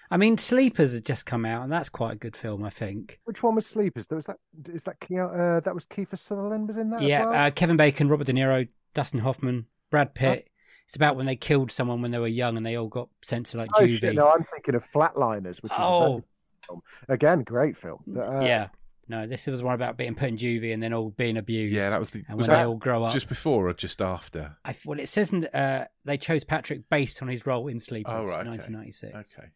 I 0.09 0.19
mean, 0.19 0.39
Sleepers 0.39 0.93
had 0.95 1.05
just 1.05 1.27
come 1.27 1.45
out, 1.45 1.65
and 1.65 1.73
that's 1.73 1.89
quite 1.89 2.13
a 2.13 2.17
good 2.17 2.37
film, 2.37 2.63
I 2.63 2.71
think. 2.71 3.19
Which 3.25 3.43
one 3.43 3.57
was 3.57 3.67
Sleepers? 3.67 4.07
There 4.07 4.15
was 4.15 4.27
that. 4.27 4.39
Is 4.73 4.85
that 4.85 5.01
Keo- 5.01 5.31
uh, 5.31 5.59
that 5.59 5.75
was 5.75 5.85
Kiefer 5.87 6.17
Sutherland 6.17 6.69
was 6.69 6.77
in 6.77 6.91
that? 6.91 7.03
as 7.03 7.09
yeah, 7.09 7.25
well? 7.25 7.35
uh, 7.35 7.51
Kevin 7.51 7.77
Bacon, 7.77 8.09
Robert 8.09 8.29
De 8.29 8.33
Niro, 8.33 8.69
Dustin 8.95 9.19
Hoffman, 9.19 9.67
Brad 9.91 10.15
Pitt. 10.15 10.49
It's 10.87 10.95
about 10.97 11.17
when 11.17 11.27
they 11.27 11.35
killed 11.37 11.73
someone 11.73 12.01
when 12.01 12.13
they 12.13 12.19
were 12.19 12.27
young, 12.29 12.57
and 12.57 12.65
they 12.65 12.77
all 12.77 12.87
got 12.89 13.09
sent 13.23 13.47
to 13.47 13.57
like 13.59 13.71
oh 13.77 13.83
juvie. 13.83 13.99
shit! 14.01 14.15
No, 14.15 14.31
I'm 14.31 14.45
thinking 14.45 14.75
of 14.77 14.85
Flatliners, 14.85 15.63
which 15.63 15.73
is 15.73 15.79
Oh. 15.81 16.01
very- 16.09 16.23
film. 16.67 16.83
again 17.09 17.43
great 17.43 17.77
film. 17.77 18.03
Uh, 18.17 18.41
yeah. 18.41 18.69
No, 19.09 19.25
this 19.27 19.47
was 19.47 19.63
one 19.63 19.75
about 19.75 19.97
being 19.97 20.17
put 20.17 20.29
in 20.31 20.37
juvie 20.37 20.75
and 20.75 20.83
then 20.83 20.93
all 20.93 21.11
being 21.11 21.37
abused. 21.37 21.75
yeah, 21.77 21.91
that 21.91 22.01
was 22.01 22.11
the. 22.11 22.25
And 22.29 22.37
Was 22.39 22.49
when 22.49 22.57
they 22.57 22.63
that 22.63 22.69
all 22.69 22.77
grow 22.77 23.05
up. 23.05 23.13
just 23.13 23.29
before 23.29 23.69
or 23.69 23.73
just 23.73 24.03
after? 24.03 24.57
I, 24.65 24.75
well, 24.85 24.99
it 24.99 25.09
says 25.09 25.31
in, 25.33 25.43
the- 25.43 25.57
uh, 25.57 25.85
they 26.05 26.19
chose 26.19 26.43
Patric 26.45 26.83
based 26.91 27.23
on 27.23 27.29
his 27.29 27.47
role 27.47 27.69
in 27.69 27.79
Sleepers, 27.79 28.13
Oh, 28.13 28.23
right, 28.29 28.41
okay. 28.41 28.49
1996. 28.51 29.39
Okay. 29.39 29.49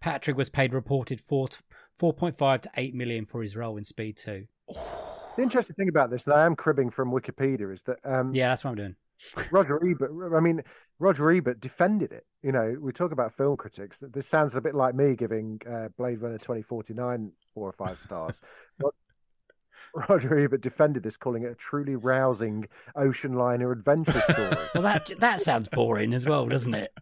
Patric 0.00 0.36
was 0.36 0.50
paid 0.50 0.72
reported 0.74 1.20
four, 1.22 1.48
4.5 1.98 2.60
to 2.62 2.70
8 2.76 2.94
million 2.94 3.24
for 3.26 3.42
his 3.42 3.56
role 3.56 3.76
in 3.78 3.84
Speed 3.84 4.16
2. 4.16 4.44
The 5.36 5.42
interesting 5.44 5.76
thing 5.76 5.88
about 5.88 6.10
this, 6.10 6.26
and 6.26 6.34
I 6.34 6.44
am 6.46 6.56
cribbing 6.56 6.90
from 6.90 7.12
Wikipedia, 7.12 7.72
is 7.72 7.82
that 7.84 7.98
um, 8.04 8.34
Yeah, 8.34 8.48
that's 8.48 8.64
what 8.64 8.70
I'm 8.70 8.76
doing. 8.76 8.96
Roger 9.50 9.80
Ebert. 9.84 10.34
I 10.34 10.40
mean, 10.40 10.62
Roger 10.98 11.30
Ebert 11.30 11.60
defended 11.60 12.12
it. 12.12 12.24
You 12.42 12.52
know, 12.52 12.76
we 12.80 12.92
talk 12.92 13.12
about 13.12 13.32
film 13.32 13.56
critics. 13.56 14.02
This 14.12 14.26
sounds 14.26 14.54
a 14.54 14.60
bit 14.60 14.74
like 14.74 14.94
me 14.94 15.16
giving 15.16 15.60
uh, 15.68 15.88
Blade 15.96 16.20
Runner 16.20 16.38
2049 16.38 17.32
four 17.54 17.68
or 17.68 17.72
five 17.72 17.98
stars. 17.98 18.40
Rod- 18.82 18.92
Roger 20.08 20.38
Ebert 20.38 20.60
defended 20.60 21.02
this, 21.02 21.16
calling 21.16 21.44
it 21.44 21.52
a 21.52 21.54
truly 21.54 21.96
rousing 21.96 22.68
ocean 22.94 23.32
liner 23.34 23.72
adventure 23.72 24.20
story. 24.20 24.56
Well, 24.74 24.82
that 24.82 25.10
that 25.20 25.40
sounds 25.40 25.68
boring 25.68 26.12
as 26.14 26.26
well, 26.26 26.46
doesn't 26.46 26.74
it? 26.74 26.92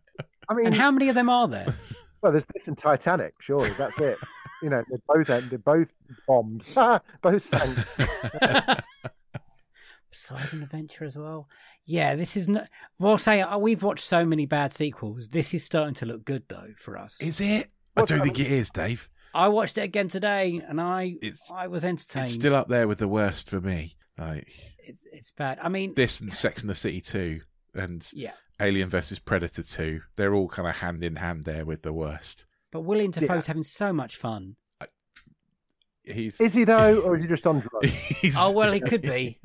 I 0.48 0.54
mean, 0.54 0.66
And 0.66 0.74
how 0.74 0.90
many 0.90 1.08
of 1.08 1.14
them 1.14 1.28
are 1.28 1.48
there? 1.48 1.66
well, 2.22 2.32
there's 2.32 2.46
this 2.46 2.68
in 2.68 2.76
Titanic. 2.76 3.34
Sure, 3.40 3.68
that's 3.70 3.98
it. 3.98 4.18
You 4.62 4.70
know, 4.70 4.84
they 4.90 4.96
both 5.06 5.50
they 5.50 5.56
both 5.56 5.94
bombed, 6.26 6.64
both 7.22 7.42
sank. 7.42 7.76
Poseidon 10.28 10.62
Adventure 10.62 11.04
as 11.04 11.16
well. 11.16 11.48
Yeah, 11.84 12.14
this 12.14 12.36
is 12.36 12.48
not. 12.48 12.68
Well, 12.98 13.18
say 13.18 13.40
uh, 13.42 13.58
we've 13.58 13.82
watched 13.82 14.04
so 14.04 14.24
many 14.24 14.46
bad 14.46 14.72
sequels. 14.72 15.28
This 15.28 15.52
is 15.54 15.64
starting 15.64 15.94
to 15.94 16.06
look 16.06 16.24
good 16.24 16.44
though 16.48 16.72
for 16.78 16.96
us. 16.98 17.20
Is 17.20 17.40
it? 17.40 17.70
I 17.96 18.04
don't 18.04 18.20
think 18.20 18.40
it 18.40 18.50
is, 18.50 18.70
Dave. 18.70 19.08
I 19.34 19.48
watched 19.48 19.76
it 19.78 19.82
again 19.82 20.08
today, 20.08 20.60
and 20.66 20.80
I 20.80 21.16
It's- 21.22 21.50
I 21.54 21.66
was 21.66 21.84
entertained. 21.84 22.24
It's 22.26 22.34
still 22.34 22.54
up 22.54 22.68
there 22.68 22.88
with 22.88 22.98
the 22.98 23.08
worst 23.08 23.50
for 23.50 23.60
me. 23.60 23.96
Like 24.18 24.48
it's, 24.78 25.04
it's 25.12 25.32
bad. 25.32 25.58
I 25.62 25.68
mean, 25.68 25.92
this 25.94 26.20
and 26.20 26.32
Sex 26.32 26.62
and 26.62 26.70
the 26.70 26.74
City 26.74 27.02
2 27.02 27.40
and 27.74 28.08
yeah, 28.14 28.32
Alien 28.60 28.88
versus 28.88 29.18
Predator 29.18 29.62
2. 29.62 30.00
They're 30.16 30.32
all 30.34 30.48
kind 30.48 30.66
of 30.68 30.76
hand 30.76 31.04
in 31.04 31.16
hand 31.16 31.44
there 31.44 31.66
with 31.66 31.82
the 31.82 31.92
worst. 31.92 32.46
but 32.72 32.80
Willem 32.80 33.12
Yeah. 33.14 33.20
Dafoe's 33.20 33.46
having 33.46 33.62
so 33.62 33.92
much 33.92 34.16
fun. 34.16 34.56
He's 36.04 36.40
Is 36.40 36.54
he 36.54 36.64
though, 36.64 37.00
or 37.00 37.16
is 37.16 37.22
he 37.22 37.28
just 37.34 37.46
on 37.46 37.60
drugs? 37.60 38.34
Oh 38.38 38.52
well, 38.52 38.72
he 38.72 38.80
could 38.80 39.02
be. 39.14 39.38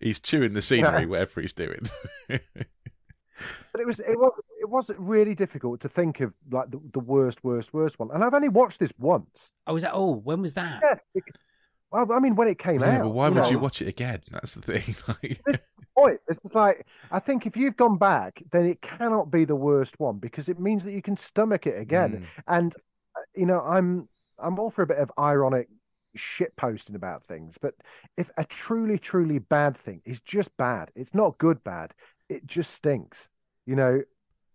He's 0.00 0.20
chewing 0.20 0.54
the 0.54 0.62
scenery, 0.62 1.02
Yeah. 1.02 1.08
whatever 1.08 1.40
he's 1.40 1.52
doing. 1.52 1.88
But 3.72 3.80
it 3.80 3.86
was 3.86 3.98
it 3.98 4.16
was 4.16 4.40
it 4.60 4.68
was 4.68 4.90
really 4.96 5.34
difficult 5.34 5.80
to 5.80 5.88
think 5.88 6.20
of 6.20 6.32
like 6.52 6.70
the, 6.70 6.80
the 6.92 7.00
worst, 7.00 7.42
worst, 7.42 7.74
worst 7.74 7.98
one. 7.98 8.10
And 8.14 8.22
I've 8.22 8.32
only 8.32 8.48
watched 8.48 8.78
this 8.78 8.92
once. 8.96 9.52
Oh, 9.66 9.74
was 9.74 9.82
that? 9.82 9.90
Oh, 9.92 10.14
when 10.14 10.40
was 10.40 10.54
that? 10.54 10.80
Yeah. 10.82 10.94
it- 11.16 11.24
well, 11.90 12.12
I 12.12 12.18
mean, 12.18 12.34
when 12.34 12.48
it 12.48 12.58
came 12.58 12.80
yeah, 12.80 12.96
out. 12.96 13.02
but 13.02 13.10
why 13.10 13.28
would 13.28 13.44
know, 13.44 13.48
you 13.48 13.58
watch 13.58 13.80
it 13.80 13.86
again? 13.86 14.20
That's 14.32 14.54
the 14.54 14.62
thing. 14.62 14.96
Like, 15.08 15.40
Point. 15.96 16.20
It's 16.26 16.40
just 16.40 16.56
like 16.56 16.86
I 17.12 17.20
think 17.20 17.46
if 17.46 17.56
you've 17.56 17.76
gone 17.76 17.98
back, 17.98 18.42
then 18.50 18.66
it 18.66 18.80
cannot 18.80 19.30
be 19.30 19.44
the 19.44 19.54
worst 19.54 20.00
one 20.00 20.18
because 20.18 20.48
it 20.48 20.58
means 20.58 20.84
that 20.84 20.92
you 20.92 21.02
can 21.02 21.16
stomach 21.16 21.68
it 21.68 21.78
again. 21.80 22.22
Mm. 22.22 22.42
And 22.48 22.74
uh, 23.16 23.20
you 23.36 23.46
know, 23.46 23.60
I'm 23.60 24.08
I'm 24.38 24.58
all 24.58 24.70
for 24.70 24.82
a 24.82 24.86
bit 24.88 24.98
of 24.98 25.12
ironic 25.16 25.68
shit 26.14 26.54
posting 26.56 26.96
about 26.96 27.24
things, 27.24 27.58
but 27.60 27.74
if 28.16 28.30
a 28.36 28.44
truly, 28.44 28.98
truly 28.98 29.38
bad 29.38 29.76
thing 29.76 30.00
is 30.04 30.20
just 30.20 30.56
bad, 30.56 30.90
it's 30.94 31.14
not 31.14 31.38
good 31.38 31.62
bad. 31.64 31.92
It 32.28 32.46
just 32.46 32.72
stinks. 32.72 33.28
You 33.66 33.76
know, 33.76 34.02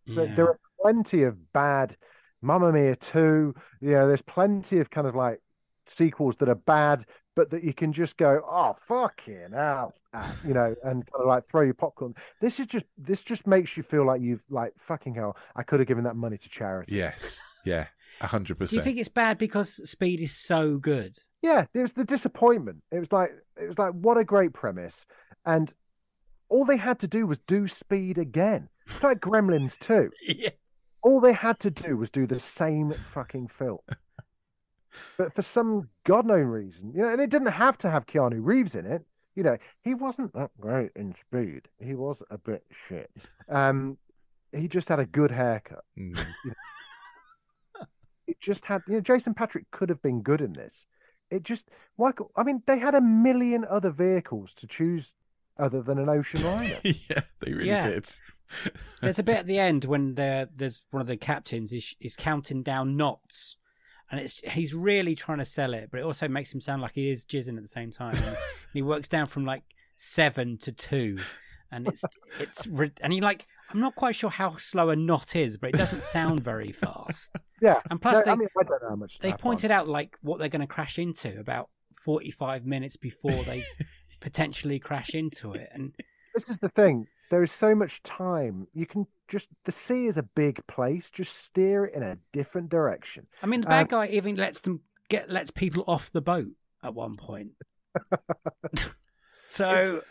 so 0.05 0.23
Yeah. 0.23 0.35
there 0.35 0.47
are 0.49 0.59
plenty 0.81 1.23
of 1.23 1.51
bad 1.53 1.95
Mamma 2.41 2.71
Mia 2.71 2.95
2. 2.95 3.53
You 3.81 3.91
know, 3.91 4.07
there's 4.07 4.21
plenty 4.21 4.79
of 4.79 4.89
kind 4.89 5.07
of 5.07 5.15
like 5.15 5.41
sequels 5.85 6.37
that 6.37 6.47
are 6.49 6.55
bad, 6.55 7.03
but 7.35 7.49
that 7.49 7.63
you 7.63 7.73
can 7.73 7.91
just 7.91 8.15
go, 8.17 8.41
oh 8.47 8.73
fucking 8.73 9.51
hell, 9.53 9.93
ah," 10.13 10.35
you 10.45 10.53
know, 10.53 10.75
and 10.83 11.05
kind 11.05 11.21
of 11.21 11.25
like 11.27 11.45
throw 11.45 11.61
your 11.61 11.73
popcorn. 11.73 12.13
This 12.41 12.59
is 12.59 12.67
just 12.67 12.85
this 12.97 13.23
just 13.23 13.47
makes 13.47 13.75
you 13.75 13.83
feel 13.83 14.05
like 14.05 14.21
you've 14.21 14.43
like 14.49 14.73
fucking 14.77 15.15
hell. 15.15 15.35
I 15.55 15.63
could 15.63 15.79
have 15.79 15.87
given 15.87 16.03
that 16.05 16.15
money 16.15 16.37
to 16.37 16.49
charity. 16.49 16.95
yes, 16.95 17.41
yeah, 17.65 17.87
a 18.21 18.27
hundred 18.27 18.57
Do 18.59 18.75
you 18.75 18.81
think 18.81 18.99
it's 18.99 19.09
bad 19.09 19.37
because 19.37 19.89
Speed 19.89 20.21
is 20.21 20.35
so 20.35 20.77
good? 20.77 21.17
Yeah, 21.41 21.65
there 21.73 21.83
was 21.83 21.93
the 21.93 22.05
disappointment. 22.05 22.83
It 22.91 22.99
was 22.99 23.11
like 23.11 23.31
it 23.61 23.67
was 23.67 23.79
like 23.79 23.93
what 23.93 24.17
a 24.17 24.23
great 24.23 24.53
premise, 24.53 25.07
and 25.45 25.73
all 26.49 26.65
they 26.65 26.77
had 26.77 26.99
to 26.99 27.07
do 27.07 27.25
was 27.25 27.39
do 27.39 27.67
Speed 27.67 28.17
again. 28.17 28.69
It's 28.87 29.03
like 29.03 29.19
Gremlins 29.19 29.77
too. 29.77 30.11
Yeah. 30.21 30.49
All 31.01 31.21
they 31.21 31.31
had 31.31 31.61
to 31.61 31.71
do 31.71 31.95
was 31.95 32.11
do 32.11 32.27
the 32.27 32.41
same 32.41 32.91
fucking 32.91 33.47
film. 33.47 33.79
but 35.17 35.31
for 35.33 35.41
some 35.41 35.87
god 36.03 36.25
known 36.25 36.47
reason, 36.47 36.91
you 36.93 37.01
know, 37.01 37.07
and 37.07 37.21
it 37.21 37.29
didn't 37.29 37.53
have 37.53 37.77
to 37.79 37.89
have 37.89 38.05
Keanu 38.05 38.39
Reeves 38.41 38.75
in 38.75 38.85
it. 38.85 39.05
You 39.33 39.43
know, 39.43 39.57
he 39.81 39.93
wasn't 39.93 40.33
that 40.33 40.51
great 40.59 40.91
in 40.97 41.13
Speed. 41.13 41.69
He 41.79 41.95
was 41.95 42.21
a 42.29 42.37
bit 42.37 42.65
shit. 42.69 43.09
Um, 43.47 43.97
he 44.51 44.67
just 44.67 44.89
had 44.89 44.99
a 44.99 45.05
good 45.05 45.31
haircut. 45.31 45.85
Mm. 45.97 46.19
It 48.27 48.39
just 48.41 48.65
had, 48.65 48.81
you 48.85 48.95
know, 48.95 49.01
Jason 49.01 49.33
Patric 49.33 49.71
could 49.71 49.87
have 49.87 50.01
been 50.01 50.21
good 50.21 50.41
in 50.41 50.51
this. 50.51 50.85
It 51.31 51.43
just, 51.43 51.69
why? 51.95 52.11
I 52.35 52.43
mean, 52.43 52.63
they 52.65 52.79
had 52.79 52.95
a 52.95 53.01
million 53.01 53.65
other 53.69 53.89
vehicles 53.91 54.53
to 54.55 54.67
choose 54.67 55.13
other 55.57 55.81
than 55.81 55.97
an 55.99 56.09
Ocean 56.09 56.43
Liner. 56.45 56.77
yeah, 56.83 57.21
they 57.39 57.53
really 57.53 57.67
Yeah. 57.69 57.87
did. 57.89 58.09
There's 59.01 59.19
a 59.19 59.23
bit 59.23 59.37
at 59.37 59.45
the 59.45 59.59
end 59.59 59.85
when 59.85 60.15
there's 60.15 60.81
one 60.89 61.01
of 61.01 61.07
the 61.07 61.17
captains 61.17 61.71
is 61.71 61.95
is 61.99 62.15
counting 62.15 62.63
down 62.63 62.97
knots, 62.97 63.57
and 64.09 64.19
it's 64.19 64.39
he's 64.39 64.73
really 64.73 65.13
trying 65.13 65.37
to 65.37 65.45
sell 65.45 65.73
it, 65.75 65.89
but 65.91 65.99
it 65.99 66.03
also 66.03 66.27
makes 66.27 66.51
him 66.51 66.59
sound 66.59 66.81
like 66.81 66.93
he 66.95 67.11
is 67.11 67.25
jizzing 67.25 67.57
at 67.57 67.61
the 67.61 67.67
same 67.67 67.91
time. 67.91 68.15
And 68.15 68.35
he 68.73 68.81
works 68.81 69.07
down 69.07 69.27
from 69.27 69.45
like 69.45 69.61
seven 69.97 70.57
to 70.59 70.71
two, 70.71 71.19
and 71.71 71.87
it's 71.87 72.03
it's 72.39 72.65
and 73.01 73.13
he 73.13 73.21
like 73.21 73.45
I'm 73.71 73.79
not 73.79 73.95
quite 73.95 74.15
sure 74.15 74.29
how 74.29 74.57
slow 74.57 74.89
a 74.89 74.95
knot 74.95 75.35
is, 75.35 75.57
but 75.57 75.69
it 75.71 75.77
doesn't 75.77 76.03
sound 76.17 76.41
very 76.43 76.71
fast. 76.71 77.35
yeah, 77.61 77.81
And 77.89 78.01
plus 78.01 78.15
No, 78.15 78.21
they 78.23 78.31
I 78.31 78.35
mean, 78.35 78.47
I 78.59 78.63
don't 78.63 78.81
know 78.81 78.89
how 78.89 78.95
much 78.95 79.19
they've 79.19 79.31
snap 79.31 79.41
pointed 79.41 79.71
out 79.71 79.87
like 79.87 80.17
what 80.21 80.39
they're 80.39 80.49
going 80.49 80.61
to 80.61 80.67
crash 80.67 80.97
into 80.97 81.39
about 81.39 81.69
45 82.05 82.65
minutes 82.65 82.97
before 82.97 83.43
they 83.43 83.63
potentially 84.19 84.79
crash 84.79 85.13
into 85.13 85.53
it, 85.53 85.69
and 85.73 85.93
this 86.33 86.49
is 86.49 86.59
the 86.59 86.69
thing. 86.69 87.07
There 87.29 87.43
is 87.43 87.51
so 87.51 87.75
much 87.75 88.01
time. 88.01 88.67
You 88.73 88.85
can 88.87 89.05
just 89.27 89.49
the 89.65 89.71
sea 89.71 90.07
is 90.07 90.17
a 90.17 90.23
big 90.23 90.65
place. 90.67 91.11
Just 91.11 91.35
steer 91.35 91.85
it 91.85 91.93
in 91.93 92.01
a 92.01 92.17
different 92.33 92.69
direction. 92.69 93.27
I 93.43 93.45
mean, 93.45 93.61
the 93.61 93.67
bad 93.67 93.81
Um, 93.81 93.87
guy 93.87 94.07
even 94.07 94.35
lets 94.35 94.61
them 94.61 94.81
get 95.09 95.29
lets 95.29 95.51
people 95.51 95.83
off 95.85 96.11
the 96.11 96.21
boat 96.21 96.47
at 96.83 96.95
one 96.95 97.15
point. 97.15 97.51
so 99.49 99.69
It's- 99.69 100.03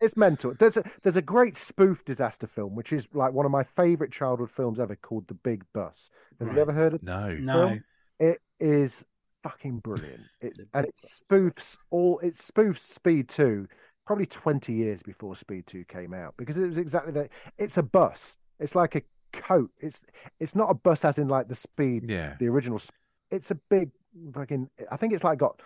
It's 0.00 0.16
mental. 0.16 0.54
There's 0.58 0.76
a 0.76 0.84
there's 1.02 1.16
a 1.16 1.22
great 1.22 1.56
spoof 1.56 2.04
disaster 2.04 2.46
film, 2.46 2.74
which 2.76 2.92
is 2.92 3.08
like 3.14 3.32
one 3.32 3.46
of 3.46 3.52
my 3.52 3.64
favorite 3.64 4.12
childhood 4.12 4.50
films 4.50 4.78
ever, 4.78 4.94
called 4.96 5.26
The 5.28 5.34
Big 5.34 5.64
Bus. 5.74 6.10
Have 6.38 6.48
Right. 6.48 6.54
you 6.56 6.62
ever 6.62 6.72
heard 6.72 6.94
of 6.94 7.00
this 7.00 7.26
No. 7.26 7.34
no, 7.34 7.68
film? 7.68 7.84
It 8.20 8.38
is 8.60 9.04
fucking 9.42 9.78
brilliant. 9.78 10.22
It, 10.40 10.52
and 10.74 10.86
it 10.86 10.94
spoofs 10.96 11.78
all. 11.90 12.18
It 12.20 12.34
spoofs 12.34 12.78
Speed 12.78 13.28
Two, 13.28 13.66
probably 14.06 14.26
twenty 14.26 14.74
years 14.74 15.02
before 15.02 15.34
Speed 15.34 15.66
Two 15.66 15.84
came 15.84 16.14
out, 16.14 16.34
because 16.36 16.56
it 16.56 16.68
was 16.68 16.78
exactly 16.78 17.12
that. 17.14 17.30
It's 17.58 17.76
a 17.76 17.82
bus. 17.82 18.36
It's 18.60 18.76
like 18.76 18.94
a 18.94 19.02
coat. 19.32 19.70
It's 19.78 20.00
it's 20.38 20.54
not 20.54 20.70
a 20.70 20.74
bus 20.74 21.04
as 21.04 21.18
in 21.18 21.26
like 21.28 21.48
the 21.48 21.54
Speed 21.56 22.08
Yeah. 22.08 22.36
the 22.38 22.46
original. 22.48 22.80
It's 23.32 23.50
a 23.50 23.56
big 23.68 23.90
fucking. 24.32 24.70
I 24.92 24.96
think 24.96 25.12
it's 25.12 25.24
like 25.24 25.38
got. 25.38 25.60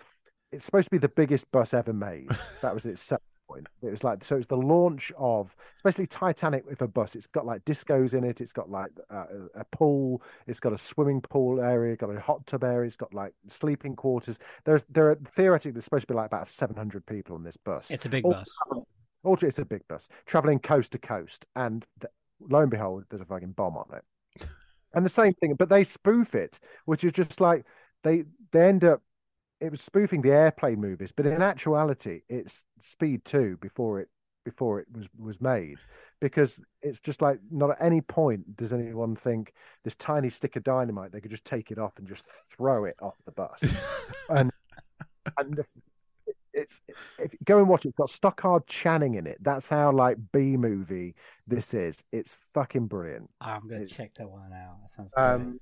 It's 0.51 0.65
supposed 0.65 0.85
to 0.87 0.91
be 0.91 0.97
the 0.99 1.09
biggest 1.09 1.51
bus 1.51 1.73
ever 1.73 1.93
made. 1.93 2.29
That 2.61 2.73
was 2.73 2.85
its 2.87 3.01
selling 3.03 3.21
point. 3.47 3.67
It 3.81 3.91
was 3.91 4.03
like 4.03 4.23
so. 4.23 4.37
It's 4.37 4.47
the 4.47 4.57
launch 4.57 5.11
of, 5.17 5.55
especially 5.75 6.07
Titanic 6.07 6.65
with 6.65 6.81
a 6.81 6.87
bus. 6.87 7.15
It's 7.15 7.27
got 7.27 7.45
like 7.45 7.63
discos 7.65 8.13
in 8.13 8.23
it. 8.23 8.41
It's 8.41 8.53
got 8.53 8.69
like 8.69 8.91
uh, 9.09 9.25
a, 9.55 9.65
pool. 9.65 10.21
It's 10.47 10.59
got 10.59 10.73
a 10.73 10.77
swimming 10.77 11.21
pool 11.21 11.61
area. 11.61 11.95
Got 11.95 12.15
a 12.15 12.19
hot 12.19 12.45
tub 12.45 12.63
area. 12.63 12.87
It's 12.87 12.95
got 12.95 13.13
like 13.13 13.33
sleeping 13.47 13.95
quarters. 13.95 14.39
There's 14.65 14.83
there 14.89 15.09
are 15.09 15.15
theoretically 15.15 15.71
there's 15.71 15.85
supposed 15.85 16.07
to 16.07 16.13
be 16.13 16.17
like 16.17 16.27
about 16.27 16.49
700 16.49 17.05
people 17.05 17.35
on 17.35 17.43
this 17.43 17.57
bus. 17.57 17.91
it's 17.91 18.05
a 18.05 18.09
big 18.09 18.25
All 18.25 18.33
bus. 18.33 18.49
traveling- 18.57 18.85
all 19.23 19.37
it's 19.41 19.59
a 19.59 19.65
big 19.65 19.87
bus 19.87 20.09
traveling 20.25 20.59
coast 20.59 20.91
to 20.91 20.99
coast, 20.99 21.47
and 21.55 21.85
the, 21.99 22.09
lo 22.41 22.59
and 22.59 22.71
behold, 22.71 23.05
there's 23.09 23.21
a 23.21 23.25
fucking 23.25 23.53
bomb 23.53 23.77
on 23.77 23.87
it. 23.93 24.47
and 24.93 25.05
the 25.05 25.09
same 25.09 25.33
thing, 25.35 25.55
but 25.55 25.69
they 25.69 25.83
spoof 25.83 26.35
it, 26.35 26.59
which 26.85 27.03
is 27.05 27.13
just 27.13 27.39
like 27.39 27.65
they 28.03 28.25
they 28.51 28.67
end 28.67 28.83
up. 28.83 29.01
It 29.63 29.71
was 29.71 29.79
spoofing 29.81 30.21
the 30.21 30.31
airplane 30.31 30.81
movies, 30.81 31.13
but 31.15 31.25
in 31.25 31.41
actuality, 31.41 32.23
it's 32.27 32.65
Speed 32.79 33.23
Two 33.23 33.55
before 33.61 34.01
it 34.01 34.09
before 34.43 34.81
it 34.81 34.87
was 34.91 35.07
was 35.17 35.39
made, 35.39 35.77
because 36.19 36.61
it's 36.81 36.99
just 36.99 37.21
like 37.21 37.39
not 37.49 37.71
at 37.71 37.77
any 37.79 38.01
point 38.01 38.57
does 38.57 38.73
anyone 38.73 39.15
think 39.15 39.53
this 39.85 39.95
tiny 39.95 40.29
stick 40.29 40.57
of 40.57 40.63
dynamite 40.65 41.13
they 41.13 41.21
could 41.21 41.31
just 41.31 41.45
take 41.45 41.71
it 41.71 41.79
off 41.79 41.97
and 41.97 42.05
just 42.05 42.25
throw 42.51 42.83
it 42.83 42.95
off 43.01 43.15
the 43.25 43.31
bus, 43.31 43.73
and 44.29 44.51
and 45.37 45.55
the, 45.55 45.65
it's 46.53 46.81
if 47.17 47.33
go 47.45 47.59
and 47.59 47.69
watch 47.69 47.85
it, 47.85 47.89
it's 47.89 47.97
got 47.97 48.09
Stockard 48.09 48.67
Channing 48.67 49.15
in 49.15 49.25
it. 49.25 49.37
That's 49.41 49.69
how 49.69 49.93
like 49.93 50.17
B 50.33 50.57
movie 50.57 51.15
this 51.47 51.73
is. 51.73 52.03
It's 52.11 52.35
fucking 52.53 52.87
brilliant. 52.87 53.29
I'm 53.39 53.61
going 53.61 53.79
to 53.79 53.83
it's- 53.85 53.97
check 53.97 54.13
that 54.15 54.29
one 54.29 54.51
out. 54.51 54.81
That 54.81 54.89
sounds. 54.89 55.13
Um, 55.15 55.59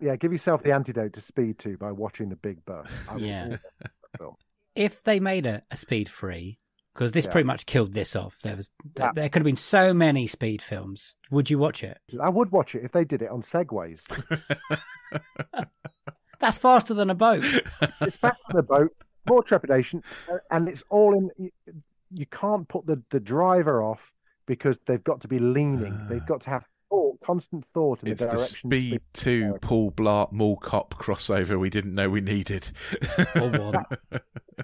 yeah, 0.00 0.16
give 0.16 0.32
yourself 0.32 0.62
the 0.62 0.72
antidote 0.72 1.12
to 1.14 1.20
Speed 1.20 1.58
2 1.58 1.76
by 1.78 1.92
watching 1.92 2.28
The 2.28 2.36
Big 2.36 2.64
Bus. 2.64 3.02
I 3.08 3.16
Yeah. 3.16 3.42
always 3.44 3.50
watch 3.52 3.60
that 3.82 4.18
film. 4.20 4.34
if 4.74 5.02
they 5.02 5.20
made 5.20 5.46
a, 5.46 5.62
a 5.70 5.76
speed 5.76 6.08
free, 6.08 6.58
because 6.94 7.12
this 7.12 7.24
Yeah. 7.26 7.32
pretty 7.32 7.46
much 7.46 7.66
killed 7.66 7.92
this 7.92 8.16
off. 8.16 8.38
There 8.42 8.56
was 8.56 8.70
there, 8.94 9.06
Yeah. 9.06 9.12
there 9.14 9.28
could 9.28 9.40
have 9.40 9.46
been 9.46 9.56
so 9.56 9.92
many 9.94 10.26
speed 10.26 10.62
films. 10.62 11.14
Would 11.30 11.50
you 11.50 11.58
watch 11.58 11.82
it? 11.84 11.98
I 12.20 12.28
would 12.30 12.50
watch 12.52 12.74
it 12.74 12.84
if 12.84 12.92
they 12.92 13.04
did 13.04 13.22
it 13.22 13.30
on 13.30 13.42
segways. 13.42 14.06
That's 16.38 16.58
faster 16.58 16.94
than 16.94 17.10
a 17.10 17.14
boat. 17.14 17.44
It's 18.00 18.16
faster 18.16 18.36
than 18.48 18.58
a 18.58 18.62
boat, 18.62 18.90
more 19.26 19.42
trepidation, 19.42 20.02
uh, 20.30 20.38
and 20.50 20.68
it's 20.68 20.84
all 20.90 21.14
in. 21.16 21.50
You, 22.10 22.26
can't 22.26 22.68
put 22.68 22.86
the, 22.86 23.02
the 23.10 23.20
driver 23.20 23.82
off 23.82 24.12
because 24.46 24.78
they've 24.86 25.02
got 25.02 25.20
to 25.22 25.28
be 25.28 25.38
leaning. 25.38 25.98
Ah. 26.02 26.06
They've 26.08 26.26
got 26.26 26.42
to 26.42 26.50
have 26.50 26.66
thought, 26.90 27.20
constant 27.24 27.64
thought 27.64 28.02
in 28.02 28.10
It's 28.12 28.22
the 28.24 28.30
the 28.30 28.36
direction. 28.36 28.70
Speed 28.70 29.00
2 29.14 29.58
Paul 29.60 29.92
Blart 29.92 30.32
Mall 30.32 30.56
Cop 30.56 30.94
crossover 30.94 31.58
we 31.58 31.70
didn't 31.70 31.94
know 31.94 32.08
we 32.10 32.20
needed. 32.20 32.70
Or 33.36 33.50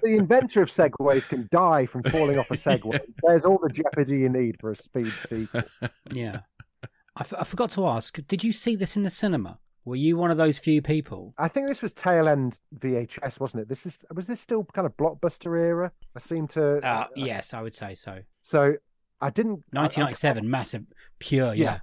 the 0.01 0.15
inventor 0.17 0.61
of 0.63 0.69
segways 0.69 1.27
can 1.27 1.47
die 1.51 1.85
from 1.85 2.03
falling 2.03 2.39
off 2.39 2.49
a 2.51 2.53
segway. 2.55 2.99
There's 3.21 3.43
all 3.43 3.59
the 3.61 3.69
jeopardy 3.69 4.19
you 4.19 4.29
need 4.29 4.57
for 4.59 4.71
a 4.71 4.75
speed 4.75 5.11
sequel. 5.25 5.63
Yeah. 6.11 6.39
I, 7.15 7.21
f- 7.21 7.33
I 7.37 7.43
forgot 7.43 7.69
to 7.71 7.85
ask. 7.87 8.17
Did 8.27 8.43
you 8.43 8.51
see 8.51 8.75
this 8.75 8.95
in 8.97 9.03
the 9.03 9.09
cinema? 9.11 9.59
Were 9.85 9.95
you 9.95 10.17
one 10.17 10.31
of 10.31 10.37
those 10.37 10.57
few 10.57 10.81
people? 10.81 11.33
I 11.37 11.47
think 11.47 11.67
this 11.67 11.81
was 11.83 11.93
tail 11.93 12.27
end 12.27 12.59
VHS, 12.79 13.39
wasn't 13.39 13.61
it? 13.63 13.69
This 13.69 13.85
is 13.85 14.03
was 14.15 14.25
this 14.27 14.39
still 14.39 14.63
kind 14.73 14.85
of 14.87 14.95
blockbuster 14.97 15.59
era? 15.59 15.91
I 16.15 16.19
seem 16.19 16.47
to. 16.49 16.77
Uh, 16.77 17.07
yes, 17.15 17.53
I 17.53 17.61
would 17.61 17.75
say 17.75 17.93
so. 17.93 18.21
So 18.41 18.75
I 19.21 19.29
didn't. 19.29 19.63
I- 19.75 19.79
I- 19.79 19.81
1997, 19.83 20.49
massive, 20.49 20.85
pure. 21.19 21.53
Yeah. 21.53 21.63
Yeah. 21.63 21.79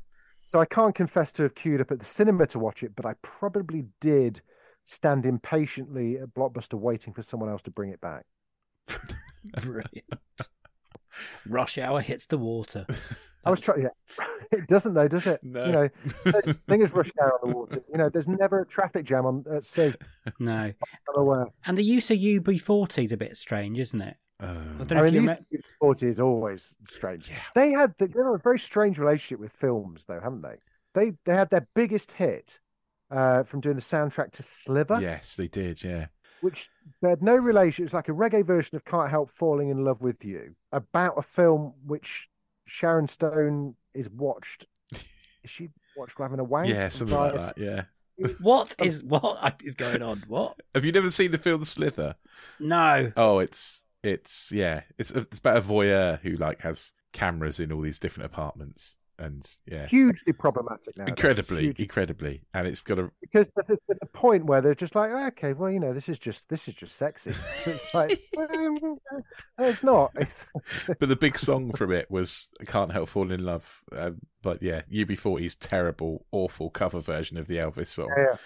So 0.50 0.58
I 0.58 0.64
can't 0.64 0.96
confess 0.96 1.32
to 1.34 1.44
have 1.44 1.54
queued 1.54 1.80
up 1.80 1.92
at 1.92 2.00
the 2.00 2.04
cinema 2.04 2.44
to 2.48 2.58
watch 2.58 2.82
it, 2.82 2.96
but 2.96 3.06
I 3.06 3.14
probably 3.22 3.84
did 4.00 4.40
stand 4.82 5.24
impatiently 5.24 6.18
at 6.18 6.34
Blockbuster 6.34 6.74
waiting 6.74 7.14
for 7.14 7.22
someone 7.22 7.48
else 7.48 7.62
to 7.62 7.70
bring 7.70 7.90
it 7.90 8.00
back. 8.00 8.26
Brilliant. 9.62 10.12
Rush 11.46 11.78
hour 11.78 12.00
hits 12.00 12.26
the 12.26 12.36
water. 12.36 12.84
I 13.44 13.50
was 13.50 13.60
trying. 13.60 13.82
Yeah. 13.82 14.24
it 14.50 14.66
doesn't 14.66 14.94
though, 14.94 15.06
does 15.06 15.28
it? 15.28 15.38
No. 15.44 15.66
You 15.66 15.72
know, 15.72 15.88
the 16.24 16.56
thing 16.66 16.82
is 16.82 16.92
rush 16.92 17.12
hour 17.22 17.38
on 17.40 17.48
the 17.48 17.56
water. 17.56 17.84
You 17.92 17.98
know, 17.98 18.08
there's 18.08 18.26
never 18.26 18.62
a 18.62 18.66
traffic 18.66 19.04
jam 19.04 19.26
on 19.26 19.44
at 19.54 19.64
sea. 19.64 19.94
No. 20.40 20.72
I'm 20.72 21.16
aware. 21.16 21.46
And 21.64 21.78
the 21.78 21.84
use 21.84 22.10
of 22.10 22.18
UB40 22.18 23.04
is 23.04 23.12
a 23.12 23.16
bit 23.16 23.36
strange, 23.36 23.78
isn't 23.78 24.00
it? 24.00 24.16
I 24.40 24.46
Um, 24.46 24.84
don't 24.86 24.98
I 24.98 25.02
mean, 25.02 25.14
remember. 25.14 25.42
these 25.50 25.64
40 25.80 26.06
is 26.08 26.20
always 26.20 26.74
strange. 26.86 27.28
Yeah. 27.28 27.36
They 27.54 27.72
had 27.72 27.94
the, 27.98 28.06
they 28.06 28.18
have 28.18 28.34
a 28.34 28.38
very 28.38 28.58
strange 28.58 28.98
relationship 28.98 29.40
with 29.40 29.52
films, 29.52 30.04
though, 30.06 30.20
haven't 30.20 30.42
they? 30.42 30.56
They 30.94 31.12
they 31.24 31.34
had 31.34 31.50
their 31.50 31.66
biggest 31.74 32.12
hit 32.12 32.58
uh, 33.10 33.42
from 33.44 33.60
doing 33.60 33.76
the 33.76 33.82
soundtrack 33.82 34.32
to 34.32 34.42
Sliver, 34.42 34.98
yes, 35.00 35.36
they 35.36 35.46
did, 35.48 35.82
yeah. 35.84 36.06
which 36.40 36.68
they 37.02 37.10
had 37.10 37.22
no 37.22 37.36
relation. 37.36 37.84
It's 37.84 37.94
like 37.94 38.08
a 38.08 38.12
reggae 38.12 38.44
version 38.44 38.76
of 38.76 38.84
"Can't 38.84 39.10
Help 39.10 39.30
Falling 39.30 39.68
in 39.68 39.84
Love 39.84 40.00
with 40.00 40.24
You" 40.24 40.54
about 40.72 41.14
a 41.18 41.22
film 41.22 41.74
which 41.86 42.28
Sharon 42.66 43.06
Stone 43.06 43.74
is 43.94 44.08
watched. 44.10 44.66
Is 45.42 45.50
she 45.50 45.68
watched 45.96 46.18
having 46.18 46.38
a 46.40 46.44
wank? 46.44 46.68
Yeah, 46.68 46.88
something 46.88 47.16
like 47.16 47.32
via- 47.34 47.40
that, 47.46 47.58
yeah. 47.58 47.82
What 48.40 48.74
is 48.78 49.02
what 49.02 49.60
is 49.64 49.74
going 49.74 50.02
on? 50.02 50.24
What? 50.28 50.60
Have 50.74 50.84
you 50.84 50.92
never 50.92 51.10
seen 51.10 51.30
the 51.30 51.38
film 51.38 51.64
Sliver? 51.64 52.16
No. 52.58 53.10
Oh, 53.16 53.38
it's 53.38 53.84
it's 54.02 54.50
yeah, 54.52 54.82
it's 54.98 55.10
it's 55.10 55.38
about 55.38 55.56
a 55.56 55.60
voyeur 55.60 56.20
who 56.20 56.36
like 56.36 56.60
has 56.62 56.92
cameras 57.12 57.60
in 57.60 57.72
all 57.72 57.80
these 57.80 57.98
different 57.98 58.26
apartments, 58.26 58.96
and 59.18 59.44
yeah, 59.66 59.86
Hugely 59.86 60.32
problematic 60.32 60.96
now. 60.96 61.04
incredibly, 61.04 61.62
Hugely 61.62 61.84
incredibly, 61.84 62.42
and 62.54 62.66
it's 62.66 62.80
got 62.80 62.98
a 62.98 63.10
because 63.20 63.50
there's 63.66 63.98
a 64.02 64.06
point 64.06 64.46
where 64.46 64.60
they're 64.60 64.74
just 64.74 64.94
like, 64.94 65.10
"Oh, 65.12 65.26
okay, 65.28 65.52
well, 65.52 65.70
you 65.70 65.80
know, 65.80 65.92
this 65.92 66.08
is 66.08 66.18
just 66.18 66.48
this 66.48 66.68
is 66.68 66.74
just 66.74 66.96
sexy. 66.96 67.32
It's 67.66 67.92
like, 67.92 68.18
well, 68.34 68.98
it's 69.58 69.84
not. 69.84 70.12
It's 70.16 70.46
but 70.98 71.08
the 71.08 71.16
big 71.16 71.36
song 71.36 71.72
from 71.72 71.92
it 71.92 72.10
was 72.10 72.48
"Can't 72.66 72.92
Help 72.92 73.08
Falling 73.08 73.32
in 73.32 73.44
Love." 73.44 73.82
Um, 73.94 74.20
but 74.42 74.62
yeah, 74.62 74.82
UB40's 74.90 75.56
terrible, 75.56 76.24
awful 76.32 76.70
cover 76.70 77.00
version 77.00 77.36
of 77.36 77.46
the 77.46 77.56
Elvis 77.56 77.88
song. 77.88 78.08
yeah. 78.16 78.36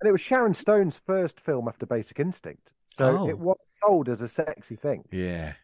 And 0.00 0.08
it 0.08 0.12
was 0.12 0.20
Sharon 0.20 0.54
Stone's 0.54 0.98
first 0.98 1.38
film 1.40 1.68
after 1.68 1.84
Basic 1.86 2.18
Instinct, 2.18 2.72
so 2.88 3.18
Oh. 3.18 3.28
it 3.28 3.38
was 3.38 3.58
sold 3.62 4.08
as 4.08 4.20
a 4.22 4.28
sexy 4.28 4.76
thing. 4.76 5.04
Yeah, 5.12 5.54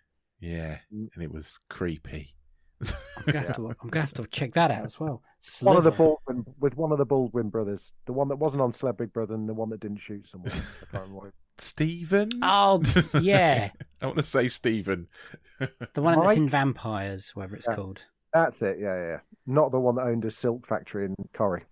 yeah, 0.41 0.79
Mm. 0.95 1.09
and 1.15 1.23
it 1.23 1.33
was 1.33 1.59
creepy. 1.71 2.35
I'm 2.83 3.25
gonna 3.33 3.39
have 3.47 3.57
to. 3.57 3.69
I'm 3.81 3.89
gonna 3.89 4.05
have 4.05 4.13
to 4.15 4.27
check 4.27 4.53
that 4.53 4.71
out 4.71 4.85
as 4.85 5.01
well. 5.01 5.23
One 5.63 5.79
of 5.79 5.85
the 5.85 5.91
Baldwin 5.93 6.45
with 6.61 6.77
one 6.77 6.93
of 6.93 6.99
the 6.99 7.07
Baldwin 7.07 7.49
brothers, 7.49 7.95
the 8.05 8.13
one 8.13 8.29
that 8.29 8.37
wasn't 8.37 8.61
on 8.61 8.73
Celeb 8.73 8.99
Big 8.99 9.13
Brother, 9.15 9.35
and 9.35 9.49
the 9.49 9.55
one 9.55 9.71
that 9.71 9.81
didn't 9.81 9.97
shoot 9.99 10.29
someone. 10.29 10.51
I 10.51 10.55
can't 10.55 10.65
remember. 10.93 11.15
what 11.17 11.27
it- 11.29 11.35
Stephen. 11.59 12.29
Oh 12.43 12.83
yeah, 13.23 13.71
I 14.03 14.07
want 14.07 14.19
to 14.19 14.23
say 14.23 14.49
Stephen. 14.49 15.09
the 15.95 16.03
one 16.03 16.21
that's 16.21 16.37
in 16.37 16.51
Vampires, 16.51 17.31
whatever 17.35 17.57
it's 17.57 17.67
Yeah. 17.67 17.77
called. 17.77 18.05
That's 18.35 18.61
it. 18.61 18.79
Yeah, 18.79 18.95
yeah, 18.95 19.07
yeah. 19.09 19.21
Not 19.47 19.71
the 19.73 19.81
one 19.81 19.95
that 19.95 20.03
owned 20.03 20.27
a 20.27 20.31
silk 20.31 20.67
factory 20.67 21.07
in 21.07 21.15
Corrie. 21.33 21.65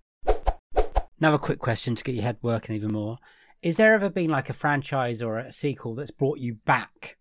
Another 1.19 1.37
quick 1.37 1.59
question 1.59 1.95
to 1.95 2.03
get 2.03 2.15
your 2.15 2.23
head 2.23 2.37
working 2.41 2.75
even 2.75 2.91
more: 2.91 3.17
Is 3.61 3.75
there 3.75 3.93
ever 3.93 4.09
been 4.09 4.29
like 4.29 4.49
a 4.49 4.53
franchise 4.53 5.21
or 5.21 5.37
a 5.37 5.51
sequel 5.51 5.95
that's 5.95 6.11
brought 6.11 6.39
you 6.39 6.55
back 6.65 7.17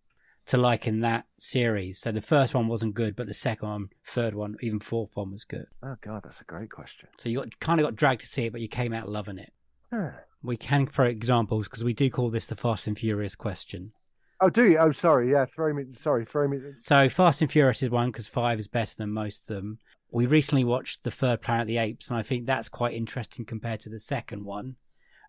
to 0.47 0.57
liking 0.57 1.01
that 1.01 1.27
series? 1.39 1.99
So 1.99 2.11
the 2.13 2.21
first 2.21 2.55
one 2.55 2.67
wasn't 2.67 2.95
good, 2.95 3.17
but 3.17 3.27
the 3.27 3.35
second 3.35 3.69
one, 3.69 3.89
third 4.07 4.35
one, 4.35 4.57
even 4.61 4.81
fourth 4.81 5.11
one 5.15 5.33
was 5.33 5.45
good. 5.45 5.67
Oh 5.83 5.97
God, 6.01 6.23
that's 6.25 6.41
a 6.41 6.45
great 6.45 6.71
question. 6.71 7.09
So 7.19 7.29
you 7.29 7.39
got, 7.39 7.59
kind 7.61 7.81
of 7.81 7.87
got 7.87 7.97
dragged 7.97 8.23
to 8.23 8.27
see 8.27 8.47
it, 8.47 8.53
but 8.53 8.61
you 8.61 8.69
came 8.69 8.93
out 8.93 9.09
loving 9.09 9.39
it. 9.39 9.53
Huh. 9.93 10.11
We 10.43 10.57
can 10.57 10.87
throw 10.87 11.07
examples 11.07 11.69
because 11.69 11.85
we 11.85 11.95
do 11.95 12.11
call 12.11 12.29
this 12.29 12.47
the 12.47 12.57
Fast 12.57 12.87
and 12.87 12.99
Furious 12.99 13.35
question. 13.35 13.93
Oh, 14.41 14.51
do 14.51 14.69
you? 14.69 14.77
Oh, 14.79 14.91
sorry. 14.91 15.31
Yeah, 15.31 15.47
throw 15.47 15.73
me. 15.73 15.85
Sorry, 15.97 16.25
throw 16.25 16.49
me. 16.49 16.59
So 16.79 17.09
Fast 17.09 17.41
and 17.41 17.51
Furious 17.51 17.83
is 17.83 17.89
one 17.89 18.11
because 18.11 18.27
five 18.27 18.59
is 18.59 18.69
better 18.69 18.95
than 18.97 19.11
most 19.11 19.49
of 19.49 19.57
them. 19.57 19.79
We 20.15 20.27
recently 20.27 20.63
watched 20.63 21.03
the 21.03 21.11
third 21.11 21.43
Planet 21.43 21.63
of 21.63 21.67
the 21.67 21.79
Apes, 21.79 22.09
and 22.09 22.17
I 22.17 22.23
think 22.23 22.47
that's 22.47 22.69
quite 22.69 22.95
interesting 22.95 23.45
compared 23.45 23.81
to 23.81 23.91
the 23.91 23.99
second 23.99 24.45
one, 24.45 24.77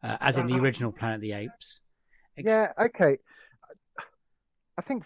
uh, 0.03 0.17
as 0.21 0.38
in 0.38 0.45
the 0.45 0.57
original 0.57 0.91
Planet 0.91 1.15
of 1.15 1.21
the 1.21 1.31
Apes. 1.31 1.81
Ex- 2.38 2.47
Yeah, 2.47 2.71
okay. 2.79 3.17
I 4.77 4.81
think 4.81 5.03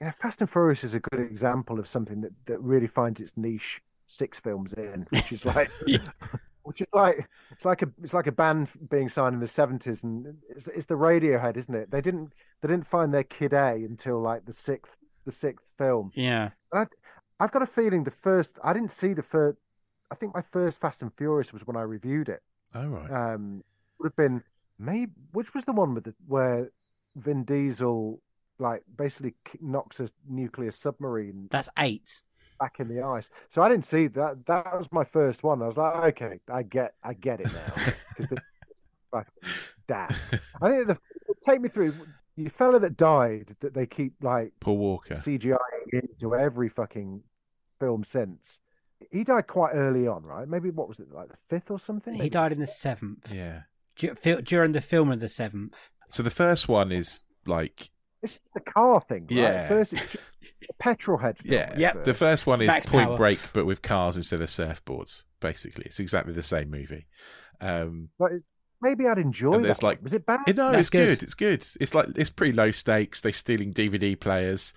yeah, 0.00 0.12
Fast 0.12 0.40
and 0.40 0.48
Furious 0.48 0.82
is 0.82 0.94
a 0.94 1.00
good 1.00 1.20
example 1.20 1.78
of 1.78 1.86
something 1.86 2.22
that, 2.22 2.32
that 2.46 2.58
really 2.60 2.86
finds 2.86 3.20
its 3.20 3.36
niche 3.36 3.82
six 4.06 4.40
films 4.40 4.72
in, 4.72 5.06
which 5.10 5.30
is 5.30 5.44
like, 5.44 5.70
which 6.62 6.80
is 6.80 6.86
like 6.94 7.28
it's 7.50 7.66
like 7.66 7.82
a 7.82 7.88
it's 8.02 8.14
like 8.14 8.28
a 8.28 8.32
band 8.32 8.70
being 8.90 9.10
signed 9.10 9.34
in 9.34 9.40
the 9.40 9.46
seventies, 9.46 10.04
and 10.04 10.38
it's, 10.48 10.68
it's 10.68 10.86
the 10.86 10.94
Radiohead, 10.94 11.58
isn't 11.58 11.74
it? 11.74 11.90
They 11.90 12.00
didn't 12.00 12.32
they 12.62 12.68
didn't 12.68 12.86
find 12.86 13.12
their 13.12 13.24
kid 13.24 13.52
A 13.52 13.74
until 13.74 14.22
like 14.22 14.46
the 14.46 14.54
sixth 14.54 14.96
the 15.26 15.32
sixth 15.32 15.70
film. 15.76 16.12
Yeah. 16.14 16.50
And 17.42 17.44
I, 17.44 17.44
I've 17.44 17.52
got 17.52 17.62
a 17.62 17.66
feeling 17.66 18.04
the 18.04 18.10
first 18.10 18.58
I 18.62 18.72
didn't 18.72 18.90
see 18.92 19.12
the 19.14 19.22
first. 19.22 19.58
I 20.10 20.14
think 20.14 20.34
my 20.34 20.42
first 20.42 20.80
Fast 20.80 21.02
and 21.02 21.12
Furious 21.12 21.52
was 21.52 21.66
when 21.66 21.76
I 21.76 21.82
reviewed 21.82 22.28
it 22.28 22.42
Oh 22.74 22.86
right. 22.86 23.10
um 23.10 23.64
would 23.98 24.06
have 24.08 24.16
been 24.16 24.42
maybe 24.78 25.12
which 25.32 25.54
was 25.54 25.64
the 25.64 25.72
one 25.72 25.94
with 25.94 26.04
the 26.04 26.14
where 26.26 26.70
Vin 27.16 27.44
Diesel 27.44 28.20
like 28.58 28.82
basically 28.96 29.34
knocks 29.60 30.00
a 30.00 30.08
nuclear 30.28 30.70
submarine 30.70 31.48
That's 31.50 31.68
eight. 31.78 32.22
back 32.60 32.78
in 32.78 32.88
the 32.88 33.02
ice. 33.02 33.30
So 33.48 33.62
I 33.62 33.68
didn't 33.68 33.84
see 33.84 34.06
that. 34.08 34.46
That 34.46 34.76
was 34.78 34.92
my 34.92 35.04
first 35.04 35.42
one. 35.42 35.62
I 35.62 35.66
was 35.66 35.76
like, 35.76 36.22
okay, 36.22 36.40
I 36.48 36.62
get, 36.62 36.94
I 37.02 37.14
get 37.14 37.40
it 37.40 37.52
now 37.52 37.92
because 38.10 38.28
the 38.28 38.42
fucking 39.10 39.32
daft. 39.88 40.20
I 40.62 40.68
think 40.68 40.86
the 40.86 40.98
take 41.44 41.60
me 41.60 41.68
through 41.68 41.94
you 42.36 42.48
fella 42.48 42.78
that 42.80 42.96
died 42.96 43.56
that 43.60 43.74
they 43.74 43.86
keep 43.86 44.14
like 44.22 44.52
Paul 44.60 44.78
Walker. 44.78 45.14
CGI 45.14 45.56
into 45.92 46.34
every 46.34 46.68
fucking 46.68 47.22
film 47.82 48.04
since. 48.04 48.60
He 49.10 49.24
died 49.24 49.46
quite 49.48 49.72
early 49.74 50.06
on, 50.06 50.22
right? 50.22 50.46
Maybe 50.48 50.70
what 50.70 50.88
was 50.88 51.00
it 51.00 51.10
like 51.12 51.28
the 51.28 51.36
fifth 51.48 51.70
or 51.70 51.78
something? 51.78 52.12
He 52.14 52.18
Maybe 52.20 52.30
died 52.30 52.52
in 52.52 52.60
the 52.60 52.66
seventh. 52.66 53.30
Yeah. 53.32 53.62
Du- 53.96 54.14
fil- 54.14 54.40
During 54.42 54.72
the 54.72 54.80
film 54.80 55.10
of 55.10 55.20
the 55.20 55.28
seventh. 55.28 55.90
So 56.08 56.22
the 56.22 56.30
first 56.30 56.68
one 56.68 56.92
is 56.92 57.20
like 57.46 57.90
It's 58.22 58.34
just 58.38 58.54
the 58.54 58.60
car 58.60 59.00
thing, 59.00 59.22
right? 59.22 59.30
Yeah. 59.32 59.68
First, 59.68 59.94
it's 59.94 60.14
a 60.14 60.72
petrol 60.78 61.18
head. 61.18 61.38
Film 61.38 61.52
yeah. 61.54 61.70
at 61.72 61.78
Yep. 61.78 61.92
first. 61.94 62.04
The 62.06 62.14
first 62.14 62.46
one 62.46 62.62
is 62.62 62.68
Max 62.68 62.86
Point 62.86 63.08
Power. 63.08 63.16
Break, 63.16 63.40
but 63.52 63.66
with 63.66 63.82
cars 63.82 64.16
instead 64.16 64.40
of 64.40 64.48
surfboards. 64.48 65.24
Basically, 65.40 65.84
it's 65.86 65.98
exactly 65.98 66.32
the 66.32 66.42
same 66.42 66.70
movie. 66.70 67.06
Um, 67.60 68.10
But 68.18 68.32
it- 68.32 68.42
maybe 68.80 69.08
I'd 69.08 69.18
enjoy 69.18 69.54
And 69.54 69.64
that. 69.64 69.68
there's, 69.68 69.78
one. 69.82 69.90
like- 69.94 70.02
was 70.02 70.14
it 70.14 70.24
bad? 70.26 70.40
it- 70.46 70.56
no, 70.56 70.70
That's 70.70 70.82
it's 70.82 70.90
good. 70.90 71.08
good. 71.18 71.22
It's 71.24 71.34
good. 71.34 71.66
It's 71.80 71.94
like 71.94 72.08
it's 72.16 72.30
pretty 72.30 72.52
low 72.52 72.70
stakes. 72.70 73.20
They're 73.20 73.32
stealing 73.32 73.72
DVD 73.72 74.14
players, 74.18 74.72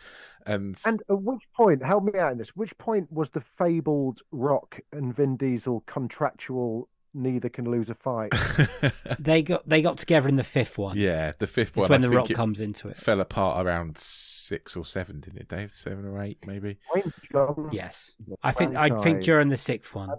and, 0.45 0.77
And 0.85 1.01
at 1.09 1.21
which 1.21 1.43
point, 1.55 1.83
help 1.83 2.03
me 2.03 2.19
out 2.19 2.31
in 2.31 2.37
this. 2.37 2.55
Which 2.55 2.77
point 2.77 3.11
was 3.11 3.31
the 3.31 3.41
fabled 3.41 4.19
Rock 4.31 4.79
and 4.91 5.15
Vin 5.15 5.37
Diesel 5.37 5.83
contractual? 5.85 6.87
Neither 7.17 7.47
can 7.47 7.63
lose 7.71 7.89
a 7.89 7.95
fight. 7.95 8.33
They 9.19 9.41
got 9.41 9.67
they 9.67 9.81
got 9.81 9.97
together 9.97 10.27
in 10.27 10.35
the 10.35 10.43
fifth 10.43 10.77
one. 10.77 10.97
yeah, 10.97 11.31
the 11.39 11.47
fifth 11.47 11.69
It's 11.69 11.77
one. 11.77 11.89
when 11.89 12.03
I 12.03 12.07
the 12.09 12.15
Rock 12.15 12.29
comes 12.29 12.59
into 12.59 12.89
it. 12.89 12.97
fell 12.97 13.21
apart 13.21 13.65
around 13.65 13.97
six 13.97 14.75
or 14.75 14.83
seven, 14.85 15.21
didn't 15.21 15.39
it, 15.39 15.47
Dave? 15.47 15.73
Seven 15.73 16.05
or 16.05 16.21
eight, 16.21 16.39
maybe. 16.45 16.77
Dwayne 16.93 17.13
Johnson. 17.31 17.69
Yes. 17.71 18.13
is 18.19 18.33
a 18.33 18.35
I 18.43 18.51
think 18.51 18.75
I 18.75 18.89
think 19.01 19.21
during 19.23 19.47
the 19.47 19.55
sixth 19.57 19.95
one. 19.95 20.09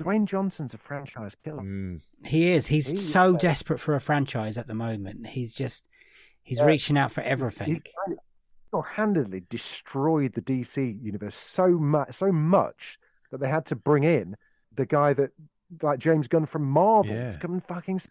Dwayne 0.00 0.26
Johnson's 0.26 0.74
a 0.74 0.78
franchise 0.78 1.34
killer. 1.44 1.62
Mm. 1.62 2.00
He 2.24 2.50
is. 2.50 2.66
He's 2.68 2.88
He- 2.90 2.96
so 2.96 3.36
desperate 3.36 3.78
for 3.80 3.94
a 3.94 4.00
franchise 4.00 4.56
at 4.58 4.66
the 4.66 4.74
moment. 4.74 5.28
He's 5.28 5.52
just 5.52 5.88
he's 6.42 6.58
Yeah. 6.58 6.64
reaching 6.66 6.96
out 6.98 7.12
for 7.12 7.20
everything. 7.22 7.66
He's 7.74 7.82
handedly 8.82 9.42
destroyed 9.48 10.32
the 10.34 10.42
DC 10.42 11.02
universe 11.02 11.36
so 11.36 11.68
much, 11.78 12.14
so 12.14 12.30
much 12.32 12.98
that 13.30 13.38
they 13.40 13.48
had 13.48 13.66
to 13.66 13.76
bring 13.76 14.04
in 14.04 14.36
the 14.74 14.86
guy 14.86 15.12
that, 15.14 15.30
like 15.82 15.98
James 15.98 16.28
Gunn 16.28 16.46
from 16.46 16.64
Marvel, 16.64 17.14
Yeah. 17.14 17.30
to 17.32 17.38
come 17.38 17.52
and 17.52 17.62
fucking 17.64 17.98
save. 17.98 18.10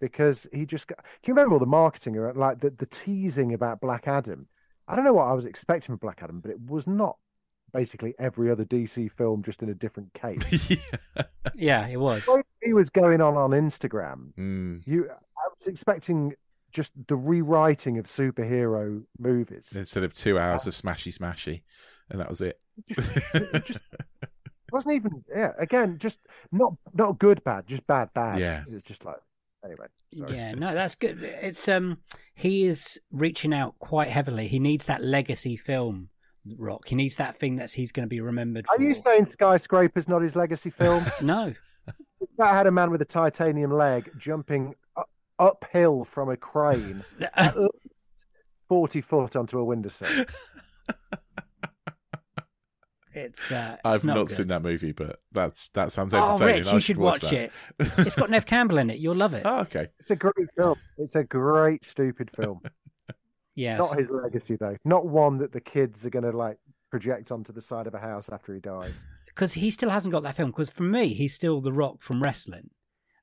Because 0.00 0.46
he 0.52 0.64
just 0.64 0.86
got. 0.86 0.98
Can 0.98 1.32
you 1.32 1.34
remember 1.34 1.54
all 1.54 1.58
the 1.58 1.66
marketing 1.66 2.16
around, 2.16 2.36
like 2.36 2.60
the, 2.60 2.70
the 2.70 2.86
teasing 2.86 3.52
about 3.52 3.80
Black 3.80 4.06
Adam? 4.06 4.46
I 4.86 4.94
don't 4.94 5.04
know 5.04 5.12
what 5.12 5.26
I 5.26 5.32
was 5.32 5.44
expecting 5.44 5.86
from 5.92 5.96
Black 5.96 6.20
Adam, 6.22 6.38
but 6.40 6.52
it 6.52 6.60
was 6.60 6.86
not 6.86 7.16
basically 7.72 8.14
every 8.18 8.48
other 8.50 8.64
DC 8.64 9.10
film 9.10 9.42
just 9.42 9.60
in 9.62 9.68
a 9.68 9.74
different 9.74 10.12
case. 10.14 10.70
yeah. 10.70 11.22
Yeah, 11.54 11.88
it 11.88 11.98
was. 11.98 12.28
He 12.62 12.72
was 12.72 12.90
going 12.90 13.20
on 13.20 13.36
on 13.36 13.50
Instagram, 13.50 14.32
Mm. 14.38 14.86
you, 14.86 15.10
I 15.10 15.48
was 15.58 15.66
expecting 15.66 16.34
just 16.72 16.92
the 17.08 17.16
rewriting 17.16 17.98
of 17.98 18.06
superhero 18.06 19.02
movies. 19.18 19.74
Instead 19.76 20.04
of 20.04 20.14
two 20.14 20.38
hours 20.38 20.66
of 20.66 20.74
smashy 20.74 21.16
smashy, 21.16 21.62
and 22.10 22.20
that 22.20 22.28
was 22.28 22.40
it. 22.40 22.58
just, 22.88 23.16
it 23.34 23.64
just 23.64 23.82
wasn't 24.72 24.94
even 24.94 25.24
yeah 25.34 25.52
again 25.58 25.96
just 25.98 26.20
not 26.52 26.74
not 26.94 27.18
good 27.18 27.42
bad 27.42 27.66
just 27.66 27.86
bad 27.86 28.10
bad 28.14 28.38
Yeah. 28.38 28.62
it 28.68 28.74
was 28.74 28.82
just 28.82 29.04
like 29.04 29.16
anyway 29.64 29.86
sorry. 30.12 30.36
Yeah, 30.36 30.52
no, 30.52 30.74
that's 30.74 30.94
good. 30.94 31.22
It's 31.22 31.66
um, 31.68 31.98
he 32.34 32.64
is 32.66 33.00
reaching 33.10 33.52
out 33.54 33.74
quite 33.78 34.08
heavily. 34.08 34.46
He 34.46 34.58
needs 34.58 34.86
that 34.86 35.02
legacy 35.02 35.56
film, 35.56 36.10
Rock. 36.56 36.86
He 36.88 36.94
needs 36.94 37.16
that 37.16 37.36
thing 37.36 37.56
that 37.56 37.72
he's 37.72 37.90
going 37.92 38.04
to 38.06 38.08
be 38.10 38.20
remembered 38.20 38.66
are 38.70 38.76
for. 38.76 38.82
you 38.82 38.94
saying 38.94 39.24
skyscraper's 39.24 40.06
not 40.08 40.22
his 40.22 40.36
legacy 40.36 40.70
film 40.70 41.04
No, 41.22 41.54
that 42.36 42.54
had 42.54 42.66
a 42.66 42.70
man 42.70 42.90
with 42.90 43.00
a 43.02 43.06
titanium 43.06 43.72
leg 43.72 44.10
jumping 44.18 44.68
u- 44.68 44.74
uphill 45.38 46.04
from 46.04 46.28
a 46.28 46.36
crane 46.36 47.04
at 47.34 47.56
40 48.68 49.00
foot 49.00 49.36
onto 49.36 49.58
a 49.58 49.64
windowsill 49.64 50.24
it's. 53.12 53.50
Uh, 53.50 53.72
it's 53.74 53.80
I've 53.84 54.04
not, 54.04 54.16
not, 54.16 54.26
good. 54.28 54.36
seen 54.36 54.48
that 54.48 54.62
movie, 54.62 54.92
but 54.92 55.20
that's 55.32 55.68
that 55.70 55.90
sounds 55.90 56.14
Oh, 56.14 56.18
entertaining. 56.18 56.56
Rich, 56.56 56.66
I 56.68 56.74
you 56.74 56.80
should 56.80 56.96
watch 56.98 57.22
that. 57.22 57.32
it. 57.32 57.52
It's 57.78 58.16
got 58.16 58.30
Neve 58.30 58.46
Campbell 58.46 58.78
in 58.78 58.90
it. 58.90 58.98
You'll 58.98 59.16
love 59.16 59.34
it. 59.34 59.42
oh, 59.44 59.60
okay. 59.60 59.88
it's 59.98 60.10
a 60.10 60.16
great 60.16 60.34
film 60.56 60.78
it's 60.98 61.16
a 61.16 61.24
great 61.24 61.84
stupid 61.84 62.30
film 62.30 62.60
yes. 63.54 63.78
not 63.78 63.98
his 63.98 64.10
legacy 64.10 64.56
though 64.56 64.76
not 64.84 65.06
one 65.06 65.38
that 65.38 65.52
the 65.52 65.60
kids 65.60 66.06
are 66.06 66.10
going 66.10 66.24
to 66.24 66.36
like 66.36 66.58
project 66.90 67.30
onto 67.30 67.52
the 67.52 67.60
side 67.60 67.86
of 67.86 67.94
a 67.94 67.98
house 67.98 68.28
after 68.30 68.54
he 68.54 68.60
dies 68.60 69.06
because 69.26 69.54
he 69.54 69.70
still 69.70 69.90
hasn't 69.90 70.12
got 70.12 70.22
that 70.22 70.36
film. 70.36 70.50
Because 70.50 70.70
for 70.70 70.82
me, 70.82 71.08
he's 71.08 71.34
still 71.34 71.60
the 71.60 71.72
Rock 71.72 72.02
from 72.02 72.22
wrestling. 72.22 72.70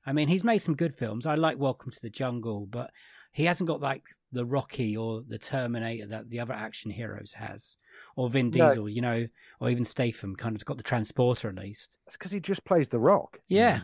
I 0.06 0.12
mean, 0.12 0.28
he's 0.28 0.44
made 0.44 0.58
some 0.58 0.76
good 0.76 0.94
films. 0.94 1.26
I 1.26 1.34
like 1.34 1.58
Welcome 1.58 1.90
to 1.90 2.00
the 2.00 2.10
Jungle, 2.10 2.66
but 2.66 2.90
he 3.32 3.44
hasn't 3.44 3.68
got 3.68 3.80
like 3.80 4.04
the 4.32 4.46
Rocky 4.46 4.96
or 4.96 5.22
the 5.26 5.38
Terminator 5.38 6.06
that 6.06 6.30
the 6.30 6.40
other 6.40 6.54
action 6.54 6.90
heroes 6.90 7.32
has, 7.34 7.76
or 8.16 8.30
Vin 8.30 8.50
No. 8.50 8.68
Diesel, 8.68 8.88
you 8.88 9.02
know, 9.02 9.26
or 9.60 9.68
even 9.70 9.84
Statham. 9.84 10.36
Kind 10.36 10.56
of 10.56 10.64
got 10.64 10.76
the 10.76 10.82
transporter 10.82 11.48
at 11.48 11.56
least. 11.56 11.98
That's 12.06 12.16
because 12.16 12.32
he 12.32 12.40
just 12.40 12.64
plays 12.64 12.88
the 12.88 12.98
rock. 13.00 13.38
Yeah, 13.48 13.80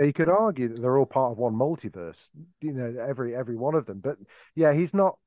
You 0.00 0.12
could 0.12 0.28
argue 0.28 0.68
that 0.68 0.80
they're 0.80 0.98
all 0.98 1.06
part 1.06 1.32
of 1.32 1.38
one 1.38 1.54
multiverse, 1.54 2.30
you 2.60 2.72
know, 2.72 2.96
every 3.00 3.36
every 3.36 3.56
one 3.56 3.74
of 3.74 3.86
them. 3.86 4.00
But 4.00 4.16
yeah, 4.56 4.72
he's 4.72 4.94
not 4.94 5.18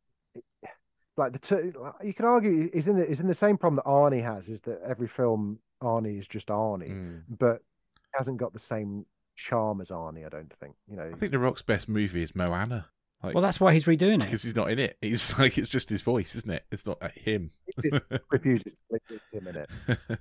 like 1.17 1.33
the. 1.33 1.39
Two, 1.39 1.73
you 2.03 2.13
could 2.13 2.25
argue 2.25 2.69
he's 2.73 2.87
in 2.87 2.97
the 2.97 3.05
he's 3.05 3.19
in 3.21 3.27
the 3.27 3.33
same 3.35 3.57
problem 3.57 3.77
that 3.77 3.89
Arnie 3.89 4.23
has, 4.23 4.49
is 4.49 4.61
that 4.63 4.81
every 4.85 5.07
film 5.07 5.59
Arnie 5.81 6.19
is 6.19 6.27
just 6.27 6.47
Arnie, 6.47 6.89
Mm. 6.91 7.21
but 7.39 7.61
he 7.95 8.17
hasn't 8.17 8.37
got 8.37 8.53
the 8.53 8.59
same 8.59 9.05
charm 9.41 9.81
as 9.81 9.89
Arnie. 9.89 10.25
I 10.25 10.29
don't 10.29 10.51
think. 10.59 10.75
You 10.89 10.97
know, 10.97 11.11
I 11.13 11.17
think 11.17 11.31
The 11.31 11.39
Rock's 11.39 11.61
best 11.61 11.89
movie 11.89 12.21
is 12.21 12.35
Moana. 12.35 12.87
Like, 13.23 13.35
well, 13.35 13.43
that's 13.43 13.59
why 13.59 13.73
he's 13.73 13.85
redoing 13.85 14.15
it. 14.15 14.19
because 14.21 14.41
he's 14.41 14.55
not 14.55 14.71
in 14.71 14.79
it. 14.79 14.97
He's 15.01 15.37
like 15.39 15.57
it's 15.57 15.69
just 15.69 15.89
his 15.89 16.01
voice, 16.01 16.35
isn't 16.35 16.49
it? 16.49 16.65
It's 16.71 16.85
not 16.85 17.01
like 17.01 17.13
him. 17.13 17.51
he 17.81 17.91
refuses 18.31 18.75
to 18.91 18.99
believe 19.07 19.21
him 19.31 19.47
in 19.47 19.55
it. 19.57 19.69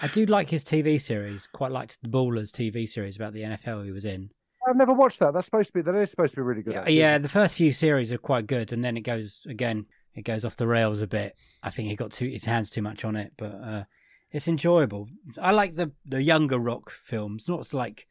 I 0.00 0.08
do 0.08 0.26
like 0.26 0.50
his 0.50 0.62
TV 0.62 1.00
series. 1.00 1.46
Quite 1.46 1.72
liked 1.72 1.98
the 2.02 2.08
Ballers 2.08 2.50
TV 2.50 2.88
series 2.88 3.16
about 3.16 3.32
the 3.32 3.42
NFL 3.42 3.84
he 3.84 3.92
was 3.92 4.04
in. 4.04 4.30
I've 4.68 4.76
never 4.76 4.92
watched 4.92 5.20
that. 5.20 5.32
That's 5.32 5.46
supposed 5.46 5.68
to 5.68 5.72
be 5.72 5.82
that 5.82 5.94
is 5.94 6.10
supposed 6.10 6.34
to 6.34 6.36
be 6.36 6.42
really 6.42 6.62
good. 6.62 6.74
Yeah, 6.74 6.80
actually. 6.80 6.98
yeah, 6.98 7.18
the 7.18 7.28
first 7.28 7.56
few 7.56 7.72
series 7.72 8.12
are 8.12 8.18
quite 8.18 8.46
good, 8.46 8.72
and 8.72 8.84
then 8.84 8.96
it 8.96 9.02
goes 9.02 9.46
again 9.48 9.86
it 10.14 10.22
goes 10.22 10.44
off 10.44 10.56
the 10.56 10.66
rails 10.66 11.02
a 11.02 11.06
bit. 11.06 11.36
I 11.62 11.70
think 11.70 11.88
he 11.88 11.96
got 11.96 12.12
too 12.12 12.28
his 12.28 12.44
hands 12.44 12.70
too 12.70 12.82
much 12.82 13.04
on 13.04 13.16
it, 13.16 13.32
but 13.36 13.52
uh, 13.52 13.84
it's 14.32 14.48
enjoyable. 14.48 15.08
I 15.40 15.52
like 15.52 15.74
the 15.74 15.92
the 16.04 16.22
younger 16.22 16.58
rock 16.58 16.90
films, 16.90 17.48
not 17.48 17.72
like 17.72 18.06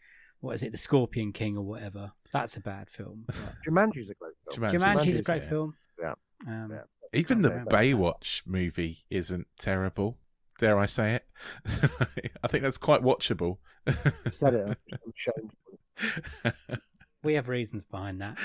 what 0.46 0.54
is 0.54 0.64
it, 0.64 0.72
the 0.72 0.78
Scorpion 0.78 1.34
King 1.34 1.58
or 1.58 1.64
whatever. 1.64 2.12
That's 2.32 2.56
a 2.56 2.62
bad 2.62 2.88
film. 2.88 3.24
But 3.26 3.36
Jumanji's 3.68 4.12
a 4.12 4.14
great 4.14 4.34
film. 4.54 4.70
Jumanji. 4.70 4.80
Jumanji's 4.80 5.20
a 5.20 5.24
great 5.24 5.42
yeah. 5.42 5.50
film. 5.50 5.76
Yeah. 6.00 6.14
Um, 6.48 6.72
Yeah. 6.72 6.82
Even 7.14 7.42
the 7.42 7.50
Yeah. 7.50 7.64
Baywatch 7.66 8.44
movie 8.46 9.06
isn't 9.10 9.48
terrible. 9.58 10.18
Dare 10.60 10.78
I 10.78 10.86
say 10.86 11.16
it? 11.16 11.26
I 12.44 12.48
think 12.48 12.64
that's 12.64 12.78
quite 12.78 13.02
watchable. 13.02 13.58
I 13.88 14.30
said 14.30 14.54
it. 14.54 14.78
I'm 14.92 15.14
ashamed. 15.16 16.80
We 17.24 17.34
have 17.34 17.48
reasons 17.50 17.84
behind 17.84 18.22
that. 18.22 18.38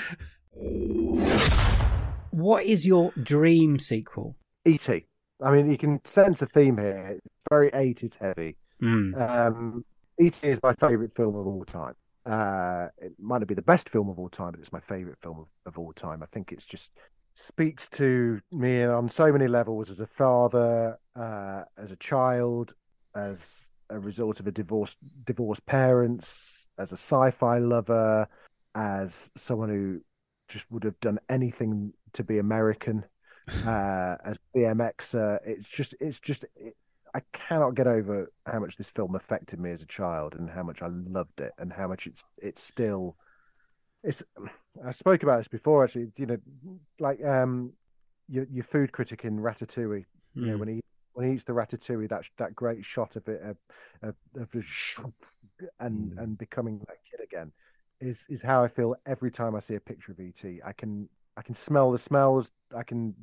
What 2.31 2.65
is 2.65 2.87
your 2.87 3.11
dream 3.11 3.77
sequel? 3.77 4.37
E.T. 4.65 5.05
I 5.39 5.51
mean, 5.51 5.69
you 5.69 5.77
can 5.77 6.03
sense 6.03 6.41
a 6.41 6.47
theme 6.47 6.79
here. 6.79 7.19
It's 7.23 7.45
very 7.47 7.69
80s 7.69 8.17
heavy. 8.17 8.57
Mm. 8.81 9.21
Um, 9.21 9.85
E.T. 10.19 10.47
is 10.47 10.61
my 10.61 10.73
favourite 10.73 11.13
film 11.13 11.35
of 11.35 11.47
all 11.47 11.65
time. 11.65 11.95
Uh, 12.25 12.87
it 12.97 13.13
might 13.19 13.39
not 13.39 13.47
be 13.47 13.55
the 13.55 13.61
best 13.61 13.89
film 13.89 14.09
of 14.09 14.19
all 14.19 14.29
time, 14.29 14.51
but 14.51 14.59
it's 14.59 14.71
my 14.71 14.79
favourite 14.79 15.17
film 15.19 15.39
of, 15.39 15.49
of 15.65 15.79
all 15.79 15.91
time. 15.93 16.21
I 16.21 16.27
think 16.27 16.51
it's 16.51 16.65
just 16.65 16.93
speaks 17.33 17.89
to 17.89 18.39
me 18.51 18.83
on 18.83 19.09
so 19.09 19.31
many 19.31 19.47
levels 19.47 19.89
as 19.89 19.99
a 19.99 20.07
father, 20.07 20.97
uh, 21.15 21.63
as 21.77 21.91
a 21.91 21.95
child, 21.95 22.75
as 23.15 23.67
a 23.89 23.99
result 23.99 24.39
of 24.39 24.47
a 24.47 24.51
divorced 24.51 24.97
divorced 25.25 25.65
parents, 25.65 26.69
as 26.77 26.91
a 26.91 26.97
sci-fi 26.97 27.57
lover, 27.57 28.27
as 28.75 29.31
someone 29.35 29.69
who 29.69 30.01
just 30.47 30.71
would 30.71 30.83
have 30.83 30.99
done 30.99 31.19
anything 31.29 31.93
to 32.13 32.23
be 32.23 32.37
American, 32.37 33.03
uh, 33.65 34.17
as 34.23 34.39
BMXer. 34.55 35.39
It's 35.45 35.69
just, 35.69 35.95
it's 35.99 36.19
just, 36.19 36.45
it, 36.55 36.75
I 37.13 37.21
cannot 37.33 37.75
get 37.75 37.87
over 37.87 38.31
how 38.45 38.59
much 38.59 38.77
this 38.77 38.89
film 38.89 39.15
affected 39.15 39.59
me 39.59 39.71
as 39.71 39.81
a 39.81 39.87
child 39.87 40.35
and 40.35 40.49
how 40.49 40.63
much 40.63 40.81
I 40.81 40.87
loved 40.87 41.41
it 41.41 41.51
and 41.57 41.71
how 41.73 41.87
much 41.87 42.07
it's 42.07 42.23
it's 42.37 42.61
still 42.63 43.17
it's 44.03 44.23
I 44.85 44.91
spoke 44.91 45.23
about 45.23 45.37
this 45.37 45.47
before 45.47 45.83
actually 45.83 46.11
you 46.17 46.25
know 46.25 46.37
like 46.99 47.23
um 47.25 47.73
your 48.29 48.45
your 48.49 48.63
food 48.63 48.91
critic 48.91 49.25
in 49.25 49.39
Ratatouille 49.39 50.05
you 50.35 50.45
know 50.45 50.55
Mm. 50.55 50.59
when 50.59 50.67
he 50.69 50.81
when 51.13 51.27
he 51.27 51.33
eats 51.33 51.43
the 51.43 51.51
ratatouille 51.51 52.07
that 52.09 52.23
that 52.37 52.55
great 52.55 52.85
shot 52.85 53.17
of 53.17 53.27
it 53.27 53.41
of 53.43 53.57
of, 54.01 54.47
and 55.79 56.13
Mm. 56.13 56.17
and 56.17 56.37
becoming 56.37 56.79
that 56.79 56.97
kid 57.09 57.19
again 57.21 57.51
is 57.99 58.25
is 58.29 58.41
how 58.41 58.63
I 58.63 58.69
feel 58.69 58.95
every 59.05 59.29
time 59.31 59.53
I 59.55 59.59
see 59.59 59.75
a 59.75 59.79
picture 59.81 60.13
of 60.13 60.19
ET 60.21 60.43
I 60.65 60.71
can 60.73 61.09
I 61.35 61.41
can 61.41 61.55
smell 61.55 61.91
the 61.91 61.99
smells 61.99 62.53
I 62.75 62.83
can 62.83 63.13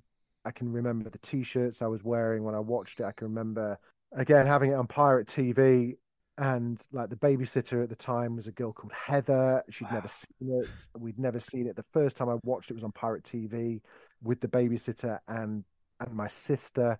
I 0.49 0.51
can 0.51 0.73
remember 0.73 1.11
the 1.11 1.19
t-shirts 1.19 1.83
I 1.83 1.87
was 1.89 2.03
wearing 2.03 2.43
when 2.43 2.55
I 2.55 2.61
watched 2.61 3.01
it. 3.01 3.05
I 3.05 3.13
can 3.13 3.29
remember 3.29 3.79
again 4.13 4.47
having 4.47 4.71
it 4.71 4.75
on 4.75 4.87
pirate 4.87 5.27
TV 5.29 5.97
and 6.39 6.81
like 6.91 7.11
the 7.11 7.17
babysitter 7.17 7.83
at 7.83 7.91
the 7.91 7.97
time 7.97 8.35
was 8.35 8.47
a 8.47 8.53
girl 8.53 8.73
called 8.73 8.93
Heather. 8.95 9.63
She'd 9.69 9.93
never 9.93 10.09
seen 10.09 10.63
it. 10.63 10.69
We'd 10.97 11.19
never 11.19 11.39
seen 11.39 11.67
it. 11.67 11.77
The 11.77 11.85
first 11.93 12.17
time 12.17 12.31
I 12.31 12.37
watched 12.45 12.71
it 12.71 12.75
was 12.75 12.85
on 12.85 12.93
pirate 12.93 13.25
TV 13.25 13.83
with 14.23 14.41
the 14.41 14.49
babysitter 14.49 15.19
and 15.29 15.65
and 16.01 16.15
my 16.15 16.29
sister 16.29 16.99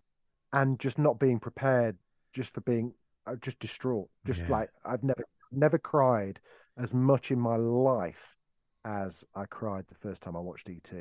and 0.53 0.79
just 0.79 0.99
not 0.99 1.19
being 1.19 1.39
prepared 1.39 1.97
just 2.35 2.53
for 2.53 2.61
being 2.61 2.93
uh, 3.27 3.37
just 3.37 3.59
distraught. 3.61 4.11
Just 4.27 4.43
Yeah. 4.43 4.51
like 4.51 4.71
I've 4.85 5.05
never 5.05 5.25
never 5.53 5.79
cried 5.79 6.39
as 6.77 6.93
much 6.93 7.31
in 7.31 7.41
my 7.41 7.57
life 7.57 8.37
as 8.85 9.25
I 9.35 9.47
cried 9.47 9.87
the 9.89 9.95
first 9.95 10.23
time 10.23 10.37
I 10.37 10.41
watched 10.41 10.69
ET 10.69 10.93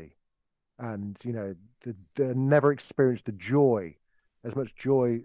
and 0.80 1.18
you 1.24 1.34
know 1.34 1.56
the, 1.82 1.96
the 2.16 2.36
never 2.36 2.72
experienced 2.72 3.26
the 3.26 3.32
joy 3.32 3.96
as 4.44 4.56
much 4.56 4.76
joy 4.76 5.22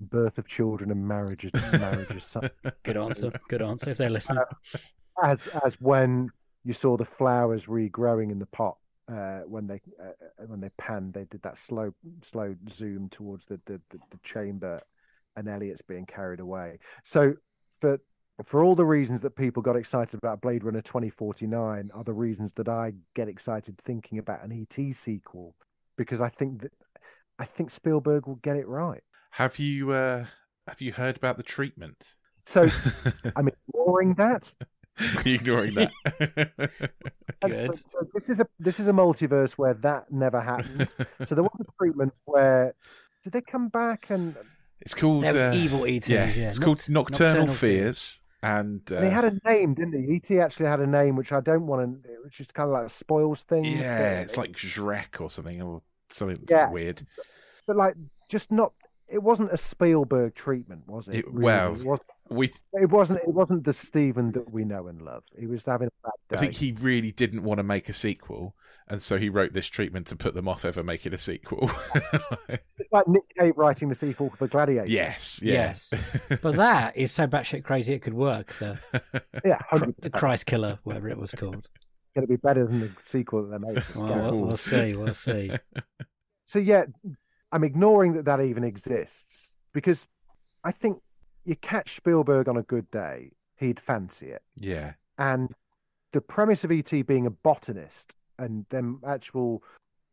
birth 0.00 0.38
of 0.38 0.46
children 0.46 0.90
and 0.90 1.06
marriages 1.06 1.52
marriages 1.72 2.24
son- 2.24 2.50
Good 2.82 2.96
answer. 2.96 3.32
Good 3.48 3.62
answer. 3.62 3.90
If 3.90 3.98
they're 3.98 4.10
listening, 4.10 4.42
as 5.22 5.48
as 5.64 5.80
when 5.80 6.30
you 6.64 6.72
saw 6.72 6.96
the 6.96 7.04
flowers 7.04 7.66
regrowing 7.66 8.30
in 8.30 8.38
the 8.38 8.46
pot 8.46 8.76
uh, 9.10 9.40
when 9.40 9.66
they 9.66 9.80
uh, 10.00 10.12
when 10.46 10.60
they 10.60 10.70
panned 10.78 11.14
they 11.14 11.24
did 11.24 11.42
that 11.42 11.56
slow 11.56 11.92
slow 12.22 12.54
zoom 12.68 13.08
towards 13.08 13.46
the 13.46 13.60
the, 13.66 13.80
the, 13.90 13.98
the 14.10 14.18
chamber 14.22 14.80
and 15.36 15.48
Elliot's 15.48 15.82
being 15.82 16.06
carried 16.06 16.40
away 16.40 16.78
so 17.02 17.34
for 17.80 18.00
for 18.44 18.62
all 18.64 18.74
the 18.74 18.84
reasons 18.84 19.22
that 19.22 19.36
people 19.36 19.62
got 19.62 19.76
excited 19.76 20.16
about 20.16 20.40
Blade 20.40 20.64
Runner 20.64 20.80
2049 20.82 21.90
are 21.92 22.04
the 22.04 22.12
reasons 22.12 22.52
that 22.54 22.68
I 22.68 22.92
get 23.14 23.28
excited 23.28 23.78
thinking 23.78 24.18
about 24.18 24.44
an 24.44 24.52
ET 24.52 24.94
sequel 24.94 25.54
because 25.96 26.20
I 26.20 26.28
think 26.28 26.62
that 26.62 26.72
I 27.38 27.44
think 27.44 27.70
Spielberg 27.70 28.26
will 28.26 28.36
get 28.36 28.56
it 28.56 28.68
right. 28.68 29.02
have 29.30 29.58
you 29.58 29.92
uh, 29.92 30.26
have 30.68 30.80
you 30.80 30.92
heard 30.92 31.16
about 31.16 31.36
the 31.36 31.42
treatment? 31.42 32.14
So 32.44 32.68
I'm 33.36 33.48
ignoring 33.48 34.14
that. 34.14 34.54
Ignoring 35.24 35.74
that? 35.74 36.50
And 37.42 37.52
Good. 37.52 37.74
So, 37.74 37.80
so 37.86 38.06
this 38.12 38.28
is 38.28 38.40
a 38.40 38.46
this 38.58 38.78
is 38.78 38.88
a 38.88 38.92
multiverse 38.92 39.52
where 39.52 39.72
that 39.72 40.12
never 40.12 40.42
happened. 40.42 40.92
so 41.24 41.34
there 41.34 41.42
was 41.42 41.56
a 41.58 41.64
treatment 41.78 42.12
where 42.26 42.74
did 43.22 43.32
they 43.32 43.40
come 43.40 43.68
back 43.68 44.10
and, 44.10 44.36
it's 44.80 44.94
called 44.94 45.24
uh, 45.24 45.52
evil 45.54 45.86
ETs. 45.86 46.06
yeah, 46.06 46.30
Yeah, 46.30 46.48
it's 46.48 46.58
called 46.58 46.80
Noct- 46.80 46.90
Nocturnal, 46.90 47.46
Fears, 47.46 48.20
and 48.42 48.80
uh, 48.90 48.96
and 48.96 49.04
he 49.04 49.10
had 49.10 49.24
a 49.24 49.38
name, 49.44 49.74
didn't 49.74 49.92
he? 50.02 50.16
ET 50.16 50.40
actually 50.40 50.66
had 50.66 50.80
a 50.80 50.86
name 50.86 51.16
which 51.16 51.32
I 51.32 51.40
don't 51.40 51.66
want 51.66 52.02
to, 52.04 52.08
which 52.24 52.40
is 52.40 52.50
kind 52.52 52.68
of 52.68 52.72
like 52.72 52.88
spoils 52.90 53.44
things. 53.44 53.66
yeah, 53.68 54.20
it's 54.20 54.36
like 54.36 54.52
Shrek 54.52 55.20
or 55.20 55.30
something 55.30 55.60
or 55.62 55.82
something 56.08 56.42
Yeah. 56.48 56.70
weird. 56.70 57.02
but 57.66 57.76
like 57.76 57.94
just 58.28 58.50
not. 58.50 58.72
It 59.08 59.22
wasn't 59.22 59.50
a 59.52 59.56
Spielberg 59.56 60.34
treatment, 60.36 60.86
was 60.86 61.08
it? 61.08 61.16
It- 61.16 61.26
really? 61.26 61.44
well, 61.44 61.74
it, 61.74 61.84
was, 61.84 62.00
We 62.28 62.50
it 62.74 62.90
wasn't. 62.90 63.20
It 63.22 63.34
wasn't 63.34 63.64
the 63.64 63.72
Stephen 63.72 64.30
that 64.32 64.52
we 64.52 64.64
know 64.64 64.86
and 64.86 65.02
love. 65.02 65.24
He 65.36 65.46
was 65.48 65.64
having 65.66 65.88
a 65.88 66.06
bad 66.06 66.12
day. 66.28 66.36
I 66.36 66.38
think 66.38 66.54
he 66.54 66.72
really 66.80 67.10
didn't 67.10 67.42
want 67.42 67.58
to 67.58 67.64
make 67.64 67.88
a 67.88 67.92
sequel, 67.92 68.54
and 68.90 69.00
so 69.00 69.16
he 69.18 69.28
wrote 69.28 69.52
this 69.52 69.66
treatment 69.66 70.06
to 70.08 70.16
put 70.16 70.34
them 70.34 70.48
off 70.48 70.64
ever 70.64 70.82
making 70.82 71.14
a 71.14 71.18
sequel. 71.18 71.70
Like 72.92 73.06
Nick 73.06 73.22
Cave 73.38 73.52
writing 73.56 73.88
the 73.88 73.94
sequel 73.94 74.32
for 74.36 74.48
Gladiator. 74.48 74.88
yes, 74.88 75.38
yeah. 75.44 75.52
Yes. 75.52 75.90
But 76.42 76.56
that 76.56 76.96
is 76.96 77.12
so 77.12 77.28
batshit 77.28 77.62
crazy 77.62 77.94
it 77.94 78.00
could 78.00 78.14
work. 78.14 78.52
The, 78.54 78.80
yeah, 79.44 79.58
Cr- 79.58 79.76
hundred 79.76 79.94
the. 80.00 80.10
Christ 80.10 80.46
Killer, 80.46 80.80
whatever 80.82 81.08
it 81.08 81.16
was 81.16 81.30
called. 81.32 81.68
Going 82.16 82.26
to 82.26 82.28
be 82.28 82.34
better 82.34 82.66
than 82.66 82.80
the 82.80 82.90
sequel 83.00 83.44
that 83.46 83.60
they 83.60 83.64
made. 83.64 83.84
Well, 83.94 84.32
we'll, 84.32 84.44
we'll 84.44 84.56
see. 84.56 84.96
We'll 84.96 85.14
see. 85.14 85.52
so 86.44 86.58
yeah, 86.58 86.86
I'm 87.52 87.62
ignoring 87.62 88.14
that 88.14 88.24
that 88.24 88.40
even 88.40 88.64
exists 88.64 89.54
because 89.72 90.08
I 90.64 90.72
think 90.72 90.98
you 91.44 91.54
catch 91.54 91.94
Spielberg 91.94 92.48
on 92.48 92.56
a 92.56 92.62
good 92.62 92.90
day, 92.90 93.30
he'd 93.56 93.78
fancy 93.78 94.30
it. 94.30 94.42
yeah, 94.56 94.94
And 95.16 95.52
the 96.10 96.20
premise 96.20 96.64
of 96.64 96.72
ET 96.72 96.90
being 97.06 97.24
a 97.26 97.30
botanist 97.30 98.16
and 98.40 98.66
them 98.70 99.00
actual 99.06 99.62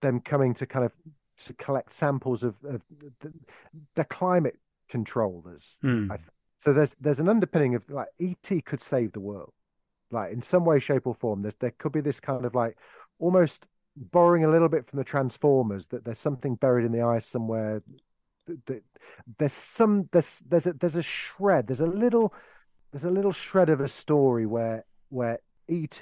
them 0.02 0.20
coming 0.20 0.54
to 0.56 0.66
kind 0.66 0.86
of 0.86 0.92
to 1.38 1.54
collect 1.54 1.94
samples 1.94 2.44
of, 2.44 2.56
of 2.64 2.84
the, 3.20 3.34
the 3.96 4.06
climate 4.06 4.58
controllers. 4.90 5.78
Hmm. 5.82 6.12
I 6.12 6.18
th- 6.18 6.30
so 6.58 6.74
there's 6.74 6.96
there's 6.96 7.20
an 7.20 7.30
underpinning 7.30 7.76
of 7.76 7.90
like 7.90 8.08
ET 8.20 8.66
could 8.66 8.82
save 8.82 9.12
the 9.14 9.20
world, 9.20 9.54
like 10.12 10.34
in 10.34 10.42
some 10.42 10.66
way, 10.66 10.80
shape, 10.80 11.06
or 11.06 11.14
form. 11.14 11.44
There's 11.44 11.56
there 11.56 11.74
could 11.78 11.92
be 11.92 12.02
this 12.02 12.20
kind 12.20 12.46
of 12.46 12.56
like 12.56 12.78
almost 13.20 13.68
borrowing 13.96 14.44
a 14.44 14.50
little 14.50 14.70
bit 14.70 14.86
from 14.86 14.98
the 14.98 15.04
Transformers 15.04 15.88
that 15.88 16.04
there's 16.04 16.20
something 16.20 16.56
buried 16.56 16.86
in 16.86 16.92
the 16.92 17.02
ice 17.02 17.28
somewhere. 17.28 17.84
That, 18.48 18.66
that 18.66 18.84
there's 19.38 19.54
some 19.54 20.10
there's 20.12 20.42
there's 20.48 20.66
a 20.66 20.74
there's 20.74 20.96
a 20.96 21.04
shred. 21.04 21.68
There's 21.68 21.82
a 21.82 21.86
little 21.86 22.34
there's 22.92 23.06
a 23.06 23.12
little 23.12 23.34
shred 23.34 23.70
of 23.70 23.80
a 23.80 23.88
story 23.88 24.48
where 24.48 24.84
where 25.10 25.40
ET 25.70 26.02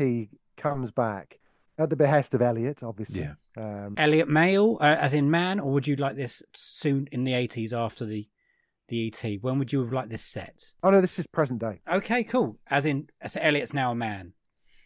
comes 0.55 0.91
back 0.91 1.39
at 1.77 1.89
the 1.89 1.95
behest 1.95 2.33
of 2.33 2.41
Elliot, 2.41 2.83
obviously. 2.83 3.21
Yeah. 3.21 3.33
Um, 3.57 3.95
Elliot 3.97 4.29
male, 4.29 4.77
uh, 4.79 4.95
as 4.99 5.13
in 5.13 5.29
man, 5.29 5.59
or 5.59 5.71
would 5.73 5.87
you 5.87 5.95
like 5.95 6.15
this 6.15 6.41
soon 6.53 7.07
in 7.11 7.23
the 7.23 7.33
80s 7.33 7.73
after 7.73 8.05
the 8.05 8.27
the 8.87 9.07
ET? 9.07 9.41
When 9.41 9.57
would 9.57 9.73
you 9.73 9.79
have 9.81 9.91
liked 9.91 10.09
this 10.09 10.21
set? 10.21 10.73
oh 10.83 10.91
no, 10.91 11.01
this 11.01 11.17
is 11.17 11.27
present 11.27 11.59
day. 11.59 11.81
Okay, 11.89 12.23
cool. 12.23 12.59
As 12.67 12.85
in, 12.85 13.09
so 13.27 13.39
Elliot's 13.41 13.73
now 13.73 13.91
a 13.91 13.95
man. 13.95 14.33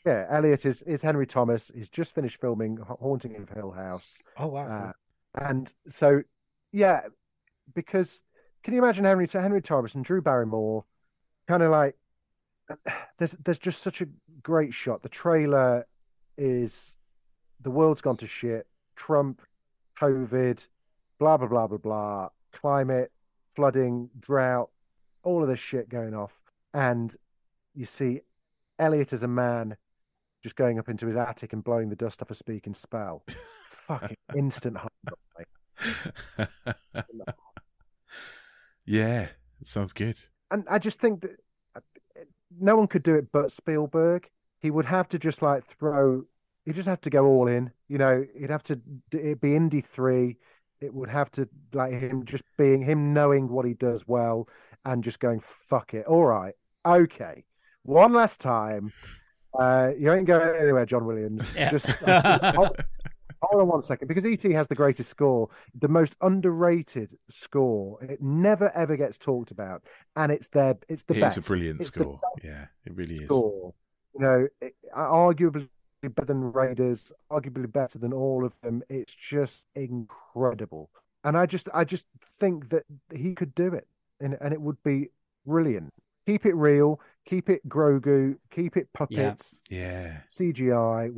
Yeah, 0.06 0.26
Elliot 0.30 0.66
is 0.66 0.82
is 0.84 1.02
Henry 1.02 1.28
Thomas. 1.28 1.72
He's 1.74 1.90
just 1.90 2.16
finished 2.16 2.40
filming 2.40 2.78
Haunting 2.78 3.36
of 3.36 3.50
Hill 3.50 3.72
House. 3.72 4.22
Oh 4.38 4.48
wow. 4.48 4.68
Uh, 4.68 4.92
and 5.36 5.74
so, 5.88 6.24
yeah, 6.72 7.02
because 7.74 8.24
can 8.64 8.74
you 8.74 8.82
imagine 8.82 9.06
Henry 9.06 9.28
Henry 9.32 9.62
Thomas 9.62 9.96
and 9.96 10.06
Drew 10.06 10.22
Barrymore, 10.22 10.86
kind 11.48 11.62
of 11.62 11.72
like 11.72 11.96
there's 13.18 13.34
there's 13.34 13.60
just 13.60 13.82
such 13.82 14.02
a 14.02 14.08
great 14.42 14.74
shot. 14.74 15.04
The 15.04 15.10
trailer 15.10 15.86
is 16.40 16.98
the 17.60 17.70
world's 17.70 18.02
gone 18.02 18.18
to 18.18 18.28
shit. 18.28 18.66
Trump, 18.96 19.42
COVID, 20.00 20.68
blah 21.20 21.38
blah 21.38 21.48
blah 21.48 21.68
blah 21.68 21.78
blah, 21.78 22.30
climate, 22.52 23.12
flooding, 23.56 24.10
drought, 24.18 24.70
all 25.24 25.44
of 25.44 25.50
this 25.50 25.60
shit 25.60 25.90
going 25.90 26.16
off, 26.16 26.42
and 26.74 27.16
you 27.76 27.86
see 27.86 28.22
Elliot 28.80 29.14
as 29.14 29.24
a 29.24 29.28
man 29.28 29.76
just 30.42 30.56
going 30.56 30.80
up 30.80 30.88
into 30.88 31.06
his 31.06 31.18
attic 31.18 31.54
and 31.54 31.64
blowing 31.64 31.90
the 31.90 31.96
dust 31.96 32.22
off 32.22 32.32
a 32.32 32.36
speaking 32.36 32.74
spell. 32.74 33.24
Fucking 33.68 34.18
instant 34.36 34.78
high. 34.78 34.88
yeah, 38.86 39.28
sounds 39.64 39.94
good. 39.94 40.18
And 40.52 40.66
I 40.70 40.80
just 40.80 41.00
think 41.00 41.22
that 41.22 41.32
uh, 41.76 41.82
no 42.58 42.76
one 42.76 42.88
could 42.88 43.04
do 43.04 43.16
it 43.16 43.32
but 43.32 43.52
Spielberg. 43.52 44.30
He 44.60 44.72
would 44.72 44.86
have 44.86 45.08
to 45.10 45.20
just 45.20 45.42
like 45.42 45.64
throw. 45.64 46.24
He 46.66 46.74
just 46.74 46.88
have 46.88 47.02
to 47.02 47.10
go 47.10 47.26
all 47.26 47.48
in. 47.48 47.72
You 47.88 47.98
know, 47.98 48.26
he'd 48.38 48.50
have 48.50 48.64
to. 48.64 48.80
It'd 49.12 49.42
be 49.42 49.56
Indy 49.56 49.82
three. 49.82 50.38
It 50.82 50.94
would 50.94 51.10
have 51.10 51.30
to 51.32 51.48
like 51.74 51.92
him 51.94 52.26
just 52.26 52.44
being 52.58 52.82
him 52.82 53.14
knowing 53.14 53.50
what 53.50 53.66
he 53.66 53.74
does 53.74 54.08
well 54.08 54.48
and 54.86 55.04
just 55.04 55.20
going 55.20 55.40
fuck 55.42 55.94
it. 55.94 56.06
All 56.06 56.24
right, 56.26 56.54
okay, 56.86 57.46
one 57.84 58.14
last 58.14 58.40
time. 58.42 58.92
Uh, 59.58 59.92
you 59.98 60.14
ain't 60.14 60.28
going 60.28 60.56
anywhere, 60.62 60.86
John 60.86 61.06
Williams. 61.06 61.56
Yeah. 61.56 61.72
Just 61.72 61.88
hold, 61.90 62.78
hold 63.42 63.62
on 63.62 63.68
one 63.68 63.82
second, 63.82 64.08
because 64.08 64.24
ET 64.24 64.42
has 64.52 64.68
the 64.68 64.76
greatest 64.76 65.10
score, 65.10 65.50
the 65.74 65.88
most 65.88 66.16
underrated 66.22 67.16
score. 67.30 68.02
It 68.04 68.22
never 68.22 68.72
ever 68.76 68.96
gets 68.96 69.18
talked 69.18 69.50
about, 69.52 69.84
and 70.16 70.32
it's 70.32 70.50
their 70.50 70.78
it's 70.88 71.04
the 71.04 71.16
It 71.16 71.22
best. 71.22 71.38
is 71.40 71.46
a 71.46 71.48
brilliant 71.48 71.80
It's 71.80 71.90
score. 71.90 72.20
Yeah, 72.44 72.68
it 72.86 72.96
really 72.96 73.16
is. 73.16 73.28
Score. 74.14 74.22
You 74.22 74.42
know, 74.42 74.48
it, 74.62 74.76
arguably 74.96 75.70
better 76.04 76.26
than 76.26 76.52
Raiders, 76.52 77.12
arguably 77.32 77.72
better 77.72 78.00
than 78.00 78.14
all 78.14 78.46
of 78.46 78.56
them. 78.62 78.84
It's 78.90 79.14
just 79.14 79.68
incredible, 79.76 80.90
and 81.24 81.38
I 81.38 81.46
just, 81.46 81.68
I 81.74 81.84
just 81.84 82.08
think 82.24 82.70
that 82.70 82.84
he 83.14 83.36
could 83.36 83.54
do 83.56 83.74
it, 83.74 83.88
and 84.20 84.38
and 84.42 84.54
it 84.54 84.62
would 84.62 84.82
be 84.84 85.10
brilliant. 85.46 85.94
Keep 86.26 86.46
it 86.46 86.56
real, 86.56 87.00
keep 87.26 87.50
it 87.50 87.68
Grogu, 87.68 88.36
keep 88.52 88.78
it 88.78 88.90
puppets, 88.94 89.64
Yeah. 89.70 90.22
CGI. 90.30 91.16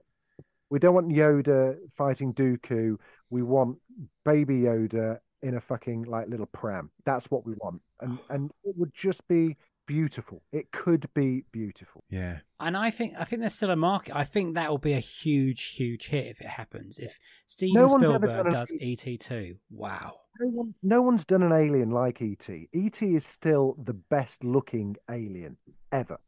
We 0.70 0.80
don't 0.80 0.94
want 0.96 1.10
Yoda 1.10 1.76
fighting 1.92 2.34
Dooku. 2.34 2.98
We 3.30 3.44
want 3.44 3.80
Baby 4.24 4.62
Yoda 4.62 5.20
in 5.42 5.56
a 5.56 5.60
fucking 5.60 6.04
like 6.04 6.30
little 6.30 6.46
pram. 6.46 6.92
That's 7.04 7.30
what 7.30 7.46
we 7.46 7.54
want, 7.60 7.82
and 8.00 8.20
and 8.30 8.52
it 8.64 8.76
would 8.78 8.94
just 8.94 9.28
be 9.28 9.58
beautiful. 9.92 10.42
It 10.52 10.72
could 10.72 11.06
be 11.14 11.44
beautiful. 11.52 12.04
Yeah. 12.10 12.40
And 12.60 12.78
I 12.78 12.92
think 12.92 13.14
I 13.20 13.26
think 13.26 13.42
there's 13.42 13.56
still 13.56 13.72
a 13.72 13.76
market. 13.76 14.16
I 14.16 14.24
think 14.24 14.56
that 14.56 14.70
will 14.70 14.78
be 14.78 14.94
a 14.94 15.00
huge, 15.00 15.64
huge 15.76 16.08
hit 16.08 16.28
if 16.28 16.42
it 16.42 16.48
happens. 16.48 16.98
If 17.00 17.20
Steven 17.48 17.74
No 17.76 17.88
one's 17.88 18.06
ever 18.06 18.28
Spielberg 18.28 18.52
does 18.54 18.72
an- 18.72 18.80
ET 18.82 19.20
two, 19.20 19.56
wow. 19.70 20.14
No, 20.40 20.48
one, 20.48 20.74
no 20.82 21.02
one's 21.02 21.26
done 21.26 21.44
an 21.44 21.52
alien 21.52 21.92
like 21.92 22.22
ET. 22.22 22.48
ET 22.74 23.02
is 23.04 23.26
still 23.26 23.76
the 23.84 23.94
best 23.94 24.44
looking 24.44 24.96
alien 25.10 25.58
ever. 25.92 26.20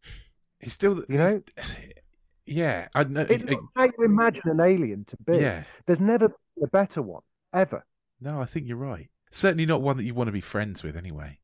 It's 0.59 0.73
still, 0.73 1.01
You 1.07 1.17
know? 1.17 1.41
yeah. 2.45 2.87
I 2.93 3.03
know. 3.05 3.21
It 3.21 3.49
looks 3.49 3.69
how 3.75 3.85
you 3.85 4.05
imagine 4.05 4.43
an 4.49 4.59
alien 4.59 5.05
to 5.05 5.17
be. 5.25 5.37
yeah. 5.37 5.63
There's 5.85 6.01
never 6.01 6.27
been 6.29 6.63
a 6.63 6.67
better 6.67 7.01
one 7.01 7.21
ever. 7.53 7.85
No, 8.19 8.41
I 8.41 8.45
think 8.45 8.67
you're 8.67 8.77
right. 8.77 9.09
Certainly 9.31 9.65
not 9.65 9.81
one 9.81 9.97
that 9.97 10.03
you 10.05 10.13
want 10.13 10.27
to 10.27 10.31
be 10.33 10.41
friends 10.41 10.83
with, 10.83 10.95
anyway. 10.95 11.39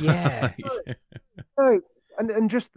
Yeah. 0.00 0.52
No, 1.58 1.80
and 2.18 2.30
and 2.30 2.50
just 2.50 2.72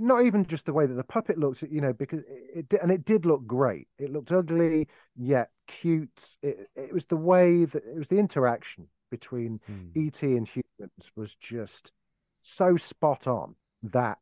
not 0.00 0.24
even 0.24 0.44
just 0.44 0.66
the 0.66 0.72
way 0.72 0.86
that 0.86 0.94
the 0.94 1.04
puppet 1.04 1.38
looks, 1.38 1.62
you 1.62 1.80
know, 1.80 1.92
because 1.92 2.20
it 2.54 2.68
di- 2.68 2.78
and 2.78 2.90
it 2.90 3.04
did 3.04 3.24
look 3.24 3.46
great. 3.46 3.88
It 3.98 4.12
looked 4.12 4.30
ugly 4.32 4.88
yet 5.16 5.50
cute. 5.66 6.36
It 6.42 6.68
it 6.76 6.92
was 6.92 7.06
the 7.06 7.16
way 7.16 7.64
that 7.64 7.82
it 7.84 7.96
was 7.96 8.08
the 8.08 8.18
interaction 8.18 8.88
between 9.10 9.60
Hmm. 9.66 9.88
ET 9.94 10.22
and 10.22 10.46
humans 10.46 11.12
was 11.16 11.34
just 11.36 11.92
so 12.40 12.76
spot 12.76 13.26
on 13.26 13.54
that 13.84 14.18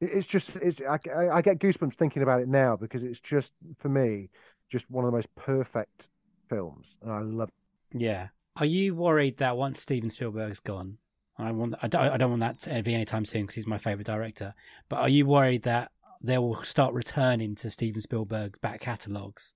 it's 0.00 0.26
just 0.26 0.56
it's 0.56 0.80
I, 0.82 0.98
I- 1.10 1.30
I 1.36 1.42
get 1.42 1.58
goosebumps 1.58 1.94
thinking 1.94 2.22
about 2.22 2.40
it 2.42 2.48
now 2.48 2.76
because 2.76 3.02
it's 3.02 3.20
just 3.20 3.52
for 3.78 3.88
me 3.88 4.28
just 4.68 4.90
one 4.90 5.04
of 5.04 5.10
the 5.10 5.16
most 5.16 5.34
perfect 5.34 6.08
films 6.48 6.98
and 7.02 7.10
I 7.10 7.20
love 7.20 7.50
It. 7.92 8.00
Yeah. 8.02 8.28
Are 8.56 8.66
you 8.66 8.94
worried 8.94 9.38
that 9.38 9.56
once 9.56 9.80
Steven 9.80 10.10
Spielberg's 10.10 10.60
gone, 10.60 10.98
I 11.38 11.50
want 11.52 11.74
I 11.82 11.88
don't, 11.88 12.00
I 12.00 12.16
don't 12.16 12.30
want 12.30 12.40
that 12.40 12.60
to 12.62 12.82
be 12.82 12.94
anytime 12.94 13.24
soon 13.24 13.42
because 13.42 13.56
he's 13.56 13.66
my 13.66 13.78
favorite 13.78 14.06
director. 14.06 14.54
But 14.88 15.00
are 15.00 15.08
you 15.08 15.26
worried 15.26 15.62
that 15.62 15.92
they 16.22 16.38
will 16.38 16.62
start 16.62 16.94
returning 16.94 17.54
to 17.56 17.70
Steven 17.70 18.00
Spielberg's 18.00 18.58
back 18.60 18.80
catalogs? 18.80 19.52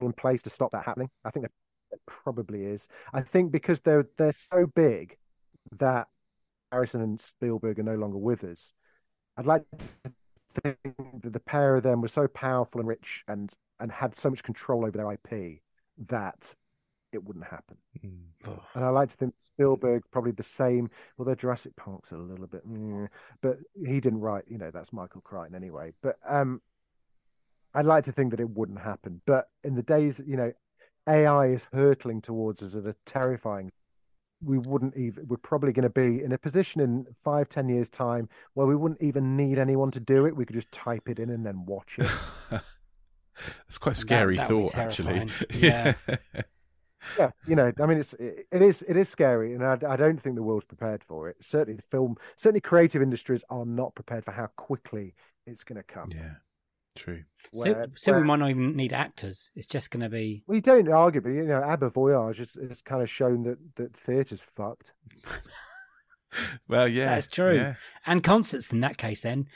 in 0.00 0.12
place 0.12 0.42
to 0.42 0.50
stop 0.50 0.70
that 0.72 0.84
happening. 0.84 1.10
I 1.24 1.30
think 1.30 1.46
there 1.90 1.98
probably 2.06 2.64
is. 2.64 2.88
I 3.12 3.22
think 3.22 3.52
because 3.52 3.80
they're 3.80 4.06
they're 4.16 4.32
so 4.32 4.66
big 4.66 5.16
that 5.78 6.08
Harrison 6.70 7.00
and 7.02 7.20
Spielberg 7.20 7.78
are 7.78 7.84
no 7.84 7.94
longer 7.94 8.18
with 8.18 8.44
us. 8.44 8.72
I'd 9.36 9.46
like 9.46 9.64
to 9.78 10.12
think 10.62 10.78
that 11.22 11.32
the 11.32 11.40
pair 11.40 11.76
of 11.76 11.82
them 11.82 12.00
were 12.00 12.08
so 12.08 12.28
powerful 12.28 12.80
and 12.80 12.88
rich 12.88 13.24
and 13.26 13.52
and 13.80 13.90
had 13.90 14.14
so 14.14 14.30
much 14.30 14.42
control 14.42 14.84
over 14.84 14.96
their 14.96 15.12
IP 15.12 15.62
that 16.06 16.54
it 17.12 17.24
wouldn't 17.24 17.46
happen. 17.46 17.76
Mm. 18.04 18.60
And 18.74 18.84
I 18.84 18.88
like 18.90 19.08
to 19.10 19.16
think 19.16 19.34
Spielberg 19.40 20.02
probably 20.10 20.32
the 20.32 20.42
same. 20.42 20.90
Although 21.18 21.34
Jurassic 21.34 21.76
Park's 21.76 22.12
a 22.12 22.16
little 22.16 22.46
bit, 22.46 22.68
mm, 22.68 23.08
but 23.40 23.58
he 23.86 24.00
didn't 24.00 24.20
write. 24.20 24.44
You 24.48 24.58
know, 24.58 24.70
that's 24.70 24.92
Michael 24.92 25.20
Crichton 25.20 25.54
anyway. 25.54 25.92
But 26.02 26.16
um, 26.28 26.60
I'd 27.74 27.86
like 27.86 28.04
to 28.04 28.12
think 28.12 28.30
that 28.30 28.40
it 28.40 28.50
wouldn't 28.50 28.80
happen. 28.80 29.20
But 29.26 29.48
in 29.64 29.74
the 29.74 29.82
days, 29.82 30.20
you 30.26 30.36
know, 30.36 30.52
AI 31.08 31.46
is 31.46 31.68
hurtling 31.72 32.20
towards 32.20 32.62
us 32.62 32.74
at 32.74 32.86
a 32.86 32.96
terrifying. 33.06 33.70
We 34.44 34.58
wouldn't 34.58 34.96
even. 34.96 35.28
We're 35.28 35.36
probably 35.36 35.72
going 35.72 35.84
to 35.84 35.90
be 35.90 36.22
in 36.22 36.32
a 36.32 36.38
position 36.38 36.80
in 36.80 37.06
five, 37.16 37.48
ten 37.48 37.68
years' 37.68 37.88
time 37.88 38.28
where 38.54 38.66
we 38.66 38.74
wouldn't 38.74 39.02
even 39.02 39.36
need 39.36 39.58
anyone 39.58 39.90
to 39.92 40.00
do 40.00 40.26
it. 40.26 40.36
We 40.36 40.44
could 40.44 40.56
just 40.56 40.72
type 40.72 41.08
it 41.08 41.20
in 41.20 41.30
and 41.30 41.46
then 41.46 41.64
watch 41.64 41.96
it. 41.98 42.10
It's 43.68 43.78
quite 43.78 43.92
a 43.92 43.98
scary 43.98 44.36
that 44.36 44.50
would 44.50 44.70
thought, 44.70 44.78
actually. 44.78 45.28
Yeah. 45.52 45.94
yeah, 47.18 47.30
you 47.46 47.56
know, 47.56 47.72
I 47.80 47.86
mean, 47.86 47.98
it's 47.98 48.12
it 48.14 48.46
it 48.52 48.62
is 48.62 48.82
it 48.88 48.96
is 48.96 49.08
scary, 49.08 49.54
and 49.54 49.64
I, 49.64 49.78
I 49.88 49.96
don't 49.96 50.20
think 50.20 50.36
the 50.36 50.42
world's 50.42 50.66
prepared 50.66 51.02
for 51.04 51.28
it. 51.28 51.36
Certainly, 51.40 51.76
the 51.76 51.82
film, 51.82 52.16
certainly, 52.36 52.60
creative 52.60 53.02
industries 53.02 53.44
are 53.50 53.66
not 53.66 53.94
prepared 53.94 54.24
for 54.24 54.32
how 54.32 54.46
quickly 54.56 55.14
it's 55.46 55.64
going 55.64 55.76
to 55.76 55.82
come. 55.82 56.10
yeah. 56.14 56.34
True. 56.94 57.22
So, 57.54 57.60
Where- 57.72 57.86
so 57.94 58.12
we 58.12 58.18
where- 58.18 58.24
might 58.26 58.38
not 58.40 58.50
even 58.50 58.76
need 58.76 58.92
actors. 58.92 59.50
It's 59.56 59.66
just 59.66 59.90
going 59.90 60.02
to 60.02 60.10
be. 60.10 60.44
We 60.46 60.60
don't 60.60 60.88
arguably, 60.88 61.36
you 61.36 61.44
know, 61.44 61.62
Abba 61.62 61.88
Voyage 61.88 62.36
has, 62.36 62.54
has 62.68 62.82
kind 62.82 63.00
of 63.02 63.08
shown 63.08 63.44
that 63.44 63.58
that 63.76 63.96
theatre's 63.96 64.42
fucked. 64.42 64.92
Well, 66.66 66.88
yeah. 66.88 67.06
That's 67.14 67.26
true. 67.26 67.56
Yeah. 67.56 67.74
And 68.06 68.24
concerts 68.24 68.72
in 68.72 68.80
that 68.80 68.96
case, 68.96 69.20
then 69.20 69.48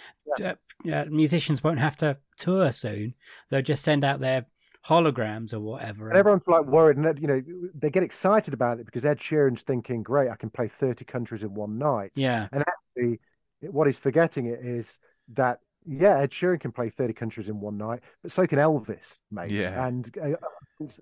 uh, 0.44 0.56
uh, 0.92 1.04
musicians 1.08 1.64
won't 1.64 1.78
have 1.78 1.96
to 1.98 2.18
tour 2.36 2.70
soon. 2.70 3.14
They'll 3.48 3.62
just 3.62 3.82
send 3.82 4.04
out 4.04 4.20
their 4.20 4.44
holograms 4.86 5.52
or 5.52 5.60
whatever. 5.60 6.08
And 6.08 6.18
everyone's 6.18 6.46
like 6.46 6.64
worried, 6.64 6.96
and 6.96 7.18
you 7.18 7.26
know, 7.26 7.42
they 7.74 7.90
get 7.90 8.02
excited 8.02 8.54
about 8.54 8.78
it 8.78 8.86
because 8.86 9.04
Ed 9.04 9.18
Sheeran's 9.18 9.62
thinking, 9.62 10.02
"Great, 10.02 10.30
I 10.30 10.36
can 10.36 10.50
play 10.50 10.68
thirty 10.68 11.04
countries 11.04 11.42
in 11.42 11.54
one 11.54 11.78
night." 11.78 12.12
yeah, 12.14 12.48
And 12.52 12.62
actually, 12.62 13.20
what 13.62 13.86
he's 13.86 13.98
forgetting 13.98 14.46
it 14.46 14.60
is 14.60 14.98
that 15.34 15.60
yeah, 15.88 16.18
Ed 16.18 16.30
Sheeran 16.30 16.60
can 16.60 16.72
play 16.72 16.88
thirty 16.88 17.12
countries 17.12 17.48
in 17.48 17.60
one 17.60 17.78
night, 17.78 18.00
but 18.22 18.30
so 18.30 18.46
can 18.46 18.58
Elvis, 18.58 19.18
mate. 19.30 19.50
Yeah. 19.50 19.86
And 19.86 20.10
uh, 20.20 20.36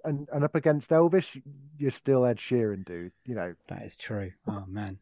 and 0.05 0.29
and 0.33 0.45
up 0.45 0.55
against 0.55 0.91
Elvis, 0.91 1.41
you're 1.79 1.91
still 1.91 2.25
Ed 2.25 2.39
Sheeran, 2.39 2.85
dude. 2.85 3.13
You 3.25 3.35
know. 3.35 3.55
that 3.69 3.83
is 3.83 3.97
true. 3.97 4.33
Oh 4.47 4.65
man. 4.67 4.99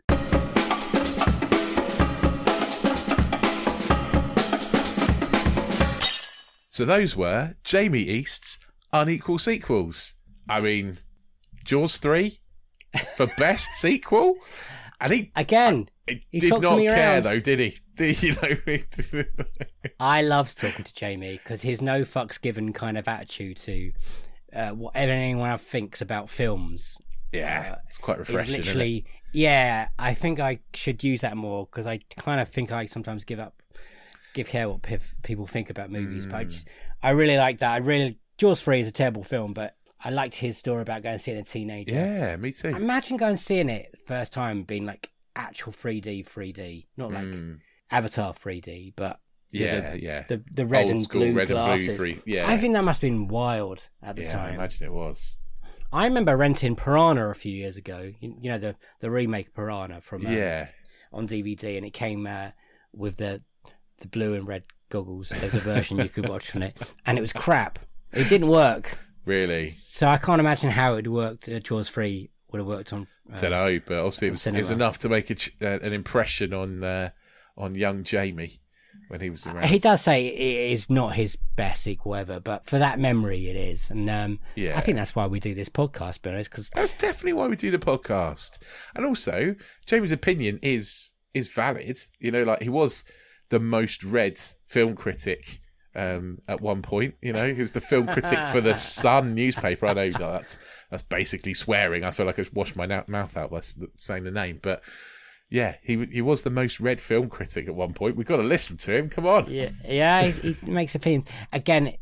So 6.68 6.86
those 6.86 7.14
were 7.14 7.54
Jamie 7.64 8.00
East's 8.00 8.58
unequal 8.92 9.38
sequels. 9.38 10.14
I 10.48 10.60
mean, 10.60 10.98
Jaws 11.64 11.96
3 11.98 12.38
for 13.16 13.26
best 13.38 13.74
sequel? 13.74 14.34
And 15.00 15.12
he, 15.12 15.32
Again, 15.34 15.88
he 16.06 16.24
he 16.30 16.40
did 16.40 16.60
not 16.60 16.78
me 16.78 16.86
care, 16.86 17.14
around. 17.14 17.24
though, 17.24 17.40
did 17.40 17.58
he? 17.58 17.78
Did, 17.94 18.22
you 18.22 18.34
know? 18.40 19.24
I 20.00 20.22
loved 20.22 20.58
talking 20.58 20.82
to 20.82 20.94
Jamie 20.94 21.32
because 21.32 21.60
his 21.60 21.82
no 21.82 22.02
fucks 22.04 22.40
given 22.40 22.72
kind 22.72 22.96
of 22.96 23.06
attitude 23.06 23.58
to 23.58 23.92
uh, 24.54 24.70
whatever 24.70 25.12
anyone 25.12 25.50
else 25.50 25.60
thinks 25.60 26.00
about 26.00 26.30
films. 26.30 26.96
yeah, 27.32 27.76
it's 27.86 27.98
quite 27.98 28.18
refreshing. 28.18 28.56
literally, 28.56 29.04
yeah. 29.34 29.88
I 29.98 30.14
think 30.14 30.40
I 30.40 30.60
should 30.72 31.04
use 31.04 31.20
that 31.20 31.36
more 31.36 31.66
because 31.66 31.86
I 31.86 32.00
kind 32.16 32.40
of 32.40 32.48
think 32.48 32.72
I 32.72 32.86
sometimes 32.86 33.24
give 33.24 33.38
up, 33.38 33.60
give 34.32 34.48
care 34.48 34.70
what 34.70 34.80
pif- 34.80 35.14
people 35.22 35.46
think 35.46 35.68
about 35.68 35.90
movies. 35.90 36.24
But 36.24 36.34
I 36.36 36.44
Mm. 36.46 36.50
just, 36.50 36.68
I 37.02 37.10
really 37.10 37.36
like 37.36 37.58
that. 37.58 37.72
I 37.72 37.76
really 37.76 38.18
Jaws 38.38 38.60
three 38.62 38.80
is 38.80 38.88
a 38.88 38.92
terrible 38.92 39.22
film, 39.24 39.52
but 39.52 39.76
I 40.04 40.10
liked 40.10 40.36
his 40.36 40.58
story 40.58 40.82
about 40.82 41.02
going 41.02 41.14
and 41.14 41.20
seeing 41.20 41.38
a 41.38 41.42
teenager. 41.44 41.92
Yeah, 41.92 42.36
me 42.36 42.52
too. 42.52 42.68
Imagine 42.68 43.16
going 43.16 43.30
and 43.30 43.40
seeing 43.40 43.68
it 43.68 43.94
first 44.06 44.32
time 44.32 44.64
being 44.64 44.84
like 44.86 45.10
actual 45.36 45.72
3D, 45.72 46.26
3D, 46.26 46.86
not 46.96 47.12
like 47.12 47.24
Mm. 47.24 47.58
Avatar 47.90 48.32
3D, 48.34 48.94
but 48.96 49.20
Yeah, 49.50 49.92
the, 49.92 50.02
yeah. 50.02 50.22
the 50.28 50.42
the 50.52 50.66
red 50.66 50.82
Old 50.84 50.90
and 50.92 51.02
school 51.02 51.20
blue 51.22 51.32
red 51.32 51.50
and 51.50 51.58
blue 51.58 51.66
glasses. 51.86 51.96
three- 51.96 52.20
yeah. 52.26 52.48
I 52.48 52.56
think 52.56 52.74
that 52.74 52.84
must 52.84 53.02
have 53.02 53.10
been 53.10 53.28
wild 53.28 53.88
at 54.02 54.16
the 54.16 54.22
yeah, 54.22 54.28
I 54.30 54.32
time. 54.46 54.54
imagine 54.54 54.86
it 54.86 54.92
was. 54.92 55.36
I 55.92 56.04
remember 56.04 56.34
renting 56.36 56.74
Piranha 56.74 57.28
a 57.28 57.34
few 57.34 57.52
years 57.54 57.76
ago. 57.76 58.12
You, 58.18 58.34
you 58.40 58.50
know 58.50 58.58
the 58.58 58.76
the 59.00 59.10
remake 59.10 59.52
Piranha 59.54 60.00
from 60.00 60.26
uh, 60.26 60.30
yeah. 60.30 60.68
on 61.12 61.28
DVD, 61.28 61.76
and 61.76 61.84
it 61.84 61.92
came 61.92 62.26
uh, 62.26 62.52
with 62.94 63.18
the 63.18 63.42
the 63.98 64.08
blue 64.08 64.32
and 64.34 64.48
red 64.48 64.64
goggles. 64.88 65.28
There's 65.28 65.54
a 65.54 65.58
version 65.60 65.98
you 65.98 66.08
could 66.08 66.28
watch 66.30 66.56
on 66.56 66.62
it, 66.62 66.76
and 67.06 67.18
it 67.18 67.20
was 67.20 67.32
crap. 67.34 67.78
It 68.12 68.28
didn't 68.28 68.48
work. 68.48 68.98
Really? 69.24 69.70
So 69.70 70.08
I 70.08 70.16
can't 70.18 70.40
imagine 70.40 70.70
how 70.70 70.92
it 70.92 70.96
would 70.96 71.08
worked. 71.08 71.48
Uh, 71.48 71.60
Jaws 71.60 71.88
three 71.88 72.30
would 72.50 72.58
have 72.58 72.66
worked 72.66 72.92
on. 72.92 73.06
Uh, 73.32 73.40
don't 73.40 73.50
know, 73.50 73.80
but 73.86 73.98
obviously 73.98 74.28
it 74.28 74.32
was, 74.32 74.46
it 74.46 74.60
was 74.60 74.70
enough 74.70 74.98
to 74.98 75.08
make 75.08 75.34
ch- 75.36 75.56
uh, 75.62 75.78
an 75.80 75.92
impression 75.92 76.52
on 76.52 76.82
uh, 76.84 77.10
on 77.56 77.74
young 77.74 78.02
Jamie 78.04 78.60
when 79.08 79.20
he 79.20 79.30
was 79.30 79.46
around. 79.46 79.68
He 79.68 79.78
does 79.78 80.00
say 80.02 80.26
it 80.26 80.72
is 80.72 80.90
not 80.90 81.14
his 81.14 81.36
best 81.56 81.82
sequel 81.82 82.14
ever, 82.14 82.40
but 82.40 82.66
for 82.66 82.78
that 82.78 82.98
memory, 82.98 83.48
it 83.48 83.56
is. 83.56 83.90
And 83.90 84.08
um, 84.10 84.40
Yeah. 84.54 84.76
I 84.76 84.80
think 84.80 84.96
that's 84.96 85.14
why 85.14 85.26
we 85.26 85.40
do 85.40 85.54
this 85.54 85.68
podcast, 85.68 86.22
Bernard, 86.22 86.44
because 86.44 86.70
That's 86.70 86.92
definitely 86.92 87.34
why 87.34 87.46
we 87.46 87.56
do 87.56 87.70
the 87.70 87.78
podcast. 87.78 88.58
And 88.94 89.06
also, 89.06 89.54
Jamie's 89.86 90.12
opinion 90.12 90.58
is 90.62 91.14
is 91.32 91.48
valid. 91.48 91.98
You 92.18 92.30
know, 92.30 92.42
like 92.42 92.62
he 92.62 92.68
was 92.68 93.04
the 93.48 93.60
most 93.60 94.02
read 94.02 94.38
film 94.66 94.94
critic 94.94 95.60
um, 95.94 96.40
at 96.48 96.60
one 96.60 96.82
point. 96.82 97.14
You 97.22 97.32
know, 97.32 97.52
he 97.52 97.60
was 97.60 97.72
the 97.72 97.80
film 97.80 98.06
critic 98.06 98.38
for 98.52 98.60
the 98.60 98.74
Sun 98.76 99.34
newspaper. 99.34 99.86
I 99.86 99.92
know 99.94 100.06
like, 100.06 100.18
that's 100.18 100.58
that's 100.90 101.02
basically 101.02 101.54
swearing. 101.54 102.04
I 102.04 102.10
feel 102.10 102.26
like 102.26 102.38
I've 102.38 102.52
washed 102.52 102.76
my 102.76 102.86
na- 102.86 103.04
mouth 103.06 103.36
out 103.36 103.50
by 103.50 103.58
s- 103.58 103.76
saying 103.96 104.24
the 104.24 104.30
name, 104.30 104.58
but. 104.62 104.82
Yeah, 105.50 105.74
he 105.82 106.06
he 106.06 106.22
was 106.22 106.44
the 106.44 106.50
most 106.50 106.80
read 106.80 106.98
film 106.98 107.28
critic 107.28 107.68
at 107.68 107.74
one 107.74 107.92
point. 107.92 108.16
We've 108.16 108.26
got 108.26 108.38
to 108.38 108.42
listen 108.42 108.78
to 108.78 108.96
him. 108.96 109.10
Come 109.10 109.26
on. 109.26 109.50
yeah, 109.50 109.68
yeah, 109.86 110.22
he, 110.22 110.52
he 110.54 110.56
makes 110.70 110.94
opinions. 110.94 111.26
Again, 111.52 111.92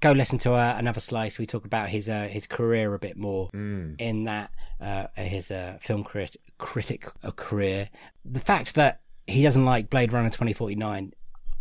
go 0.00 0.12
listen 0.12 0.38
to 0.38 0.52
uh, 0.54 0.76
another 0.78 1.00
slice. 1.00 1.36
We 1.38 1.44
talk 1.44 1.66
about 1.66 1.90
his 1.90 2.08
uh, 2.08 2.28
his 2.30 2.46
career 2.46 2.94
a 2.94 2.98
bit 2.98 3.18
more 3.18 3.50
Mm. 3.50 4.00
in 4.00 4.22
that 4.22 4.52
uh, 4.80 5.08
his 5.16 5.50
uh, 5.50 5.76
film 5.82 6.02
crit- 6.02 6.38
critic 6.56 7.06
uh, 7.22 7.30
career. 7.32 7.90
The 8.24 8.40
fact 8.40 8.74
that 8.76 9.02
he 9.26 9.42
doesn't 9.42 9.66
like 9.66 9.90
Blade 9.90 10.14
Runner 10.14 10.30
twenty 10.30 10.54
forty 10.54 10.74
nine. 10.74 11.12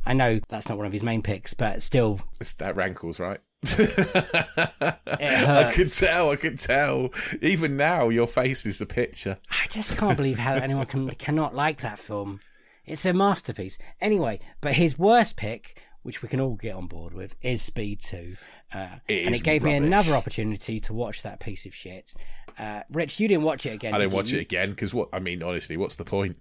I 0.05 0.13
know 0.13 0.39
that's 0.49 0.69
not 0.69 0.77
one 0.77 0.87
of 0.87 0.93
his 0.93 1.03
main 1.03 1.21
picks, 1.21 1.53
but 1.53 1.81
still, 1.81 2.15
It's- 2.35 2.53
that 2.53 2.75
rankles, 2.75 3.19
right? 3.19 3.39
I 3.65 5.71
could 5.73 5.91
tell. 5.91 6.31
I 6.31 6.35
could 6.35 6.59
tell. 6.59 7.09
Even 7.41 7.77
now, 7.77 8.09
your 8.09 8.27
face 8.27 8.65
is 8.65 8.79
the 8.79 8.85
picture. 8.85 9.37
I 9.49 9.67
just 9.69 9.97
can't 9.97 10.17
believe 10.17 10.39
how 10.39 10.55
anyone 10.55 10.85
can 10.85 11.09
cannot 11.11 11.55
like 11.55 11.81
that 11.81 11.99
film. 11.99 12.41
It's 12.85 13.05
a 13.05 13.13
masterpiece. 13.13 13.77
Anyway, 14.01 14.39
but 14.59 14.73
his 14.73 14.99
worst 14.99 15.37
pick, 15.37 15.81
which 16.01 16.21
we 16.21 16.27
can 16.27 16.41
all 16.41 16.55
get 16.55 16.75
on 16.75 16.87
board 16.87 17.13
with, 17.13 17.35
is 17.41 17.61
Speed 17.61 18.01
Two, 18.01 18.35
uh, 18.73 18.97
It 19.07 19.25
and 19.27 19.33
it 19.33 19.43
gave 19.43 19.63
me 19.63 19.73
another 19.73 20.13
opportunity 20.13 20.81
to 20.81 20.93
watch 20.93 21.23
that 21.23 21.39
piece 21.39 21.65
of 21.65 21.73
shit. 21.73 22.13
Uh, 22.59 22.81
Rich, 22.91 23.21
you 23.21 23.29
didn't 23.29 23.45
watch 23.45 23.65
it 23.65 23.73
again. 23.73 23.93
I 23.93 23.97
did 23.97 24.05
didn't 24.05 24.15
watch 24.15 24.31
you? 24.31 24.39
it 24.39 24.41
again 24.41 24.71
because 24.71 24.93
what 24.93 25.07
I 25.13 25.19
mean, 25.19 25.41
honestly, 25.41 25.77
what's 25.77 25.95
the 25.95 26.03
point? 26.03 26.35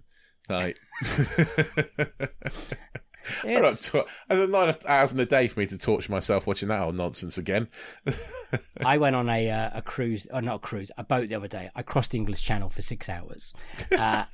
Like, 0.49 0.77
It's- 3.43 3.91
to- 3.91 4.05
there's 4.29 4.49
not 4.49 4.85
hours 4.85 5.11
in 5.13 5.19
a 5.19 5.25
day 5.25 5.47
for 5.47 5.59
me 5.59 5.65
to 5.67 5.77
torture 5.77 6.11
myself 6.11 6.47
watching 6.47 6.69
that 6.69 6.81
old 6.81 6.95
nonsense 6.95 7.37
again. 7.37 7.67
I 8.85 8.97
went 8.97 9.15
on 9.15 9.29
a 9.29 9.49
uh, 9.49 9.69
a 9.73 9.81
cruise, 9.81 10.27
or 10.31 10.41
not 10.41 10.55
a 10.55 10.59
cruise, 10.59 10.91
a 10.97 11.03
boat 11.03 11.29
the 11.29 11.35
other 11.35 11.47
day. 11.47 11.69
I 11.75 11.81
crossed 11.81 12.11
the 12.11 12.17
English 12.17 12.43
Channel 12.43 12.69
for 12.69 12.81
six 12.81 13.09
hours, 13.09 13.53
uh, 13.97 14.25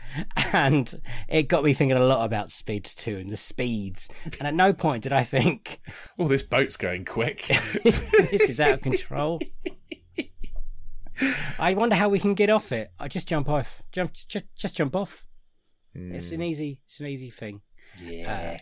and 0.54 1.02
it 1.28 1.44
got 1.44 1.64
me 1.64 1.74
thinking 1.74 1.98
a 1.98 2.04
lot 2.04 2.26
about 2.26 2.52
Speed 2.52 2.86
too 2.86 3.18
and 3.18 3.30
the 3.30 3.38
speeds. 3.38 4.10
And 4.40 4.48
at 4.48 4.54
no 4.54 4.74
point 4.74 5.04
did 5.04 5.14
I 5.14 5.24
think 5.24 5.80
oh, 6.20 6.28
this 6.28 6.44
boat's 6.44 6.78
going 6.78 7.06
quick. 7.06 7.48
this 7.84 8.50
is 8.50 8.60
out 8.60 8.74
of 8.74 8.82
control. 8.82 9.40
I 11.58 11.74
wonder 11.74 11.96
how 11.96 12.10
we 12.10 12.20
can 12.20 12.36
get 12.36 12.50
off 12.50 12.72
it. 12.72 12.92
I 13.00 13.08
just 13.08 13.28
jump 13.28 13.50
off, 13.50 13.82
jump, 13.92 14.14
just, 14.14 14.46
just 14.56 14.76
jump 14.76 14.96
off. 14.96 15.24
It's 16.00 16.32
an 16.32 16.44
easy, 16.44 16.80
it's 16.86 17.00
an 17.00 17.08
easy 17.08 17.32
thing. 17.32 17.62
Yeah. 18.04 18.60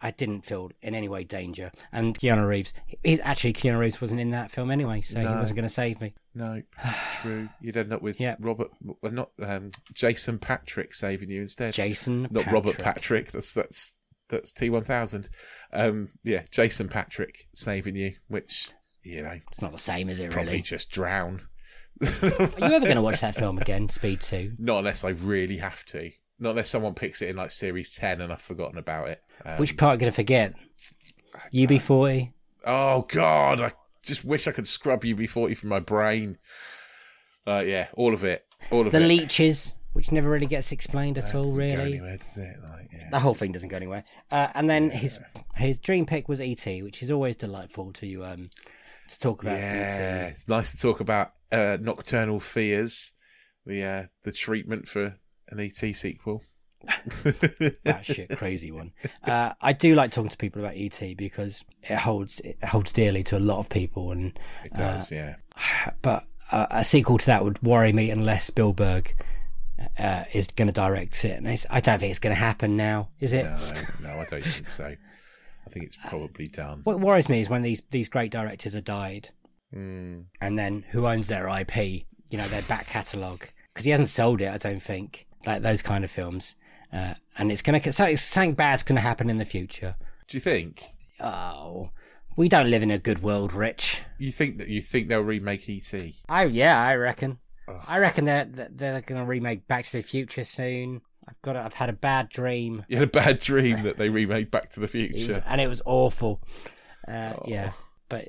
I 0.00 0.12
didn't 0.12 0.42
feel 0.42 0.70
in 0.80 0.94
any 0.94 1.08
way 1.08 1.24
danger. 1.24 1.72
And 1.90 2.16
Keanu 2.16 2.46
Reeves, 2.46 2.72
he's 3.02 3.18
actually 3.24 3.52
Keanu 3.52 3.80
Reeves 3.80 4.00
wasn't 4.00 4.20
in 4.20 4.30
that 4.30 4.52
film 4.52 4.70
anyway, 4.70 5.00
so 5.00 5.18
he 5.18 5.26
wasn't 5.26 5.56
going 5.56 5.66
to 5.66 5.74
save 5.74 6.00
me. 6.00 6.14
no, 6.36 6.62
true. 7.20 7.48
You'd 7.60 7.76
end 7.76 7.92
up 7.92 8.00
with 8.00 8.20
Yeah. 8.20 8.36
Robert, 8.38 8.68
well, 8.80 9.10
not 9.12 9.30
um, 9.42 9.72
Jason 9.94 10.38
Patric 10.38 10.94
saving 10.94 11.30
you 11.30 11.42
instead. 11.42 11.74
Jason, 11.74 12.28
not 12.30 12.46
Robert 12.46 12.78
Patrick. 12.78 12.84
Patrick. 13.26 13.32
That's 13.32 13.52
that's 13.52 13.96
that's 14.28 14.52
T 14.52 14.70
one 14.70 14.84
thousand. 14.84 15.28
Um, 15.72 16.10
yeah, 16.22 16.42
Jason 16.52 16.88
Patric 16.88 17.48
saving 17.52 17.96
you, 17.96 18.14
which 18.28 18.70
you 19.02 19.22
know 19.22 19.40
It's 19.50 19.62
not 19.62 19.72
the 19.72 19.78
same, 19.78 20.08
is 20.08 20.20
it? 20.20 20.30
probably 20.30 20.52
Really? 20.52 20.62
just 20.62 20.90
drown. 20.92 21.42
Are 22.00 22.06
you 22.28 22.74
ever 22.76 22.84
going 22.84 22.94
to 22.94 23.02
watch 23.02 23.20
that 23.22 23.34
film 23.34 23.58
again, 23.58 23.88
Speed 23.88 24.20
Two? 24.20 24.52
Not 24.60 24.78
unless 24.78 25.02
I 25.02 25.08
really 25.08 25.56
have 25.56 25.84
to. 25.86 26.12
Not 26.40 26.50
unless 26.50 26.70
someone 26.70 26.94
picks 26.94 27.20
it 27.22 27.28
in 27.30 27.36
like 27.36 27.50
series 27.50 27.94
ten 27.94 28.20
and 28.20 28.32
I've 28.32 28.40
forgotten 28.40 28.78
about 28.78 29.08
it. 29.08 29.22
Um, 29.44 29.58
Which 29.58 29.76
part 29.76 29.92
are 29.92 29.94
you 29.94 30.00
going 30.00 30.12
to 30.12 30.16
forget? 30.16 30.54
UB40. 31.52 32.32
Oh 32.64 33.02
God, 33.08 33.60
I 33.60 33.72
just 34.02 34.24
wish 34.24 34.46
I 34.46 34.52
could 34.52 34.66
scrub 34.68 35.02
UB40 35.02 35.56
from 35.56 35.70
my 35.70 35.80
brain. 35.80 36.38
Uh, 37.46 37.60
yeah, 37.60 37.88
all 37.94 38.12
of 38.14 38.24
it, 38.24 38.44
all 38.70 38.86
of 38.86 38.92
The 38.92 39.02
it. 39.02 39.06
leeches, 39.08 39.74
which 39.94 40.12
never 40.12 40.28
really 40.28 40.46
gets 40.46 40.70
explained 40.70 41.16
at 41.18 41.34
all, 41.34 41.52
really. 41.54 41.94
anywhere, 41.94 42.18
does 42.18 42.36
it? 42.36 42.56
Like, 42.62 42.90
yeah. 42.92 43.08
The 43.10 43.18
whole 43.20 43.34
thing 43.34 43.52
doesn't 43.52 43.68
go 43.70 43.76
anywhere. 43.76 44.04
Uh, 44.30 44.48
and 44.54 44.68
then 44.68 44.90
his 44.90 45.18
his 45.54 45.78
dream 45.78 46.04
pick 46.04 46.28
was 46.28 46.40
ET, 46.40 46.64
which 46.82 47.02
is 47.02 47.10
always 47.10 47.36
delightful 47.36 47.92
to 47.94 48.24
um 48.24 48.50
to 49.08 49.18
talk 49.18 49.42
about. 49.42 49.58
Yeah, 49.58 50.26
ET. 50.26 50.30
it's 50.32 50.48
nice 50.48 50.70
to 50.72 50.76
talk 50.76 51.00
about 51.00 51.32
uh, 51.50 51.78
nocturnal 51.80 52.40
fears, 52.40 53.12
the 53.64 53.82
uh, 53.82 54.02
the 54.24 54.32
treatment 54.32 54.88
for 54.88 55.16
an 55.50 55.60
ET 55.60 55.76
sequel. 55.76 56.42
that 56.84 58.00
shit 58.02 58.36
crazy 58.36 58.70
one. 58.70 58.92
Uh, 59.24 59.52
I 59.60 59.72
do 59.72 59.94
like 59.94 60.12
talking 60.12 60.30
to 60.30 60.36
people 60.36 60.62
about 60.62 60.76
ET 60.76 61.00
because 61.16 61.64
it 61.82 61.96
holds 61.96 62.40
it 62.40 62.62
holds 62.64 62.92
dearly 62.92 63.22
to 63.24 63.36
a 63.36 63.40
lot 63.40 63.58
of 63.58 63.68
people, 63.68 64.12
and 64.12 64.38
It 64.64 64.74
does, 64.74 65.10
yeah. 65.10 65.36
but 66.02 66.24
uh, 66.52 66.66
a 66.70 66.84
sequel 66.84 67.18
to 67.18 67.26
that 67.26 67.44
would 67.44 67.62
worry 67.62 67.92
me 67.92 68.10
unless 68.10 68.46
Spielberg 68.46 69.14
uh, 69.98 70.24
is 70.32 70.46
going 70.48 70.68
to 70.68 70.72
direct 70.72 71.24
it, 71.24 71.36
and 71.36 71.48
it's, 71.48 71.66
I 71.68 71.80
don't 71.80 71.98
think 71.98 72.10
it's 72.10 72.20
going 72.20 72.34
to 72.34 72.40
happen 72.40 72.76
now, 72.76 73.08
is 73.20 73.32
it? 73.32 73.44
No, 73.44 73.74
no, 74.02 74.10
I 74.20 74.24
don't 74.30 74.44
think 74.44 74.70
so. 74.70 74.84
I 74.86 75.70
think 75.70 75.84
it's 75.84 75.96
probably 75.96 76.46
done. 76.46 76.80
What 76.84 77.00
worries 77.00 77.28
me 77.28 77.40
is 77.40 77.50
when 77.50 77.62
these 77.62 77.82
these 77.90 78.08
great 78.08 78.30
directors 78.30 78.74
are 78.76 78.80
died, 78.80 79.30
Mm, 79.74 80.24
and 80.40 80.58
then 80.58 80.84
who 80.90 81.06
owns 81.06 81.28
their 81.28 81.46
IP? 81.48 81.76
You 82.30 82.38
know, 82.38 82.48
their 82.48 82.62
back 82.62 82.86
catalogue 82.86 83.46
because 83.72 83.84
he 83.84 83.90
hasn't 83.90 84.08
sold 84.08 84.40
it. 84.40 84.48
I 84.48 84.58
don't 84.58 84.82
think 84.82 85.26
like 85.46 85.62
those 85.62 85.82
kind 85.82 86.04
of 86.04 86.10
films, 86.10 86.56
uh, 86.92 87.14
and 87.36 87.50
it's 87.52 87.62
gonna 87.62 87.80
something, 87.92 88.16
something 88.16 88.54
bad's 88.54 88.82
gonna 88.82 89.00
happen 89.00 89.30
in 89.30 89.38
the 89.38 89.44
future. 89.44 89.96
do 90.28 90.36
you 90.36 90.40
think? 90.40 90.82
Oh, 91.20 91.90
we 92.36 92.48
don't 92.48 92.70
live 92.70 92.82
in 92.82 92.90
a 92.90 92.98
good 92.98 93.22
world, 93.22 93.52
Rich. 93.52 94.02
You 94.18 94.30
think 94.30 94.58
that 94.58 94.68
you 94.68 94.80
think 94.80 95.08
they'll 95.08 95.20
remake 95.20 95.68
E 95.68 95.82
ET? 95.92 96.12
I 96.28 96.44
yeah, 96.44 96.80
I 96.80 96.94
reckon. 96.96 97.38
I 97.86 97.98
reckon 97.98 98.24
they're 98.24 98.46
they're 98.46 99.00
going 99.02 99.20
to 99.20 99.26
remake 99.26 99.66
Back 99.68 99.84
to 99.86 99.92
the 99.92 100.02
Future 100.02 100.44
soon. 100.44 101.02
I've 101.28 101.40
got. 101.42 101.56
A, 101.56 101.60
I've 101.64 101.74
had 101.74 101.90
a 101.90 101.92
bad 101.92 102.30
dream, 102.30 102.84
You 102.88 102.96
had 102.98 103.08
a 103.08 103.10
bad 103.10 103.40
dream 103.40 103.82
that 103.82 103.98
they 103.98 104.08
remade 104.08 104.50
Back 104.50 104.70
to 104.70 104.80
the 104.80 104.84
It 104.98 105.12
was- 105.12 105.24
Future. 105.26 105.44
and 105.46 105.60
it 105.60 105.68
was 105.68 105.82
awful. 105.84 106.40
Uh, 107.06 107.34
Yeah, 107.46 107.72
but 108.08 108.28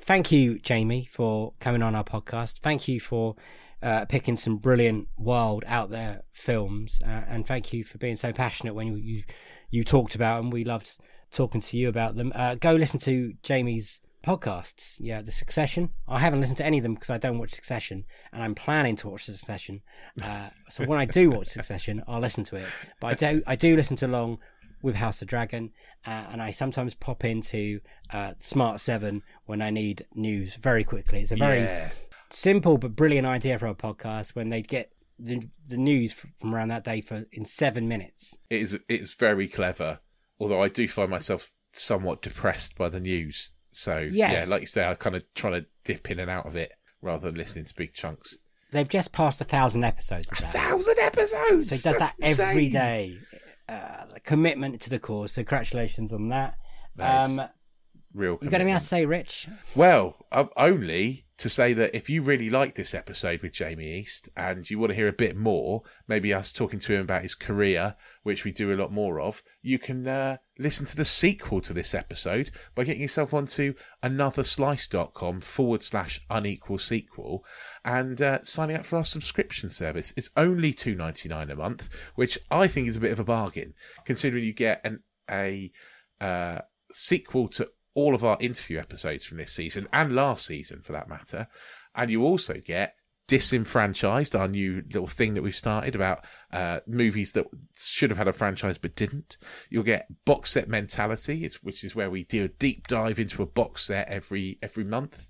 thank 0.00 0.32
you, 0.32 0.58
Jamie, 0.58 1.06
for 1.12 1.52
coming 1.60 1.82
on 1.82 1.94
our 1.94 2.04
podcast. 2.04 2.60
Thank 2.62 2.88
you 2.88 2.98
for 3.00 3.36
uh, 3.82 4.04
picking 4.06 4.36
some 4.36 4.56
brilliant, 4.56 5.08
wild, 5.16 5.64
out 5.66 5.90
there 5.90 6.22
films, 6.32 6.98
uh, 7.04 7.22
and 7.28 7.46
thank 7.46 7.72
you 7.72 7.84
for 7.84 7.98
being 7.98 8.16
so 8.16 8.32
passionate 8.32 8.74
when 8.74 8.88
you 8.88 8.96
you, 8.96 9.22
you 9.70 9.84
talked 9.84 10.14
about 10.14 10.38
them. 10.38 10.50
We 10.50 10.64
loved 10.64 10.96
talking 11.30 11.60
to 11.60 11.76
you 11.76 11.88
about 11.88 12.16
them. 12.16 12.32
Uh, 12.34 12.54
go 12.54 12.72
listen 12.72 13.00
to 13.00 13.34
Jamie's 13.42 14.00
podcasts. 14.24 14.96
Yeah, 14.98 15.22
The 15.22 15.30
Succession. 15.30 15.90
I 16.06 16.18
haven't 16.18 16.40
listened 16.40 16.58
to 16.58 16.66
any 16.66 16.78
of 16.78 16.82
them 16.82 16.94
because 16.94 17.10
I 17.10 17.18
don't 17.18 17.38
watch 17.38 17.52
Succession, 17.52 18.04
and 18.32 18.42
I'm 18.42 18.54
planning 18.54 18.96
to 18.96 19.08
watch 19.08 19.24
Succession. 19.24 19.82
Uh, 20.20 20.48
so 20.70 20.84
when 20.84 20.98
I 20.98 21.04
do 21.04 21.30
watch 21.30 21.48
Succession, 21.48 22.02
I'll 22.08 22.20
listen 22.20 22.44
to 22.44 22.56
it. 22.56 22.66
But 23.00 23.06
I 23.22 23.32
do 23.32 23.42
I 23.46 23.56
do 23.56 23.76
listen 23.76 23.96
to 23.98 24.06
along 24.06 24.38
with 24.82 24.96
House 24.96 25.22
of 25.22 25.28
Dragon, 25.28 25.70
uh, 26.06 26.26
and 26.30 26.42
I 26.42 26.50
sometimes 26.50 26.94
pop 26.94 27.24
into 27.24 27.80
uh, 28.12 28.34
Smart 28.38 28.80
Seven 28.80 29.22
when 29.46 29.62
I 29.62 29.70
need 29.70 30.06
news 30.14 30.54
very 30.54 30.84
quickly. 30.84 31.20
It's 31.20 31.32
a 31.32 31.36
very 31.36 31.60
Yeah. 31.60 31.90
Simple 32.30 32.78
but 32.78 32.94
brilliant 32.96 33.26
idea 33.26 33.58
for 33.58 33.66
a 33.66 33.74
podcast 33.74 34.34
when 34.34 34.48
they 34.50 34.62
get 34.62 34.92
the 35.18 35.48
the 35.66 35.76
news 35.76 36.12
from 36.12 36.54
around 36.54 36.68
that 36.68 36.84
day 36.84 37.00
for 37.00 37.24
in 37.32 37.44
seven 37.44 37.88
minutes. 37.88 38.38
It 38.50 38.62
is 38.62 38.78
it's 38.88 39.14
very 39.14 39.48
clever. 39.48 40.00
Although 40.40 40.62
I 40.62 40.68
do 40.68 40.86
find 40.88 41.10
myself 41.10 41.50
somewhat 41.72 42.22
depressed 42.22 42.76
by 42.76 42.88
the 42.88 43.00
news. 43.00 43.52
So 43.70 43.98
Yes. 43.98 44.46
yeah, 44.46 44.50
like 44.50 44.60
you 44.62 44.66
say, 44.66 44.86
I 44.86 44.94
kind 44.94 45.16
of 45.16 45.24
try 45.34 45.50
to 45.50 45.66
dip 45.84 46.10
in 46.10 46.18
and 46.20 46.30
out 46.30 46.46
of 46.46 46.54
it 46.56 46.72
rather 47.02 47.28
than 47.28 47.36
listening 47.36 47.64
to 47.66 47.74
big 47.74 47.92
chunks. 47.94 48.38
They've 48.70 48.88
just 48.88 49.12
passed 49.12 49.40
a 49.40 49.44
thousand 49.44 49.84
episodes 49.84 50.30
of 50.30 50.38
that. 50.38 50.52
Thousand 50.52 50.98
episodes. 50.98 51.68
So 51.68 51.74
he 51.76 51.82
does 51.82 51.98
That's 51.98 52.14
that 52.14 52.40
every 52.40 52.66
insane. 52.66 52.70
day. 52.72 53.18
Uh, 53.68 54.04
commitment 54.24 54.80
to 54.82 54.90
the 54.90 54.98
cause. 54.98 55.32
So 55.32 55.42
congratulations 55.42 56.12
on 56.12 56.28
that. 56.28 56.54
Nice. 56.96 57.38
Um, 57.38 57.48
real. 58.14 58.38
You 58.42 58.48
got 58.48 58.60
anything 58.60 58.74
commitment. 58.74 58.74
else 58.74 58.82
to 58.84 58.88
say, 58.88 59.04
Rich? 59.06 59.48
Well, 59.74 60.16
um, 60.32 60.50
only 60.56 61.26
to 61.38 61.48
say 61.48 61.72
that 61.72 61.94
if 61.94 62.10
you 62.10 62.20
really 62.20 62.50
like 62.50 62.74
this 62.74 62.94
episode 62.94 63.42
with 63.42 63.52
Jamie 63.52 63.94
East 63.94 64.28
and 64.36 64.68
you 64.68 64.76
want 64.78 64.90
to 64.90 64.96
hear 64.96 65.06
a 65.06 65.12
bit 65.12 65.36
more, 65.36 65.82
maybe 66.08 66.34
us 66.34 66.52
talking 66.52 66.80
to 66.80 66.92
him 66.92 67.02
about 67.02 67.22
his 67.22 67.36
career, 67.36 67.94
which 68.24 68.44
we 68.44 68.50
do 68.50 68.72
a 68.72 68.76
lot 68.76 68.92
more 68.92 69.20
of, 69.20 69.42
you 69.62 69.78
can 69.78 70.08
uh, 70.08 70.38
listen 70.58 70.84
to 70.86 70.96
the 70.96 71.04
sequel 71.04 71.60
to 71.60 71.72
this 71.72 71.94
episode 71.94 72.50
by 72.74 72.82
getting 72.82 73.02
yourself 73.02 73.32
onto 73.32 73.74
anotherslice.com 74.02 75.40
forward 75.40 75.82
slash 75.84 76.20
unequal 76.28 76.78
sequel 76.78 77.44
and 77.84 78.20
uh, 78.20 78.42
signing 78.42 78.74
up 78.74 78.84
for 78.84 78.96
our 78.96 79.04
subscription 79.04 79.70
service. 79.70 80.12
It's 80.16 80.30
only 80.36 80.72
two 80.72 80.96
ninety 80.96 81.28
nine 81.28 81.50
a 81.50 81.56
month, 81.56 81.88
which 82.16 82.36
I 82.50 82.66
think 82.66 82.88
is 82.88 82.96
a 82.96 83.00
bit 83.00 83.12
of 83.12 83.20
a 83.20 83.24
bargain, 83.24 83.74
considering 84.04 84.42
you 84.42 84.52
get 84.52 84.80
an 84.84 85.04
a 85.30 85.70
uh, 86.20 86.60
sequel 86.90 87.48
to 87.48 87.68
all 87.98 88.14
of 88.14 88.24
our 88.24 88.36
interview 88.38 88.78
episodes 88.78 89.24
from 89.24 89.38
this 89.38 89.52
season 89.52 89.88
and 89.92 90.14
last 90.14 90.46
season 90.46 90.80
for 90.80 90.92
that 90.92 91.08
matter. 91.08 91.48
And 91.96 92.10
you 92.10 92.22
also 92.22 92.54
get 92.64 92.94
Disenfranchised, 93.26 94.36
our 94.36 94.46
new 94.46 94.84
little 94.86 95.08
thing 95.08 95.34
that 95.34 95.42
we've 95.42 95.54
started 95.54 95.96
about 95.96 96.24
uh, 96.52 96.78
movies 96.86 97.32
that 97.32 97.46
should 97.76 98.10
have 98.10 98.16
had 98.16 98.28
a 98.28 98.32
franchise 98.32 98.78
but 98.78 98.94
didn't. 98.94 99.36
You'll 99.68 99.82
get 99.82 100.06
Box 100.24 100.52
Set 100.52 100.68
Mentality, 100.68 101.50
which 101.60 101.82
is 101.82 101.96
where 101.96 102.08
we 102.08 102.22
do 102.22 102.44
a 102.44 102.48
deep 102.48 102.86
dive 102.86 103.18
into 103.18 103.42
a 103.42 103.46
box 103.46 103.84
set 103.84 104.08
every 104.08 104.58
every 104.62 104.84
month. 104.84 105.28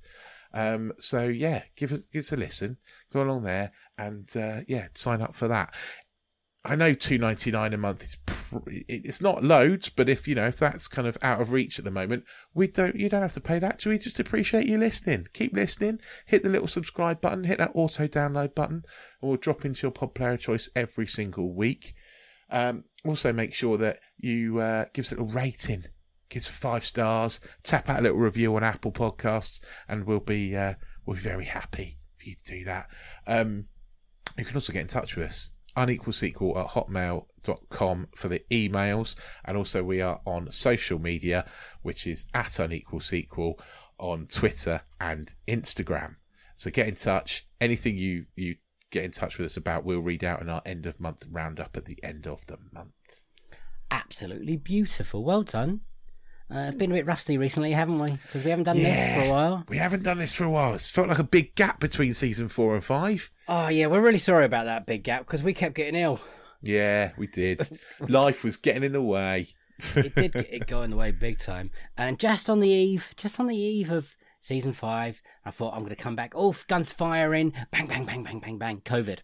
Um, 0.52 0.92
so 0.98 1.24
yeah, 1.24 1.62
give 1.74 1.90
us 1.90 2.06
give 2.06 2.20
us 2.20 2.32
a 2.32 2.36
listen. 2.36 2.76
Go 3.14 3.22
along 3.22 3.44
there 3.44 3.72
and 3.96 4.28
uh, 4.36 4.60
yeah, 4.68 4.88
sign 4.94 5.22
up 5.22 5.34
for 5.34 5.48
that. 5.48 5.74
I 6.64 6.74
know 6.74 6.92
two 6.92 7.18
ninety 7.18 7.52
nine 7.52 7.72
a 7.72 7.78
month 7.78 8.02
is 8.02 8.16
pr- 8.26 8.58
it's 8.66 9.20
not 9.20 9.44
loads, 9.44 9.88
but 9.88 10.08
if 10.08 10.26
you 10.26 10.34
know 10.34 10.48
if 10.48 10.58
that's 10.58 10.88
kind 10.88 11.06
of 11.06 11.16
out 11.22 11.40
of 11.40 11.52
reach 11.52 11.78
at 11.78 11.84
the 11.84 11.90
moment, 11.90 12.24
we 12.52 12.66
don't 12.66 12.96
you 12.96 13.08
don't 13.08 13.22
have 13.22 13.32
to 13.34 13.40
pay 13.40 13.58
that. 13.60 13.78
Do 13.78 13.90
We 13.90 13.98
just 13.98 14.18
appreciate 14.18 14.66
you 14.66 14.76
listening. 14.76 15.28
Keep 15.32 15.54
listening. 15.54 16.00
Hit 16.26 16.42
the 16.42 16.48
little 16.48 16.66
subscribe 16.66 17.20
button. 17.20 17.44
Hit 17.44 17.58
that 17.58 17.70
auto 17.74 18.08
download 18.08 18.54
button, 18.54 18.82
and 19.20 19.28
we'll 19.28 19.36
drop 19.36 19.64
into 19.64 19.86
your 19.86 19.92
pod 19.92 20.14
player 20.14 20.32
of 20.32 20.40
choice 20.40 20.68
every 20.74 21.06
single 21.06 21.54
week. 21.54 21.94
Um, 22.50 22.84
also, 23.04 23.32
make 23.32 23.54
sure 23.54 23.78
that 23.78 24.00
you 24.16 24.58
uh, 24.58 24.86
give 24.92 25.04
us 25.04 25.12
a 25.12 25.14
little 25.14 25.32
rating. 25.32 25.84
Give 26.28 26.40
us 26.40 26.48
five 26.48 26.84
stars. 26.84 27.40
Tap 27.62 27.88
out 27.88 28.00
a 28.00 28.02
little 28.02 28.18
review 28.18 28.56
on 28.56 28.64
Apple 28.64 28.92
Podcasts, 28.92 29.60
and 29.88 30.06
we'll 30.06 30.18
be 30.18 30.56
uh, 30.56 30.74
we'll 31.06 31.16
be 31.16 31.22
very 31.22 31.44
happy 31.44 31.98
for 32.16 32.24
you 32.24 32.34
to 32.34 32.58
do 32.58 32.64
that. 32.64 32.88
Um, 33.28 33.66
you 34.36 34.44
can 34.44 34.56
also 34.56 34.72
get 34.72 34.82
in 34.82 34.88
touch 34.88 35.14
with 35.14 35.26
us 35.26 35.50
unequal 35.82 36.12
sequel 36.12 36.58
at 36.58 36.68
hotmail.com 36.68 38.08
for 38.14 38.28
the 38.28 38.42
emails 38.50 39.16
and 39.44 39.56
also 39.56 39.82
we 39.82 40.00
are 40.00 40.20
on 40.26 40.50
social 40.50 40.98
media 40.98 41.44
which 41.82 42.06
is 42.06 42.24
at 42.34 42.58
unequal 42.58 43.00
sequel 43.00 43.58
on 43.98 44.26
twitter 44.26 44.82
and 45.00 45.34
instagram 45.46 46.16
so 46.56 46.70
get 46.70 46.88
in 46.88 46.94
touch 46.94 47.46
anything 47.60 47.96
you 47.96 48.26
you 48.36 48.56
get 48.90 49.04
in 49.04 49.10
touch 49.10 49.38
with 49.38 49.46
us 49.46 49.56
about 49.56 49.84
we'll 49.84 50.00
read 50.00 50.24
out 50.24 50.40
in 50.40 50.48
our 50.48 50.62
end 50.64 50.86
of 50.86 50.98
month 50.98 51.24
roundup 51.30 51.76
at 51.76 51.84
the 51.84 52.02
end 52.02 52.26
of 52.26 52.46
the 52.46 52.56
month 52.72 52.92
Absolutely 53.90 54.56
beautiful. 54.56 55.24
Well 55.24 55.42
done. 55.42 55.80
Uh, 56.50 56.70
been 56.72 56.90
a 56.90 56.94
bit 56.94 57.06
rusty 57.06 57.36
recently, 57.36 57.72
haven't 57.72 57.98
we? 57.98 58.12
Because 58.12 58.42
we 58.42 58.50
haven't 58.50 58.64
done 58.64 58.78
this 58.78 59.14
for 59.14 59.28
a 59.28 59.30
while. 59.30 59.64
we 59.68 59.76
haven't 59.76 60.02
done 60.02 60.16
this 60.18 60.32
for 60.32 60.44
a 60.44 60.50
while 60.50 60.72
it's 60.74 60.88
felt 60.88 61.08
like 61.08 61.18
a 61.18 61.24
big 61.24 61.54
gap 61.54 61.78
between 61.78 62.14
season 62.14 62.48
four 62.48 62.74
and 62.74 62.82
five 62.82 63.30
Oh 63.48 63.68
yeah, 63.68 63.86
we're 63.86 64.00
really 64.00 64.18
sorry 64.18 64.44
about 64.46 64.64
that 64.64 64.86
big 64.86 65.02
gap 65.04 65.26
because 65.26 65.42
we 65.42 65.52
kept 65.52 65.74
getting 65.74 65.94
ill. 66.00 66.20
yeah 66.62 67.10
we 67.18 67.26
did 67.26 67.60
life 68.08 68.42
was 68.44 68.56
getting 68.56 68.82
in 68.82 68.92
the 68.92 69.02
way 69.02 69.48
It 69.94 70.14
did 70.14 70.32
get 70.32 70.52
it 70.54 70.66
go 70.66 70.82
in 70.82 70.90
the 70.90 70.96
way 70.96 71.10
big 71.12 71.38
time. 71.38 71.70
And 71.98 72.18
just 72.18 72.48
on 72.48 72.60
the 72.60 72.68
eve, 72.68 73.12
just 73.16 73.38
on 73.38 73.46
the 73.46 73.56
eve 73.56 73.90
of 73.90 74.16
season 74.40 74.72
five, 74.72 75.20
I 75.44 75.50
thought 75.50 75.74
I'm 75.74 75.80
going 75.80 75.90
to 75.94 76.02
come 76.02 76.16
back. 76.16 76.32
Oh, 76.34 76.54
guns 76.66 76.90
firing, 76.92 77.52
bang, 77.70 77.86
bang, 77.86 78.04
bang, 78.06 78.22
bang, 78.24 78.40
bang, 78.40 78.56
bang. 78.58 78.80
COVID. 78.80 79.18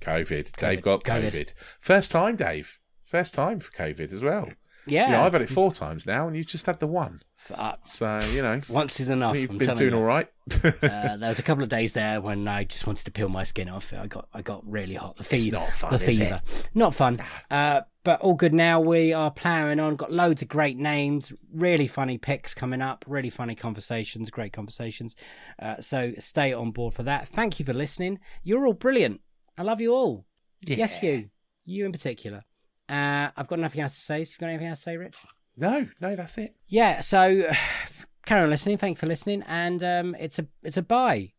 COVID. 0.00 0.56
Dave 0.56 0.80
got 0.82 1.02
COVID. 1.04 1.32
COVID. 1.32 1.54
First 1.80 2.10
time, 2.10 2.36
Dave. 2.36 2.78
First 3.04 3.34
time 3.34 3.58
for 3.60 3.72
COVID 3.72 4.12
as 4.12 4.22
well. 4.22 4.48
Yeah. 4.90 5.06
You 5.06 5.12
know, 5.12 5.22
I've 5.22 5.32
had 5.32 5.42
it 5.42 5.48
four 5.48 5.70
times 5.72 6.06
now, 6.06 6.26
and 6.26 6.36
you 6.36 6.44
just 6.44 6.66
had 6.66 6.80
the 6.80 6.86
one. 6.86 7.22
Uh, 7.54 7.74
So 7.84 8.18
you 8.32 8.42
know, 8.42 8.60
once 8.68 9.00
is 9.00 9.10
enough. 9.10 9.36
you've 9.36 9.50
I'm 9.50 9.58
been 9.58 9.74
doing 9.76 9.92
you. 9.92 9.98
all 9.98 10.04
right. 10.04 10.28
uh, 10.64 10.70
there 11.16 11.28
was 11.28 11.38
a 11.38 11.42
couple 11.42 11.62
of 11.62 11.68
days 11.68 11.92
there 11.92 12.20
when 12.20 12.46
I 12.48 12.64
just 12.64 12.86
wanted 12.86 13.04
to 13.04 13.10
peel 13.10 13.28
my 13.28 13.44
skin 13.44 13.68
off. 13.68 13.92
I 13.92 14.06
got 14.06 14.28
I 14.34 14.42
got 14.42 14.68
really 14.68 14.94
hot. 14.94 15.16
The 15.16 15.24
fever, 15.24 15.56
not 15.58 15.70
fun, 15.70 15.92
the 15.92 15.98
fever, 15.98 16.42
not 16.74 16.94
fun. 16.94 17.18
Uh, 17.50 17.82
but 18.04 18.20
all 18.20 18.34
good 18.34 18.54
now. 18.54 18.80
We 18.80 19.12
are 19.12 19.30
ploughing 19.30 19.78
on. 19.80 19.96
Got 19.96 20.12
loads 20.12 20.42
of 20.42 20.48
great 20.48 20.76
names, 20.78 21.32
really 21.52 21.86
funny 21.86 22.18
picks 22.18 22.54
coming 22.54 22.82
up, 22.82 23.04
really 23.06 23.30
funny 23.30 23.54
conversations, 23.54 24.30
great 24.30 24.52
conversations. 24.52 25.14
Uh, 25.58 25.80
so 25.80 26.12
stay 26.18 26.52
on 26.52 26.70
board 26.72 26.94
for 26.94 27.02
that. 27.04 27.28
Thank 27.28 27.58
you 27.60 27.64
for 27.66 27.72
listening. 27.74 28.18
You're 28.42 28.66
all 28.66 28.72
brilliant. 28.74 29.20
I 29.56 29.62
love 29.62 29.80
you 29.80 29.94
all. 29.94 30.24
Yes, 30.66 31.02
you, 31.02 31.30
you 31.64 31.86
in 31.86 31.92
particular. 31.92 32.44
Uh, 32.88 33.30
I've 33.36 33.48
got 33.48 33.58
nothing 33.58 33.80
else 33.80 33.94
to 33.96 34.00
say. 34.00 34.24
So 34.24 34.30
you've 34.30 34.38
got 34.38 34.48
anything 34.48 34.68
else 34.68 34.78
to 34.80 34.82
say, 34.84 34.96
Rich? 34.96 35.16
no, 35.56 35.88
no, 36.00 36.16
that's 36.16 36.38
it. 36.38 36.54
Yeah, 36.66 37.00
so 37.00 37.50
carry 38.26 38.42
on 38.44 38.50
listening. 38.50 38.78
Thank 38.78 38.96
you 38.96 39.00
for 39.00 39.06
listening, 39.06 39.42
and 39.46 39.82
um, 39.82 40.14
it's 40.18 40.38
a 40.38 40.46
it's 40.62 40.76
a 40.76 40.82
bye, 40.82 41.32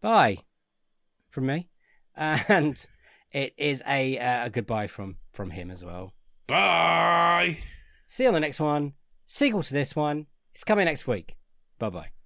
bye 0.00 0.38
from 1.30 1.46
me, 1.46 1.68
and 2.16 2.84
it 3.32 3.54
is 3.56 3.82
a 3.86 4.18
uh, 4.18 4.46
a 4.46 4.50
goodbye 4.50 4.86
from 4.86 5.16
from 5.32 5.50
him 5.50 5.70
as 5.70 5.84
well. 5.84 6.14
Bye. 6.46 7.58
See 8.06 8.22
you 8.22 8.28
on 8.28 8.34
the 8.34 8.40
next 8.40 8.58
one. 8.58 8.94
Sequel 9.26 9.62
to 9.62 9.74
this 9.74 9.94
one. 9.94 10.26
It's 10.54 10.64
coming 10.64 10.86
next 10.86 11.06
week. 11.06 11.36
Bye 11.78 11.90
bye. 11.90 12.17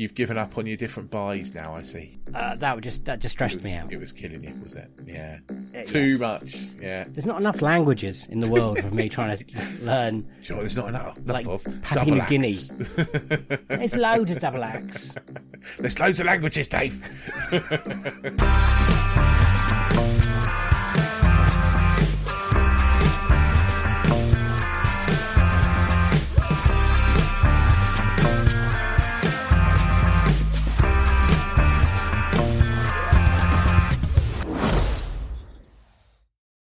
You've 0.00 0.14
given 0.14 0.38
up 0.38 0.56
on 0.56 0.64
your 0.64 0.78
different 0.78 1.10
buys 1.10 1.54
now. 1.54 1.74
I 1.74 1.82
see. 1.82 2.16
Uh, 2.34 2.56
that 2.56 2.74
would 2.74 2.82
just 2.82 3.04
that 3.04 3.18
just 3.18 3.32
stressed 3.32 3.56
was, 3.56 3.64
me 3.64 3.74
out. 3.74 3.92
it 3.92 4.00
was 4.00 4.12
killing 4.12 4.42
you, 4.42 4.48
was 4.48 4.74
it? 4.74 4.88
Yeah. 5.04 5.40
Uh, 5.50 5.84
Too 5.84 6.12
yes. 6.12 6.18
much. 6.18 6.54
Yeah. 6.80 7.04
There's 7.06 7.26
not 7.26 7.38
enough 7.38 7.60
languages 7.60 8.26
in 8.30 8.40
the 8.40 8.48
world 8.48 8.78
for 8.78 8.94
me 8.94 9.10
trying 9.10 9.36
to 9.36 9.44
learn. 9.84 10.22
Do 10.22 10.26
you 10.26 10.48
know 10.48 10.56
what 10.56 10.60
there's 10.62 10.76
not 10.78 10.88
enough, 10.88 11.18
enough 11.18 11.28
Like? 11.28 11.44
Papua 11.82 12.16
Double 12.16 12.28
Guinea. 12.30 12.52
There's 13.68 13.94
loads 13.94 14.30
of 14.30 14.40
double 14.40 14.64
acts. 14.64 15.14
there's 15.78 16.00
loads 16.00 16.18
of 16.18 16.24
languages, 16.24 16.66
Dave. 16.66 16.94